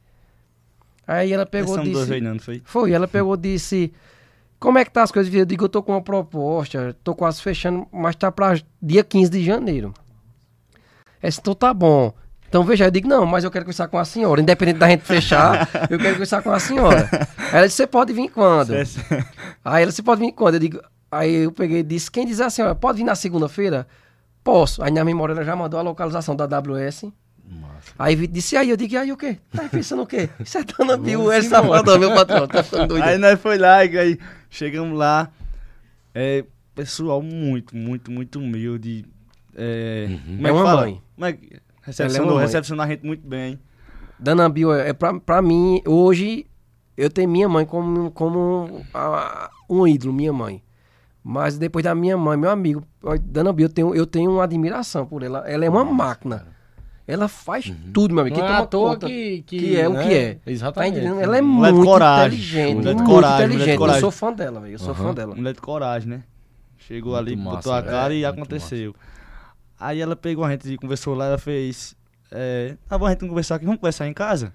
Aí 1.05 1.33
ela 1.33 1.45
pegou 1.45 1.73
e 1.73 1.75
São 1.75 1.91
dois 1.91 2.07
disse... 2.07 2.21
não, 2.21 2.33
não 2.35 2.39
foi? 2.39 2.61
Foi, 2.63 2.91
ela 2.91 3.07
pegou 3.07 3.33
e 3.33 3.37
disse: 3.37 3.91
Como 4.59 4.77
é 4.77 4.83
que 4.83 4.91
tá 4.91 5.03
as 5.03 5.11
coisas? 5.11 5.33
Eu 5.33 5.45
digo: 5.45 5.65
Eu 5.65 5.69
tô 5.69 5.81
com 5.81 5.93
uma 5.93 6.01
proposta, 6.01 6.95
tô 7.03 7.15
quase 7.15 7.41
fechando, 7.41 7.87
mas 7.91 8.15
tá 8.15 8.31
pra 8.31 8.59
dia 8.81 9.03
15 9.03 9.31
de 9.31 9.43
janeiro. 9.43 9.93
Disse: 11.23 11.39
Então 11.39 11.55
tá 11.55 11.73
bom. 11.73 12.13
Então 12.47 12.63
veja, 12.63 12.85
eu 12.85 12.91
digo: 12.91 13.07
Não, 13.07 13.25
mas 13.25 13.43
eu 13.43 13.51
quero 13.51 13.65
conversar 13.65 13.87
com 13.87 13.97
a 13.97 14.05
senhora. 14.05 14.41
Independente 14.41 14.77
da 14.77 14.89
gente 14.89 15.05
fechar, 15.05 15.69
eu 15.89 15.97
quero 15.97 16.13
conversar 16.13 16.41
com 16.41 16.51
a 16.51 16.59
senhora. 16.59 17.09
Ela 17.53 17.67
disse: 17.67 17.77
Você 17.77 17.87
pode 17.87 18.11
vir 18.11 18.29
quando? 18.29 18.73
Aí 19.63 19.83
ela 19.83 19.91
disse: 19.91 20.03
Pode 20.03 20.19
vir 20.19 20.33
quando? 20.33 20.55
Eu 20.55 20.59
digo: 20.59 20.81
Aí 21.11 21.43
eu 21.43 21.51
peguei 21.51 21.79
e 21.79 21.83
disse: 21.83 22.11
Quem 22.11 22.25
diz 22.25 22.39
assim, 22.39 22.61
ó, 22.61 22.73
pode 22.75 22.99
vir 22.99 23.03
na 23.03 23.15
segunda-feira? 23.15 23.87
Posso. 24.43 24.83
Aí 24.83 24.91
na 24.91 25.03
memória 25.03 25.33
ela 25.33 25.43
já 25.43 25.55
mandou 25.55 25.79
a 25.79 25.83
localização 25.83 26.35
da 26.35 26.45
AWS. 26.45 27.05
Aí 27.97 28.27
disse, 28.27 28.55
aí 28.55 28.69
eu 28.69 28.77
digo, 28.77 28.97
aí 28.97 29.11
o 29.11 29.17
quê? 29.17 29.37
Tá 29.51 29.67
pensando 29.69 30.01
o 30.03 30.07
quê? 30.07 30.29
Na 30.85 30.97
bio, 30.97 31.31
ele 31.31 31.49
tá 31.49 31.61
falando, 31.63 31.99
meu 31.99 32.13
patrão, 32.13 32.47
tá 32.47 32.63
ficando 32.63 32.87
doido. 32.87 33.03
Aí 33.03 33.17
nós 33.17 33.39
foi 33.39 33.57
lá 33.57 33.83
e 33.85 33.97
aí 33.97 34.19
chegamos 34.49 34.97
lá. 34.97 35.29
É, 36.13 36.43
pessoal 36.75 37.21
muito, 37.21 37.75
muito, 37.75 38.11
muito 38.11 38.39
humilde. 38.39 39.05
É, 39.55 40.07
como 40.25 40.47
É 40.47 40.51
que 40.51 40.55
uma 40.57 40.63
fala? 40.63 40.81
mãe. 40.81 41.01
Como 41.15 41.25
é 41.25 41.29
Ela 41.29 41.37
é 41.55 41.59
recepcionou, 41.81 42.37
recepcionou 42.37 42.85
a 42.85 42.87
gente 42.87 43.05
muito 43.05 43.27
bem. 43.27 43.59
Dana 44.17 44.47
Bio, 44.49 44.73
é 44.73 44.93
pra, 44.93 45.19
pra 45.19 45.41
mim, 45.41 45.81
hoje, 45.85 46.45
eu 46.97 47.09
tenho 47.09 47.29
minha 47.29 47.47
mãe 47.49 47.65
como, 47.65 48.11
como 48.11 48.85
a- 48.93 49.49
um 49.69 49.87
ídolo, 49.87 50.13
minha 50.13 50.33
mãe. 50.33 50.61
Mas 51.23 51.57
depois 51.57 51.83
da 51.83 51.93
minha 51.93 52.17
mãe, 52.17 52.37
meu 52.37 52.49
amigo, 52.49 52.83
ó, 53.03 53.15
Dana 53.21 53.51
Bio, 53.53 53.65
eu 53.65 53.69
tenho, 53.69 53.95
eu 53.95 54.05
tenho 54.05 54.31
uma 54.31 54.43
admiração 54.43 55.05
por 55.05 55.21
ela. 55.23 55.39
Ela 55.49 55.65
é 55.65 55.69
uma 55.69 55.83
máquina. 55.85 56.47
Ela 57.11 57.27
faz 57.27 57.73
tudo, 57.93 58.13
meu 58.13 58.21
amigo. 58.21 58.37
Não 58.37 58.45
Quem 58.45 58.55
é 58.55 58.65
toma 58.67 58.89
conta 58.93 59.07
que, 59.07 59.41
que, 59.47 59.57
que 59.59 59.77
é 59.79 59.89
o 59.89 59.93
né? 59.93 60.07
que 60.07 60.13
é. 60.13 60.33
Tá 60.35 60.51
Exatamente. 60.51 60.97
entendendo? 60.99 61.21
Ela 61.21 61.37
é 61.37 61.41
Mulher 61.41 61.73
muito 61.73 61.85
coragem. 61.87 62.27
inteligente, 62.27 62.75
Mulher 62.75 62.89
de 62.89 62.95
muito 62.95 63.09
coragem, 63.11 63.35
mulher 63.35 63.47
de 63.47 63.53
inteligente. 63.55 63.73
Eu 63.73 63.79
coragem. 63.79 64.01
sou 64.01 64.11
fã 64.11 64.33
dela, 64.33 64.59
velho. 64.59 64.73
Eu 64.73 64.79
sou 64.79 64.93
fã 64.95 65.13
dela. 65.13 65.35
Mulher 65.35 65.53
de 65.53 65.59
coragem, 65.61 66.09
né? 66.09 66.23
Chegou 66.77 67.13
Muito 67.13 67.27
ali, 67.27 67.35
massa, 67.35 67.55
botou 67.57 67.73
a 67.73 67.81
cara 67.81 68.13
e 68.13 68.21
Muito 68.23 68.35
aconteceu. 68.35 68.95
Aí 69.79 69.99
ela 69.99 70.15
pegou 70.15 70.43
a 70.45 70.51
gente 70.51 70.71
e 70.71 70.77
conversou 70.77 71.15
lá, 71.15 71.25
ela 71.27 71.37
fez. 71.37 71.95
É, 72.31 72.75
tá 72.87 72.95
bom, 72.97 73.05
a 73.07 73.09
gente 73.09 73.21
não 73.21 73.29
conversar 73.29 73.55
aqui, 73.55 73.65
vamos 73.65 73.79
conversar 73.79 74.07
em 74.07 74.13
casa? 74.13 74.53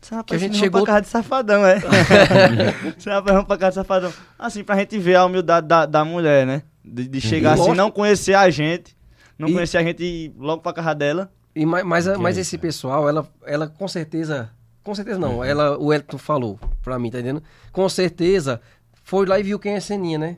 Disse, 0.00 0.14
rapaz, 0.14 0.26
Que 0.28 0.34
a 0.34 0.48
gente 0.48 0.58
chegou- 0.58 0.82
pra 0.82 0.94
casa 0.94 1.02
de 1.02 1.08
safadão, 1.08 1.64
é. 1.64 1.76
Disse, 2.96 3.08
rapaz, 3.08 3.32
vamos 3.34 3.44
pra 3.46 3.56
casa 3.56 3.70
de 3.70 3.74
safadão. 3.86 4.12
Assim, 4.38 4.64
pra 4.64 4.76
gente 4.76 4.98
ver 4.98 5.14
a 5.14 5.24
humildade 5.24 5.66
da, 5.68 5.86
da 5.86 6.04
mulher, 6.04 6.44
né? 6.46 6.62
De, 6.84 7.06
de 7.08 7.20
chegar 7.20 7.52
assim, 7.52 7.60
Lógico. 7.60 7.76
não 7.76 7.90
conhecer 7.90 8.34
a 8.34 8.50
gente, 8.50 8.96
não 9.38 9.48
E- 9.48 9.52
conhecer 9.52 9.78
a 9.78 9.82
gente 9.82 10.02
e 10.02 10.24
ir 10.26 10.32
logo 10.38 10.60
pra 10.62 10.72
casa 10.72 10.94
dela. 10.94 11.30
E, 11.54 11.64
ma- 11.64 11.84
mas, 11.84 12.08
a- 12.08 12.14
Que 12.14 12.20
mas 12.20 12.36
é 12.38 12.40
esse 12.40 12.58
pessoal, 12.58 13.08
ela, 13.08 13.26
ela 13.46 13.66
com 13.68 13.86
certeza. 13.88 14.50
Com 14.82 14.94
certeza 14.94 15.18
não. 15.18 15.42
Ela, 15.42 15.78
o 15.78 15.92
Elton 15.92 16.18
falou 16.18 16.58
pra 16.82 16.98
mim, 16.98 17.10
tá 17.10 17.18
entendendo? 17.18 17.42
Com 17.72 17.88
certeza 17.88 18.60
foi 19.02 19.24
lá 19.26 19.38
e 19.38 19.42
viu 19.42 19.58
quem 19.58 19.74
é 19.74 19.80
Seninha, 19.80 20.18
né? 20.18 20.36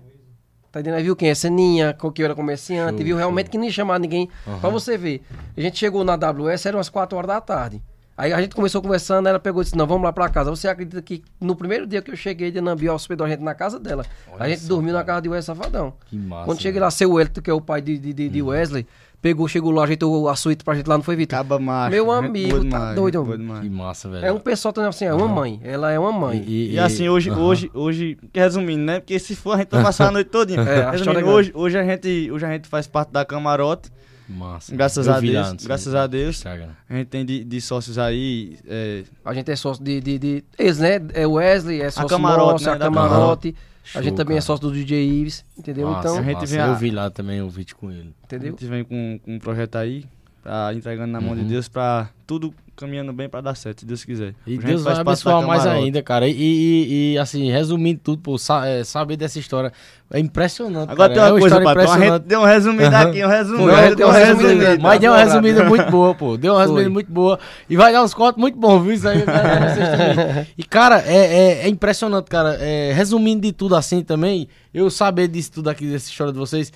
Tá 0.71 0.81
entendendo? 0.81 0.99
Aí 0.99 1.05
viu 1.05 1.17
quem 1.17 1.31
é 1.31 1.35
Seninha, 1.35 1.95
qual 1.95 2.13
que 2.13 2.23
era 2.23 2.35
comerciante, 2.35 2.99
Show, 2.99 3.05
viu 3.05 3.17
realmente 3.17 3.47
show. 3.47 3.53
que 3.53 3.59
nem 3.59 3.71
chamar 3.71 3.99
ninguém. 3.99 4.29
Pra 4.61 4.69
você 4.69 4.97
ver. 4.99 5.23
A 5.57 5.61
gente 5.61 5.79
chegou 5.79 6.05
na 6.05 6.13
AWS, 6.15 6.67
eram 6.67 6.79
umas 6.79 6.89
4 6.89 7.17
horas 7.17 7.29
da 7.29 7.41
tarde. 7.41 7.83
Aí 8.19 8.33
a 8.33 8.41
gente 8.41 8.55
começou 8.55 8.81
conversando, 8.81 9.29
ela 9.29 9.39
pegou 9.39 9.61
e 9.61 9.65
disse, 9.65 9.77
não, 9.77 9.87
vamos 9.87 10.05
lá 10.05 10.13
pra 10.13 10.29
casa. 10.31 10.49
Você 10.49 10.67
acredita 10.69 11.03
que 11.03 11.23
no 11.41 11.55
primeiro 11.55 11.87
dia 11.87 12.01
que 12.01 12.11
eu 12.11 12.17
cheguei 12.17 12.51
de 12.51 12.61
Nambi, 12.63 12.89
hospedou 12.89 13.27
a 13.27 13.29
gente 13.31 13.43
na 13.43 13.55
casa 13.55 13.79
dela. 13.79 14.07
a 14.39 14.49
gente 14.49 14.65
dormiu 14.65 14.93
na 14.95 15.05
casa 15.05 15.21
de 15.23 15.29
Wesley 15.29 15.57
Safadão. 15.57 15.93
Que 16.07 16.17
massa. 16.17 16.45
Quando 16.47 16.61
cheguei 16.63 16.81
lá, 16.81 16.91
seu 16.91 17.13
Wellington, 17.13 17.43
que 17.43 17.51
é 17.51 17.53
o 17.55 17.61
pai 17.61 17.83
de, 17.83 17.99
de, 17.99 18.13
de- 18.15 18.29
de 18.31 18.43
Wesley, 18.43 18.87
pegou, 19.23 19.49
chegou 19.49 19.71
lá, 19.73 19.85
ajeitou 19.85 20.29
a 20.29 20.37
suíte 20.37 20.63
pra 20.65 20.75
gente 20.75 20.87
lá, 20.87 20.97
não 20.97 21.03
foi, 21.05 21.17
Vitor? 21.17 21.39
Caba 21.39 21.59
macho. 21.59 21.91
Meu 21.91 22.05
gente 22.07 22.27
amigo, 22.27 22.65
tá 22.69 22.95
doido, 22.95 23.25
demais. 23.25 23.61
Que 23.63 23.71
massa, 23.71 24.09
velho. 24.09 24.25
É 24.27 24.33
um 24.33 24.39
pessoal 24.39 24.73
também 24.73 24.89
assim, 24.89 25.05
é 25.05 25.15
uma 25.15 25.27
mãe. 25.29 25.61
Ela 25.65 25.91
é 25.93 25.99
uma 25.99 26.13
mãe. 26.13 26.45
E 26.47 26.79
assim, 26.79 27.09
hoje, 27.09 27.31
hoje, 27.31 27.71
hoje, 27.75 28.19
que 28.33 28.39
resumindo, 28.41 28.83
né? 28.85 29.01
Porque 29.01 29.19
se 29.19 29.35
for, 29.35 29.53
a 29.55 29.59
gente 29.59 29.71
vai 29.71 29.83
passar 29.83 30.09
a 30.09 30.11
noite 30.11 30.31
todinha. 30.31 30.61
É, 30.67 30.85
a 30.85 30.91
resumindo, 30.93 31.19
é 31.19 31.23
grande. 31.23 31.37
hoje, 31.39 31.53
hoje, 31.55 31.79
a 31.79 31.85
gente, 31.85 32.31
hoje 32.31 32.45
a 32.47 32.53
gente 32.53 32.69
faz 32.69 32.87
parte 32.87 33.11
da 33.13 33.25
camarote, 33.25 33.91
Massa. 34.29 34.75
graças 34.75 35.07
Eu 35.07 35.15
a 35.15 35.21
Deus, 35.21 35.47
antes, 35.49 35.67
graças 35.67 35.93
no 35.93 35.99
a 35.99 36.07
Deus. 36.07 36.37
Instagram. 36.37 36.71
A 36.89 36.95
gente 36.97 37.07
tem 37.09 37.25
de, 37.25 37.45
de 37.45 37.61
sócios 37.61 37.99
aí, 37.99 38.57
é, 38.67 39.05
A 39.25 39.33
gente 39.33 39.51
é 39.51 39.57
sócio 39.57 39.83
de, 39.85 40.01
de, 40.01 40.19
de- 40.19 40.45
Eles, 40.59 40.79
né? 40.79 41.01
É 41.15 41.27
Wesley, 41.27 41.81
é 41.81 41.91
sócio 41.91 42.09
Camarote, 42.09 42.53
nosso, 42.53 42.65
né, 42.67 42.73
a 42.73 42.79
Camarote. 42.79 43.55
A 43.55 43.76
Show, 43.87 44.03
gente 44.03 44.15
também 44.17 44.35
é 44.37 44.41
cara. 44.41 44.47
sócio 44.47 44.69
do 44.69 44.75
DJ 44.75 45.05
Ives, 45.09 45.45
entendeu? 45.57 45.89
Massa, 45.89 46.09
então, 46.09 46.19
a 46.19 46.23
gente 46.23 46.47
vê 46.47 46.59
a- 46.61 46.67
Eu 46.69 46.75
vi 46.77 46.91
lá 46.91 47.09
também 47.11 47.41
o 47.41 47.49
vídeo 47.49 47.77
com 47.77 47.91
ele. 47.91 48.13
a 48.23 48.25
entendeu? 48.27 48.51
gente 48.51 48.67
vem 48.67 48.85
com, 48.85 49.19
com 49.25 49.35
um 49.35 49.39
projeto 49.39 49.77
aí, 49.77 50.05
pra, 50.43 50.73
entregando 50.75 51.13
na 51.13 51.21
mão 51.21 51.31
Uhum. 51.31 51.37
de 51.37 51.45
Deus 51.45 51.69
pra 51.69 52.09
tudo 52.27 52.53
caminhando 52.77 53.13
bem 53.13 53.29
pra 53.29 53.41
dar 53.41 53.55
certo, 53.55 53.81
se 53.81 53.87
Deus 53.87 54.05
quiser. 54.05 54.35
E 54.47 54.59
Deus 54.59 54.83
vai 54.83 54.95
abençoar 54.95 55.45
mais 55.47 55.67
ainda, 55.67 56.03
cara. 56.03 56.29
E, 56.29 56.33
e- 56.37 57.13
e, 57.15 57.19
assim, 57.19 57.51
resumindo 57.51 58.01
tudo, 58.03 58.21
pô, 58.23 58.37
é, 58.65 58.85
saber 58.85 59.17
dessa 59.17 59.39
história 59.39 59.73
é 60.13 60.21
impressionante. 60.21 60.91
Agora 60.91 61.13
cara. 61.13 61.15
tem 61.15 61.23
uma 61.23 61.27
é 61.37 61.41
coisa, 61.41 61.57
história 61.57 61.65
patrão. 61.65 61.93
A 61.93 62.17
gente 62.17 62.25
deu 62.27 62.41
um 62.41 62.45
resumida 62.45 62.89
Aham. 62.89 63.09
aqui, 63.09 63.25
um 63.25 63.29
resumido. 63.29 63.77
Gente 63.77 63.95
deu 63.97 64.09
um 64.09 64.11
resumida. 64.13 64.79
Mas 64.81 65.01
deu 65.01 65.13
uma 65.13 65.19
resumida 65.19 65.65
muito 65.65 65.91
boa, 65.91 66.15
pô. 66.15 66.37
Deu 66.37 66.53
uma 66.55 66.61
resumida 66.61 66.91
muito 66.91 67.11
boa. 67.11 67.39
E 67.69 67.77
vai 67.77 67.93
dar 67.93 68.05
uns 68.05 68.15
cortes 68.15 68.41
muito 68.41 68.59
bons, 68.59 68.83
viu? 68.83 68.93
Isso 68.93 69.09
aí 69.09 69.23
também. 69.23 70.47
E, 70.57 70.63
cara, 70.63 71.03
é, 71.07 71.17
é, 71.17 71.53
é 71.65 71.69
impressionante, 71.69 72.27
cara. 72.29 72.57
É, 72.61 72.93
resumindo 72.93 73.43
de 73.43 73.53
tudo 73.53 73.75
assim 73.75 74.03
também, 74.03 74.49
eu 74.73 74.91
saber 74.91 75.29
disso 75.29 75.53
tudo 75.53 75.71
aqui, 75.71 75.87
dessa 75.87 76.09
história 76.09 76.33
de 76.33 76.39
vocês. 76.39 76.73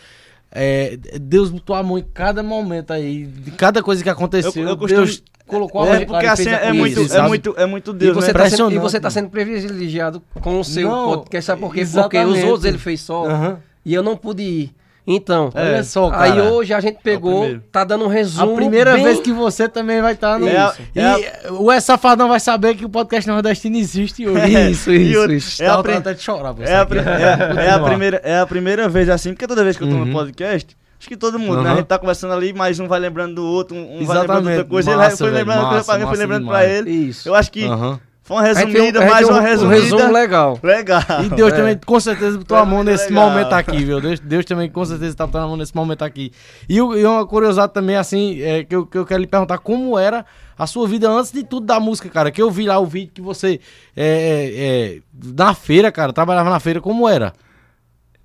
É, 0.53 0.97
Deus 1.21 1.51
botou 1.51 1.77
a 1.77 1.83
mão 1.83 1.99
em 1.99 2.05
cada 2.15 2.43
momento 2.43 2.93
aí, 2.93 3.25
de 3.27 3.51
cada 3.53 3.83
coisa 3.83 4.03
que 4.03 4.09
aconteceu. 4.11 4.53
Eu- 4.63 4.69
eu 4.71 4.77
costumo- 4.77 5.05
Deus 5.05 5.23
colocou 5.47 5.83
a 5.83 5.87
É 5.89 5.99
mão 5.99 6.07
porque 6.07 6.27
assim, 6.27 6.49
é 6.49 6.73
muito, 6.73 7.01
é 7.13 7.29
muito, 7.29 7.55
é 7.59 7.67
muito 7.67 7.91
E 7.91 7.95
Deus, 7.95 8.15
você, 8.15 8.33
né? 8.33 8.39
tá 8.39 8.51
sendo, 8.51 8.73
e 8.73 8.79
você 8.79 9.01
tá 9.01 9.11
sendo 9.11 9.29
privilegiado 9.31 10.23
com 10.41 10.61
o 10.61 10.65
seu 10.65 10.89
Não, 10.89 11.09
podcast, 11.11 11.47
sabe 11.47 11.61
por 11.61 11.75
quê? 11.75 11.85
Porque 11.93 12.19
os 12.19 12.45
outros 12.45 12.65
ele 12.65 12.79
fez 12.79 13.01
só 13.01 13.27
Aham. 13.27 13.59
e 13.85 13.93
eu 13.95 14.03
não 14.03 14.17
pude 14.17 14.43
ir. 14.43 14.75
Então, 15.07 15.51
Olha 15.55 15.63
É. 15.77 15.83
só, 15.83 16.11
cara. 16.11 16.23
aí 16.25 16.41
hoje 16.41 16.73
a 16.75 16.81
gente 16.81 16.99
pegou, 17.03 17.41
primeiro. 17.41 17.65
tá 17.73 17.83
dando 17.85 18.05
um 18.05 18.11
A 18.11 18.13
resumo. 18.13 18.55
primeira 18.55 18.93
bem- 18.95 19.05
vez 19.05 19.19
que 19.21 19.33
você 19.33 19.69
também 19.69 20.01
vai 20.01 20.13
estar 20.13 20.39
no. 20.39 20.47
É 20.47 20.57
a- 20.57 20.75
e 20.95 21.01
é 21.01 21.43
o 21.51 21.71
S 21.73 21.87
Safadão 21.87 22.29
vai 22.29 22.39
saber 22.39 22.75
que 22.77 22.85
o 22.85 22.89
podcast 22.89 23.29
nordestino 23.29 23.77
existe 23.77 24.27
hoje. 24.29 24.71
Isso, 24.71 24.91
E 24.93 25.11
isso, 25.13 25.33
isso. 25.33 25.63
É 25.63 25.67
a, 25.69 25.75
até 25.79 26.15
de 26.15 26.23
chorar, 26.23 26.53
você 26.53 26.65
é, 26.71 26.77
a 26.77 26.81
é- 27.63 27.67
é 27.67 27.71
a 27.71 27.79
primeira, 27.81 28.21
é 28.23 28.39
a 28.39 28.47
primeira 28.47 28.89
vez 28.89 29.09
assim, 29.09 29.31
porque 29.33 29.47
toda 29.47 29.65
vez 29.65 29.77
que 29.77 29.83
eu 29.85 29.89
tô 29.89 29.95
Uhum. 29.95 30.05
no 30.05 30.13
podcast, 30.13 30.77
acho 30.99 31.09
que 31.09 31.17
todo 31.17 31.39
mundo, 31.39 31.63
né? 31.63 31.69
A 31.69 31.73
Uhum. 31.73 31.79
gente 31.79 31.87
tá 31.87 31.99
conversando 31.99 32.35
ali, 32.35 32.53
mais 32.53 32.79
um 32.79 32.87
vai 32.87 33.01
lembrando 33.01 33.35
do 33.37 33.45
outro, 33.45 33.75
um, 33.77 33.81
um 33.81 34.05
vai 34.05 34.19
lembrando 34.19 34.43
de 34.43 34.51
Exatamente. 34.53 34.59
outra 34.59 34.65
coisa. 34.71 34.97
Massa, 34.97 35.09
ele 35.09 35.17
foi 35.17 35.27
velho, 35.31 35.39
lembrando 35.39 35.69
coisa 35.71 35.85
pra 35.85 35.95
mim, 35.95 36.01
massa, 36.05 36.15
foi 36.15 36.19
lembrando 36.25 36.47
massa 36.47 36.59
pra 36.59 36.69
ele. 36.69 36.91
Isso. 36.91 37.29
Eu 37.29 37.35
acho 37.35 37.51
que 37.51 37.65
Aham. 37.65 38.01
Foi 38.37 38.37
uma 38.37 38.55
tem 38.55 38.65
um- 38.65 38.67
resumida, 38.73 39.01
mais 39.07 39.27
tem 39.27 39.35
uma 39.35 39.41
um- 39.41 39.45
resumida. 39.45 39.77
Um 39.79 39.83
resumo 39.83 40.13
legal. 40.13 40.59
Legal. 40.63 41.03
E 41.25 41.29
Deus 41.31 41.53
É. 41.53 41.57
também, 41.57 41.79
com 41.85 42.01
certeza, 42.01 42.39
botou 42.39 42.57
a 42.57 42.65
mão 42.65 42.83
nesse 42.85 43.09
legal. 43.09 43.29
momento 43.31 43.53
aqui, 43.53 43.85
viu? 43.85 44.01
Deus, 44.01 44.21
Deus 44.21 44.45
também, 44.45 44.71
com 44.71 44.85
certeza, 44.85 45.15
tá 45.17 45.27
botando 45.27 45.45
a 45.45 45.49
mão 45.49 45.57
nesse 45.57 45.75
momento 45.75 46.03
aqui. 46.03 46.33
E, 46.69 46.77
e 46.77 46.81
uma 47.05 47.27
curiosidade 47.27 47.73
também, 47.73 47.97
assim, 47.97 48.41
é, 48.43 48.65
que, 48.65 48.75
eu, 48.75 48.87
que 48.87 48.97
eu 48.97 49.05
quero 49.05 49.21
lhe 49.21 49.27
perguntar, 49.27 49.59
como 49.59 49.99
era 49.99 50.25
a 50.59 50.67
sua 50.67 50.87
vida 50.87 51.09
antes 51.11 51.33
de 51.33 51.43
tudo 51.43 51.67
da 51.67 51.81
música, 51.81 52.09
cara? 52.09 52.31
Que 52.31 52.41
eu 52.41 52.51
vi 52.51 52.67
lá 52.67 52.79
o 52.79 52.87
vídeo 52.87 53.11
que 53.15 53.21
você, 53.21 53.61
é, 53.97 54.05
é, 54.05 54.97
é, 54.97 55.01
na 55.37 55.53
feira, 55.55 55.91
cara, 55.91 56.13
trabalhava 56.13 56.49
na 56.51 56.61
feira, 56.61 56.81
como 56.81 57.09
era? 57.09 57.33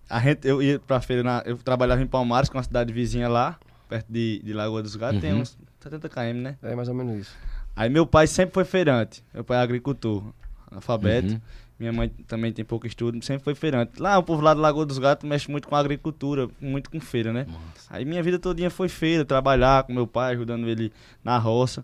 A 0.10 0.20
gente, 0.20 0.48
eu 0.48 0.62
ia 0.62 0.80
pra 0.80 1.02
feira, 1.02 1.24
na- 1.24 1.42
eu 1.46 1.58
trabalhava 1.58 2.02
em 2.02 2.06
Palmares, 2.08 2.48
com 2.50 2.58
uma 2.58 2.64
cidade 2.64 2.94
vizinha 2.94 3.28
lá, 3.28 3.58
perto 3.90 4.06
de, 4.08 4.40
de 4.44 4.54
Lagoa 4.54 4.84
dos 4.84 4.96
Gatos, 4.96 5.20
tem 5.20 5.34
Uhum. 5.34 5.40
uns 5.42 5.58
70 5.80 6.08
km, 6.10 6.34
né? 6.42 6.56
É 6.62 6.76
mais 6.76 6.88
ou 6.90 6.94
menos 6.94 7.22
isso. 7.22 7.36
Aí 7.76 7.90
meu 7.90 8.06
pai 8.06 8.28
sempre 8.28 8.54
foi 8.54 8.64
feirante, 8.64 9.24
meu 9.34 9.44
pai 9.44 9.58
é 9.58 9.62
agricultor, 9.62 10.24
analfabeto. 10.72 11.34
Uhum. 11.34 11.42
Minha 11.78 11.92
mãe 11.92 12.08
também 12.26 12.54
tem 12.54 12.64
pouco 12.64 12.88
estudo, 12.88 13.22
sempre 13.26 13.44
foi 13.44 13.54
feirante. 13.54 14.02
Lá 14.02 14.18
o 14.18 14.24
povo 14.24 14.42
lá 14.42 14.54
do 14.54 14.62
Lagoa 14.62 14.86
dos 14.86 14.98
Gatos 14.98 15.28
mexe 15.28 15.52
muito 15.52 15.68
com 15.68 15.76
agricultura, 15.76 16.48
muito 16.62 16.90
com 16.90 17.02
feira, 17.02 17.34
né? 17.34 17.46
Aí 17.90 18.06
minha 18.06 18.24
vida 18.24 18.40
todinha 18.40 18.70
foi 18.70 18.88
feira, 18.88 19.26
trabalhar 19.26 19.84
com 19.84 19.92
meu 19.94 20.08
pai, 20.08 20.34
ajudando 20.34 20.70
ele 20.70 20.94
na 21.22 21.38
roça. 21.38 21.84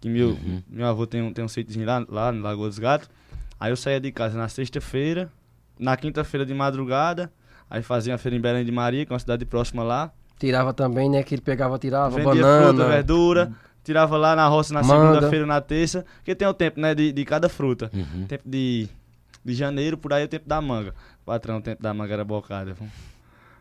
Que 0.00 0.08
meu, 0.08 0.28
Uhum. 0.28 0.62
meu 0.68 0.86
avô 0.86 1.08
tem 1.08 1.22
um, 1.22 1.32
tem 1.32 1.44
um 1.44 1.48
sítiozinho 1.48 1.84
lá, 1.84 2.04
lá 2.08 2.30
no 2.30 2.40
Lagoa 2.40 2.68
dos 2.68 2.78
Gatos. 2.78 3.10
Aí 3.58 3.72
eu 3.72 3.76
saía 3.76 4.00
de 4.00 4.12
casa 4.12 4.38
na 4.38 4.46
sexta-feira, 4.48 5.28
na 5.76 5.96
quinta-feira 5.96 6.46
de 6.46 6.54
madrugada, 6.54 7.32
aí 7.68 7.82
fazia 7.82 8.14
a 8.14 8.18
feira 8.18 8.36
em 8.36 8.40
Belém 8.40 8.64
de 8.64 8.70
Maria, 8.70 9.04
que 9.04 9.12
é 9.12 9.14
uma 9.14 9.18
cidade 9.18 9.44
próxima 9.44 9.82
lá. 9.82 10.12
Tirava 10.38 10.72
também, 10.72 11.10
né? 11.10 11.22
Que 11.24 11.34
ele 11.34 11.42
pegava, 11.42 11.78
tirava 11.80 12.10
Vendia 12.14 12.42
banana. 12.42 12.68
fruta, 12.68 12.88
verdura, 12.88 13.52
tirava 13.86 14.16
lá 14.16 14.34
na 14.34 14.48
roça 14.48 14.74
na 14.74 14.82
segunda-feira, 14.82 15.46
na 15.46 15.60
terça, 15.60 16.04
porque 16.16 16.34
tem 16.34 16.48
o 16.48 16.52
tempo, 16.52 16.80
né, 16.80 16.92
de, 16.92 17.12
de 17.12 17.24
cada 17.24 17.48
fruta. 17.48 17.88
Uhum. 17.94 18.26
Tempo 18.26 18.42
de, 18.44 18.88
de 19.44 19.54
janeiro, 19.54 19.96
por 19.96 20.12
aí 20.12 20.22
é 20.22 20.24
o 20.24 20.28
tempo 20.28 20.48
da 20.48 20.60
manga. 20.60 20.92
Patrão, 21.24 21.58
o 21.58 21.62
tempo 21.62 21.80
da 21.80 21.94
manga 21.94 22.12
era 22.12 22.24
bocada. 22.24 22.76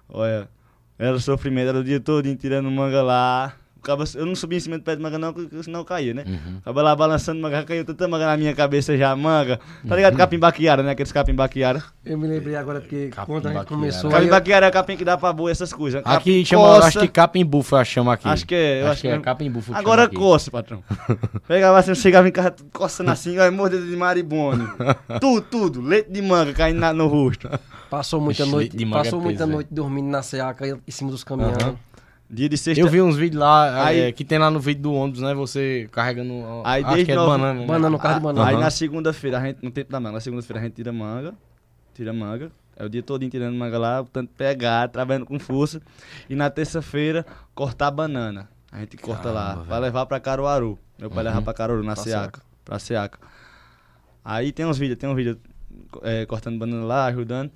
Olha, 0.10 0.50
era 0.98 1.20
sofrimento, 1.20 1.70
era 1.70 1.78
o 1.78 1.84
dia 1.84 2.00
todo 2.00 2.36
tirando 2.36 2.72
manga 2.72 3.04
lá. 3.04 3.54
Acaba- 3.86 4.04
Eu 4.16 4.26
não 4.26 4.36
subia 4.36 4.58
em 4.58 4.62
cima 4.62 4.78
do 4.80 4.84
pé 4.84 4.96
de 4.96 5.02
manga 5.02 5.20
não, 5.20 5.32
porque 5.32 5.62
senão 5.62 5.82
eu 5.82 5.86
caía, 5.86 6.14
né? 6.14 6.24
Uhum. 6.28 6.58
Acaba 6.62 6.82
lá 6.82 6.96
balançando 6.96 7.40
manga, 7.40 7.64
caiu 7.64 7.86
tanta 7.86 8.08
manga 8.08 8.26
na 8.26 8.36
minha 8.36 8.54
cabeça 8.56 8.98
já, 8.98 9.16
manga. 9.16 9.60
Tá 9.88 9.96
ligado? 9.96 10.18
Capim 10.18 10.40
baquiara, 10.40 10.82
né? 10.82 10.92
Aqueles 10.92 11.12
capim 11.12 11.36
baquiara. 11.36 11.84
Eu 12.04 12.18
me 12.18 12.28
lembrei 12.28 12.56
agora 12.56 12.82
porque 12.82 13.10
Capim 13.10 13.32
quando 13.32 13.48
a 13.48 13.54
gente 13.54 13.66
começou. 13.68 14.10
Capim 14.10 14.26
eu- 14.26 14.32
baquiara 14.32 14.66
é 14.66 14.72
capim 14.72 14.98
que 14.98 15.06
dá 15.06 15.18
pra 15.18 15.32
boi, 15.32 15.52
essas 15.52 15.72
coisas. 15.72 16.02
Aqui 16.04 16.14
Capim 16.16 16.46
chama, 16.46 16.64
coça. 16.64 16.88
acho 16.88 17.00
que 17.00 17.08
capim 17.08 17.46
bufo, 17.46 17.76
eu 17.78 17.86
chamo 17.86 18.10
aqui. 18.12 18.28
Acho 18.28 18.46
que 18.48 18.56
é, 18.56 18.82
eu 18.82 18.84
acho, 18.86 18.92
acho 18.94 19.02
que 19.02 19.08
é 19.10 19.18
que- 19.18 19.24
capim 19.24 19.52
bufo. 19.52 19.72
Agora 19.76 20.02
chama 20.02 20.08
aqui. 20.08 20.16
coça, 20.16 20.50
patrão. 20.52 20.84
Pegava 21.48 21.78
assim, 21.80 21.94
chegava 21.96 22.28
em 22.28 22.32
casa 22.32 22.56
coçando 22.74 23.12
assim, 23.12 23.36
vai 23.36 23.50
mordida 23.52 23.86
de 23.86 23.96
maribone. 23.96 24.68
tudo, 25.22 25.42
tudo. 25.42 25.82
Leite 25.82 26.12
de 26.12 26.22
manga 26.22 26.54
caindo 26.54 26.80
na- 26.80 26.94
no 26.94 27.08
rosto. 27.08 27.50
Passou 27.90 28.20
muita 28.20 28.42
Ixi, 28.44 28.52
noite, 28.52 28.78
de 28.78 28.84
manga 28.86 29.04
passou 29.04 29.20
é 29.20 29.24
muita 29.24 29.40
peso, 29.46 29.52
noite 29.52 29.68
dormindo 29.72 30.08
na 30.10 30.22
seaca 30.24 30.68
em 30.68 30.92
cima 30.92 31.12
dos 31.12 31.24
caminhões. 31.24 31.56
Aham. 31.62 31.76
Dia 32.30 32.50
de 32.50 32.58
sexta. 32.58 32.82
Eu 32.82 32.88
vi 32.90 33.02
uns 33.02 33.16
vídeos 33.16 33.40
lá, 33.40 33.86
Aí- 33.86 34.00
é, 34.00 34.12
que 34.12 34.26
tem 34.26 34.38
lá 34.40 34.50
no 34.50 34.60
vídeo 34.60 34.82
do 34.82 34.94
ônibus, 34.94 35.22
né? 35.22 35.34
Você 35.36 35.88
carregando. 35.92 36.34
Aí 36.64 36.84
desde 36.84 37.12
é 37.12 37.16
banana. 37.16 37.54
né? 37.62 37.66
Banana 37.68 37.90
no 37.90 38.00
carro 38.00 38.16
de 38.16 38.22
banana. 38.22 38.48
Aí 38.50 38.58
na 38.58 38.70
segunda-feira, 38.72 39.38
a 39.38 39.42
gente, 39.46 39.60
no 39.62 39.70
tempo 39.70 39.92
da 39.92 40.00
manga, 40.00 40.14
na 40.14 40.20
segunda-feira 40.20 40.60
a 40.60 40.64
gente 40.64 40.74
tira 40.74 40.92
manga. 40.92 41.34
Tira 41.94 42.12
manga. 42.12 42.52
É 42.76 42.84
o 42.84 42.90
dia 42.90 43.02
todo 43.04 43.28
tirando 43.30 43.56
manga 43.56 43.78
lá, 43.78 44.04
tanto 44.12 44.32
pegar, 44.36 44.90
trabalhando 44.90 45.26
com 45.26 45.40
força. 45.40 45.82
E 46.30 46.36
na 46.36 46.50
terça-feira, 46.50 47.26
cortar 47.54 47.90
banana. 47.92 48.50
A 48.72 48.80
gente 48.80 48.98
corta 48.98 49.30
lá, 49.32 49.46
Caramba, 49.50 49.64
vai 49.66 49.80
levar 49.80 50.06
pra 50.08 50.20
Caruaru. 50.20 50.78
Meu 51.00 51.10
pai 51.10 51.24
Uhum. 51.24 51.30
leva 51.30 51.42
pra 51.42 51.54
Caruaru, 51.54 51.84
na 51.84 51.94
Pra 51.94 52.04
Seaca. 52.04 52.42
Pra 52.66 52.80
Seaca. 52.80 53.20
Aí 54.26 54.52
tem 54.52 54.66
uns 54.66 54.78
vídeos, 54.78 54.98
tem 55.00 55.08
um 55.10 55.16
vídeo 55.16 55.40
é, 56.02 56.26
cortando 56.26 56.58
banana 56.58 56.84
lá, 56.84 57.06
ajudando. 57.06 57.52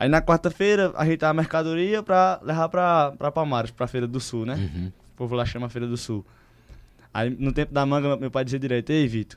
Aí 0.00 0.08
na 0.08 0.22
quarta-feira, 0.22 0.92
ajeitar 0.96 1.28
a 1.30 1.34
mercadoria 1.34 2.02
pra 2.04 2.38
levar 2.42 2.68
pra, 2.68 3.12
pra 3.18 3.32
Palmares, 3.32 3.72
pra 3.72 3.88
Feira 3.88 4.06
do 4.06 4.20
Sul, 4.20 4.46
né? 4.46 4.54
Uhum. 4.54 4.92
O 5.14 5.16
povo 5.16 5.34
lá 5.34 5.44
chama 5.44 5.68
Feira 5.68 5.88
do 5.88 5.96
Sul. 5.96 6.24
Aí 7.12 7.28
no 7.30 7.52
tempo 7.52 7.74
da 7.74 7.84
manga, 7.84 8.16
meu 8.16 8.30
pai 8.30 8.44
dizia 8.44 8.60
direito, 8.60 8.90
ei 8.90 9.08
Vitor, 9.08 9.36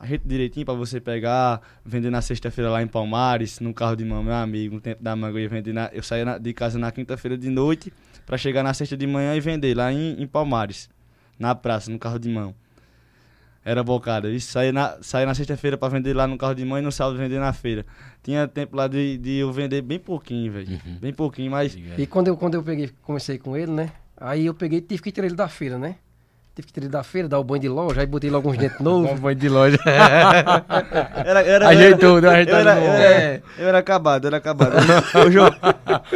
ajeita 0.00 0.26
direitinho 0.26 0.66
pra 0.66 0.74
você 0.74 1.00
pegar, 1.00 1.60
vender 1.84 2.10
na 2.10 2.20
sexta-feira 2.20 2.68
lá 2.70 2.82
em 2.82 2.88
Palmares, 2.88 3.60
no 3.60 3.72
carro 3.72 3.94
de 3.94 4.04
mão, 4.04 4.20
meu 4.24 4.34
amigo. 4.34 4.74
No 4.74 4.80
tempo 4.80 5.00
da 5.00 5.14
manga 5.14 5.38
eu 5.38 5.42
ia 5.42 5.48
vender 5.48 5.72
na, 5.72 5.88
eu 5.92 6.02
saía 6.02 6.24
na- 6.24 6.38
de 6.38 6.52
casa 6.52 6.76
na 6.76 6.90
quinta-feira 6.90 7.38
de 7.38 7.48
noite 7.48 7.92
pra 8.26 8.36
chegar 8.36 8.64
na 8.64 8.74
sexta 8.74 8.96
de 8.96 9.06
manhã 9.06 9.34
e 9.36 9.40
vender 9.40 9.76
lá 9.76 9.92
em, 9.92 10.20
em 10.20 10.26
Palmares, 10.26 10.90
na 11.38 11.54
praça, 11.54 11.88
no 11.88 11.98
carro 12.00 12.18
de 12.18 12.28
mão. 12.28 12.52
Era 13.64 13.82
bocada. 13.82 14.30
Isso 14.30 14.52
saía 14.52 14.72
na, 14.72 14.96
saía 15.02 15.26
na 15.26 15.34
sexta-feira 15.34 15.76
pra 15.76 15.88
vender 15.88 16.14
lá 16.14 16.26
no 16.26 16.38
carro 16.38 16.54
de 16.54 16.64
mão 16.64 16.78
e 16.78 16.82
no 16.82 16.90
sábado 16.90 17.18
vender 17.18 17.38
na 17.38 17.52
feira. 17.52 17.84
Tinha 18.22 18.48
tempo 18.48 18.74
lá 18.76 18.88
de, 18.88 19.18
de 19.18 19.36
eu 19.36 19.52
vender 19.52 19.82
bem 19.82 19.98
pouquinho, 19.98 20.50
velho. 20.52 20.68
Uhum. 20.70 20.98
Bem 21.00 21.12
pouquinho, 21.12 21.50
mas 21.50 21.76
E 21.98 22.06
quando 22.06 22.28
eu, 22.28 22.36
quando 22.36 22.54
eu 22.54 22.62
peguei, 22.62 22.90
comecei 23.02 23.38
com 23.38 23.56
ele, 23.56 23.70
né? 23.70 23.90
Aí 24.16 24.46
eu 24.46 24.54
peguei 24.54 24.80
tive 24.80 25.02
que 25.02 25.12
tirar 25.12 25.26
ele 25.26 25.36
da 25.36 25.46
feira, 25.48 25.78
né? 25.78 25.96
Tive 26.54 26.66
que 26.68 26.72
tirar 26.72 26.84
ele 26.86 26.92
da 26.92 27.02
feira, 27.02 27.28
dar 27.28 27.38
o 27.38 27.44
banho 27.44 27.60
de 27.60 27.68
loja, 27.68 28.00
aí 28.00 28.06
botei 28.06 28.28
logo 28.30 28.50
uns 28.50 28.56
dentes 28.56 28.80
novos. 28.80 29.20
Foi 29.20 29.34
de 29.34 29.48
loja. 29.48 29.78
Era, 31.24 31.42
era, 31.42 31.68
Ajeitou, 31.68 32.18
era, 32.18 32.42
eu, 32.42 32.56
era, 32.56 32.78
eu, 32.80 32.92
era, 32.92 33.42
eu 33.58 33.68
era 33.68 33.78
acabado, 33.78 34.26
era 34.26 34.36
acabado. 34.38 34.72
Hoje 35.26 35.38
eu, 35.38 35.44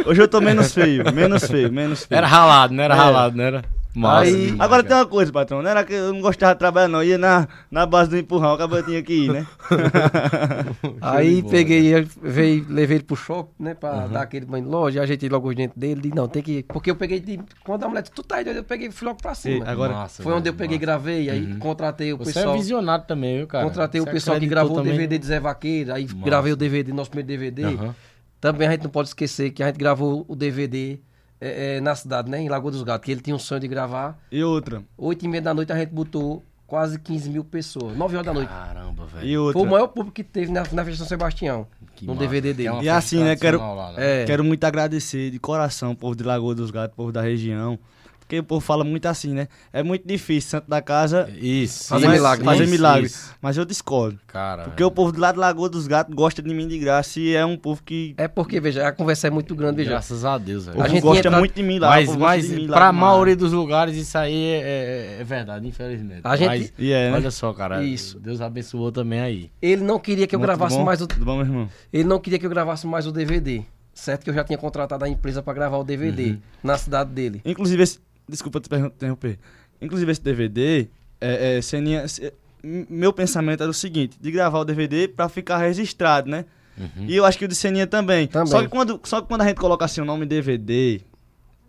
hoje 0.05 0.21
eu 0.21 0.27
tô 0.27 0.41
menos 0.41 0.73
feio, 0.73 1.03
menos 1.13 1.45
feio, 1.45 1.71
menos 1.71 2.05
feio. 2.05 2.17
Era 2.17 2.27
ralado, 2.27 2.73
não 2.73 2.83
era 2.83 2.93
É. 2.93 2.97
ralado, 2.97 3.37
não 3.37 3.43
era? 3.43 3.63
Aí- 4.03 4.55
Agora 4.59 4.83
tem 4.83 4.95
uma 4.95 5.05
coisa, 5.05 5.31
patrão. 5.31 5.61
Não 5.61 5.69
era 5.69 5.83
que 5.83 5.93
eu 5.93 6.11
não 6.13 6.21
gostava 6.21 6.53
de 6.53 6.59
trabalhar, 6.59 6.87
não. 6.87 7.03
Ia 7.03 7.17
na, 7.17 7.47
na 7.71 7.85
base 7.85 8.09
do 8.09 8.17
empurrão, 8.17 8.53
acabou 8.53 8.81
tinha 8.83 9.01
que 9.01 9.13
ir, 9.13 9.31
né? 9.31 9.47
Aí 11.01 11.41
bola, 11.41 11.51
peguei 11.51 11.93
ele, 11.93 12.07
veio, 12.21 12.65
levei 12.69 12.97
ele 12.97 13.03
pro 13.03 13.15
shopping, 13.15 13.51
né? 13.63 13.73
Pra 13.73 13.93
Uhum. 14.05 14.09
dar 14.11 14.21
aquele 14.21 14.45
banho 14.45 14.63
de 14.65 14.69
loja, 14.69 15.01
ajeitei 15.01 15.29
logo 15.29 15.49
os 15.49 15.55
dentes 15.55 15.77
dele. 15.77 16.01
Disse, 16.01 16.15
não, 16.15 16.27
tem 16.27 16.41
que. 16.43 16.63
Porque 16.63 16.91
eu 16.91 16.95
peguei. 16.95 17.19
de- 17.19 17.39
Quando 17.63 17.83
a 17.83 17.87
mulher 17.87 18.01
disse, 18.01 18.13
tu 18.13 18.23
tá 18.23 18.37
aí, 18.37 18.43
doido?" 18.43 18.57
eu 18.57 18.63
peguei 18.63 18.87
e 18.87 18.91
fui 18.91 19.07
logo 19.07 19.21
pra 19.21 19.33
cima. 19.35 19.65
agora- 19.67 19.93
Massa, 19.93 20.23
Foi 20.23 20.33
onde 20.33 20.49
eu 20.49 20.53
peguei 20.53 20.75
e 20.77 20.79
massa. 20.79 20.85
gravei, 20.85 21.29
aí 21.29 21.55
contratei 21.57 22.13
o 22.13 22.17
Você 22.17 22.33
pessoal. 22.33 22.53
é 22.55 22.57
visionário 22.57 23.05
também, 23.05 23.37
viu, 23.37 23.47
cara? 23.47 23.65
Contratei 23.65 24.01
Você 24.01 24.09
o 24.09 24.11
pessoal 24.11 24.39
que 24.39 24.47
gravou 24.47 24.75
também. 24.77 24.91
o 24.93 24.95
DVD 24.95 25.17
de 25.17 25.25
Zé 25.25 25.39
Vaqueiro, 25.39 25.93
aí 25.93 26.03
Massa. 26.03 26.15
gravei 26.25 26.51
o 26.53 26.55
DVD, 26.55 26.91
nosso 26.93 27.09
primeiro 27.11 27.27
DVD. 27.27 27.63
Aham. 27.63 27.95
Também 28.41 28.67
a 28.67 28.71
gente 28.71 28.83
não 28.83 28.89
pode 28.91 29.07
esquecer 29.07 29.51
que 29.51 29.63
a 29.63 29.67
gente 29.67 29.77
gravou 29.77 30.25
o 30.27 30.35
DVD 30.35 30.99
é, 31.47 31.77
é, 31.77 31.81
na 31.81 31.95
cidade, 31.95 32.29
né? 32.29 32.41
Em 32.41 32.49
Lagoa 32.49 32.71
dos 32.71 32.83
Gatos, 32.83 33.05
que 33.05 33.11
ele 33.11 33.21
tinha 33.21 33.35
um 33.35 33.39
sonho 33.39 33.59
de 33.61 33.67
gravar. 33.67 34.17
E 34.31 34.43
outra. 34.43 34.83
Oito 34.97 35.25
e 35.25 35.27
meia 35.27 35.41
da 35.41 35.53
noite 35.53 35.71
a 35.71 35.77
gente 35.77 35.89
botou 35.89 36.43
quase 36.67 36.99
15 36.99 37.29
mil 37.29 37.43
pessoas. 37.43 37.95
9 37.95 38.15
horas 38.15 38.25
da 38.25 38.33
noite. 38.33 38.49
Caramba, 38.49 39.05
velho. 39.05 39.27
E 39.27 39.37
outra. 39.37 39.59
Foi 39.59 39.67
o 39.67 39.71
maior 39.71 39.87
público 39.87 40.15
que 40.15 40.23
teve 40.23 40.51
na, 40.51 40.61
na 40.61 40.65
festa 40.65 40.91
de 40.91 40.97
São 40.97 41.07
Sebastião. 41.07 41.67
Que 41.95 42.05
no 42.05 42.13
massa. 42.13 42.25
DVD 42.27 42.53
dele. 42.53 42.69
É 42.77 42.83
E 42.83 42.89
assim, 42.89 43.23
né, 43.23 43.35
quero- 43.35 43.57
lá, 43.59 43.93
né? 43.93 44.23
É. 44.23 44.25
Quero 44.25 44.43
muito 44.43 44.63
agradecer 44.65 45.31
de 45.31 45.39
coração 45.39 45.91
o 45.91 45.95
povo 45.95 46.15
de 46.15 46.23
Lagoa 46.23 46.53
dos 46.55 46.71
Gatos, 46.71 46.93
o 46.93 46.97
povo 46.97 47.11
da 47.11 47.21
região. 47.21 47.79
Porque 48.27 48.39
o 48.39 48.43
povo 48.43 48.59
fala 48.59 48.83
muito 48.83 49.05
assim, 49.05 49.33
né? 49.35 49.47
É 49.71 49.83
muito 49.83 50.07
difícil, 50.07 50.49
Santo 50.49 50.67
da 50.67 50.81
Casa, 50.81 51.29
Isso. 51.39 51.87
Fazer 51.89 52.05
isso, 52.07 52.13
milagre, 52.15 52.43
fazer 52.43 52.63
isso, 52.63 52.71
milagre. 52.71 53.05
isso. 53.05 53.35
Mas 53.39 53.55
eu 53.55 53.63
discordo. 53.65 54.19
Cara, 54.25 54.63
Porque 54.63 54.83
o 54.83 54.89
povo 54.89 55.13
lá 55.19 55.31
de 55.31 55.37
Lagoa 55.37 55.69
dos 55.69 55.85
Gatos 55.85 56.15
gosta 56.15 56.41
de 56.41 56.51
mim 56.51 56.67
de 56.67 56.79
graça 56.79 57.19
e 57.19 57.35
é 57.35 57.45
um 57.45 57.55
povo 57.55 57.83
que 57.83 58.15
É 58.17 58.27
porque, 58.27 58.59
veja, 58.59 58.87
a 58.87 58.91
conversa 58.91 59.27
é 59.27 59.29
muito 59.29 59.53
grande, 59.55 59.77
veja. 59.77 59.91
graças 59.91 60.25
a 60.25 60.39
Deus, 60.39 60.65
velho. 60.65 60.81
A 60.81 60.87
gente 60.87 61.01
gosta 61.03 61.27
entra- 61.27 61.37
muito 61.37 61.53
de 61.53 61.61
mim 61.61 61.77
lá. 61.77 61.89
Mas, 61.89 62.15
mas 62.15 62.49
mim 62.49 62.65
lá 62.65 62.77
pra 62.77 62.87
demais. 62.91 63.09
maioria 63.11 63.35
dos 63.35 63.51
lugares 63.51 63.95
isso 63.95 64.17
aí 64.17 64.33
é, 64.33 65.17
é- 65.17 65.21
é 65.21 65.23
verdade, 65.23 65.67
infelizmente. 65.67 66.21
A 66.23 66.35
gente- 66.35 66.47
Mas, 66.47 66.73
E 66.79 66.91
é, 66.91 67.11
né? 67.11 67.15
olha 67.17 67.29
só, 67.29 67.53
cara. 67.53 67.83
Isso. 67.83 68.19
Deus 68.19 68.41
abençoou 68.41 68.91
também 68.91 69.19
aí. 69.19 69.51
Ele 69.61 69.83
não 69.83 69.99
queria 69.99 70.25
que 70.25 70.33
eu 70.33 70.39
Muito 70.39 70.47
gravasse 70.47 70.77
bom. 70.77 70.83
mais 70.83 70.99
o. 70.99 71.05
Tudo 71.05 71.23
bom, 71.23 71.35
meu 71.37 71.45
irmão? 71.45 71.69
Ele 71.93 72.03
não 72.05 72.19
queria 72.19 72.39
que 72.39 72.45
eu 72.45 72.49
gravasse 72.49 72.87
mais 72.87 73.05
o 73.05 73.11
DVD. 73.11 73.61
Certo 73.93 74.25
que 74.25 74.29
eu 74.29 74.33
já 74.33 74.43
tinha 74.43 74.57
contratado 74.57 75.05
a 75.05 75.07
empresa 75.09 75.41
pra 75.41 75.53
gravar 75.53 75.77
o 75.77 75.83
DVD 75.83 76.31
Uhum. 76.31 76.37
na 76.61 76.77
cidade 76.77 77.11
dele. 77.11 77.41
Inclusive, 77.45 77.81
esse... 77.81 77.99
desculpa 78.27 78.59
te 78.59 78.69
interromper. 78.73 79.37
Inclusive, 79.81 80.11
esse 80.11 80.21
DVD, 80.21 80.87
é, 81.21 81.57
é, 81.57 81.61
Seninha, 81.61 82.07
se- 82.07 82.33
meu 82.63 83.13
pensamento 83.13 83.61
era 83.61 83.69
o 83.69 83.73
seguinte: 83.73 84.17
de 84.19 84.31
gravar 84.31 84.59
o 84.59 84.65
DVD 84.65 85.07
pra 85.07 85.29
ficar 85.29 85.57
registrado, 85.57 86.29
né? 86.29 86.45
Uhum. 86.77 87.05
E 87.07 87.15
eu 87.15 87.23
acho 87.25 87.37
que 87.37 87.45
o 87.45 87.47
de 87.47 87.55
Seninha 87.55 87.87
também. 87.87 88.27
Também. 88.27 88.47
Só, 88.47 88.61
que 88.61 88.67
quando, 88.69 88.99
só 89.03 89.21
que 89.21 89.27
quando 89.27 89.41
a 89.41 89.47
gente 89.47 89.57
coloca 89.57 89.85
assim 89.85 90.01
o 90.01 90.05
nome 90.05 90.25
DVD, 90.25 91.01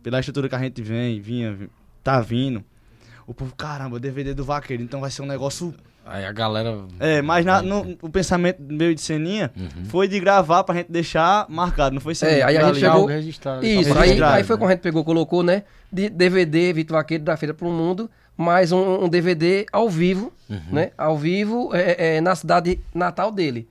pela 0.02 0.18
estrutura 0.20 0.48
que 0.48 0.54
a 0.54 0.59
gente 0.59 0.80
vem, 0.82 1.20
vinha, 1.20 1.52
vi- 1.52 1.70
tá 2.02 2.20
vindo, 2.20 2.64
o 3.26 3.34
povo, 3.34 3.54
caramba, 3.54 3.98
DVD 4.00 4.32
do 4.34 4.44
vaqueiro, 4.44 4.82
então 4.82 5.00
vai 5.00 5.11
ser 5.11 5.22
um 5.22 5.26
negócio. 5.26 5.74
Aí 6.09 6.24
a 6.24 6.30
galera. 6.32 6.84
É, 7.00 7.20
mas 7.20 7.44
na- 7.44 7.61
no- 7.62 7.98
o 8.00 8.09
pensamento 8.09 8.62
meu 8.62 8.94
de 8.94 9.00
Seninha 9.00 9.50
foi 9.88 10.07
de 10.07 10.20
gravar 10.20 10.62
pra 10.62 10.76
gente 10.76 10.90
deixar 10.92 11.46
marcado, 11.48 11.94
não 11.94 12.00
foi 12.00 12.14
Seninha? 12.14 12.38
É, 12.38 12.42
aí 12.44 12.57
a 12.57 12.66
gente 12.68 12.78
chegou- 12.78 12.94
algo 12.96 13.07
registrado. 13.09 13.66
Isso, 13.66 13.92
aí, 13.92 14.00
registrado, 14.11 14.34
aí 14.36 14.44
foi 14.44 14.54
né? 14.57 14.61
quando 14.61 14.70
a 14.70 14.72
gente 14.74 14.82
pegou, 14.82 15.04
colocou, 15.04 15.42
né? 15.42 15.64
De 15.92 16.09
DVD, 16.09 16.72
Vitor 16.72 16.96
Vaqueiro 16.96 17.24
da 17.24 17.36
Feira 17.36 17.52
pro 17.52 17.68
Mundo, 17.70 18.09
mais 18.36 18.70
um, 18.70 19.04
um 19.04 19.09
DVD 19.09 19.66
ao 19.72 19.90
vivo, 19.90 20.32
Uhum. 20.48 20.61
né? 20.70 20.90
Ao 20.96 21.16
vivo 21.18 21.70
é, 21.74 22.16
é, 22.16 22.20
na 22.20 22.34
cidade 22.36 22.78
natal 22.94 23.32
dele. 23.32 23.68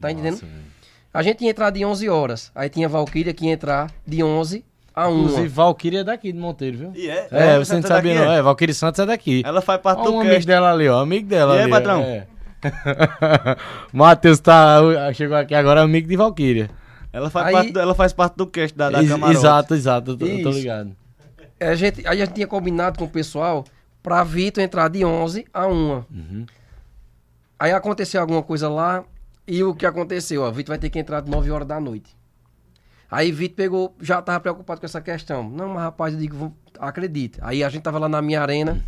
Tá 0.00 0.10
entendendo? 0.10 0.34
Nossa, 0.34 0.46
velho. 0.46 0.66
A 1.12 1.22
gente 1.22 1.44
ia 1.44 1.50
entrar 1.50 1.70
de 1.70 1.84
11 1.84 2.08
horas. 2.08 2.50
Aí 2.54 2.68
tinha 2.68 2.88
Valkyria 2.88 3.32
que 3.34 3.46
ia 3.46 3.52
entrar 3.52 3.90
de 4.06 4.22
11 4.22 4.64
a 4.96 5.08
1. 5.08 5.18
Inclusive, 5.18 5.48
Valkyria 5.48 6.00
é 6.00 6.04
daqui 6.04 6.32
de 6.32 6.38
Monteiro, 6.38 6.78
viu? 6.78 6.92
E 6.96 7.08
é, 7.08 7.28
É, 7.30 7.46
é, 7.54 7.58
você 7.58 7.74
não 7.74 7.82
tá 7.82 7.88
sabia 7.88 8.14
não. 8.14 8.32
é? 8.32 8.38
É, 8.38 8.42
Valkyrie 8.42 8.74
Santos 8.74 8.98
é 8.98 9.06
daqui. 9.06 9.42
Ela 9.44 9.60
faz 9.60 9.80
parte 9.80 10.02
do 10.02 10.12
um 10.14 10.20
amigo 10.20 10.34
cast. 10.34 10.46
dela 10.46 10.72
ali, 10.72 10.88
ó. 10.88 11.00
Amigo 11.00 11.28
dela 11.28 11.54
E 11.54 11.58
aí, 11.58 11.62
ali. 11.64 11.70
patrão? 11.70 12.00
É. 12.02 12.26
Matheus 13.92 14.40
tá, 14.40 14.80
chegou 15.14 15.36
aqui 15.36 15.54
agora, 15.54 15.82
amigo 15.82 16.08
de 16.08 16.16
Valkyria. 16.16 16.70
Ela 17.12 17.30
faz, 17.30 17.46
Aí- 17.46 17.52
parte, 17.52 17.72
do, 17.72 17.80
ela 17.80 17.94
faz 17.94 18.12
parte 18.12 18.36
do 18.36 18.46
cast 18.46 18.76
da, 18.76 18.90
da 18.90 19.00
Ex- 19.00 19.10
camarote. 19.10 19.38
exato, 19.38 19.74
exato, 19.74 20.10
eu 20.12 20.16
tô, 20.16 20.26
eu 20.26 20.42
tô 20.42 20.50
ligado. 20.50 20.96
A 21.60 21.74
gente, 21.74 22.06
aí 22.06 22.20
a 22.20 22.24
gente 22.24 22.34
tinha 22.34 22.46
combinado 22.46 22.98
com 22.98 23.04
o 23.04 23.08
pessoal 23.08 23.64
pra 24.02 24.24
Vitor 24.24 24.62
entrar 24.62 24.88
de 24.88 25.04
11 25.04 25.46
a 25.52 25.66
1. 25.66 25.72
Uhum. 26.10 26.46
Aí 27.58 27.72
aconteceu 27.72 28.20
alguma 28.20 28.42
coisa 28.42 28.68
lá 28.68 29.04
e 29.46 29.62
o 29.62 29.74
que 29.74 29.86
aconteceu? 29.86 30.42
Ó, 30.42 30.50
Vitor 30.50 30.72
vai 30.72 30.78
ter 30.78 30.90
que 30.90 30.98
entrar 30.98 31.20
de 31.20 31.30
9 31.30 31.50
horas 31.50 31.66
da 31.68 31.78
noite. 31.78 32.15
Aí 33.10 33.30
Vitor 33.30 33.56
pegou, 33.56 33.94
já 34.00 34.20
tava 34.20 34.40
preocupado 34.40 34.80
com 34.80 34.86
essa 34.86 35.00
questão. 35.00 35.48
Não, 35.48 35.68
mas 35.68 35.82
rapaz, 35.84 36.12
eu 36.14 36.20
digo, 36.20 36.52
acredita. 36.78 37.38
Aí 37.42 37.62
a 37.62 37.68
gente 37.68 37.82
tava 37.82 37.98
lá 37.98 38.08
na 38.08 38.20
minha 38.20 38.40
arena. 38.42 38.82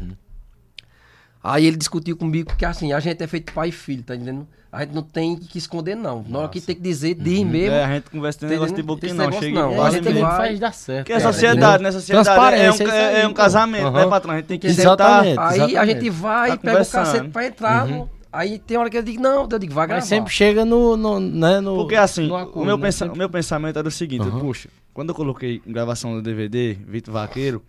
Aí 1.43 1.66
ele 1.66 1.77
discutiu 1.77 2.16
comigo 2.16 2.53
que 2.57 2.64
assim, 2.64 2.93
a 2.93 2.99
gente 2.99 3.23
é 3.23 3.27
feito 3.27 3.53
pai 3.53 3.69
e 3.69 3.73
filho, 3.73 4.03
tá 4.03 4.14
entendendo? 4.16 4.47
A 4.71 4.81
gente 4.81 4.93
não 4.93 5.03
tem 5.03 5.35
que 5.37 5.57
esconder, 5.57 5.95
não. 5.95 6.23
Na 6.29 6.41
hora 6.41 6.49
que 6.49 6.61
tem 6.61 6.75
que 6.75 6.83
dizer, 6.83 7.14
diz 7.14 7.43
mesmo. 7.43 7.75
É, 7.75 7.85
a 7.85 7.95
gente 7.95 8.11
conversa, 8.11 8.41
tem 8.41 8.49
negócio 8.51 8.75
de 8.77 8.83
boquinha 8.83 9.14
não. 9.14 9.25
negócio 9.27 9.47
Chega 9.47 9.61
não. 9.62 9.73
e 9.73 9.79
A 9.81 9.91
gente 9.91 10.12
vai- 10.12 10.37
faz 10.37 10.59
dar 10.61 10.75
certo. 10.75 11.07
Que 11.07 11.12
é 11.12 11.21
sociedade, 11.21 11.83
né? 11.83 11.93
Sociedade 11.93 12.29
é 12.61 12.71
um, 12.71 12.75
é, 12.91 13.07
aí, 13.14 13.21
é 13.23 13.27
um 13.27 13.31
pô. 13.31 13.37
casamento, 13.37 13.87
Aham. 13.87 14.05
né, 14.05 14.11
patrão? 14.11 14.35
A 14.35 14.37
gente 14.37 14.47
tem 14.47 14.59
que 14.59 14.66
Exatamente. 14.66 15.29
sentar. 15.31 15.53
Aí 15.53 15.77
a 15.77 15.87
gente 15.87 16.11
vai, 16.11 16.51
Tá 16.51 16.57
pega 16.59 16.83
o 16.83 16.87
cacete 16.87 17.29
pra 17.29 17.47
entrar. 17.47 17.87
no- 17.87 18.11
Aí 18.33 18.59
tem 18.59 18.76
hora 18.76 18.91
que 18.91 18.99
eu 18.99 19.03
digo, 19.03 19.22
não, 19.22 19.49
eu 19.51 19.59
digo, 19.59 19.72
vai 19.72 19.87
gravar. 19.87 20.01
Mas 20.01 20.09
sempre 20.09 20.33
chega 20.33 20.64
no, 20.64 20.97
no, 20.97 21.18
né, 21.18 21.61
no 21.61 21.76
Porque 21.76 21.95
assim, 21.95 22.26
no 22.29 22.35
o, 22.35 22.37
acordo, 22.37 22.66
meu 22.66 22.76
né? 22.76 22.83
pensa- 22.85 22.99
Sempre- 22.99 23.14
o 23.14 23.18
meu 23.18 23.31
pensamento 23.31 23.79
era 23.79 23.89
o 23.89 23.91
seguinte, 23.91 24.29
Aham. 24.29 24.39
puxa, 24.41 24.68
quando 24.93 25.09
eu 25.11 25.14
coloquei 25.14 25.62
gravação 25.66 26.12
do 26.14 26.22
DVD, 26.22 26.74
Vitor 26.87 27.14
Vaqueiro, 27.14 27.62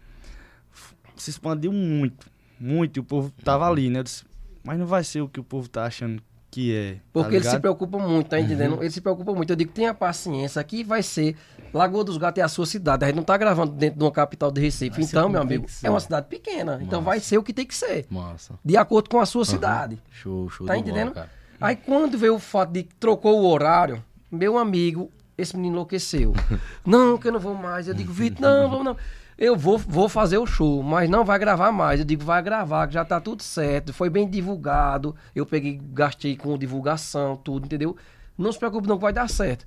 se 1.16 1.30
expandiu 1.30 1.72
muito, 1.72 2.28
muito, 2.60 2.97
e 2.97 2.99
o 2.99 3.03
povo 3.03 3.32
tava 3.43 3.68
ali, 3.70 3.89
né? 3.89 3.99
Eu 3.99 4.03
disse, 4.03 4.24
mas 4.64 4.78
não 4.78 4.86
vai 4.86 5.03
ser 5.03 5.22
o 5.22 5.30
que 5.30 5.39
o 5.39 5.43
povo 5.43 5.68
tá 5.70 5.86
achando 5.86 6.22
que 6.51 6.74
é. 6.76 6.93
tá 6.95 6.99
Porque 7.14 7.36
ele 7.36 7.45
se 7.45 7.60
preocupa 7.60 7.97
muito, 7.99 8.28
tá 8.30 8.39
entendendo? 8.39 8.76
Uhum. 8.76 8.82
Ele 8.82 8.89
se 8.91 9.01
preocupa 9.01 9.34
muito. 9.34 9.51
Eu 9.51 9.55
digo, 9.55 9.72
tenha 9.72 9.93
paciência, 9.93 10.60
aqui 10.60 10.84
vai 10.84 11.03
ser. 11.03 11.36
Lagoa 11.74 12.03
dos 12.03 12.17
Gatos 12.17 12.41
é 12.41 12.43
a 12.43 12.47
sua 12.47 12.65
cidade. 12.65 13.05
A 13.05 13.07
gente 13.07 13.17
não 13.17 13.24
tá 13.24 13.38
gravando 13.38 13.72
dentro 13.72 13.99
de 13.99 14.03
uma 14.03 14.11
capital 14.11 14.51
de 14.51 14.61
Recife. 14.61 14.97
Vai 14.97 15.03
então, 15.03 15.30
meu 15.30 15.41
amigo, 15.41 15.65
é 15.84 15.89
uma 15.89 15.99
cidade 15.99 16.28
pequena. 16.28 16.80
Então 16.82 17.01
vai 17.01 17.20
ser 17.20 17.38
o 17.38 17.43
que 17.43 17.53
tem 17.53 17.65
que 17.65 17.76
ser. 17.76 18.05
Massa. 18.09 18.59
De 18.63 18.78
acordo 18.78 19.09
com 19.09 19.20
a 19.20 19.26
sua 19.26 19.45
cidade. 19.45 19.97
Show, 20.11 20.49
show 20.49 20.67
Tá 20.67 20.74
de 20.74 20.82
entendendo? 20.82 21.13
Aí 21.59 21.76
quando 21.76 22.17
veio 22.17 22.36
o 22.36 22.39
fato 22.39 22.72
de 22.72 22.84
que 22.84 22.95
trocou 22.95 23.41
o 23.41 23.49
horário, 23.49 24.03
meu 24.32 24.57
amigo, 24.57 25.11
esse 25.38 25.55
menino 25.55 25.76
enlouqueceu. 25.76 26.34
não, 26.86 27.17
que 27.17 27.28
eu 27.28 27.32
não 27.32 27.39
vou 27.39 27.55
mais. 27.55 27.88
Eu 27.88 27.93
digo, 27.93 28.11
Vitor, 28.11 28.41
não, 28.41 28.70
vamos 28.70 28.86
não. 28.86 28.97
Eu 29.38 29.55
vou, 29.55 29.78
vou 29.78 30.09
fazer 30.09 30.38
o 30.38 30.45
show, 30.45 30.84
mas 30.84 31.09
não 31.09 31.24
vai 31.24 31.39
gravar 31.39 31.72
mais. 31.72 32.01
Eu 32.01 32.05
digo, 32.05 32.26
vai 32.26 32.41
gravar, 32.41 32.88
que 32.88 32.93
já 32.93 33.05
tá 33.05 33.22
tudo 33.22 33.41
certo. 33.41 33.93
Foi 33.93 34.09
bem 34.09 34.30
divulgado. 34.30 35.15
Eu 35.34 35.45
peguei, 35.45 35.80
gastei 35.93 36.36
com 36.36 36.57
divulgação, 36.57 37.38
tudo, 37.38 37.65
entendeu? 37.65 37.95
Não 38.38 38.51
se 38.51 38.59
preocupe, 38.59 38.88
não, 38.88 38.97
que 38.97 39.01
vai 39.01 39.13
dar 39.13 39.30
certo. 39.30 39.65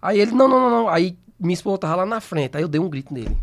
Aí 0.00 0.20
ele, 0.20 0.30
não, 0.32 0.46
não, 0.46 0.60
não, 0.60 0.70
não. 0.70 0.88
Aí 0.88 1.18
minha 1.42 1.54
esposa 1.54 1.78
tava 1.78 1.96
lá 1.96 2.06
na 2.06 2.20
frente. 2.20 2.56
Aí 2.56 2.62
eu 2.62 2.68
dei 2.68 2.80
um 2.80 2.88
grito 2.88 3.12
nele. 3.12 3.36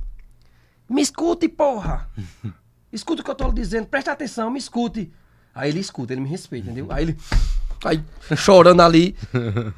Me 0.89 1.01
escute, 1.01 1.47
porra! 1.47 2.09
Escuta 2.91 3.21
o 3.21 3.25
que 3.25 3.29
eu 3.29 3.35
tô 3.35 3.45
lhe 3.47 3.53
dizendo, 3.53 3.85
presta 3.85 4.11
atenção, 4.11 4.49
me 4.49 4.57
escute. 4.57 5.11
Aí 5.53 5.69
ele 5.69 5.79
escuta, 5.79 6.11
ele 6.13 6.21
me 6.21 6.27
respeita, 6.29 6.65
entendeu? 6.67 6.87
Aí 6.89 7.03
ele. 7.03 7.17
Aí, 7.85 8.03
chorando 8.35 8.81
ali. 8.81 9.15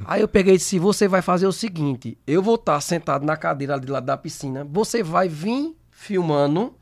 Aí 0.06 0.22
eu 0.22 0.28
peguei 0.28 0.54
e 0.54 0.56
disse: 0.56 0.78
você 0.78 1.06
vai 1.06 1.20
fazer 1.20 1.46
o 1.46 1.52
seguinte: 1.52 2.16
eu 2.26 2.42
vou 2.42 2.54
estar 2.54 2.80
sentado 2.80 3.24
na 3.26 3.36
cadeira 3.36 3.74
ali 3.74 3.84
do 3.84 3.92
lado 3.92 4.06
da 4.06 4.16
piscina, 4.16 4.64
você 4.64 5.02
vai 5.02 5.28
vir 5.28 5.76
filmando, 5.90 6.74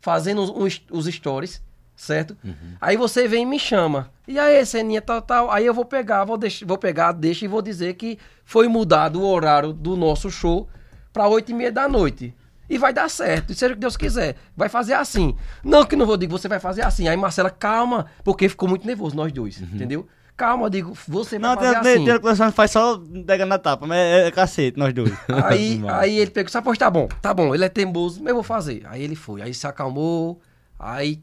fazendo 0.00 0.42
os, 0.42 0.50
os- 0.50 0.82
os 1.08 1.14
stories, 1.14 1.60
certo? 1.96 2.36
Aí 2.80 2.96
você 2.96 3.26
vem 3.28 3.42
e 3.42 3.46
me 3.46 3.58
chama. 3.58 4.10
E 4.26 4.38
aí, 4.38 4.64
Seninha, 4.64 5.00
tal, 5.02 5.20
tal. 5.22 5.50
Aí 5.50 5.64
eu 5.66 5.74
vou 5.74 5.84
pegar, 5.84 6.24
vou, 6.24 6.36
deix- 6.36 6.62
vou 6.62 6.78
pegar, 6.78 7.12
deixa 7.12 7.44
e 7.44 7.48
vou 7.48 7.60
dizer 7.62 7.94
que 7.94 8.18
foi 8.44 8.68
mudado 8.68 9.20
o 9.20 9.26
horário 9.26 9.72
do 9.72 9.96
nosso 9.96 10.30
show 10.30 10.68
pra 11.12 11.28
oito 11.28 11.50
e 11.50 11.54
meia 11.54 11.70
da 11.72 11.88
noite. 11.88 12.34
E 12.68 12.78
vai 12.78 12.94
dar 12.94 13.10
certo, 13.10 13.52
e 13.52 13.54
seja 13.54 13.72
o 13.72 13.76
que 13.76 13.80
Deus 13.80 13.96
quiser. 13.96 14.36
Vai 14.56 14.70
fazer 14.70 14.94
assim. 14.94 15.36
Não 15.62 15.84
que 15.84 15.94
não 15.94 16.06
vou 16.06 16.16
dizer, 16.16 16.30
você 16.32 16.48
vai 16.48 16.58
fazer 16.58 16.80
assim. 16.82 17.06
Aí 17.08 17.16
Marcela, 17.16 17.50
calma, 17.50 18.06
porque 18.24 18.48
ficou 18.48 18.66
muito 18.68 18.86
nervoso 18.86 19.14
nós 19.14 19.30
dois, 19.32 19.60
entendeu? 19.60 20.06
Calma, 20.36 20.66
eu 20.66 20.70
digo, 20.70 20.94
você 21.06 21.38
vai 21.38 21.50
Não, 21.50 21.56
tem, 21.56 21.66
fazer 21.72 21.80
tem, 21.82 21.92
assim. 21.94 22.04
tem 22.06 22.14
a 22.14 22.46
que 22.50 22.56
faz 22.56 22.70
só 22.72 23.00
pega 23.24 23.46
na 23.46 23.56
tapa, 23.58 23.86
mas 23.86 23.98
é, 23.98 24.26
é 24.26 24.30
cacete, 24.32 24.76
nós 24.78 24.92
dois. 24.92 25.12
Aí, 25.44 25.80
aí 25.88 26.18
ele 26.18 26.30
pegou, 26.32 26.50
sabe, 26.50 26.64
pois 26.64 26.76
tá 26.78 26.90
bom, 26.90 27.06
tá 27.22 27.32
bom, 27.32 27.54
ele 27.54 27.64
é 27.64 27.68
teimoso, 27.68 28.18
mas 28.20 28.30
eu 28.30 28.34
vou 28.34 28.42
fazer. 28.42 28.82
Aí 28.86 29.00
ele 29.02 29.14
foi, 29.14 29.42
aí 29.42 29.54
se 29.54 29.64
acalmou, 29.66 30.40
aí 30.76 31.22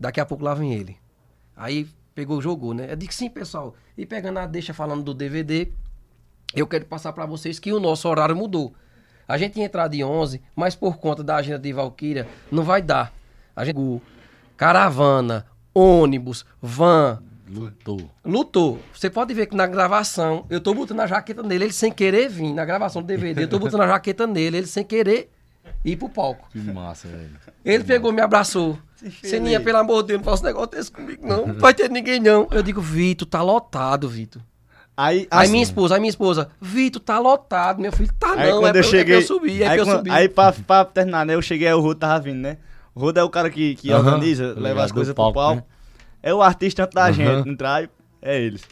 daqui 0.00 0.18
a 0.18 0.24
pouco 0.26 0.42
lá 0.42 0.54
vem 0.54 0.72
ele. 0.72 0.96
Aí 1.54 1.86
pegou, 2.14 2.40
jogou, 2.40 2.72
né? 2.72 2.90
Eu 2.90 2.96
disse 2.96 3.18
sim, 3.18 3.30
pessoal. 3.30 3.74
E 3.96 4.06
pegando 4.06 4.38
a 4.38 4.46
deixa 4.46 4.72
falando 4.72 5.02
do 5.02 5.12
DVD, 5.12 5.68
eu 6.54 6.66
quero 6.66 6.86
passar 6.86 7.12
pra 7.12 7.26
vocês 7.26 7.58
que 7.58 7.72
o 7.72 7.78
nosso 7.78 8.08
horário 8.08 8.34
mudou. 8.34 8.74
A 9.28 9.38
gente 9.38 9.58
ia 9.60 9.66
entrar 9.66 9.86
de 9.86 10.02
11, 10.02 10.40
mas 10.56 10.74
por 10.74 10.96
conta 10.96 11.22
da 11.22 11.36
agenda 11.36 11.58
de 11.58 11.72
Valkyria, 11.72 12.26
não 12.50 12.64
vai 12.64 12.82
dar. 12.82 13.12
A 13.54 13.64
gente 13.64 13.78
caravana, 14.56 15.46
ônibus, 15.74 16.44
van, 16.60 17.22
Lutou. 17.48 18.10
lutou. 18.24 18.80
Você 18.92 19.10
pode 19.10 19.34
ver 19.34 19.46
que 19.46 19.56
na 19.56 19.66
gravação, 19.66 20.46
eu 20.48 20.60
tô 20.60 20.72
botando 20.72 21.00
a 21.00 21.06
jaqueta 21.06 21.42
nele, 21.42 21.64
ele 21.64 21.72
sem 21.72 21.92
querer 21.92 22.28
vir. 22.28 22.52
Na 22.52 22.64
gravação 22.64 23.02
do 23.02 23.06
DVD, 23.06 23.44
eu 23.44 23.48
tô 23.48 23.58
botando 23.60 23.82
a 23.82 23.88
jaqueta 23.88 24.26
nele, 24.26 24.58
ele 24.58 24.66
sem 24.66 24.84
querer 24.84 25.30
ir 25.84 25.96
pro 25.96 26.08
palco. 26.08 26.48
Que 26.50 26.58
massa, 26.58 27.08
velho. 27.08 27.30
Ele 27.64 27.84
pegou, 27.84 28.12
me 28.12 28.20
abraçou. 28.20 28.78
Seninha, 29.22 29.60
pelo 29.60 29.78
amor 29.78 30.02
de 30.02 30.08
Deus, 30.08 30.18
não 30.20 30.24
faça 30.24 30.42
um 30.42 30.46
negócio 30.46 30.70
desse 30.70 30.90
comigo, 30.92 31.26
não. 31.26 31.46
Não 31.48 31.54
vai 31.54 31.72
ter 31.74 31.90
ninguém, 31.90 32.20
não. 32.20 32.46
Eu 32.50 32.62
digo, 32.62 32.80
Vitor, 32.80 33.26
tá 33.26 33.42
lotado, 33.42 34.08
Vitor. 34.08 34.42
Aí, 34.96 35.26
Aí 35.30 35.42
assim, 35.44 35.52
minha 35.52 35.62
esposa, 35.62 35.94
aí 35.94 36.00
minha 36.00 36.10
esposa, 36.10 36.50
Vitor, 36.60 37.00
tá 37.00 37.18
lotado. 37.18 37.80
Meu 37.80 37.90
filho, 37.92 38.12
tá 38.18 38.34
Aí 38.36 38.50
não. 38.50 38.60
quando 38.60 38.76
é 38.76 38.78
eu 38.78 38.84
é 38.84 38.86
cheguei. 38.86 39.16
eu 39.16 39.22
subir, 39.22 39.62
é 39.62 39.68
aí, 39.68 39.78
eu 39.78 39.84
quando- 39.86 39.96
subir. 39.98 40.10
aí 40.10 40.28
pra, 40.28 40.52
pra 40.52 40.84
terminar, 40.84 41.24
né? 41.24 41.34
Eu 41.34 41.40
cheguei, 41.42 41.68
aí 41.68 41.74
o 41.74 41.80
Rodo 41.80 42.00
tava 42.00 42.20
vindo, 42.20 42.38
né? 42.40 42.58
O 42.94 43.00
Rodo 43.00 43.18
é 43.18 43.22
o 43.22 43.30
cara 43.30 43.48
que, 43.48 43.74
que 43.76 43.90
Aham, 43.90 44.04
organiza, 44.14 44.54
tô 44.54 44.60
leva 44.60 44.84
as 44.84 44.92
coisas 44.92 45.14
palco, 45.14 45.32
pro 45.32 45.40
palco. 45.42 45.56
né? 45.56 45.64
É 46.22 46.34
o 46.34 46.42
artista 46.42 46.82
antes 46.82 46.94
da 46.94 47.04
Aham. 47.04 47.12
gente, 47.14 47.48
entrar, 47.48 47.88
é 48.20 48.40
eles. 48.42 48.62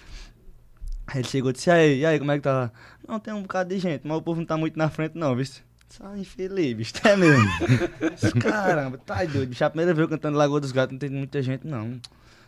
Aí 1.06 1.20
ele 1.20 1.28
chegou 1.28 1.50
e 1.50 1.54
disse, 1.54 1.70
e 1.70 1.72
aí, 1.72 1.98
e 2.00 2.04
aí, 2.06 2.18
como 2.18 2.30
é 2.32 2.36
que 2.36 2.42
tá? 2.42 2.70
Não, 3.08 3.18
tem 3.18 3.32
um 3.32 3.40
bocado 3.42 3.70
de 3.70 3.78
gente, 3.78 4.02
mas 4.06 4.18
o 4.18 4.20
povo 4.20 4.38
não 4.40 4.46
tá 4.46 4.58
muito 4.58 4.76
na 4.78 4.90
frente 4.90 5.12
não, 5.16 5.34
viu? 5.34 5.46
Só 5.88 6.14
infeliz, 6.16 6.74
bicho, 6.76 6.92
é 7.04 7.16
mesmo. 7.16 7.48
Caramba, 8.40 8.98
tá 8.98 9.24
doido, 9.24 9.48
bicho, 9.48 9.64
a 9.64 9.70
primeira 9.70 9.94
vez 9.94 10.02
eu 10.04 10.08
cantando 10.08 10.36
Lagoa 10.36 10.60
dos 10.60 10.70
Gatos 10.70 10.92
não 10.92 10.98
tem 10.98 11.10
muita 11.10 11.42
gente 11.42 11.66
não. 11.66 11.98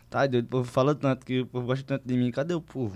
Tá 0.09 0.27
doido, 0.27 0.45
o 0.45 0.49
povo 0.49 0.71
fala 0.71 0.93
tanto 0.93 1.25
que 1.25 1.41
o 1.41 1.45
povo 1.47 1.67
gosta 1.67 1.83
tanto 1.83 2.07
de 2.07 2.15
mim, 2.15 2.29
cadê 2.31 2.53
o 2.53 2.61
povo? 2.61 2.95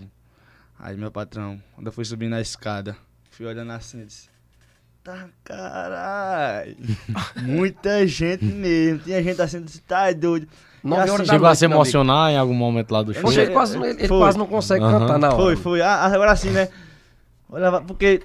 Aí 0.77 0.95
meu 0.95 1.09
patrão, 1.09 1.61
quando 1.73 1.87
eu 1.87 1.93
fui 1.93 2.05
subir 2.05 2.29
na 2.29 2.39
escada, 2.41 2.95
fui 3.31 3.45
olhando 3.45 3.71
assim 3.71 4.01
e 4.01 4.05
disse, 4.05 4.29
tá 5.03 5.29
caralho, 5.43 6.75
muita 7.41 8.05
gente 8.05 8.45
mesmo, 8.45 8.99
tinha 8.99 9.23
gente 9.23 9.41
assim, 9.41 9.61
disse, 9.63 9.81
tá 9.81 10.11
doido. 10.11 10.47
E 10.83 10.93
assim, 10.93 11.25
Chegou 11.25 11.47
a 11.47 11.55
se 11.55 11.65
emocionar 11.65 12.31
em 12.31 12.37
algum 12.37 12.53
momento 12.53 12.91
lá 12.91 13.01
do 13.01 13.13
show? 13.13 13.23
Poxa, 13.23 13.41
ele 13.41 13.51
quase, 13.51 13.81
ele, 13.81 14.07
quase 14.07 14.37
não 14.37 14.45
consegue 14.45 14.83
Aham. 14.83 14.99
cantar 14.99 15.17
na 15.17 15.27
hora. 15.29 15.37
Foi, 15.37 15.55
foi, 15.55 15.81
ah, 15.81 16.05
agora 16.05 16.31
assim, 16.31 16.51
né, 16.51 16.69
olhava, 17.49 17.81
porque 17.81 18.21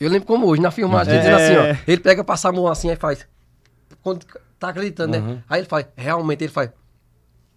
Eu 0.00 0.10
lembro 0.10 0.26
como 0.26 0.46
hoje, 0.46 0.60
na 0.60 0.70
filmagem, 0.70 1.12
É. 1.12 1.16
ele 1.16 1.22
dizendo 1.24 1.36
assim, 1.42 1.56
ó. 1.78 1.84
Ele 1.86 2.00
pega, 2.00 2.24
passa 2.24 2.48
a 2.48 2.52
mão 2.52 2.66
assim, 2.66 2.90
aí 2.90 2.96
faz. 2.96 3.26
Quando 4.02 4.24
tá 4.58 4.68
acreditando, 4.68 5.16
Uhum. 5.16 5.34
né? 5.36 5.42
Aí 5.48 5.60
ele 5.60 5.68
faz, 5.68 5.86
realmente, 5.96 6.42
ele 6.44 6.52
faz. 6.52 6.70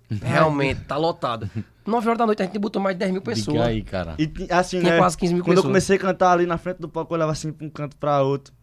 Realmente, 0.09 0.81
tá 0.81 0.95
lotado. 0.97 1.49
9 1.85 2.07
horas 2.07 2.17
da 2.17 2.25
noite 2.25 2.41
a 2.41 2.45
gente 2.45 2.57
botou 2.59 2.81
mais 2.81 2.95
de 2.95 2.99
10 2.99 3.11
mil 3.11 3.21
pessoas. 3.21 3.55
Diga 3.57 3.65
aí, 3.65 3.81
cara. 3.81 4.15
E 4.19 4.29
assim, 4.51 4.79
Tinha 4.79 4.93
né? 4.93 4.97
quase 4.97 5.17
15 5.17 5.33
mil 5.33 5.43
Quando 5.43 5.57
eu 5.57 5.63
pessoas. 5.63 5.71
comecei 5.71 5.95
a 5.95 5.99
cantar 5.99 6.31
ali 6.33 6.45
na 6.45 6.57
frente 6.57 6.77
do 6.79 6.87
palco, 6.89 7.13
eu 7.13 7.15
olhava 7.15 7.31
assim 7.31 7.51
pra 7.51 7.65
um 7.65 7.69
canto 7.69 7.95
pra 7.97 8.21
outro. 8.21 8.53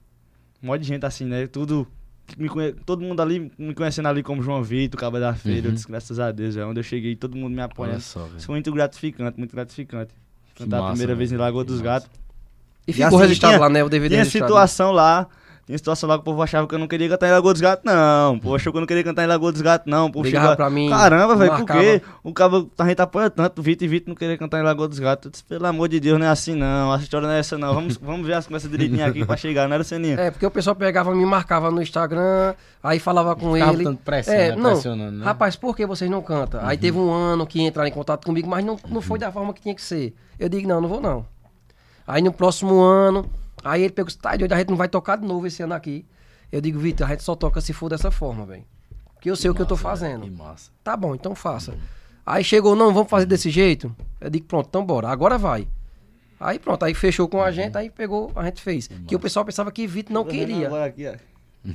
Um 0.62 0.66
monte 0.68 0.82
de 0.82 0.88
gente 0.88 1.04
assim, 1.06 1.24
né? 1.24 1.46
Tudo. 1.46 1.86
conhe- 2.48 2.72
Todo 2.86 3.02
mundo 3.02 3.20
ali 3.20 3.50
me 3.58 3.74
conhecendo 3.74 4.08
ali 4.08 4.22
como 4.22 4.42
João 4.42 4.62
Vitor, 4.62 4.98
Cabo 4.98 5.18
da 5.20 5.34
Feira. 5.34 5.66
Eu 5.66 5.68
Uhum. 5.70 5.74
disse, 5.74 5.86
graças 5.86 6.18
a 6.18 6.30
Deus, 6.32 6.56
é 6.56 6.64
onde 6.64 6.80
eu 6.80 6.84
cheguei, 6.84 7.14
todo 7.16 7.36
mundo 7.36 7.50
me 7.50 7.56
Olha 7.58 7.64
apoiando. 7.66 8.00
só, 8.00 8.24
velho. 8.24 8.36
Isso 8.38 8.46
foi 8.46 8.54
muito 8.54 8.72
gratificante, 8.72 9.38
muito 9.38 9.54
gratificante. 9.54 10.14
Cantar 10.54 10.78
a 10.78 10.80
massa, 10.80 10.92
primeira 10.92 11.14
vez 11.14 11.32
em 11.32 11.36
Lagoa 11.36 11.62
que 11.64 11.68
dos 11.72 11.82
massa. 11.82 12.06
Gatos. 12.06 12.23
E 12.86 12.90
E 12.90 12.94
ficou 12.94 13.08
assim, 13.08 13.18
registrado 13.18 13.54
tinha- 13.54 13.60
lá, 13.60 13.68
né? 13.68 13.82
O 13.84 13.88
DVD 13.88 14.14
Tinha 14.16 14.24
situação 14.24 14.92
lá. 14.92 15.26
Tinha 15.66 15.78
situação 15.78 16.06
lá 16.06 16.16
que 16.16 16.20
o 16.20 16.24
povo 16.24 16.42
achava 16.42 16.68
que 16.68 16.74
eu 16.74 16.78
não 16.78 16.86
queria 16.86 17.08
cantar 17.08 17.26
em 17.26 17.30
Lagoa 17.30 17.54
dos 17.54 17.62
Gatos, 17.62 17.82
não. 17.86 18.34
O 18.34 18.38
povo 18.40 18.54
achou 18.54 18.70
que 18.70 18.76
eu 18.76 18.80
não 18.80 18.86
queria 18.86 19.02
cantar 19.02 19.24
em 19.24 19.26
Lagoa 19.26 19.50
dos 19.50 19.62
Gatos, 19.62 19.90
não. 19.90 20.08
O 20.08 20.12
povo 20.12 20.26
Ligava 20.26 20.42
chegava- 20.48 20.56
pra 20.56 20.68
mim, 20.68 20.90
Caramba, 20.90 21.36
velho, 21.36 21.56
por 21.56 21.64
quê? 21.64 22.02
O 22.22 22.34
cabo, 22.34 22.70
a 22.78 22.86
gente 22.86 23.00
apoia 23.00 23.30
tanto, 23.30 23.60
o 23.60 23.62
Vitor 23.62 23.86
e 23.86 23.88
Vitor 23.88 24.08
não 24.10 24.14
queria 24.14 24.36
cantar 24.36 24.60
em 24.60 24.62
Lagoa 24.62 24.86
dos 24.86 24.98
Gatos. 24.98 25.24
Eu 25.24 25.30
disse, 25.30 25.42
pelo 25.44 25.64
amor 25.66 25.88
de 25.88 25.98
Deus, 26.00 26.18
não 26.18 26.26
é 26.26 26.28
assim 26.28 26.54
não. 26.54 26.92
A 26.92 26.98
história 26.98 27.26
não 27.26 27.34
é 27.34 27.38
essa 27.38 27.56
não. 27.56 27.72
Vamos, 27.72 27.96
vamos 27.96 28.26
ver 28.26 28.34
as 28.34 28.44
conversas 28.46 28.70
direitinho 28.70 29.06
aqui 29.06 29.24
pra 29.24 29.38
chegar, 29.38 29.66
não 29.66 29.74
era 29.76 29.84
ceninha. 29.84 30.20
É, 30.20 30.30
porque 30.30 30.44
o 30.44 30.50
pessoal 30.50 30.76
pegava, 30.76 31.14
me 31.14 31.24
marcava 31.24 31.70
no 31.70 31.80
Instagram, 31.80 32.52
aí 32.82 32.98
falava 32.98 33.34
com 33.34 33.54
Ficava 33.54 33.72
ele. 33.72 33.84
botando 33.84 33.98
pressão, 34.00 34.34
é, 34.34 34.50
né? 34.50 34.56
não, 34.56 34.72
Pressionando, 34.72 35.12
né? 35.18 35.24
rapaz, 35.24 35.56
por 35.56 35.74
que 35.74 35.86
vocês 35.86 36.10
não 36.10 36.20
cantam? 36.20 36.60
Aí 36.62 36.76
teve 36.76 36.98
um 36.98 37.10
ano 37.10 37.46
que 37.46 37.62
entraram 37.62 37.88
em 37.88 37.92
contato 37.92 38.26
comigo, 38.26 38.46
mas 38.46 38.62
não, 38.62 38.76
não 38.90 39.00
foi 39.00 39.18
da 39.18 39.32
forma 39.32 39.54
que 39.54 39.62
tinha 39.62 39.74
que 39.74 39.80
ser. 39.80 40.14
Eu 40.38 40.50
digo, 40.50 40.68
não, 40.68 40.78
não 40.82 40.90
vou 40.90 41.00
não. 41.00 41.24
Aí 42.06 42.22
no 42.22 42.32
próximo 42.32 42.80
ano, 42.80 43.28
aí 43.64 43.82
ele 43.82 43.92
pegou, 43.92 44.12
tá 44.20 44.36
doido, 44.36 44.52
a 44.52 44.58
gente 44.58 44.68
não 44.70 44.76
vai 44.76 44.88
tocar 44.88 45.16
de 45.16 45.26
novo 45.26 45.46
esse 45.46 45.62
ano 45.62 45.74
aqui. 45.74 46.04
Eu 46.52 46.60
digo, 46.60 46.78
Vitor, 46.78 47.06
a 47.06 47.10
gente 47.10 47.22
só 47.22 47.34
toca 47.34 47.60
se 47.60 47.72
for 47.72 47.88
dessa 47.88 48.10
forma, 48.10 48.44
velho. 48.46 48.64
Porque 49.14 49.30
eu 49.30 49.36
sei 49.36 49.50
o 49.50 49.54
que 49.54 49.62
eu 49.62 49.66
tô 49.66 49.74
Massa, 49.74 49.82
fazendo. 49.88 50.22
Que 50.22 50.30
massa. 50.30 50.70
Tá 50.82 50.96
bom, 50.96 51.14
então 51.14 51.34
faça. 51.34 51.74
Aí 52.26 52.44
chegou, 52.44 52.76
não, 52.76 52.92
vamos 52.92 53.08
fazer 53.10 53.26
desse 53.26 53.50
jeito. 53.50 53.94
Eu 54.20 54.30
digo, 54.30 54.44
pronto, 54.46 54.66
então 54.68 54.84
bora, 54.84 55.08
agora 55.08 55.36
vai. 55.38 55.66
Aí 56.38 56.58
pronto, 56.58 56.84
aí 56.84 56.92
fechou 56.94 57.26
com 57.28 57.40
a 57.42 57.50
gente, 57.50 57.76
aí 57.78 57.88
pegou, 57.90 58.30
a 58.36 58.44
gente 58.44 58.60
fez. 58.60 58.88
Que 59.06 59.16
o 59.16 59.18
pessoal 59.20 59.44
pensava 59.44 59.72
que 59.72 59.86
Vitor 59.86 60.12
não 60.12 60.24
queria. 60.24 60.66
Agora 60.66 60.84
aqui, 60.86 61.06
ó. 61.08 61.14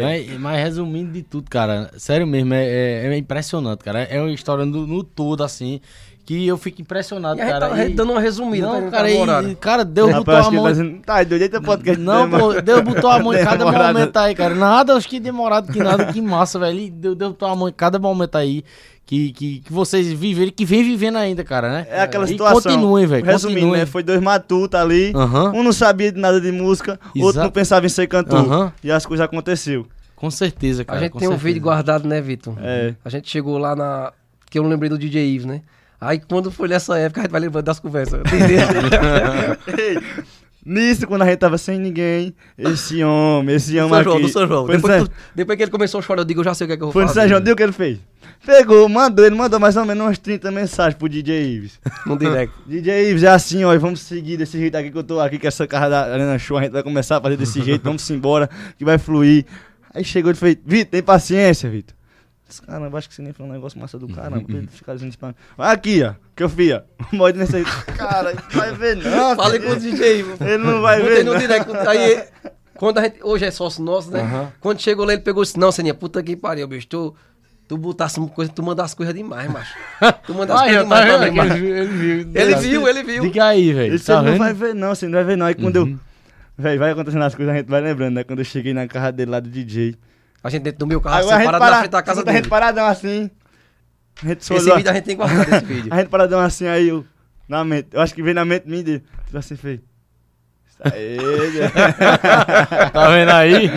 Mas, 0.00 0.38
mas 0.38 0.62
resumindo 0.62 1.10
de 1.12 1.22
tudo, 1.24 1.50
cara, 1.50 1.90
sério 1.98 2.24
mesmo, 2.26 2.54
é, 2.54 2.64
é- 2.64 3.06
é 3.12 3.16
impressionante, 3.18 3.82
cara. 3.84 4.02
É 4.04 4.20
uma 4.22 4.30
história 4.30 4.64
no, 4.64 4.86
no 4.86 5.02
todo, 5.02 5.42
assim, 5.42 5.80
que 6.28 6.46
eu 6.46 6.58
fico 6.58 6.82
impressionado, 6.82 7.40
E 7.40 7.42
cara. 7.42 7.70
tá 7.70 7.84
E- 7.86 7.88
dando 7.94 8.12
uma 8.12 8.20
resumida 8.20 8.66
Não, 8.66 8.80
gente 8.82 8.90
cara, 8.90 9.08
uma 9.08 9.42
e, 9.44 9.52
e, 9.52 9.54
cara, 9.54 9.82
Deus 9.82 10.08
botou 10.08 10.34
Rapaz, 10.34 10.38
acho 10.40 10.48
a 10.48 10.52
mão. 10.52 10.64
tá 10.64 10.70
dizendo, 10.72 10.98
tá 11.00 11.22
doido, 11.24 11.40
eita 11.42 11.60
podcast. 11.62 11.98
Não, 12.02 12.28
pô? 12.28 12.60
Deus 12.60 12.80
botou 12.82 13.08
a 13.08 13.18
mão 13.18 13.32
em 13.32 13.38
cada 13.42 13.56
Demorado. 13.64 13.94
momento 13.94 14.16
aí, 14.18 14.34
cara. 14.34 14.54
Nada, 14.54 14.92
acho 14.94 15.08
que 15.08 15.18
demorado 15.18 15.72
que 15.72 15.78
nada, 15.78 16.12
que 16.12 16.20
massa, 16.20 16.58
velho. 16.58 16.78
E 16.80 16.90
Deus, 16.90 17.16
Deus 17.16 17.30
botou 17.30 17.48
a 17.48 17.56
mão 17.56 17.66
em 17.66 17.72
cada 17.72 17.98
momento 17.98 18.36
aí 18.36 18.62
que, 19.06 19.32
que, 19.32 19.60
que 19.60 19.72
vocês 19.72 20.12
viveram, 20.12 20.52
que 20.54 20.66
vem 20.66 20.82
vivendo 20.84 21.16
ainda, 21.16 21.42
cara, 21.42 21.70
né? 21.72 21.86
É 21.88 22.02
aquela 22.02 22.26
E 22.26 22.28
situação. 22.28 22.60
continuem, 22.60 23.06
velho. 23.06 23.24
Resumindo, 23.24 23.60
continuem. 23.60 23.80
né? 23.80 23.86
Foi 23.86 24.02
dois 24.02 24.20
matutos 24.20 24.78
ali. 24.78 25.14
Um 25.54 25.62
não 25.62 25.72
sabia 25.72 26.12
de 26.12 26.20
nada 26.20 26.38
de 26.38 26.52
música, 26.52 27.00
outro 27.16 27.20
Exato. 27.30 27.44
não 27.46 27.50
pensava 27.50 27.86
em 27.86 27.88
ser 27.88 28.06
cantor. 28.06 28.40
Aham. 28.40 28.72
E 28.84 28.92
as 28.92 29.06
coisas 29.06 29.24
aconteceu. 29.24 29.86
Com 30.14 30.30
certeza, 30.30 30.84
cara. 30.84 30.98
A 30.98 31.02
gente 31.04 31.12
tem 31.12 31.20
um 31.26 31.30
certeza. 31.30 31.42
vídeo 31.46 31.62
guardado, 31.62 32.06
né, 32.06 32.20
Vitor? 32.20 32.54
É. 32.60 32.94
A 33.02 33.08
gente 33.08 33.30
chegou 33.30 33.56
lá 33.56 33.74
na. 33.74 34.12
Que 34.50 34.58
eu 34.58 34.62
não 34.62 34.68
lembrei 34.68 34.90
do 34.90 34.98
DJ 34.98 35.26
Ives, 35.26 35.46
né? 35.46 35.62
Aí 36.00 36.20
quando 36.20 36.50
foi 36.50 36.68
nessa 36.68 36.96
época, 36.98 37.20
a 37.20 37.24
gente 37.24 37.32
vai 37.32 37.40
lembrando 37.40 37.64
das 37.64 37.80
conversas. 37.80 38.20
Entendeu? 38.20 38.58
Nisso, 40.64 41.06
quando 41.06 41.22
a 41.22 41.24
gente 41.24 41.38
tava 41.38 41.56
sem 41.56 41.78
ninguém, 41.78 42.34
esse 42.58 43.02
homem, 43.02 43.56
esse 43.56 43.78
homem 43.78 43.88
São 43.90 44.02
João, 44.02 44.16
aqui. 44.16 44.26
do 44.26 44.28
São 44.32 44.46
João. 44.46 44.66
Foi 44.66 44.74
no 44.76 44.82
Depois, 44.82 45.02
São- 45.02 45.08
depois 45.34 45.56
que 45.56 45.62
ele 45.64 45.70
começou 45.70 45.98
a 45.98 46.02
chorar, 46.02 46.20
eu 46.20 46.24
digo, 46.26 46.40
eu 46.40 46.44
já 46.44 46.52
sei 46.52 46.66
o 46.66 46.68
que 46.68 46.74
é 46.74 46.76
que 46.76 46.82
eu 46.82 46.86
vou 46.88 46.92
Foi 46.92 47.02
no 47.02 47.08
fazer. 47.08 47.20
São 47.20 47.28
João, 47.30 47.40
deu 47.40 47.54
o 47.54 47.56
que 47.56 47.62
ele 47.62 47.72
fez? 47.72 47.98
Pegou, 48.44 48.86
mandou, 48.88 49.24
ele 49.24 49.34
mandou 49.34 49.58
mais 49.58 49.76
ou 49.76 49.84
menos 49.86 50.04
umas 50.04 50.18
30 50.18 50.50
mensagens 50.50 50.94
pro 50.94 51.08
DJ 51.08 51.54
Ives. 51.56 51.80
No 52.04 52.18
direct. 52.18 52.52
DJ 52.66 53.10
Ives, 53.10 53.22
é 53.22 53.28
assim, 53.28 53.64
ó, 53.64 53.76
vamos 53.78 54.00
seguir 54.00 54.36
desse 54.36 54.58
jeito 54.58 54.76
aqui 54.76 54.90
que 54.90 54.98
eu 54.98 55.02
tô 55.04 55.18
aqui, 55.20 55.38
que 55.38 55.46
essa 55.46 55.66
casa 55.66 55.88
da 55.88 56.12
Arena 56.12 56.38
Show, 56.38 56.58
a 56.58 56.62
gente 56.62 56.72
vai 56.72 56.82
começar 56.82 57.16
a 57.16 57.20
fazer 57.20 57.36
desse 57.38 57.62
jeito, 57.62 57.82
vamos 57.82 58.08
embora, 58.10 58.50
que 58.76 58.84
vai 58.84 58.98
fluir. 58.98 59.46
Aí 59.94 60.04
chegou 60.04 60.30
e 60.30 60.34
fez, 60.34 60.58
Vitor, 60.66 60.90
tem 60.90 61.02
paciência, 61.02 61.70
Vitor. 61.70 61.96
Disse, 62.48 62.62
Caramba, 62.62 62.96
acho 62.96 63.08
que 63.10 63.14
você 63.14 63.20
nem 63.20 63.32
foi 63.32 63.44
um 63.44 63.50
negócio 63.52 63.78
massa 63.78 63.98
do 63.98 64.08
caramba, 64.08 64.40
pra 64.46 64.56
ele 64.56 64.66
ficar 64.68 64.94
dizendo 64.94 65.10
isso 65.10 65.18
pra 65.18 65.28
mim. 65.28 65.34
Olha 65.58 65.70
aqui, 65.70 66.02
ó, 66.02 66.14
que 66.34 66.42
eu 66.42 66.48
fiz, 66.48 66.72
ó, 66.72 66.82
morde 67.12 67.38
nesse 67.38 67.56
aí. 67.56 67.64
Cara, 67.96 68.34
vai 68.52 68.72
ver 68.74 68.96
não. 68.96 69.36
Falei 69.36 69.60
com 69.60 69.70
o 69.72 69.76
DJ. 69.76 70.24
Ele 70.40 70.56
não 70.58 70.80
vai 70.80 70.98
Botei 71.00 71.16
ver 71.16 71.24
no 71.24 71.32
não. 71.34 71.38
direct. 71.40 71.70
Aí, 71.86 72.24
quando 72.74 72.98
a 72.98 73.02
gente. 73.02 73.18
Hoje 73.22 73.44
é 73.44 73.50
sócio 73.50 73.82
nosso, 73.84 74.10
né? 74.10 74.20
Aham. 74.22 74.52
Quando 74.60 74.80
chegou 74.80 75.04
lá, 75.04 75.12
ele 75.12 75.20
pegou 75.22 75.42
e 75.42 75.46
disse: 75.46 75.58
Não, 75.58 75.70
Seninha, 75.70 75.92
puta 75.94 76.22
que 76.22 76.34
pariu, 76.36 76.66
bicho. 76.66 76.86
Tu, 76.86 77.14
tu 77.68 77.76
botasse 77.76 78.18
uma 78.18 78.28
coisa, 78.28 78.50
tu 78.50 78.62
manda 78.62 78.82
as 78.82 78.94
coisas 78.94 79.14
demais, 79.14 79.50
macho. 79.52 79.74
Tu 80.26 80.32
manda 80.32 80.54
as 80.54 80.60
Aí, 80.62 80.68
coisas 80.74 80.86
ó, 80.86 80.88
tá 80.88 81.00
demais 81.04 81.20
mim, 81.20 81.26
Ele 81.26 81.36
macho. 81.36 81.54
viu, 81.60 81.76
ele 81.76 81.86
viu. 81.92 82.30
Ele 82.34 82.54
viu, 82.54 82.88
ele 82.88 83.02
viu. 83.02 83.22
Diga 83.24 83.44
aí, 83.44 83.72
velho. 83.74 83.92
Ele 83.92 83.98
Tá 84.02 84.22
não 84.22 84.38
vai 84.38 84.54
ver 84.54 84.74
não, 84.74 84.94
você 84.94 85.04
não 85.06 85.12
vai 85.12 85.24
ver 85.24 85.36
não. 85.36 85.44
Aí 85.46 85.54
quando 85.54 85.76
eu... 85.76 85.98
Véi, 86.56 86.76
vai 86.78 86.90
acontecendo 86.90 87.22
as 87.22 87.34
coisas, 87.34 87.54
a 87.54 87.58
gente 87.58 87.68
vai 87.68 87.80
lembrando, 87.80 88.14
né? 88.14 88.24
Quando 88.24 88.38
eu 88.40 88.44
cheguei 88.44 88.72
na 88.74 88.88
casa 88.88 89.12
dele 89.12 89.30
lá 89.30 89.38
do 89.38 89.48
DJ. 89.48 89.94
A 90.42 90.50
gente 90.50 90.62
dentro 90.62 90.78
do 90.80 90.86
meu 90.86 91.00
carro, 91.00 91.16
Agora 91.16 91.36
a 91.36 91.38
gente 91.38 91.46
separado 91.46 91.64
na 91.64 91.70
para, 91.70 91.78
frente 91.80 91.90
da 91.92 92.02
casa 92.02 92.20
a 92.20 92.24
gente 92.24 92.34
dele. 92.34 92.48
paradão 92.48 92.86
assim. 92.86 93.30
A 94.22 94.28
gente 94.28 94.44
só 94.44 94.54
Esse 94.54 94.64
olhou- 94.64 94.76
vídeo 94.76 94.90
a 94.90 94.94
gente 94.94 95.04
tem 95.04 95.16
guardado, 95.16 95.54
esse 95.54 95.64
vídeo. 95.66 95.92
A 95.92 95.96
gente 95.98 96.08
paradão 96.08 96.40
assim, 96.40 96.66
aí 96.66 96.88
eu... 96.88 97.04
Na 97.48 97.64
mente, 97.64 97.88
eu 97.92 98.00
acho 98.00 98.14
que 98.14 98.22
veio 98.22 98.34
na 98.34 98.44
mente 98.44 98.68
minha 98.68 98.82
dele. 98.84 99.02
Tipo 99.26 99.38
assim, 99.38 99.56
aí, 100.84 101.16
né? 101.58 101.70
Tá 102.92 103.08
vendo 103.08 103.30
aí? 103.30 103.68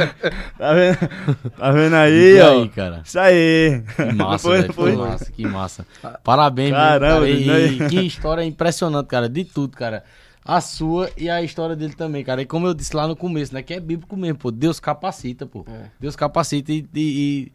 tá 0.57 0.73
vendo? 0.73 1.51
Tá 1.57 1.71
vendo 1.71 1.95
aí, 1.95 2.33
Diga 2.33 2.51
ó? 2.51 2.61
aí, 2.61 2.69
cara. 2.69 3.01
Isso 3.03 3.19
aí. 3.19 3.83
Que 3.95 4.13
massa, 4.13 4.37
foi, 4.47 4.57
não 4.59 4.67
Que 4.67 4.73
foi? 4.73 4.95
massa, 4.95 5.31
que 5.31 5.47
massa. 5.47 5.87
Parabéns, 6.23 6.71
Caramba, 6.71 7.21
mesmo, 7.21 7.45
cara. 7.47 7.59
E, 7.61 7.87
que 7.89 8.01
história 8.05 8.43
impressionante, 8.43 9.07
cara. 9.07 9.27
De 9.29 9.45
tudo, 9.45 9.75
cara. 9.75 10.03
A 10.43 10.59
sua 10.59 11.09
e 11.17 11.29
a 11.29 11.41
história 11.43 11.75
dele 11.75 11.93
também, 11.93 12.23
cara. 12.23 12.41
E 12.41 12.45
como 12.45 12.65
eu 12.67 12.73
disse 12.73 12.95
lá 12.95 13.07
no 13.07 13.15
começo, 13.15 13.53
né? 13.53 13.61
Que 13.61 13.75
é 13.75 13.79
bíblico 13.79 14.17
mesmo, 14.17 14.39
pô. 14.39 14.49
Deus 14.51 14.79
capacita, 14.79 15.45
pô. 15.45 15.63
É. 15.67 15.85
Deus 15.99 16.15
capacita 16.15 16.71
e, 16.71 16.83
e, 16.95 16.99
e- 16.99 17.51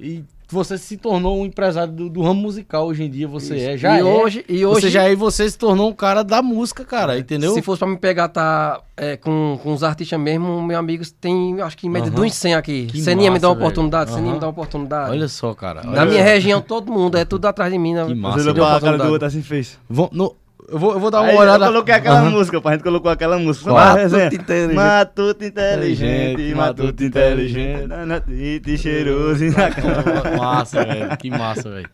e 0.00 0.24
você 0.48 0.78
se 0.78 0.96
tornou 0.96 1.42
um 1.42 1.44
empresário 1.44 1.92
do, 1.92 2.08
do 2.08 2.22
ramo 2.22 2.40
musical 2.40 2.86
hoje 2.86 3.02
em 3.02 3.10
dia. 3.10 3.26
Você 3.26 3.56
Isso. 3.56 3.68
é. 3.70 3.76
Já 3.76 3.96
E 3.96 4.00
é. 4.00 4.04
hoje- 4.04 4.44
e 4.48 4.58
Você 4.64 4.86
hoje- 4.86 4.90
já 4.90 5.04
é 5.08 5.12
e 5.12 5.16
você 5.16 5.50
se 5.50 5.58
tornou 5.58 5.90
um 5.90 5.92
cara 5.92 6.22
da 6.22 6.40
música, 6.40 6.84
cara. 6.84 7.18
Entendeu? 7.18 7.52
Se 7.54 7.60
fosse 7.60 7.80
pra 7.80 7.88
me 7.88 7.98
pegar, 7.98 8.28
tá 8.28 8.80
é, 8.96 9.16
com, 9.16 9.58
com 9.60 9.72
os 9.74 9.82
artistas 9.82 10.18
mesmo, 10.18 10.62
meus 10.62 10.78
amigos 10.78 11.10
tem, 11.10 11.60
acho 11.60 11.76
que 11.76 11.88
em 11.88 11.90
média 11.90 12.08
Aham. 12.08 12.20
de 12.20 12.26
uns 12.28 12.34
100 12.34 12.54
aqui. 12.54 12.86
Que 12.86 13.02
Seninha 13.02 13.32
me 13.32 13.40
dá 13.40 13.48
uma 13.50 13.56
oportunidade, 13.56 14.06
velho. 14.10 14.16
Seninha 14.18 14.34
me 14.34 14.40
dá 14.40 14.46
uma 14.46 14.52
oportunidade. 14.52 15.10
Olha 15.10 15.26
só, 15.28 15.52
cara. 15.54 15.82
Na 15.82 15.90
Olha 15.90 16.04
minha 16.06 16.22
só. 16.22 16.28
região, 16.28 16.60
todo 16.62 16.90
mundo, 16.92 17.18
é 17.18 17.24
tudo 17.24 17.46
atrás 17.46 17.72
de 17.72 17.78
mim. 17.78 17.94
Né? 17.94 18.06
Que 18.06 18.14
massa, 18.14 18.38
Você 18.44 18.50
olhou 18.50 18.64
pra 18.66 18.80
cara 18.80 18.96
do 18.96 19.10
outro 19.10 19.26
assim, 19.26 19.42
fez. 19.42 19.76
Vão- 19.90 20.08
no- 20.12 20.34
eu, 20.70 20.78
vou, 20.78 20.92
eu 20.92 21.00
vou 21.00 21.10
dar 21.10 21.22
uma 21.22 21.30
Aí 21.30 21.36
olhada. 21.36 21.64
eu 21.64 21.72
coloquei 21.72 21.94
aquela 21.94 22.20
Aham. 22.20 22.30
música, 22.30 22.60
pô. 22.60 22.68
A 22.68 22.72
gente 22.72 22.82
colocou 22.82 23.10
aquela 23.10 23.38
música. 23.38 23.72
Matuto 23.72 24.34
inteligente. 24.34 24.74
Matuto 24.74 25.44
inteligente, 25.44 26.54
matuto 26.54 27.04
inteligente. 27.04 27.86
nanatite, 27.86 28.76
cheiroso 28.76 29.44
e 29.44 29.50
na 29.50 29.70
cama. 29.70 30.36
Massa, 30.36 30.84
velho. 30.84 31.16
Que 31.16 31.30
massa, 31.30 31.70
velho. 31.70 31.88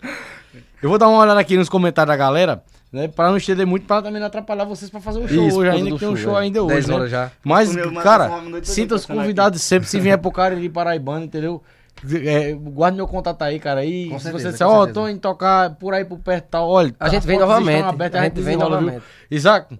Eu 0.82 0.88
vou 0.88 0.98
dar 0.98 1.08
uma 1.08 1.18
olhada 1.18 1.38
aqui 1.38 1.56
nos 1.56 1.68
comentários 1.68 2.12
da 2.12 2.16
galera. 2.16 2.62
Né, 2.92 3.08
pra 3.08 3.28
não 3.28 3.36
estender 3.36 3.66
muito, 3.66 3.86
pra 3.86 4.00
também 4.00 4.20
não 4.20 4.28
atrapalhar 4.28 4.64
vocês 4.64 4.88
pra 4.88 5.00
fazer 5.00 5.18
o 5.18 5.26
show 5.26 5.48
Isso, 5.48 5.58
hoje, 5.58 5.68
ainda 5.68 5.90
que 5.90 5.98
tem 5.98 6.08
um 6.08 6.14
show, 6.16 6.38
é. 6.38 6.42
ainda 6.42 6.62
hoje. 6.62 6.74
10 6.74 6.86
né? 6.86 6.94
horas 6.94 7.10
já. 7.10 7.30
Mas, 7.42 7.74
cara, 8.04 8.30
sinta 8.62 8.94
os 8.94 9.04
convidados 9.04 9.60
sempre, 9.62 9.88
se 9.88 9.98
vier 9.98 10.16
pro 10.16 10.30
cara 10.30 10.54
de 10.54 10.68
Paraibano, 10.68 11.24
entendeu? 11.24 11.60
É, 12.26 12.52
guarde 12.52 12.96
meu 12.96 13.06
contato 13.06 13.40
aí, 13.42 13.58
cara. 13.58 13.80
Aí, 13.80 14.08
Com 14.10 14.18
se 14.18 14.24
certeza, 14.24 14.44
você 14.48 14.52
disser, 14.52 14.66
ó, 14.66 14.84
certeza. 14.84 14.94
tô 14.94 15.08
indo 15.08 15.20
tocar 15.20 15.70
por 15.76 15.94
aí 15.94 16.04
por 16.04 16.18
perto 16.18 16.44
e 16.44 16.50
tal, 16.50 16.68
olha. 16.68 16.94
A 17.00 17.08
gente 17.08 17.26
vem 17.26 17.38
novamente, 17.38 17.82
abertas, 17.84 18.20
a 18.20 18.24
gente 18.24 18.34
vem 18.34 18.44
desenrola, 18.44 18.76
viu? 18.76 18.80
novamente. 18.86 19.04
Isaac, 19.30 19.78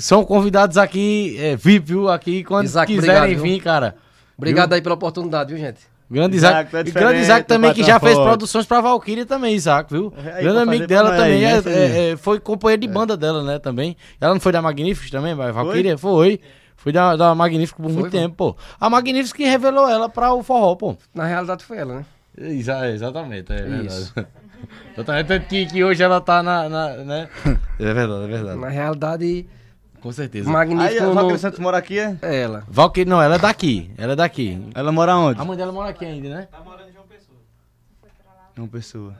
são 0.00 0.24
convidados 0.24 0.76
aqui, 0.78 1.36
é, 1.40 1.56
VIP, 1.56 1.86
viu? 1.86 2.08
Aqui, 2.08 2.44
quando 2.44 2.66
Isaac, 2.66 2.92
quiserem 2.92 3.16
obrigado, 3.20 3.42
viu? 3.42 3.52
vir, 3.54 3.60
cara. 3.62 3.96
Obrigado 4.36 4.72
aí 4.74 4.82
pela 4.82 4.94
oportunidade, 4.94 5.52
viu, 5.54 5.58
gente? 5.62 5.80
Grande 6.08 6.36
Isaac, 6.36 6.68
Isaac, 6.68 6.70
tá 6.70 6.80
e 6.88 6.92
grande 6.92 7.20
Isaac 7.20 7.48
também, 7.48 7.74
que 7.74 7.82
já 7.82 7.98
fez 7.98 8.14
forte. 8.14 8.28
produções 8.28 8.64
pra 8.64 8.80
Valkyria 8.80 9.26
também, 9.26 9.56
Isaac, 9.56 9.92
viu? 9.92 10.12
Aí, 10.34 10.44
grande 10.44 10.60
amigo 10.60 10.86
dela 10.86 11.10
também, 11.16 11.44
aí, 11.44 11.44
é- 11.44 11.62
filho? 11.62 11.74
é- 11.74 12.10
é, 12.12 12.16
foi 12.16 12.38
companheiro 12.38 12.82
de 12.82 12.86
banda 12.86 13.16
dela, 13.16 13.42
né, 13.42 13.58
também. 13.58 13.96
Ela 14.20 14.32
não 14.34 14.40
foi 14.40 14.52
da 14.52 14.62
Magníficos 14.62 15.10
também, 15.10 15.34
mas 15.34 15.52
Valkyria? 15.52 15.98
Foi. 15.98 16.38
Foi 16.38 16.40
da, 16.92 17.16
da 17.16 17.34
Magníficos 17.34 17.82
por 17.84 17.92
muito 17.92 18.10
foi. 18.10 18.20
tempo, 18.20 18.34
pô. 18.34 18.56
A 18.80 18.88
Magníficos 18.90 19.32
que 19.32 19.44
revelou 19.44 19.88
ela 19.88 20.08
pra 20.08 20.32
o 20.32 20.42
forró, 20.42 20.74
pô. 20.74 20.96
Na 21.14 21.24
realidade 21.26 21.64
foi 21.64 21.78
ela, 21.78 21.96
né? 21.96 22.06
Exa- 22.38 22.88
exatamente, 22.90 23.52
é 23.52 23.56
Isso. 23.84 24.12
verdade. 24.14 24.28
Exatamente, 24.96 25.26
tanto 25.28 25.46
que, 25.48 25.66
que 25.66 25.84
hoje 25.84 26.02
ela 26.02 26.20
tá 26.20 26.42
na, 26.42 26.68
na- 26.68 26.96
né? 26.96 27.28
É 27.78 27.92
verdade, 27.92 28.24
é 28.24 28.26
verdade. 28.26 28.58
Na 28.58 28.68
realidade, 28.68 29.46
Com 30.00 30.10
certeza. 30.12 30.48
Aí, 30.48 30.52
magnífico 30.52 31.02
a 31.04 31.06
no... 31.06 31.14
Valkyrie 31.14 31.38
Santos 31.38 31.58
mora 31.58 31.76
aqui, 31.78 31.98
é? 31.98 32.16
É 32.22 32.36
ela. 32.42 32.64
Valkyria, 32.68 33.08
não, 33.08 33.20
ela 33.22 33.34
é 33.34 33.38
daqui. 33.38 33.90
Ela 33.98 34.14
é 34.14 34.16
daqui. 34.16 34.58
Ela 34.74 34.90
mora 34.90 35.14
onde? 35.16 35.40
A 35.40 35.44
mãe 35.44 35.56
dela 35.56 35.72
mora 35.72 35.90
aqui 35.90 36.04
ainda, 36.04 36.28
né? 36.30 36.48
Uma 38.56 38.68
pessoa. 38.68 39.14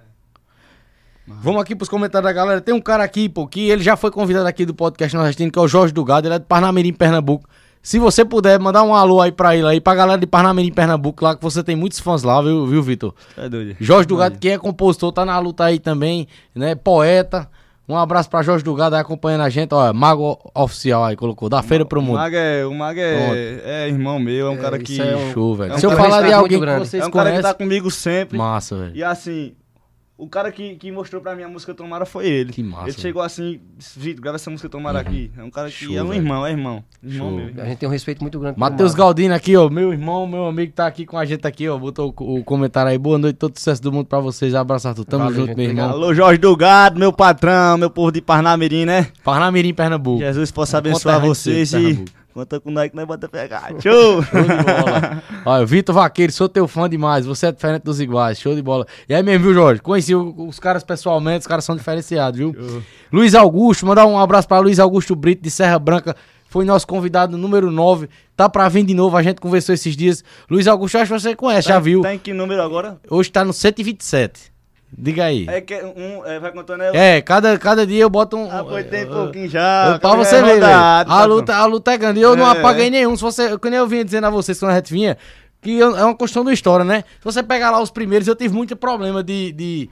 Vamos 1.26 1.60
aqui 1.60 1.74
pros 1.74 1.88
comentários 1.88 2.24
da 2.28 2.32
galera. 2.32 2.60
Tem 2.60 2.74
um 2.74 2.80
cara 2.80 3.02
aqui, 3.04 3.28
pô, 3.28 3.46
que 3.46 3.68
ele 3.68 3.82
já 3.82 3.96
foi 3.96 4.10
convidado 4.10 4.46
aqui 4.46 4.64
do 4.64 4.74
podcast 4.74 5.14
Nordestino, 5.14 5.50
que 5.50 5.58
é 5.58 5.62
o 5.62 5.68
Jorge 5.68 5.92
do 5.92 6.04
Gado, 6.04 6.26
ele 6.28 6.36
é 6.36 6.38
de 6.38 6.44
Parnamirim, 6.46 6.92
Pernambuco. 6.92 7.48
Se 7.86 8.00
você 8.00 8.24
puder, 8.24 8.58
mandar 8.58 8.82
um 8.82 8.92
alô 8.92 9.20
aí 9.20 9.30
pra 9.30 9.54
ele 9.54 9.64
aí, 9.68 9.80
pra 9.80 9.94
galera 9.94 10.18
de 10.18 10.26
Parnamirim, 10.26 10.72
Pernambuco, 10.72 11.22
lá 11.24 11.36
que 11.36 11.40
você 11.40 11.62
tem 11.62 11.76
muitos 11.76 12.00
fãs 12.00 12.24
lá, 12.24 12.42
viu, 12.42 12.66
viu 12.66 12.82
Vitor? 12.82 13.14
É 13.36 13.48
doido. 13.48 13.76
Jorge 13.78 14.08
do 14.08 14.16
Gado, 14.16 14.40
que 14.40 14.48
é 14.48 14.58
compositor, 14.58 15.12
tá 15.12 15.24
na 15.24 15.38
luta 15.38 15.62
aí 15.62 15.78
também, 15.78 16.26
né? 16.52 16.74
Poeta. 16.74 17.48
Um 17.88 17.96
abraço 17.96 18.28
pra 18.28 18.42
Jorge 18.42 18.64
do 18.64 18.74
Gado 18.74 18.96
aí 18.96 19.00
acompanhando 19.02 19.42
a 19.42 19.48
gente, 19.48 19.72
ó, 19.72 19.92
Mago 19.92 20.36
Oficial 20.52 21.04
aí, 21.04 21.14
colocou, 21.14 21.48
da 21.48 21.62
feira 21.62 21.84
pro 21.86 22.00
O 22.00 22.02
mundo. 22.02 22.16
Mag 22.16 22.34
é, 22.34 22.66
o 22.66 22.74
Mag 22.74 22.98
é, 23.00 23.60
é 23.64 23.88
irmão 23.88 24.18
meu, 24.18 24.48
é 24.48 24.50
um 24.50 24.56
cara 24.56 24.78
isso 24.78 24.86
que. 24.86 25.00
é 25.00 25.16
um- 25.16 25.32
Show, 25.32 25.54
velho. 25.54 25.72
é 25.72 25.76
um 25.76 25.78
Se 25.78 25.86
eu 25.86 25.90
cara 25.90 26.02
falar 26.02 26.16
de 26.22 26.28
respeito 26.30 26.42
alguém 26.42 26.60
que 26.60 26.78
vocês 26.84 27.04
é 27.04 27.06
um 27.06 27.10
cara 27.12 27.24
que 27.26 27.30
conhecem, 27.36 27.52
tá 27.52 27.54
comigo 27.56 27.88
sempre. 27.88 28.36
massa, 28.36 28.76
velho. 28.76 28.96
E 28.96 29.04
assim, 29.04 29.54
o 30.18 30.26
cara 30.26 30.50
que, 30.50 30.76
que 30.76 30.90
mostrou 30.90 31.20
pra 31.20 31.34
mim 31.36 31.42
a 31.42 31.48
música 31.48 31.74
Tomara 31.74 32.06
foi 32.06 32.26
ele. 32.26 32.50
Que 32.52 32.62
massa, 32.62 32.88
Ele 32.88 32.92
chegou 32.98 33.20
assim, 33.20 33.60
Vitor, 33.96 34.22
grava 34.22 34.36
essa 34.36 34.50
música 34.50 34.66
Tomara 34.68 34.98
aqui. 34.98 35.30
É 35.36 35.42
um 35.44 35.50
cara 35.50 35.68
que 35.68 35.84
Show, 35.84 35.94
é 35.94 36.02
um 36.02 36.08
velho. 36.08 36.20
irmão, 36.22 36.46
é 36.46 36.50
irmão. 36.52 36.84
Irmão 37.02 37.28
Show. 37.28 37.36
meu. 37.36 37.62
A 37.62 37.66
gente 37.66 37.78
tem 37.78 37.88
um 37.88 37.92
respeito 37.92 38.22
muito 38.22 38.38
grande. 38.40 38.54
por 38.54 38.60
Matheus. 38.60 38.94
Galdino 38.94 39.34
aqui, 39.34 39.54
ó, 39.56 39.68
meu 39.68 39.92
irmão, 39.92 40.26
meu 40.26 40.46
amigo 40.46 40.72
tá 40.72 40.86
aqui 40.86 41.04
com 41.04 41.18
a 41.18 41.24
gente 41.26 41.46
aqui, 41.46 41.68
ó, 41.68 41.76
botou 41.76 42.14
o, 42.18 42.38
o 42.38 42.44
comentário 42.44 42.90
aí. 42.90 42.96
Boa 42.96 43.18
noite, 43.18 43.36
todo 43.36 43.56
sucesso 43.58 43.82
do 43.82 43.92
mundo 43.92 44.06
pra 44.06 44.18
vocês. 44.18 44.54
Abraço, 44.54 44.88
Arthur. 44.88 45.04
Tamo 45.04 45.24
Valeu, 45.24 45.36
junto, 45.36 45.48
gente, 45.48 45.56
meu 45.58 45.66
irmão. 45.68 45.90
Alô, 45.90 46.14
Jorge 46.14 46.38
do 46.38 46.56
Gado, 46.56 46.98
meu 46.98 47.12
patrão, 47.12 47.76
meu 47.76 47.90
povo 47.90 48.10
de 48.10 48.22
Parnamirim, 48.22 48.86
né? 48.86 49.08
Parnamirim, 49.22 49.74
Pernambuco. 49.74 50.18
Jesus 50.20 50.50
possa 50.50 50.78
abençoar 50.78 51.20
vocês 51.20 51.74
e 51.74 51.76
Pernambuco. 51.76 52.25
Conta 52.36 52.60
com 52.60 52.70
nós 52.70 52.90
que 52.90 52.96
nós 52.96 53.06
bota 53.06 53.28
pegar. 53.28 53.70
Show! 53.80 54.20
Show 54.22 54.42
de 54.42 54.62
bola. 54.62 55.22
Olha, 55.44 55.64
Vitor 55.64 55.94
Vaqueiro, 55.94 56.30
sou 56.30 56.48
teu 56.48 56.68
fã 56.68 56.88
demais. 56.88 57.24
Você 57.24 57.46
é 57.46 57.52
diferente 57.52 57.82
dos 57.82 57.98
iguais. 57.98 58.38
Show 58.38 58.54
de 58.54 58.60
bola. 58.60 58.86
E 59.08 59.14
aí 59.14 59.22
mesmo, 59.22 59.44
viu, 59.44 59.54
Jorge? 59.54 59.80
Conheci 59.80 60.14
os 60.14 60.60
caras 60.60 60.84
pessoalmente, 60.84 61.40
os 61.40 61.46
caras 61.46 61.64
são 61.64 61.74
diferenciados, 61.74 62.38
viu? 62.38 62.54
Luiz 63.10 63.34
Augusto, 63.34 63.86
mandar 63.86 64.04
um 64.04 64.18
abraço 64.18 64.46
pra 64.46 64.58
Luiz 64.58 64.78
Augusto 64.78 65.16
Brito 65.16 65.42
de 65.42 65.50
Serra 65.50 65.78
Branca. 65.78 66.14
Foi 66.48 66.64
nosso 66.64 66.86
convidado 66.86 67.38
número 67.38 67.70
9. 67.70 68.08
Tá 68.36 68.48
pra 68.48 68.68
vir 68.68 68.84
de 68.84 68.92
novo, 68.92 69.16
a 69.16 69.22
gente 69.22 69.40
conversou 69.40 69.74
esses 69.74 69.96
dias. 69.96 70.22
Luiz 70.50 70.66
Augusto, 70.66 70.98
acho 70.98 71.12
que 71.12 71.20
você 71.20 71.34
conhece, 71.34 71.68
já 71.68 71.78
viu. 71.78 72.02
Tá 72.02 72.14
em 72.14 72.18
que 72.18 72.34
número 72.34 72.62
agora? 72.62 72.98
Hoje 73.10 73.30
tá 73.30 73.44
no 73.44 73.52
127. 73.52 74.55
Diga 74.96 75.24
aí. 75.24 75.46
É 75.48 75.60
que 75.60 75.74
um, 75.74 76.24
é, 76.24 76.38
vai 76.38 76.52
contando 76.52 76.82
é. 76.82 77.16
É, 77.16 77.20
cada, 77.22 77.58
cada 77.58 77.86
dia 77.86 78.02
eu 78.02 78.10
boto 78.10 78.36
um. 78.36 78.48
Ah, 78.50 78.64
tem 78.88 79.06
pouquinho 79.06 79.48
já. 79.48 79.92
eu- 79.94 79.98
pra 79.98 80.14
você 80.14 80.36
é 80.36 80.42
ver, 80.42 80.46
velho. 80.46 80.54
rodado, 80.62 81.12
A 81.12 81.14
patrão. 81.16 81.34
luta, 81.36 81.54
a 81.56 81.64
luta 81.66 81.92
é 81.92 81.98
grande. 81.98 82.20
E 82.20 82.22
eu 82.22 82.36
não 82.36 82.46
É. 82.46 82.50
apaguei 82.58 82.88
nenhum. 82.88 83.14
Se 83.16 83.22
você, 83.22 83.58
que 83.58 83.68
nem 83.70 83.78
eu 83.78 83.86
vinha 83.86 84.04
dizendo 84.04 84.26
a 84.26 84.30
vocês 84.30 84.58
quando 84.58 84.70
a 84.72 84.76
gente 84.76 84.92
vinha, 84.92 85.18
que 85.60 85.76
eu- 85.76 85.96
é 85.96 86.04
uma 86.04 86.16
questão 86.16 86.44
da 86.44 86.52
história, 86.52 86.84
né? 86.84 87.02
Se 87.18 87.24
você 87.24 87.42
pegar 87.42 87.70
lá 87.72 87.80
os 87.82 87.90
primeiros, 87.90 88.28
eu 88.28 88.36
tive 88.36 88.54
muito 88.54 88.76
problema 88.76 89.22
de, 89.24 89.50
de, 89.52 89.90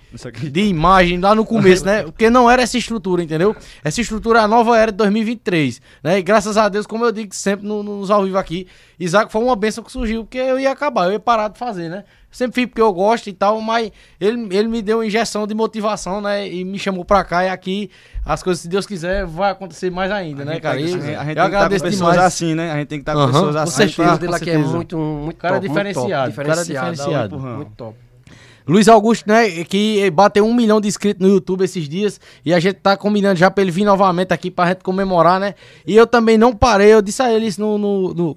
de 0.50 0.60
imagem 0.62 1.18
lá 1.20 1.34
no 1.34 1.44
começo, 1.44 1.84
né? 1.84 2.04
Porque 2.04 2.30
não 2.30 2.48
era 2.48 2.62
essa 2.62 2.78
estrutura, 2.78 3.22
entendeu? 3.22 3.54
Essa 3.82 4.00
estrutura 4.00 4.38
é 4.38 4.42
a 4.42 4.48
nova 4.48 4.78
era 4.78 4.92
de 4.92 4.96
2023, 4.98 5.82
né? 6.02 6.18
E 6.18 6.22
graças 6.22 6.56
a 6.56 6.68
Deus, 6.68 6.86
como 6.86 7.04
eu 7.04 7.10
digo 7.12 7.34
sempre 7.34 7.66
no- 7.66 7.82
nos 7.82 8.10
ao 8.10 8.22
vivo 8.24 8.38
aqui, 8.38 8.68
Isaac 8.98 9.30
foi 9.32 9.42
uma 9.42 9.56
benção 9.56 9.82
que 9.82 9.90
surgiu, 9.92 10.24
porque 10.24 10.38
eu 10.38 10.58
ia 10.58 10.70
acabar, 10.70 11.06
eu 11.06 11.12
ia 11.12 11.20
parar 11.20 11.48
de 11.48 11.58
fazer, 11.58 11.88
né? 11.88 12.04
Sempre 12.30 12.54
fiz 12.62 12.66
porque 12.66 12.80
eu 12.82 12.92
gosto 12.92 13.28
e 13.28 13.32
tal, 13.32 13.60
mas 13.60 13.90
ele, 14.20 14.48
ele 14.56 14.66
me 14.68 14.82
deu 14.82 14.98
uma 14.98 15.06
injeção 15.06 15.46
de 15.46 15.54
motivação, 15.54 16.20
né? 16.20 16.48
E 16.48 16.64
me 16.64 16.78
chamou 16.78 17.04
pra 17.04 17.22
cá 17.22 17.44
e 17.44 17.48
aqui 17.48 17.90
as 18.26 18.42
coisas, 18.42 18.60
se 18.62 18.68
Deus 18.68 18.86
quiser, 18.86 19.24
vai 19.24 19.52
acontecer 19.52 19.88
mais 19.90 20.10
ainda, 20.10 20.44
né, 20.44 20.58
cara? 20.58 20.76
a 20.76 20.80
E 20.80 20.88
gente, 20.88 20.96
a 20.96 21.00
gente 21.00 21.08
eu 21.10 21.14
tem 21.16 21.24
que 21.24 21.30
estar 21.30 21.40
com 21.42 21.46
agradeço 21.56 21.84
pessoas 21.84 22.12
demais. 22.12 22.18
assim, 22.26 22.54
né? 22.54 22.72
A 22.72 22.76
gente 22.76 22.88
tem 22.88 22.98
que 22.98 23.02
estar 23.02 23.12
com 23.14 23.20
Aham, 23.20 23.32
pessoas 23.32 23.54
com 23.54 23.60
assim. 23.62 23.70
A 23.70 23.86
certeza. 23.86 24.02
empresa 24.02 24.18
dele 24.18 24.30
com 24.30 24.36
aqui 24.36 24.50
é 24.50 24.52
certeza. 24.54 24.76
muito, 24.76 24.96
muito 24.98 25.36
Cara 25.38 25.54
top, 25.54 25.68
muito 25.68 25.76
top, 25.78 25.88
diferenciado, 25.92 26.34
cara 26.34 26.64
diferenciado. 26.64 27.38
Muito 27.38 27.72
top. 27.76 27.98
Luiz 28.66 28.88
Augusto, 28.88 29.28
né, 29.28 29.62
que 29.64 30.10
bateu 30.10 30.44
um 30.46 30.54
milhão 30.54 30.80
de 30.80 30.88
inscritos 30.88 31.20
no 31.24 31.30
YouTube 31.32 31.62
esses 31.62 31.86
dias 31.86 32.18
e 32.46 32.54
a 32.54 32.58
gente 32.58 32.76
tá 32.76 32.96
combinando 32.96 33.36
já 33.36 33.50
pra 33.50 33.60
ele 33.62 33.70
vir 33.70 33.84
novamente 33.84 34.32
aqui 34.32 34.50
pra 34.50 34.68
gente 34.68 34.82
comemorar, 34.82 35.38
né? 35.38 35.54
E 35.86 35.94
eu 35.94 36.06
também 36.06 36.38
não 36.38 36.56
parei, 36.56 36.92
eu 36.94 37.02
disse 37.02 37.20
a 37.22 37.30
ele 37.30 37.46
isso 37.46 37.60
no. 37.60 37.76
no- 37.76 38.14
no- 38.14 38.36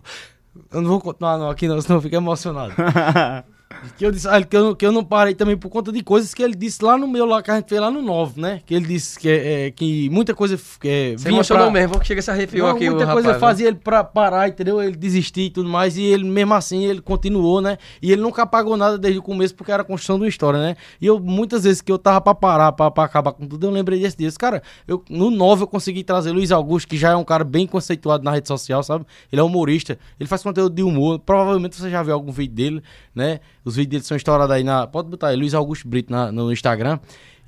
Eu 0.71 0.81
não 0.81 0.89
vou 0.89 1.01
continuar 1.01 1.37
não, 1.37 1.49
aqui 1.49 1.67
não, 1.67 1.79
senão 1.81 1.97
eu 1.97 2.01
fico 2.01 2.15
emocionado. 2.15 2.73
Que 3.97 4.05
eu 4.05 4.11
disse 4.11 4.27
que 4.49 4.57
eu, 4.57 4.75
que 4.75 4.85
eu 4.85 4.91
não 4.91 5.03
parei 5.03 5.33
também 5.33 5.57
por 5.57 5.69
conta 5.69 5.91
de 5.91 6.01
coisas 6.03 6.33
que 6.33 6.43
ele 6.43 6.55
disse 6.55 6.83
lá 6.83 6.97
no 6.97 7.07
meu, 7.07 7.25
lá 7.25 7.41
que 7.41 7.51
a 7.51 7.55
gente 7.55 7.69
fez 7.69 7.79
lá 7.79 7.89
no 7.89 8.01
9, 8.01 8.39
né? 8.39 8.61
Que 8.65 8.73
ele 8.75 8.85
disse 8.85 9.19
que, 9.19 9.29
é, 9.29 9.71
que 9.71 10.09
muita 10.09 10.33
coisa 10.33 10.55
é, 10.83 11.13
Você 11.17 11.29
emocionou 11.29 11.71
mesmo, 11.71 11.93
porque 11.93 12.07
chega 12.07 12.19
esse 12.19 12.31
arrepio 12.31 12.63
não, 12.63 12.71
aqui, 12.71 12.89
muita 12.89 13.05
coisa 13.05 13.27
rapaz, 13.27 13.33
né? 13.33 13.39
fazia 13.39 13.67
ele 13.67 13.77
pra 13.77 14.03
parar, 14.03 14.49
entendeu? 14.49 14.81
Ele 14.81 14.95
desistir 14.95 15.41
e 15.41 15.49
tudo 15.49 15.69
mais. 15.69 15.97
E 15.97 16.03
ele, 16.03 16.23
mesmo 16.23 16.53
assim, 16.53 16.85
ele 16.85 17.01
continuou, 17.01 17.61
né? 17.61 17.77
E 18.01 18.11
ele 18.11 18.21
nunca 18.21 18.43
apagou 18.43 18.77
nada 18.77 18.97
desde 18.97 19.19
o 19.19 19.23
começo, 19.23 19.55
porque 19.55 19.71
era 19.71 19.81
a 19.81 19.85
construção 19.85 20.17
de 20.17 20.23
uma 20.23 20.29
história, 20.29 20.59
né? 20.59 20.75
E 21.01 21.05
eu, 21.05 21.19
muitas 21.19 21.63
vezes 21.63 21.81
que 21.81 21.91
eu 21.91 21.97
tava 21.97 22.21
pra 22.21 22.35
parar, 22.35 22.71
pra, 22.71 22.91
pra 22.91 23.03
acabar 23.03 23.31
com 23.31 23.47
tudo, 23.47 23.67
eu 23.67 23.71
lembrei 23.71 23.99
desse 23.99 24.17
dias. 24.17 24.37
Cara, 24.37 24.61
eu, 24.87 25.03
no 25.09 25.29
9 25.29 25.63
eu 25.63 25.67
consegui 25.67 26.03
trazer 26.03 26.31
Luiz 26.31 26.51
Augusto, 26.51 26.87
que 26.87 26.97
já 26.97 27.11
é 27.11 27.15
um 27.15 27.23
cara 27.23 27.43
bem 27.43 27.67
conceituado 27.67 28.23
na 28.23 28.31
rede 28.31 28.47
social, 28.47 28.83
sabe? 28.83 29.05
Ele 29.31 29.39
é 29.39 29.43
humorista, 29.43 29.97
ele 30.19 30.27
faz 30.27 30.43
conteúdo 30.43 30.73
de 30.73 30.83
humor. 30.83 31.19
Provavelmente 31.19 31.75
você 31.75 31.89
já 31.89 32.01
viu 32.03 32.13
algum 32.13 32.31
vídeo 32.31 32.55
dele, 32.55 32.83
né? 33.13 33.39
Os 33.67 33.75
vídeos 33.75 33.91
dele 33.91 34.03
são 34.03 34.15
estourados 34.15 34.55
aí 34.55 34.63
na. 34.63 34.87
Pode 34.87 35.09
botar 35.09 35.27
aí, 35.27 35.35
Luiz 35.35 35.53
Augusto 35.53 35.87
Brito 35.87 36.11
na- 36.11 36.31
no 36.31 36.51
Instagram. 36.51 36.99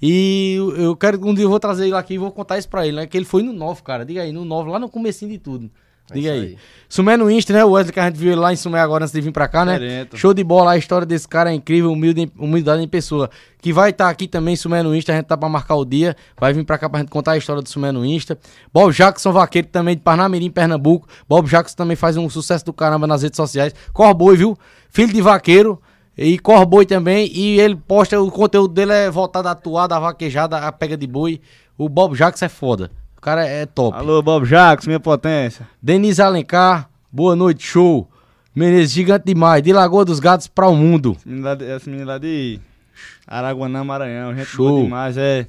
E 0.02 0.56
eu- 0.78 0.96
quero 0.96 1.20
que 1.20 1.26
um 1.26 1.34
dia 1.34 1.46
eu 1.46 1.50
vou 1.50 1.60
trazer 1.60 1.86
ele 1.86 1.96
aqui 1.96 2.14
e 2.14 2.18
vou 2.18 2.32
contar 2.32 2.58
isso 2.58 2.70
pra 2.70 2.86
ele, 2.88 2.96
né? 2.98 3.06
Que 3.08 3.18
ele 3.18 3.26
foi 3.26 3.44
no 3.44 3.52
9, 3.54 3.82
cara. 3.84 4.06
Diga 4.06 4.22
aí, 4.22 4.32
no 4.32 4.46
9, 4.46 4.70
lá 4.70 4.80
no 4.80 4.90
comecinho 4.90 5.32
de 5.32 5.38
tudo. 5.38 5.70
Diga 6.12 6.30
isso 6.36 6.44
aí. 6.44 6.48
aí. 6.54 6.58
Sumé 6.88 7.16
no 7.18 7.30
Insta, 7.30 7.54
né? 7.54 7.64
O 7.64 7.72
Wesley 7.72 7.94
que 7.94 8.00
a 8.00 8.06
gente 8.06 8.16
viu 8.18 8.32
ele 8.32 8.42
lá 8.42 8.52
em 8.52 8.56
Sumé 8.56 8.80
agora 8.80 9.04
antes 9.04 9.14
de 9.14 9.22
vir 9.22 9.32
pra 9.32 9.48
cá, 9.48 9.64
né? 9.64 9.74
Diferente. 9.78 10.18
Show 10.18 10.34
de 10.34 10.44
bola, 10.44 10.72
a 10.72 10.78
história 10.78 11.06
desse 11.06 11.28
cara 11.28 11.52
é 11.52 11.54
incrível, 11.54 11.92
humilde, 11.92 12.32
humildade 12.38 12.82
em 12.82 12.88
pessoa. 12.88 13.30
Que 13.62 13.72
vai 13.72 13.92
estar 13.92 14.10
aqui 14.10 14.28
também, 14.28 14.56
Sumé 14.56 14.82
no 14.82 14.96
Insta, 14.96 15.12
a 15.12 15.16
gente 15.18 15.26
tá 15.26 15.38
pra 15.38 15.48
marcar 15.48 15.76
o 15.76 15.86
dia. 15.86 16.16
Vai 16.40 16.52
vir 16.52 16.64
pra 16.66 16.80
cá 16.80 16.90
pra 16.90 17.02
gente 17.02 17.10
contar 17.10 17.34
a 17.34 17.38
história 17.38 17.62
do 17.62 17.70
Sumé 17.70 17.92
no 17.92 18.04
Insta. 18.04 18.40
Bob 18.74 18.92
Jackson 18.92 19.32
Vaqueiro 19.32 19.68
também 19.68 19.96
de 19.96 20.02
Parnamirim, 20.02 20.50
Pernambuco. 20.50 21.08
Bob 21.28 21.48
Jackson 21.48 21.76
também 21.76 21.96
faz 21.96 22.18
um 22.18 22.28
sucesso 22.28 22.66
do 22.66 22.74
caramba 22.74 23.06
nas 23.06 23.22
redes 23.22 23.38
sociais. 23.38 23.76
Corboi, 23.94 24.36
viu? 24.36 24.58
Filho 24.90 25.14
de 25.14 25.22
vaqueiro. 25.22 25.80
E 26.22 26.38
Corboi 26.38 26.86
também. 26.86 27.32
E 27.34 27.60
ele 27.62 27.78
posta, 27.78 28.20
o 28.20 28.30
conteúdo 28.30 28.74
dele 28.74 28.92
é 28.92 29.10
voltado 29.10 29.48
à 29.48 29.56
toada, 29.56 29.96
à 29.96 30.00
vaquejada, 30.00 30.58
à 30.58 30.70
pega 30.70 30.98
de 30.98 31.08
boi. 31.08 31.40
O 31.78 31.88
Bob 31.88 32.14
Jackson 32.14 32.46
é 32.46 32.50
foda. 32.50 32.92
O 33.18 33.22
cara 33.22 33.46
é 33.46 33.66
top. 33.66 33.98
Alô, 33.98 34.22
Bob 34.22 34.46
Jacques, 34.46 34.86
minha 34.86 35.00
potência. 35.00 35.66
Denise 35.82 36.22
Alencar, 36.22 36.90
boa 37.10 37.38
noite, 37.38 37.66
show. 37.66 38.10
Menezes, 38.54 38.92
gigante 38.92 39.28
demais. 39.28 39.64
De 39.64 39.72
Lagoa 39.72 40.04
dos 40.04 40.20
Gatos 40.20 40.48
pra 40.48 40.68
o 40.68 40.76
mundo. 40.76 41.16
Esse 41.76 41.90
menino 41.90 42.08
lá 42.08 42.18
de, 42.18 42.60
Araguanã, 43.26 43.84
Maranhão. 43.84 44.36
Gente 44.36 44.48
Show. 44.48 44.70
boa 44.70 44.84
demais. 44.84 45.18
É, 45.18 45.48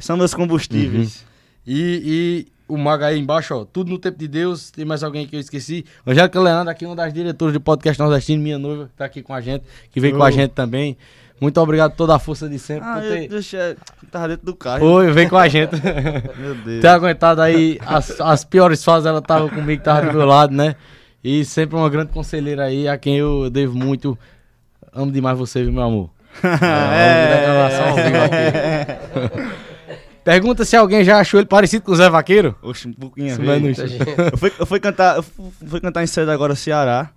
são 0.00 0.16
meus 0.16 0.34
combustíveis. 0.34 1.24
E, 1.64 2.02
e 2.04 2.55
o 2.68 2.76
Maga 2.76 3.06
aí 3.06 3.18
embaixo, 3.18 3.54
ó. 3.54 3.64
Tudo 3.64 3.90
no 3.90 3.98
tempo 3.98 4.18
de 4.18 4.28
Deus. 4.28 4.70
Tem 4.70 4.84
mais 4.84 5.02
alguém 5.02 5.26
que 5.26 5.36
eu 5.36 5.40
esqueci. 5.40 5.84
Angélica 6.06 6.40
Leandro, 6.40 6.70
aqui 6.70 6.84
uma 6.84 6.96
das 6.96 7.12
diretoras 7.12 7.54
do 7.54 7.60
podcast 7.60 8.00
Nordestino, 8.00 8.42
minha 8.42 8.58
noiva, 8.58 8.86
que 8.86 8.94
tá 8.94 9.04
aqui 9.04 9.22
com 9.22 9.32
a 9.32 9.40
gente, 9.40 9.64
que 9.90 10.00
veio 10.00 10.16
com 10.16 10.22
a 10.22 10.30
gente 10.30 10.50
também. 10.50 10.96
Muito 11.40 11.60
obrigado 11.60 11.90
por 11.90 11.98
toda 11.98 12.16
a 12.16 12.18
força 12.18 12.48
de 12.48 12.58
sempre. 12.58 12.88
Ah, 12.88 12.94
por 12.94 13.04
eu 13.04 13.10
ter... 13.12 13.28
deixei. 13.28 13.76
Tava 14.10 14.28
dentro 14.28 14.46
do 14.46 14.54
carro. 14.54 14.80
Foi, 14.80 15.12
vem 15.12 15.28
com 15.28 15.36
a 15.36 15.48
gente. 15.48 15.72
Meu 16.38 16.54
Deus. 16.54 16.80
ter 16.80 16.88
aguentado 16.88 17.42
aí 17.42 17.78
as, 17.84 18.20
as 18.20 18.44
piores 18.44 18.82
fases, 18.82 19.06
ela 19.06 19.20
tava 19.20 19.48
comigo, 19.48 19.82
tava 19.82 20.06
do 20.06 20.16
meu 20.16 20.26
lado, 20.26 20.54
né? 20.54 20.76
E 21.22 21.44
sempre 21.44 21.76
uma 21.76 21.90
grande 21.90 22.12
conselheira 22.12 22.64
aí, 22.64 22.88
a 22.88 22.96
quem 22.96 23.16
eu 23.18 23.50
devo 23.50 23.76
muito. 23.76 24.18
Amo 24.92 25.12
demais 25.12 25.36
você, 25.36 25.62
viu, 25.62 25.72
meu 25.72 25.82
amor? 25.82 26.10
É, 26.42 27.24
ao 27.24 27.28
vivo, 27.28 27.40
declaração 27.40 27.88
ao 27.88 27.96
vivo 27.96 28.16
aqui. 29.36 29.56
Pergunta 30.26 30.64
se 30.64 30.74
alguém 30.76 31.04
já 31.04 31.20
achou 31.20 31.38
ele 31.38 31.46
parecido 31.46 31.84
com 31.84 31.92
o 31.92 31.96
Zé 31.96 32.10
Vaqueiro. 32.10 32.54
Oxe, 32.60 32.88
um 32.88 32.92
pouquinho. 32.92 33.34
Gente- 33.74 34.00
Eu 34.32 34.36
fui, 34.36 34.52
eu 34.58 34.66
fui 34.66 34.80
cantar, 34.80 35.16
eu 35.16 35.22
fu- 35.22 35.52
fui 35.68 35.80
cantar 35.80 36.02
em 36.02 36.06
Cedo 36.08 36.30
agora, 36.32 36.56
Ceará. 36.56 37.10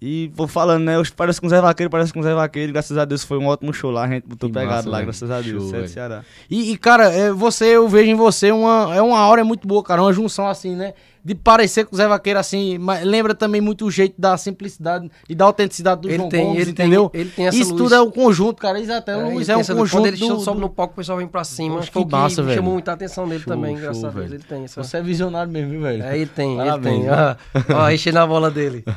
E 0.00 0.30
vou 0.32 0.46
falando, 0.46 0.84
né? 0.84 0.96
Hoje 0.96 1.12
parece 1.12 1.40
com 1.40 1.48
o 1.48 1.50
Zé 1.50 1.60
Vaqueiro, 1.60 1.90
parece 1.90 2.12
com 2.12 2.20
o 2.20 2.22
Zé 2.22 2.32
Vaqueiro. 2.32 2.72
Graças 2.72 2.96
a 2.96 3.04
Deus 3.04 3.24
foi 3.24 3.36
um 3.36 3.46
ótimo 3.46 3.72
show 3.74 3.90
lá. 3.90 4.04
A 4.04 4.08
gente 4.08 4.28
botou 4.28 4.48
Que 4.48 4.54
pegado 4.54 4.76
massa, 4.76 4.88
lá, 4.90 5.02
graças 5.02 5.28
a 5.30 5.40
Deus. 5.40 5.70
Show. 5.70 5.88
Ceará. 5.88 6.22
E, 6.48 6.70
e, 6.70 6.76
cara, 6.78 7.10
é, 7.12 7.32
você, 7.32 7.64
eu 7.76 7.88
vejo 7.88 8.08
em 8.08 8.14
você 8.14 8.52
uma, 8.52 8.94
é 8.94 9.02
uma 9.02 9.18
aura 9.18 9.44
muito 9.44 9.66
boa, 9.66 9.82
cara. 9.82 10.00
Uma 10.00 10.12
junção 10.12 10.46
assim, 10.46 10.76
né? 10.76 10.94
De 11.24 11.34
parecer 11.34 11.84
com 11.84 11.94
o 11.94 11.98
Zé 11.98 12.06
Vaqueiro 12.06 12.38
assim, 12.38 12.78
mas 12.78 13.04
lembra 13.04 13.34
também 13.34 13.60
muito 13.60 13.84
o 13.86 13.90
jeito 13.90 14.14
da 14.18 14.36
simplicidade 14.36 15.10
e 15.28 15.34
da 15.34 15.46
autenticidade 15.46 16.02
do 16.02 16.08
Ele 16.08 16.16
João 16.16 16.28
tem- 16.28 16.44
Gomes, 16.46 16.62
ele 16.62 16.72
tem- 16.72 16.86
entendeu? 16.86 17.10
ele 17.12 17.30
tem 17.30 17.46
essa 17.48 17.56
Isso 17.58 17.70
luz. 17.72 17.82
tudo 17.82 17.94
é 17.96 18.00
um 18.00 18.10
conjunto, 18.10 18.62
cara. 18.62 18.80
Exato, 18.80 19.10
é, 19.10 19.14
É, 19.14 19.16
um- 19.16 19.32
ele 19.32 19.42
isso 19.42 19.50
é 19.50 19.54
tem 19.54 19.56
um 19.56 19.58
luz. 19.58 19.66
conjunto 19.66 19.90
Quando 19.90 20.06
ele 20.06 20.16
do, 20.16 20.40
sobe 20.40 20.56
do- 20.58 20.60
no 20.62 20.70
palco, 20.70 20.92
o 20.92 20.96
pessoal 20.96 21.18
vem 21.18 21.26
pra 21.26 21.42
cima. 21.42 21.80
Acho 21.80 21.90
que 21.90 21.98
o 21.98 22.06
que 22.06 22.12
massa, 22.12 22.40
velho. 22.40 22.54
chamou 22.56 22.72
muita 22.74 22.92
atenção 22.92 23.28
dele 23.28 23.42
Show, 23.42 23.52
também, 23.52 23.74
show, 23.74 23.82
graças 23.82 24.04
a 24.04 24.10
Deus. 24.10 24.30
Ele 24.32 24.42
tem 24.44 24.64
essa... 24.64 24.82
Você 24.82 24.96
é 24.96 25.02
visionário 25.02 25.50
mesmo, 25.52 25.70
viu, 25.72 25.80
velho? 25.82 26.02
É, 26.04 26.16
ele 26.16 26.26
tem, 26.26 26.56
Parabéns, 26.56 26.94
ele 27.04 27.04
tem. 27.04 27.74
Ó, 27.76 27.82
ó, 27.82 27.90
enchendo 27.90 28.18
a 28.20 28.26
bola 28.26 28.48
dele. 28.50 28.84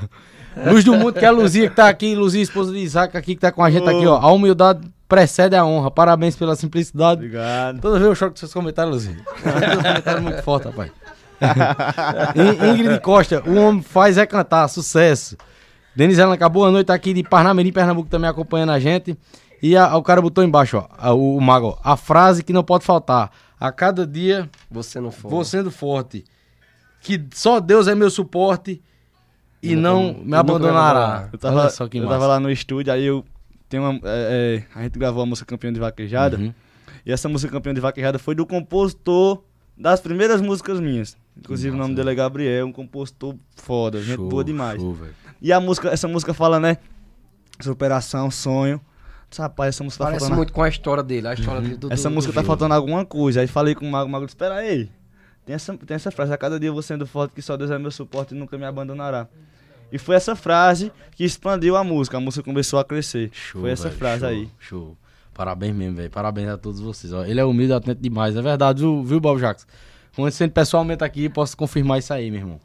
Luz 0.69 0.83
do 0.83 0.93
mundo, 0.95 1.13
que 1.13 1.23
é 1.23 1.27
a 1.27 1.31
Luzia 1.31 1.69
que 1.69 1.75
tá 1.75 1.87
aqui, 1.87 2.13
Luzia, 2.15 2.41
esposa 2.41 2.71
de 2.71 2.79
Isaac, 2.79 3.15
aqui 3.17 3.35
que 3.35 3.41
tá 3.41 3.51
com 3.51 3.63
a 3.63 3.69
gente 3.71 3.87
aqui, 3.87 4.05
ó. 4.05 4.17
A 4.17 4.31
humildade 4.31 4.81
precede 5.07 5.55
a 5.55 5.65
honra. 5.65 5.89
Parabéns 5.89 6.35
pela 6.35 6.55
simplicidade. 6.55 7.21
Obrigado. 7.25 7.79
Toda 7.81 7.95
vez 7.97 8.05
eu 8.09 8.15
choco 8.15 8.31
com 8.31 8.37
seus 8.37 8.53
comentários, 8.53 8.93
Luzia. 9.07 9.17
Seus 9.41 9.75
comentários 9.83 10.23
muito 10.23 10.43
forte, 10.43 10.65
rapaz. 10.67 10.91
In- 12.35 12.69
Ingrid 12.73 12.99
Costa, 13.01 13.41
o 13.47 13.55
homem 13.55 13.81
faz 13.81 14.17
é 14.17 14.25
cantar, 14.25 14.67
sucesso. 14.67 15.35
Denise 15.95 16.21
Alanca, 16.21 16.47
boa 16.47 16.71
noite, 16.71 16.87
tá 16.87 16.93
aqui 16.93 17.13
de 17.13 17.23
Parnamirim, 17.23 17.71
Pernambuco, 17.71 18.09
também 18.09 18.29
acompanhando 18.29 18.71
a 18.71 18.79
gente. 18.79 19.17
E 19.61 19.75
a- 19.75 19.95
o 19.97 20.01
cara 20.03 20.21
botou 20.21 20.43
embaixo, 20.43 20.77
ó, 20.77 20.87
a- 20.97 21.13
o, 21.13 21.37
o 21.37 21.41
Mago, 21.41 21.77
ó, 21.83 21.91
a 21.91 21.97
frase 21.97 22.43
que 22.43 22.53
não 22.53 22.63
pode 22.63 22.83
faltar. 22.85 23.31
A 23.59 23.71
cada 23.71 24.07
dia 24.07 24.49
Você 24.71 24.99
não 24.99 25.11
for. 25.11 25.29
vou 25.29 25.43
sendo 25.45 25.69
forte. 25.69 26.23
Que 26.99 27.23
só 27.33 27.59
Deus 27.59 27.87
é 27.87 27.93
meu 27.95 28.09
suporte 28.09 28.81
e 29.61 29.75
não 29.75 30.13
me 30.23 30.35
abandonará. 30.35 30.35
me 30.35 30.35
abandonará. 30.37 31.29
Eu 31.33 31.39
tava, 31.39 31.59
Olha 31.61 31.69
só 31.69 31.87
que 31.87 31.97
eu 31.97 32.03
massa. 32.03 32.13
tava 32.15 32.27
lá 32.27 32.39
no 32.39 32.49
estúdio, 32.51 32.91
aí 32.93 33.05
eu. 33.05 33.23
Tem 33.69 33.79
uma, 33.79 33.93
é, 34.03 34.63
é, 34.73 34.79
a 34.79 34.83
gente 34.83 34.99
gravou 34.99 35.23
a 35.23 35.25
música 35.25 35.45
Campeão 35.47 35.71
de 35.71 35.79
Vaquejada. 35.79 36.37
Uhum. 36.37 36.53
E 37.05 37.11
essa 37.11 37.29
música 37.29 37.51
Campeão 37.51 37.73
de 37.73 37.79
Vaquejada 37.79 38.19
foi 38.19 38.35
do 38.35 38.45
compositor 38.45 39.43
das 39.77 39.99
primeiras 40.01 40.41
músicas 40.41 40.79
minhas. 40.79 41.15
Inclusive 41.37 41.73
o 41.75 41.79
nome 41.79 41.95
dele 41.95 42.11
é 42.11 42.15
Gabriel, 42.15 42.67
um 42.67 42.71
compositor 42.73 43.35
foda, 43.55 44.01
gente 44.01 44.15
Show, 44.17 44.27
boa 44.29 44.43
demais. 44.43 44.79
show. 44.81 44.97
E 45.41 45.53
a 45.53 45.59
música, 45.59 45.89
essa 45.89 46.07
música 46.07 46.33
fala, 46.33 46.59
né? 46.59 46.77
Superação, 47.59 48.29
sonho. 48.31 48.81
Rapaz, 49.37 49.75
essa 49.75 49.83
música 49.83 49.99
tá 50.03 50.05
Parece 50.09 50.19
faltando. 50.21 50.37
muito 50.37 50.51
com 50.51 50.61
a 50.61 50.67
história 50.67 51.01
dele. 51.01 51.27
A 51.27 51.33
história 51.33 51.61
dele 51.61 51.77
do, 51.77 51.91
Essa 51.93 52.09
do- 52.09 52.13
música 52.15 52.33
do 52.33 52.35
tá 52.35 52.43
faltando 52.43 52.73
alguma 52.73 53.05
coisa. 53.05 53.39
Aí 53.39 53.47
falei 53.47 53.73
com 53.73 53.87
o 53.87 53.89
Mago, 53.91 54.09
o 54.09 54.11
Mago 54.11 54.25
disse, 54.25 54.35
espera 54.35 54.55
aí. 54.55 54.89
Tem 55.45 55.55
essa, 55.55 55.75
tem 55.77 55.95
essa 55.95 56.11
frase, 56.11 56.33
a 56.33 56.37
cada 56.37 56.59
dia 56.59 56.67
eu 56.69 56.73
vou 56.73 56.81
sendo 56.81 57.07
forte, 57.07 57.33
que 57.33 57.41
só 57.41 57.55
Deus 57.55 57.71
é 57.71 57.79
meu 57.79 57.91
suporte 57.91 58.35
e 58.35 58.37
nunca 58.37 58.57
me 58.57 58.65
abandonará. 58.65 59.27
E 59.91 59.97
foi 59.97 60.15
essa 60.15 60.35
frase 60.35 60.91
que 61.15 61.23
expandiu 61.23 61.75
a 61.75 61.83
música, 61.83 62.17
a 62.17 62.19
música 62.19 62.43
começou 62.43 62.79
a 62.79 62.85
crescer. 62.85 63.29
Show, 63.33 63.61
foi 63.61 63.71
essa 63.71 63.89
velho, 63.89 63.97
frase 63.99 64.19
show, 64.21 64.29
aí. 64.29 64.49
Show. 64.59 64.97
Parabéns 65.33 65.75
mesmo, 65.75 65.95
velho. 65.95 66.09
Parabéns 66.09 66.49
a 66.49 66.57
todos 66.57 66.79
vocês. 66.79 67.11
ó. 67.13 67.25
Ele 67.25 67.39
é 67.39 67.45
humilde 67.45 67.71
e 67.71 67.75
atento 67.75 68.01
demais. 68.01 68.35
É 68.35 68.41
verdade, 68.41 68.79
viu, 68.79 69.03
viu 69.03 69.19
Bob 69.19 69.39
Jacques? 69.39 69.65
Conhecendo 70.15 70.51
pessoalmente 70.51 71.03
aqui, 71.03 71.29
posso 71.29 71.55
confirmar 71.55 71.99
isso 71.99 72.13
aí, 72.13 72.29
meu 72.29 72.41
irmão. 72.41 72.59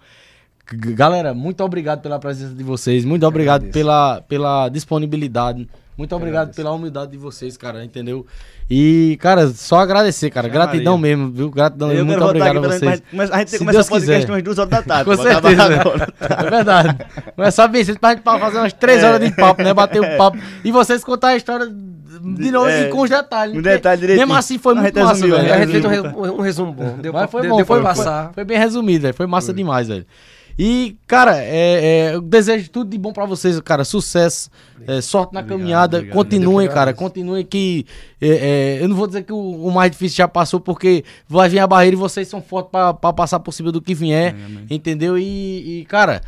Galera, 0.73 1.33
muito 1.33 1.63
obrigado 1.63 2.03
pela 2.03 2.19
presença 2.19 2.53
de 2.53 2.65
vocês. 2.65 3.05
Muito 3.05 3.25
obrigado 3.25 3.71
pela, 3.71 4.21
pela 4.23 4.69
disponibilidade. 4.69 5.69
Muito 5.97 6.15
obrigado 6.15 6.55
pela 6.55 6.71
humildade 6.73 7.13
de 7.13 7.17
vocês, 7.17 7.57
cara, 7.57 7.83
entendeu? 7.83 8.27
E, 8.69 9.17
cara, 9.21 9.49
só 9.49 9.79
agradecer, 9.81 10.29
cara. 10.29 10.47
Gratidão 10.47 10.99
Maria. 10.99 11.17
mesmo, 11.17 11.33
viu? 11.33 11.51
Gratidão 11.51 11.89
Eu 11.89 12.05
mesmo. 12.05 12.11
Muito 12.11 12.25
obrigado 12.25 12.59
a 12.59 12.61
vocês. 12.61 13.03
mas 13.13 13.31
a 13.31 13.39
gente 13.39 13.49
tem 13.49 13.59
Se 13.59 13.59
começar 13.61 13.79
Deus 13.79 13.87
o 13.87 13.91
podcast 13.91 14.17
quiser. 14.21 14.33
umas 14.33 14.43
duas 14.43 14.59
horas 14.59 14.71
da 14.71 14.83
tarde. 14.83 15.05
Com 15.05 15.17
certeza. 15.17 15.63
agora. 15.81 16.15
É 16.21 16.51
verdade. 16.51 16.97
Começar 17.35 17.69
bem 17.69 17.85
cedo 17.85 17.99
pra 17.99 18.11
gente 18.11 18.23
fazer 18.23 18.59
umas 18.59 18.73
três 18.75 19.03
horas 19.03 19.21
de 19.21 19.35
papo, 19.35 19.63
né? 19.63 19.73
Bater 19.73 20.03
um 20.03 20.17
papo. 20.19 20.37
E 20.63 20.71
vocês 20.71 21.03
contar 21.03 21.29
a 21.29 21.37
história 21.37 21.67
de 21.67 22.51
novo 22.51 22.69
É, 22.69 22.89
e 22.89 22.91
com 22.91 23.01
os 23.03 23.09
detalhes. 23.11 23.55
com 23.55 23.63
porque 23.63 23.71
detalhe 23.71 24.01
direitinho. 24.01 24.27
Mesmo 24.27 24.39
assim 24.39 24.59
foi 24.59 24.73
A 24.77 24.81
muito 24.83 25.01
massa, 25.01 25.27
velho. 25.27 25.55
A 25.55 25.59
gente 25.65 25.81
fez 25.89 26.05
um, 26.05 26.19
um 26.35 26.41
resumo 26.41 26.73
bom. 26.73 26.99
Deu 26.99 27.13
Mas 27.13 27.23
pra, 27.23 27.29
foi 27.29 27.41
deu, 27.43 27.51
bom, 27.53 27.57
deu 27.57 27.67
foi, 27.67 27.77
foi, 27.77 27.85
passar. 27.85 28.33
foi 28.35 28.45
bem 28.45 28.59
resumido, 28.59 29.03
velho. 29.03 29.15
Foi 29.15 29.27
massa 29.27 29.55
demais, 29.55 29.89
velho. 29.89 30.05
E, 30.59 30.97
cara, 31.07 31.37
é, 31.39 32.11
é, 32.11 32.15
eu 32.15 32.21
desejo 32.23 32.71
tudo 32.71 32.91
de 32.91 32.97
bom 32.97 33.13
pra 33.13 33.27
vocês, 33.27 33.61
cara. 33.61 33.85
Sucesso, 33.85 34.51
é, 34.87 35.01
sorte 35.01 35.35
na 35.35 35.43
caminhada. 35.43 35.99
obrigado. 35.99 36.17
continuem, 36.17 36.67
Deus 36.67 36.69
que 36.69 36.75
cara. 36.75 36.95
Continuem 36.95 37.45
que. 37.45 37.85
é, 38.21 38.29
é, 38.29 38.83
eu 38.83 38.89
não 38.89 38.97
vou 38.97 39.07
dizer 39.07 39.25
que 39.25 39.33
o, 39.33 39.37
o 39.37 39.71
mais 39.71 39.91
difícil 39.91 40.17
já 40.17 40.29
passou, 40.29 40.59
porque 40.59 41.05
vai 41.29 41.49
vir 41.49 41.59
a 41.59 41.67
barreira 41.67 41.95
e 41.95 41.99
vocês 41.99 42.27
são 42.27 42.41
fortes 42.41 42.71
pra, 42.71 42.95
pra 42.95 43.13
passar 43.13 43.41
por 43.41 43.53
cima 43.53 43.71
do 43.71 43.83
que 43.83 43.95
vier. 43.95 44.35
Entendeu? 44.71 45.19
E, 45.19 45.81
e, 45.81 45.85
cara. 45.85 46.23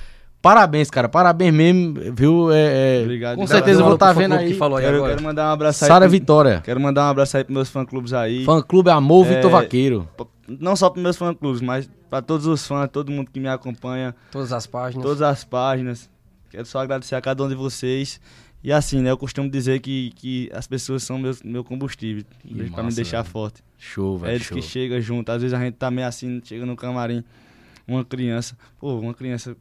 Parabéns, 0.48 0.90
cara. 0.90 1.08
Parabéns 1.10 1.52
mesmo, 1.52 1.94
viu? 2.14 2.50
É, 2.50 3.00
é, 3.00 3.02
Obrigado. 3.02 3.36
Com 3.36 3.46
certeza 3.46 3.80
eu 3.80 3.84
vou 3.84 3.94
estar 3.94 4.14
Fã 4.14 4.20
vendo 4.20 4.34
aí. 4.34 4.48
Que 4.48 4.54
falou 4.54 4.78
aí 4.78 4.84
Quero, 4.84 4.96
agora. 4.96 5.12
quero 5.12 5.24
mandar 5.24 5.48
um 5.48 5.52
abraço 5.52 5.84
aí. 5.84 5.88
Sara 5.88 6.06
pro- 6.06 6.12
Vitória. 6.12 6.60
Quero 6.64 6.80
mandar 6.80 7.06
um 7.06 7.10
abraço 7.10 7.36
aí 7.36 7.44
pros 7.44 7.54
meus 7.54 7.68
fã-clubes 7.68 8.12
aí. 8.14 8.44
Fã 8.46 8.62
Clube 8.62 8.88
Amor 8.90 9.26
É, 9.26 9.34
Vitor 9.36 9.50
Vaqueiro. 9.50 10.08
Não 10.48 10.74
só 10.74 10.88
pros 10.88 11.02
meus 11.02 11.16
fã-clubes, 11.18 11.60
mas 11.60 11.90
pra 12.08 12.22
todos 12.22 12.46
os 12.46 12.66
fãs, 12.66 12.88
todo 12.90 13.12
mundo 13.12 13.30
que 13.30 13.38
me 13.38 13.48
acompanha, 13.48 14.14
Todas 14.32 14.50
as 14.52 14.66
páginas. 14.66 15.04
todas 15.04 15.20
as 15.20 15.44
páginas. 15.44 16.08
Quero 16.50 16.64
só 16.64 16.78
agradecer 16.78 17.14
a 17.14 17.20
cada 17.20 17.44
um 17.44 17.48
de 17.48 17.54
vocês. 17.54 18.18
E 18.64 18.72
assim, 18.72 19.02
né? 19.02 19.10
Eu 19.10 19.18
costumo 19.18 19.50
dizer 19.50 19.80
que, 19.80 20.12
que 20.16 20.50
as 20.54 20.66
pessoas 20.66 21.02
são 21.02 21.18
meu, 21.18 21.34
meu 21.44 21.62
combustível. 21.62 22.24
pra 22.74 22.82
me 22.82 22.92
deixar 22.94 23.20
velho. 23.20 23.30
forte. 23.32 23.62
Show, 23.76 24.16
É 24.16 24.20
velho. 24.20 24.32
eles 24.32 24.46
show. 24.46 24.56
que 24.56 24.62
chegam 24.62 24.98
junto. 25.00 25.30
Às 25.30 25.42
vezes 25.42 25.52
a 25.56 25.62
gente 25.62 25.74
tá 25.74 25.90
meio 25.90 26.08
assim, 26.08 26.40
chega 26.42 26.64
no 26.64 26.74
camarim, 26.74 27.22
uma 27.86 28.02
criança. 28.04 28.56
Pô, 28.80 28.94
uma 28.98 29.12
criança 29.14 29.54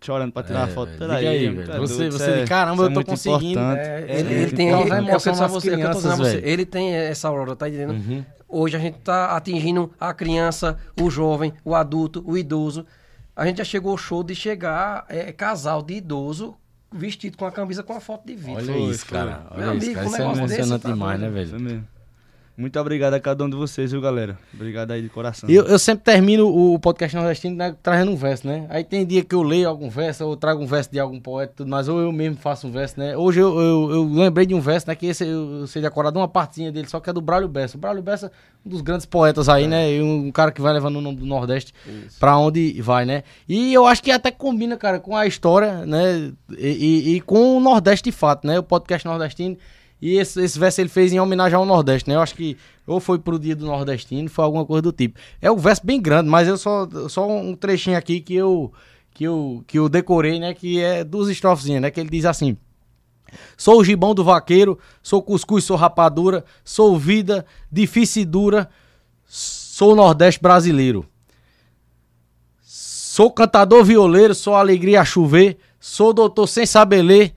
chorando 0.00 0.32
pra 0.32 0.42
tirar 0.42 0.60
É, 0.60 0.62
uma 0.62 0.68
foto. 0.68 0.86
velho. 0.88 0.98
Peraí, 0.98 1.26
aí, 1.26 1.48
velho. 1.48 1.72
é 1.72 1.78
Você- 1.78 2.10
você 2.10 2.30
é- 2.30 2.36
diz, 2.40 2.48
caramba, 2.48 2.84
é 2.84 2.86
eu 2.86 2.92
tô 2.94 3.04
conseguindo. 3.04 3.60
É, 3.60 4.00
é 4.08 4.20
ele, 4.20 4.28
ele 4.32 4.40
muito 4.40 4.56
tem, 4.56 4.70
Causa 4.70 4.84
ele, 4.86 4.94
é 4.94 5.10
emoção 5.10 5.32
a 5.34 5.36
nas 5.36 5.50
você, 5.52 5.70
é 5.70 5.72
a 5.72 5.76
crianças, 5.76 6.18
você. 6.18 6.22
velho. 6.36 6.46
Ele 6.48 6.66
tem 6.66 6.92
essa 6.94 7.28
aurora, 7.28 7.54
tá 7.56 7.68
entendendo? 7.68 7.92
Uhum. 7.92 8.24
Hoje 8.48 8.76
a 8.76 8.78
gente 8.80 8.98
tá 8.98 9.36
atingindo 9.36 9.90
a 9.98 10.14
criança, 10.14 10.78
o 11.00 11.10
jovem, 11.10 11.52
o 11.64 11.74
adulto, 11.74 12.22
o 12.26 12.36
idoso. 12.38 12.86
A 13.36 13.44
gente 13.46 13.58
já 13.58 13.64
chegou 13.64 13.90
ao 13.92 13.98
show 13.98 14.22
de 14.22 14.34
chegar 14.34 15.04
é, 15.08 15.32
casal 15.32 15.82
de 15.82 15.94
idoso 15.94 16.54
vestido 16.92 17.36
com 17.36 17.44
a 17.44 17.50
camisa 17.50 17.82
com 17.82 17.92
a 17.92 18.00
foto 18.00 18.24
de 18.26 18.36
vídeo. 18.36 18.54
Olha 18.54 18.72
Foi, 18.72 18.82
isso, 18.82 19.06
cara. 19.06 19.42
Meu 19.56 19.68
Olha 19.70 19.76
isso, 19.78 19.86
amigo, 19.86 19.94
cara. 19.94 20.06
um 20.06 20.06
Isso 20.06 20.14
é 20.16 20.18
negócio 20.20 20.42
desse, 20.42 20.54
emocionante 20.54 20.82
tá 20.82 20.88
demais, 20.92 21.20
né, 21.20 21.28
doido. 21.30 21.42
Isso 21.42 21.50
velho? 21.52 21.64
mesmo. 21.64 21.88
Muito 22.56 22.78
obrigado 22.78 23.14
a 23.14 23.18
cada 23.20 23.42
um 23.44 23.50
de 23.50 23.56
vocês, 23.56 23.90
viu, 23.90 24.00
galera? 24.00 24.38
Obrigado 24.54 24.92
aí 24.92 25.02
de 25.02 25.08
coração. 25.08 25.50
Eu, 25.50 25.64
eu 25.64 25.76
sempre 25.76 26.04
termino 26.04 26.46
o 26.46 26.78
podcast 26.78 27.16
nordestino 27.16 27.56
né, 27.56 27.74
trazendo 27.82 28.12
um 28.12 28.16
verso, 28.16 28.46
né? 28.46 28.64
Aí 28.68 28.84
tem 28.84 29.04
dia 29.04 29.24
que 29.24 29.34
eu 29.34 29.42
leio 29.42 29.68
algum 29.68 29.90
verso, 29.90 30.24
ou 30.24 30.36
trago 30.36 30.62
um 30.62 30.66
verso 30.66 30.88
de 30.92 31.00
algum 31.00 31.18
poeta, 31.18 31.52
tudo 31.56 31.68
mais, 31.68 31.88
ou 31.88 31.98
eu 31.98 32.12
mesmo 32.12 32.36
faço 32.36 32.68
um 32.68 32.70
verso, 32.70 33.00
né? 33.00 33.16
Hoje 33.16 33.40
eu, 33.40 33.58
eu, 33.60 33.90
eu 33.90 34.04
lembrei 34.04 34.46
de 34.46 34.54
um 34.54 34.60
verso, 34.60 34.86
né? 34.86 34.94
Que 34.94 35.06
esse 35.06 35.24
eu, 35.24 35.62
eu 35.62 35.66
sei 35.66 35.82
decorar 35.82 36.12
uma 36.16 36.28
partinha 36.28 36.70
dele, 36.70 36.88
só 36.88 37.00
que 37.00 37.10
é 37.10 37.12
do 37.12 37.20
Braulio 37.20 37.48
Bessa. 37.48 37.76
O 37.76 37.80
Braulio 37.80 38.04
Bessa, 38.04 38.30
um 38.64 38.70
dos 38.70 38.82
grandes 38.82 39.04
poetas 39.04 39.48
aí, 39.48 39.66
né? 39.66 39.92
E 39.92 40.00
um, 40.00 40.30
cara 40.30 40.52
que 40.52 40.60
vai 40.60 40.72
levando 40.72 40.94
o 40.94 41.00
nome 41.00 41.16
do 41.16 41.26
Nordeste 41.26 41.74
pra 42.20 42.38
onde 42.38 42.80
vai, 42.80 43.04
né? 43.04 43.24
E 43.48 43.74
eu 43.74 43.84
acho 43.84 44.00
que 44.00 44.12
até 44.12 44.30
combina, 44.30 44.76
cara, 44.76 45.00
com 45.00 45.16
a 45.16 45.26
história, 45.26 45.84
né? 45.84 46.30
E, 46.56 46.68
e- 46.68 47.16
e 47.16 47.20
com 47.20 47.56
o 47.56 47.60
Nordeste 47.60 48.04
de 48.10 48.16
fato, 48.16 48.46
né? 48.46 48.60
O 48.60 48.62
podcast 48.62 49.04
nordestino. 49.08 49.56
E 50.04 50.18
esse, 50.18 50.38
esse 50.42 50.58
verso 50.58 50.82
ele 50.82 50.90
fez 50.90 51.14
em 51.14 51.18
homenagem 51.18 51.56
ao 51.56 51.64
Nordeste, 51.64 52.10
né? 52.10 52.16
Eu 52.16 52.20
acho 52.20 52.34
que 52.34 52.58
ou 52.86 53.00
foi 53.00 53.18
pro 53.18 53.38
dia 53.38 53.56
do 53.56 53.64
Nordestino, 53.64 54.28
foi 54.28 54.44
alguma 54.44 54.66
coisa 54.66 54.82
do 54.82 54.92
tipo. 54.92 55.18
É 55.40 55.50
um 55.50 55.56
verso 55.56 55.80
bem 55.82 55.98
grande, 55.98 56.28
mas 56.28 56.46
eu 56.46 56.58
só, 56.58 56.86
só 57.08 57.26
um 57.26 57.56
trechinho 57.56 57.96
aqui 57.96 58.20
que 58.20 58.34
eu, 58.34 58.70
que 59.14 59.24
eu, 59.24 59.64
que 59.66 59.78
eu 59.78 59.88
decorei, 59.88 60.38
né? 60.38 60.52
Que 60.52 60.78
é 60.78 61.02
duas 61.02 61.30
estrofezinhas, 61.30 61.80
né? 61.80 61.90
Que 61.90 62.00
ele 62.00 62.10
diz 62.10 62.26
assim: 62.26 62.54
Sou 63.56 63.80
o 63.80 63.84
gibão 63.84 64.14
do 64.14 64.22
vaqueiro, 64.22 64.78
sou 65.02 65.22
cuscuz, 65.22 65.64
sou 65.64 65.74
rapadura, 65.74 66.44
sou 66.62 66.98
vida 66.98 67.46
difícil 67.72 68.24
e 68.24 68.26
dura, 68.26 68.68
sou 69.24 69.96
Nordeste 69.96 70.38
brasileiro. 70.38 71.06
Sou 72.60 73.30
cantador 73.30 73.82
violeiro, 73.82 74.34
sou 74.34 74.54
alegria 74.54 75.00
a 75.00 75.04
chover, 75.06 75.56
sou 75.80 76.12
doutor 76.12 76.46
sem 76.46 76.66
saber 76.66 77.00
ler, 77.00 77.34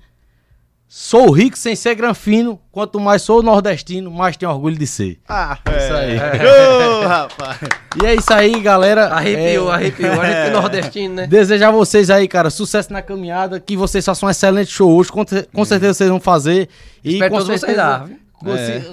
sou 0.88 1.30
rico 1.31 1.57
sem 1.57 1.76
ser 1.76 1.95
granfino, 1.95 2.59
quanto 2.72 2.99
mais 2.99 3.22
sou 3.22 3.43
nordestino, 3.43 4.09
mais 4.09 4.38
tenho 4.38 4.51
orgulho 4.51 4.77
de 4.77 4.88
ser. 4.88 5.19
Ah, 5.27 5.57
Isso 5.77 5.93
aí. 5.93 6.18
Ô, 7.03 7.07
rapaz. 7.07 7.59
E 8.01 8.05
é 8.05 8.15
isso 8.15 8.34
aí, 8.34 8.59
galera. 8.61 9.07
Arrepiou, 9.07 9.69
É, 9.69 9.76
arrepiou. 9.76 10.22
A 10.22 10.26
gente 10.26 10.35
que 10.35 10.47
é 10.47 10.49
nordestino, 10.51 11.15
né? 11.15 11.27
Desejar 11.27 11.69
a 11.69 11.72
vocês 11.72 12.09
aí, 12.09 12.27
cara, 12.27 12.49
sucesso 12.49 12.91
na 12.93 13.01
caminhada, 13.01 13.59
que 13.59 13.76
vocês 13.76 14.05
façam 14.05 14.27
um 14.27 14.30
excelente 14.30 14.72
show 14.72 14.89
hoje, 14.95 15.11
com, 15.11 15.26
com 15.53 15.65
certeza 15.65 15.93
vocês 15.93 16.09
vão 16.09 16.19
fazer. 16.19 16.69
E 17.03 17.14
Espero 17.14 17.31
com 17.31 17.38
todos 17.38 17.47
vocês 17.47 17.59
certeza, 17.61 17.81
lá, 17.88 17.97
viu? 18.05 18.18
Você- 18.41 18.84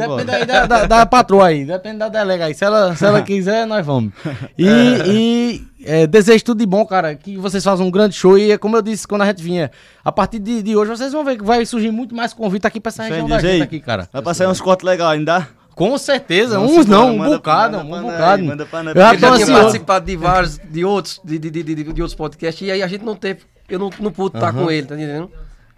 É. 0.00 0.06
depende 0.06 0.30
aí 0.30 0.46
da, 0.46 0.66
da, 0.66 0.86
da 0.86 1.06
patroa 1.06 1.46
aí, 1.48 1.64
depende 1.64 1.98
da 1.98 2.08
delega 2.08 2.46
aí. 2.46 2.54
Se 2.54 2.64
ela, 2.64 2.94
se 2.96 3.04
ela 3.04 3.20
quiser, 3.22 3.66
nós 3.66 3.84
vamos. 3.84 4.12
E, 4.58 4.66
e, 5.06 5.64
é, 5.84 6.06
desejo 6.06 6.44
tudo 6.44 6.58
de 6.58 6.66
bom, 6.66 6.84
cara, 6.86 7.14
que 7.14 7.36
vocês 7.36 7.62
façam 7.62 7.86
um 7.86 7.90
grande 7.90 8.14
show. 8.14 8.38
E 8.38 8.50
é 8.52 8.58
como 8.58 8.76
eu 8.76 8.82
disse 8.82 9.06
quando 9.06 9.22
a 9.22 9.26
gente 9.26 9.42
vinha, 9.42 9.70
a 10.04 10.10
partir 10.12 10.38
de, 10.38 10.62
de 10.62 10.76
hoje 10.76 10.90
vocês 10.90 11.12
vão 11.12 11.24
ver 11.24 11.36
que 11.36 11.44
vai 11.44 11.64
surgir 11.66 11.90
muito 11.90 12.14
mais 12.14 12.32
convite 12.32 12.66
aqui 12.66 12.80
pra 12.80 12.88
essa 12.90 13.02
região 13.02 13.28
da 13.28 13.38
gente 13.38 13.50
aí. 13.52 13.62
aqui, 13.62 13.80
cara. 13.80 14.08
Vai 14.12 14.22
passar 14.22 14.48
uns 14.48 14.60
cortes 14.60 14.84
legais 14.84 15.10
ainda. 15.18 15.48
Com 15.74 15.96
certeza, 15.96 16.58
Vamos 16.58 16.76
uns 16.78 16.86
não, 16.86 17.14
um 17.14 17.24
bocado, 17.24 17.78
um 17.78 18.02
bocado. 18.02 18.44
manda 18.44 18.66
pra 18.66 18.80
Eu 18.80 18.94
já 18.94 19.12
Eu 19.14 19.18
tinha 19.18 19.30
ansioso. 19.32 19.52
participado 19.52 20.04
de 20.04 20.16
vários, 20.16 20.58
de 20.58 20.84
outros, 20.84 21.20
de, 21.24 21.38
de, 21.38 21.50
de, 21.50 21.62
de, 21.62 21.74
de 21.74 22.02
outros 22.02 22.14
podcasts, 22.14 22.66
e 22.66 22.70
aí 22.70 22.82
a 22.82 22.86
gente 22.86 23.02
não 23.02 23.14
teve, 23.16 23.40
eu 23.66 23.78
não, 23.78 23.88
não 23.98 24.12
pude 24.12 24.36
estar 24.36 24.52
com 24.52 24.70
ele, 24.70 24.86
tá 24.86 24.94
entendendo? 24.94 25.30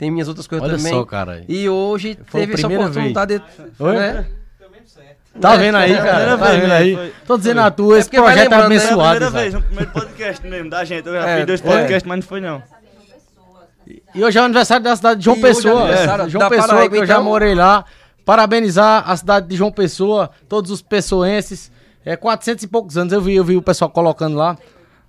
Tem 0.02 0.10
minhas 0.10 0.26
outras 0.26 0.48
coisas 0.48 0.68
Olha 0.68 0.76
também. 0.76 0.92
só, 0.92 1.04
cara. 1.04 1.44
E 1.48 1.68
hoje 1.68 2.18
Foi 2.26 2.40
a 2.40 2.42
teve 2.42 2.54
essa 2.54 2.66
primeira 2.66 2.90
oportunidade 2.90 3.38
de, 3.38 3.44
Oi? 3.78 3.92
né? 3.96 4.26
Tá 5.40 5.54
vendo 5.54 5.76
aí, 5.76 5.94
cara? 5.94 6.08
primeira 6.08 6.38
Tá 6.38 6.44
vez 6.50 6.60
vendo 6.60 6.72
aí? 6.72 6.96
foi- 6.96 7.12
Tô 7.24 7.38
dizendo 7.38 7.60
a 7.60 7.70
tua, 7.70 7.98
esse 8.00 8.08
porque 8.08 8.20
vai 8.20 8.32
projeto 8.34 8.52
é 8.52 8.56
né? 8.56 8.56
É 8.56 8.62
a 8.62 8.66
abençoado. 8.66 8.96
primeira 8.96 9.26
Isaac. 9.26 9.42
vez, 9.42 9.54
no 9.54 9.62
primeiro 9.62 9.90
podcast 9.92 10.46
mesmo, 10.48 10.70
da 10.70 10.84
gente. 10.84 11.06
Eu 11.06 11.12
já 11.12 11.28
É, 11.28 11.36
fiz 11.36 11.46
dois 11.46 11.60
é. 11.60 11.64
podcasts, 11.64 12.02
mas 12.08 12.16
não 12.18 12.22
foi 12.26 12.40
não. 12.40 12.62
E 14.12 14.24
hoje 14.24 14.38
é 14.38 14.42
o 14.42 14.44
aniversário 14.44 14.82
da 14.82 14.96
cidade 14.96 15.20
de 15.20 15.24
João 15.24 15.36
E 15.36 15.40
hoje 15.40 15.46
é 15.48 15.54
Pessoa. 15.54 15.82
aniversário 15.82 16.24
É, 16.24 16.28
João 16.28 16.40
da 16.40 16.50
Pessoa, 16.50 16.68
Paraíba, 16.68 16.94
que 16.96 17.00
eu 17.02 17.06
já 17.06 17.14
então. 17.14 17.24
morei 17.24 17.54
lá. 17.54 17.84
Parabenizar 18.24 19.08
a 19.08 19.16
cidade 19.16 19.46
de 19.46 19.54
João 19.56 19.70
Pessoa, 19.70 20.30
todos 20.48 20.70
os 20.72 20.82
pessoenses. 20.82 21.70
É 22.04 22.16
400 22.16 22.64
e 22.64 22.66
poucos 22.66 22.98
anos, 22.98 23.12
eu 23.12 23.20
vi, 23.22 23.36
eu 23.36 23.44
vi 23.44 23.56
o 23.56 23.62
pessoal 23.62 23.88
colocando 23.88 24.36
lá. 24.36 24.58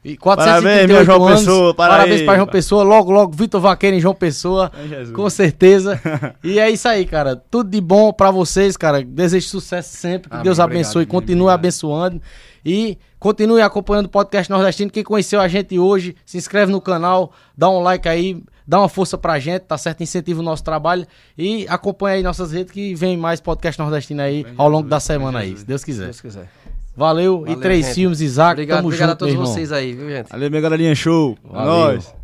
E 0.03 0.17
438 0.17 0.63
Parabéns, 0.63 0.87
meu 0.87 1.05
João 1.05 1.27
anos. 1.27 1.39
Pessoa, 1.39 1.73
Parabéns 1.73 2.05
Paraíba. 2.07 2.25
para 2.25 2.35
João 2.35 2.47
Pessoa. 2.47 2.83
Logo, 2.83 3.11
logo, 3.11 3.31
Vitor 3.35 3.61
Vaqueiro 3.61 3.95
em 3.95 4.01
João 4.01 4.13
Pessoa. 4.13 4.69
Ai, 4.73 4.87
Jesus. 4.87 5.15
Com 5.15 5.29
certeza. 5.29 5.99
e 6.43 6.59
é 6.59 6.69
isso 6.69 6.87
aí, 6.89 7.05
cara. 7.05 7.35
Tudo 7.37 7.69
de 7.69 7.79
bom 7.79 8.11
pra 8.11 8.29
vocês, 8.29 8.75
cara. 8.75 9.01
Desejo 9.01 9.47
sucesso 9.47 9.95
sempre. 9.95 10.29
Que 10.29 10.35
Amém. 10.35 10.43
Deus 10.43 10.59
Obrigado, 10.59 10.77
abençoe. 10.77 11.05
meu 11.05 11.07
continue 11.07 11.41
obrigado. 11.43 11.59
abençoando. 11.59 12.21
E 12.65 12.97
continue 13.17 13.61
acompanhando 13.61 14.07
o 14.07 14.09
podcast 14.09 14.51
nordestino. 14.51 14.91
Quem 14.91 15.03
conheceu 15.03 15.39
a 15.39 15.47
gente 15.47 15.79
hoje, 15.79 16.15
se 16.25 16.37
inscreve 16.37 16.71
no 16.71 16.81
canal, 16.81 17.31
dá 17.57 17.69
um 17.69 17.79
like 17.79 18.07
aí, 18.07 18.43
dá 18.67 18.79
uma 18.79 18.89
força 18.89 19.17
pra 19.17 19.39
gente, 19.39 19.61
tá 19.61 19.77
certo? 19.77 20.01
Incentiva 20.03 20.41
o 20.41 20.43
nosso 20.43 20.63
trabalho. 20.63 21.05
E 21.37 21.65
acompanha 21.69 22.17
aí 22.17 22.23
nossas 22.23 22.51
redes 22.51 22.73
que 22.73 22.93
vem 22.93 23.15
mais 23.15 23.39
podcast 23.39 23.79
nordestino 23.81 24.21
aí 24.21 24.45
ao 24.57 24.67
longo 24.67 24.87
da 24.89 24.99
semana 24.99 25.39
aí, 25.39 25.57
se 25.57 25.65
Deus 25.65 25.81
Se 25.81 25.85
quiser. 25.85 26.05
Deus 26.05 26.21
quiser. 26.21 26.49
Valeu, 26.95 27.41
e 27.41 27.49
Valeu, 27.49 27.61
três 27.61 27.85
gente. 27.87 27.95
filmes, 27.95 28.21
Isaac. 28.21 28.53
Obrigado, 28.53 28.77
tamo 28.77 28.87
obrigado 28.87 29.09
junto, 29.09 29.25
a 29.25 29.27
todos 29.27 29.35
vocês 29.35 29.71
aí, 29.71 29.93
viu, 29.93 30.09
gente? 30.09 30.29
Valeu, 30.29 30.49
minha 30.49 30.61
galerinha, 30.61 30.93
show. 30.93 31.35
É 31.43 31.53
Valeu. 31.53 31.71
nóis. 31.71 32.23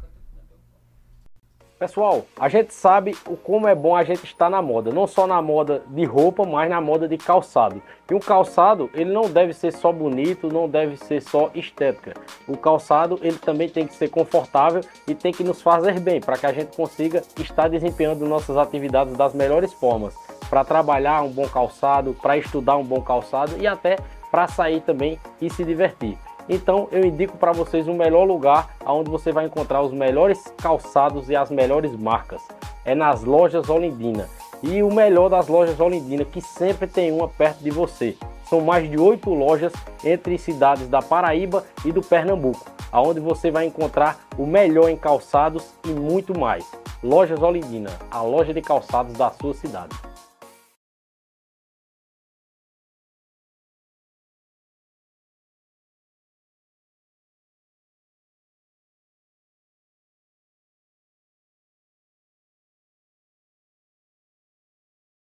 Pessoal, 1.79 2.25
a 2.37 2.49
gente 2.49 2.73
sabe 2.73 3.15
o 3.25 3.37
como 3.37 3.65
é 3.65 3.73
bom 3.73 3.95
a 3.95 4.03
gente 4.03 4.25
estar 4.25 4.49
na 4.49 4.61
moda, 4.61 4.91
não 4.91 5.07
só 5.07 5.25
na 5.25 5.41
moda 5.41 5.81
de 5.87 6.03
roupa, 6.03 6.45
mas 6.45 6.69
na 6.69 6.81
moda 6.81 7.07
de 7.07 7.17
calçado. 7.17 7.81
E 8.11 8.13
um 8.13 8.19
calçado, 8.19 8.89
ele 8.93 9.13
não 9.13 9.29
deve 9.29 9.53
ser 9.53 9.71
só 9.71 9.89
bonito, 9.89 10.51
não 10.51 10.67
deve 10.67 10.97
ser 10.97 11.21
só 11.21 11.49
estética. 11.55 12.13
O 12.45 12.57
calçado, 12.57 13.17
ele 13.21 13.37
também 13.37 13.69
tem 13.69 13.87
que 13.87 13.95
ser 13.95 14.09
confortável 14.09 14.81
e 15.07 15.15
tem 15.15 15.31
que 15.31 15.41
nos 15.41 15.61
fazer 15.61 16.01
bem, 16.01 16.19
para 16.19 16.37
que 16.37 16.45
a 16.45 16.51
gente 16.51 16.75
consiga 16.75 17.23
estar 17.39 17.69
desempenhando 17.69 18.27
nossas 18.27 18.57
atividades 18.57 19.15
das 19.15 19.33
melhores 19.33 19.71
formas, 19.71 20.13
para 20.49 20.65
trabalhar 20.65 21.21
um 21.21 21.29
bom 21.29 21.47
calçado, 21.47 22.13
para 22.21 22.37
estudar 22.37 22.75
um 22.75 22.83
bom 22.83 23.01
calçado 23.01 23.53
e 23.57 23.65
até 23.65 23.95
para 24.31 24.47
sair 24.47 24.81
também 24.81 25.19
e 25.41 25.49
se 25.49 25.63
divertir. 25.63 26.17
Então 26.49 26.87
eu 26.91 27.05
indico 27.05 27.37
para 27.37 27.51
vocês 27.51 27.87
o 27.87 27.93
melhor 27.93 28.23
lugar 28.23 28.75
onde 28.85 29.09
você 29.09 29.31
vai 29.31 29.45
encontrar 29.45 29.81
os 29.83 29.93
melhores 29.93 30.43
calçados 30.57 31.29
e 31.29 31.35
as 31.35 31.51
melhores 31.51 31.95
marcas. 31.95 32.41
É 32.83 32.95
nas 32.95 33.23
lojas 33.23 33.69
Olindina. 33.69 34.27
E 34.61 34.83
o 34.83 34.91
melhor 34.93 35.29
das 35.29 35.47
lojas 35.47 35.79
Olindina, 35.79 36.25
que 36.25 36.41
sempre 36.41 36.87
tem 36.87 37.11
uma 37.11 37.29
perto 37.29 37.63
de 37.63 37.69
você. 37.69 38.17
São 38.49 38.59
mais 38.61 38.89
de 38.89 38.99
oito 38.99 39.29
lojas 39.29 39.71
entre 40.03 40.37
cidades 40.37 40.87
da 40.87 41.01
Paraíba 41.01 41.63
e 41.85 41.91
do 41.91 42.01
Pernambuco, 42.01 42.65
aonde 42.91 43.19
você 43.19 43.51
vai 43.51 43.67
encontrar 43.67 44.17
o 44.37 44.45
melhor 44.45 44.89
em 44.89 44.97
calçados 44.97 45.71
e 45.85 45.89
muito 45.89 46.37
mais. 46.37 46.65
Lojas 47.01 47.41
Olindina, 47.41 47.91
a 48.11 48.21
loja 48.21 48.53
de 48.53 48.61
calçados 48.61 49.13
da 49.13 49.29
sua 49.29 49.53
cidade. 49.53 49.95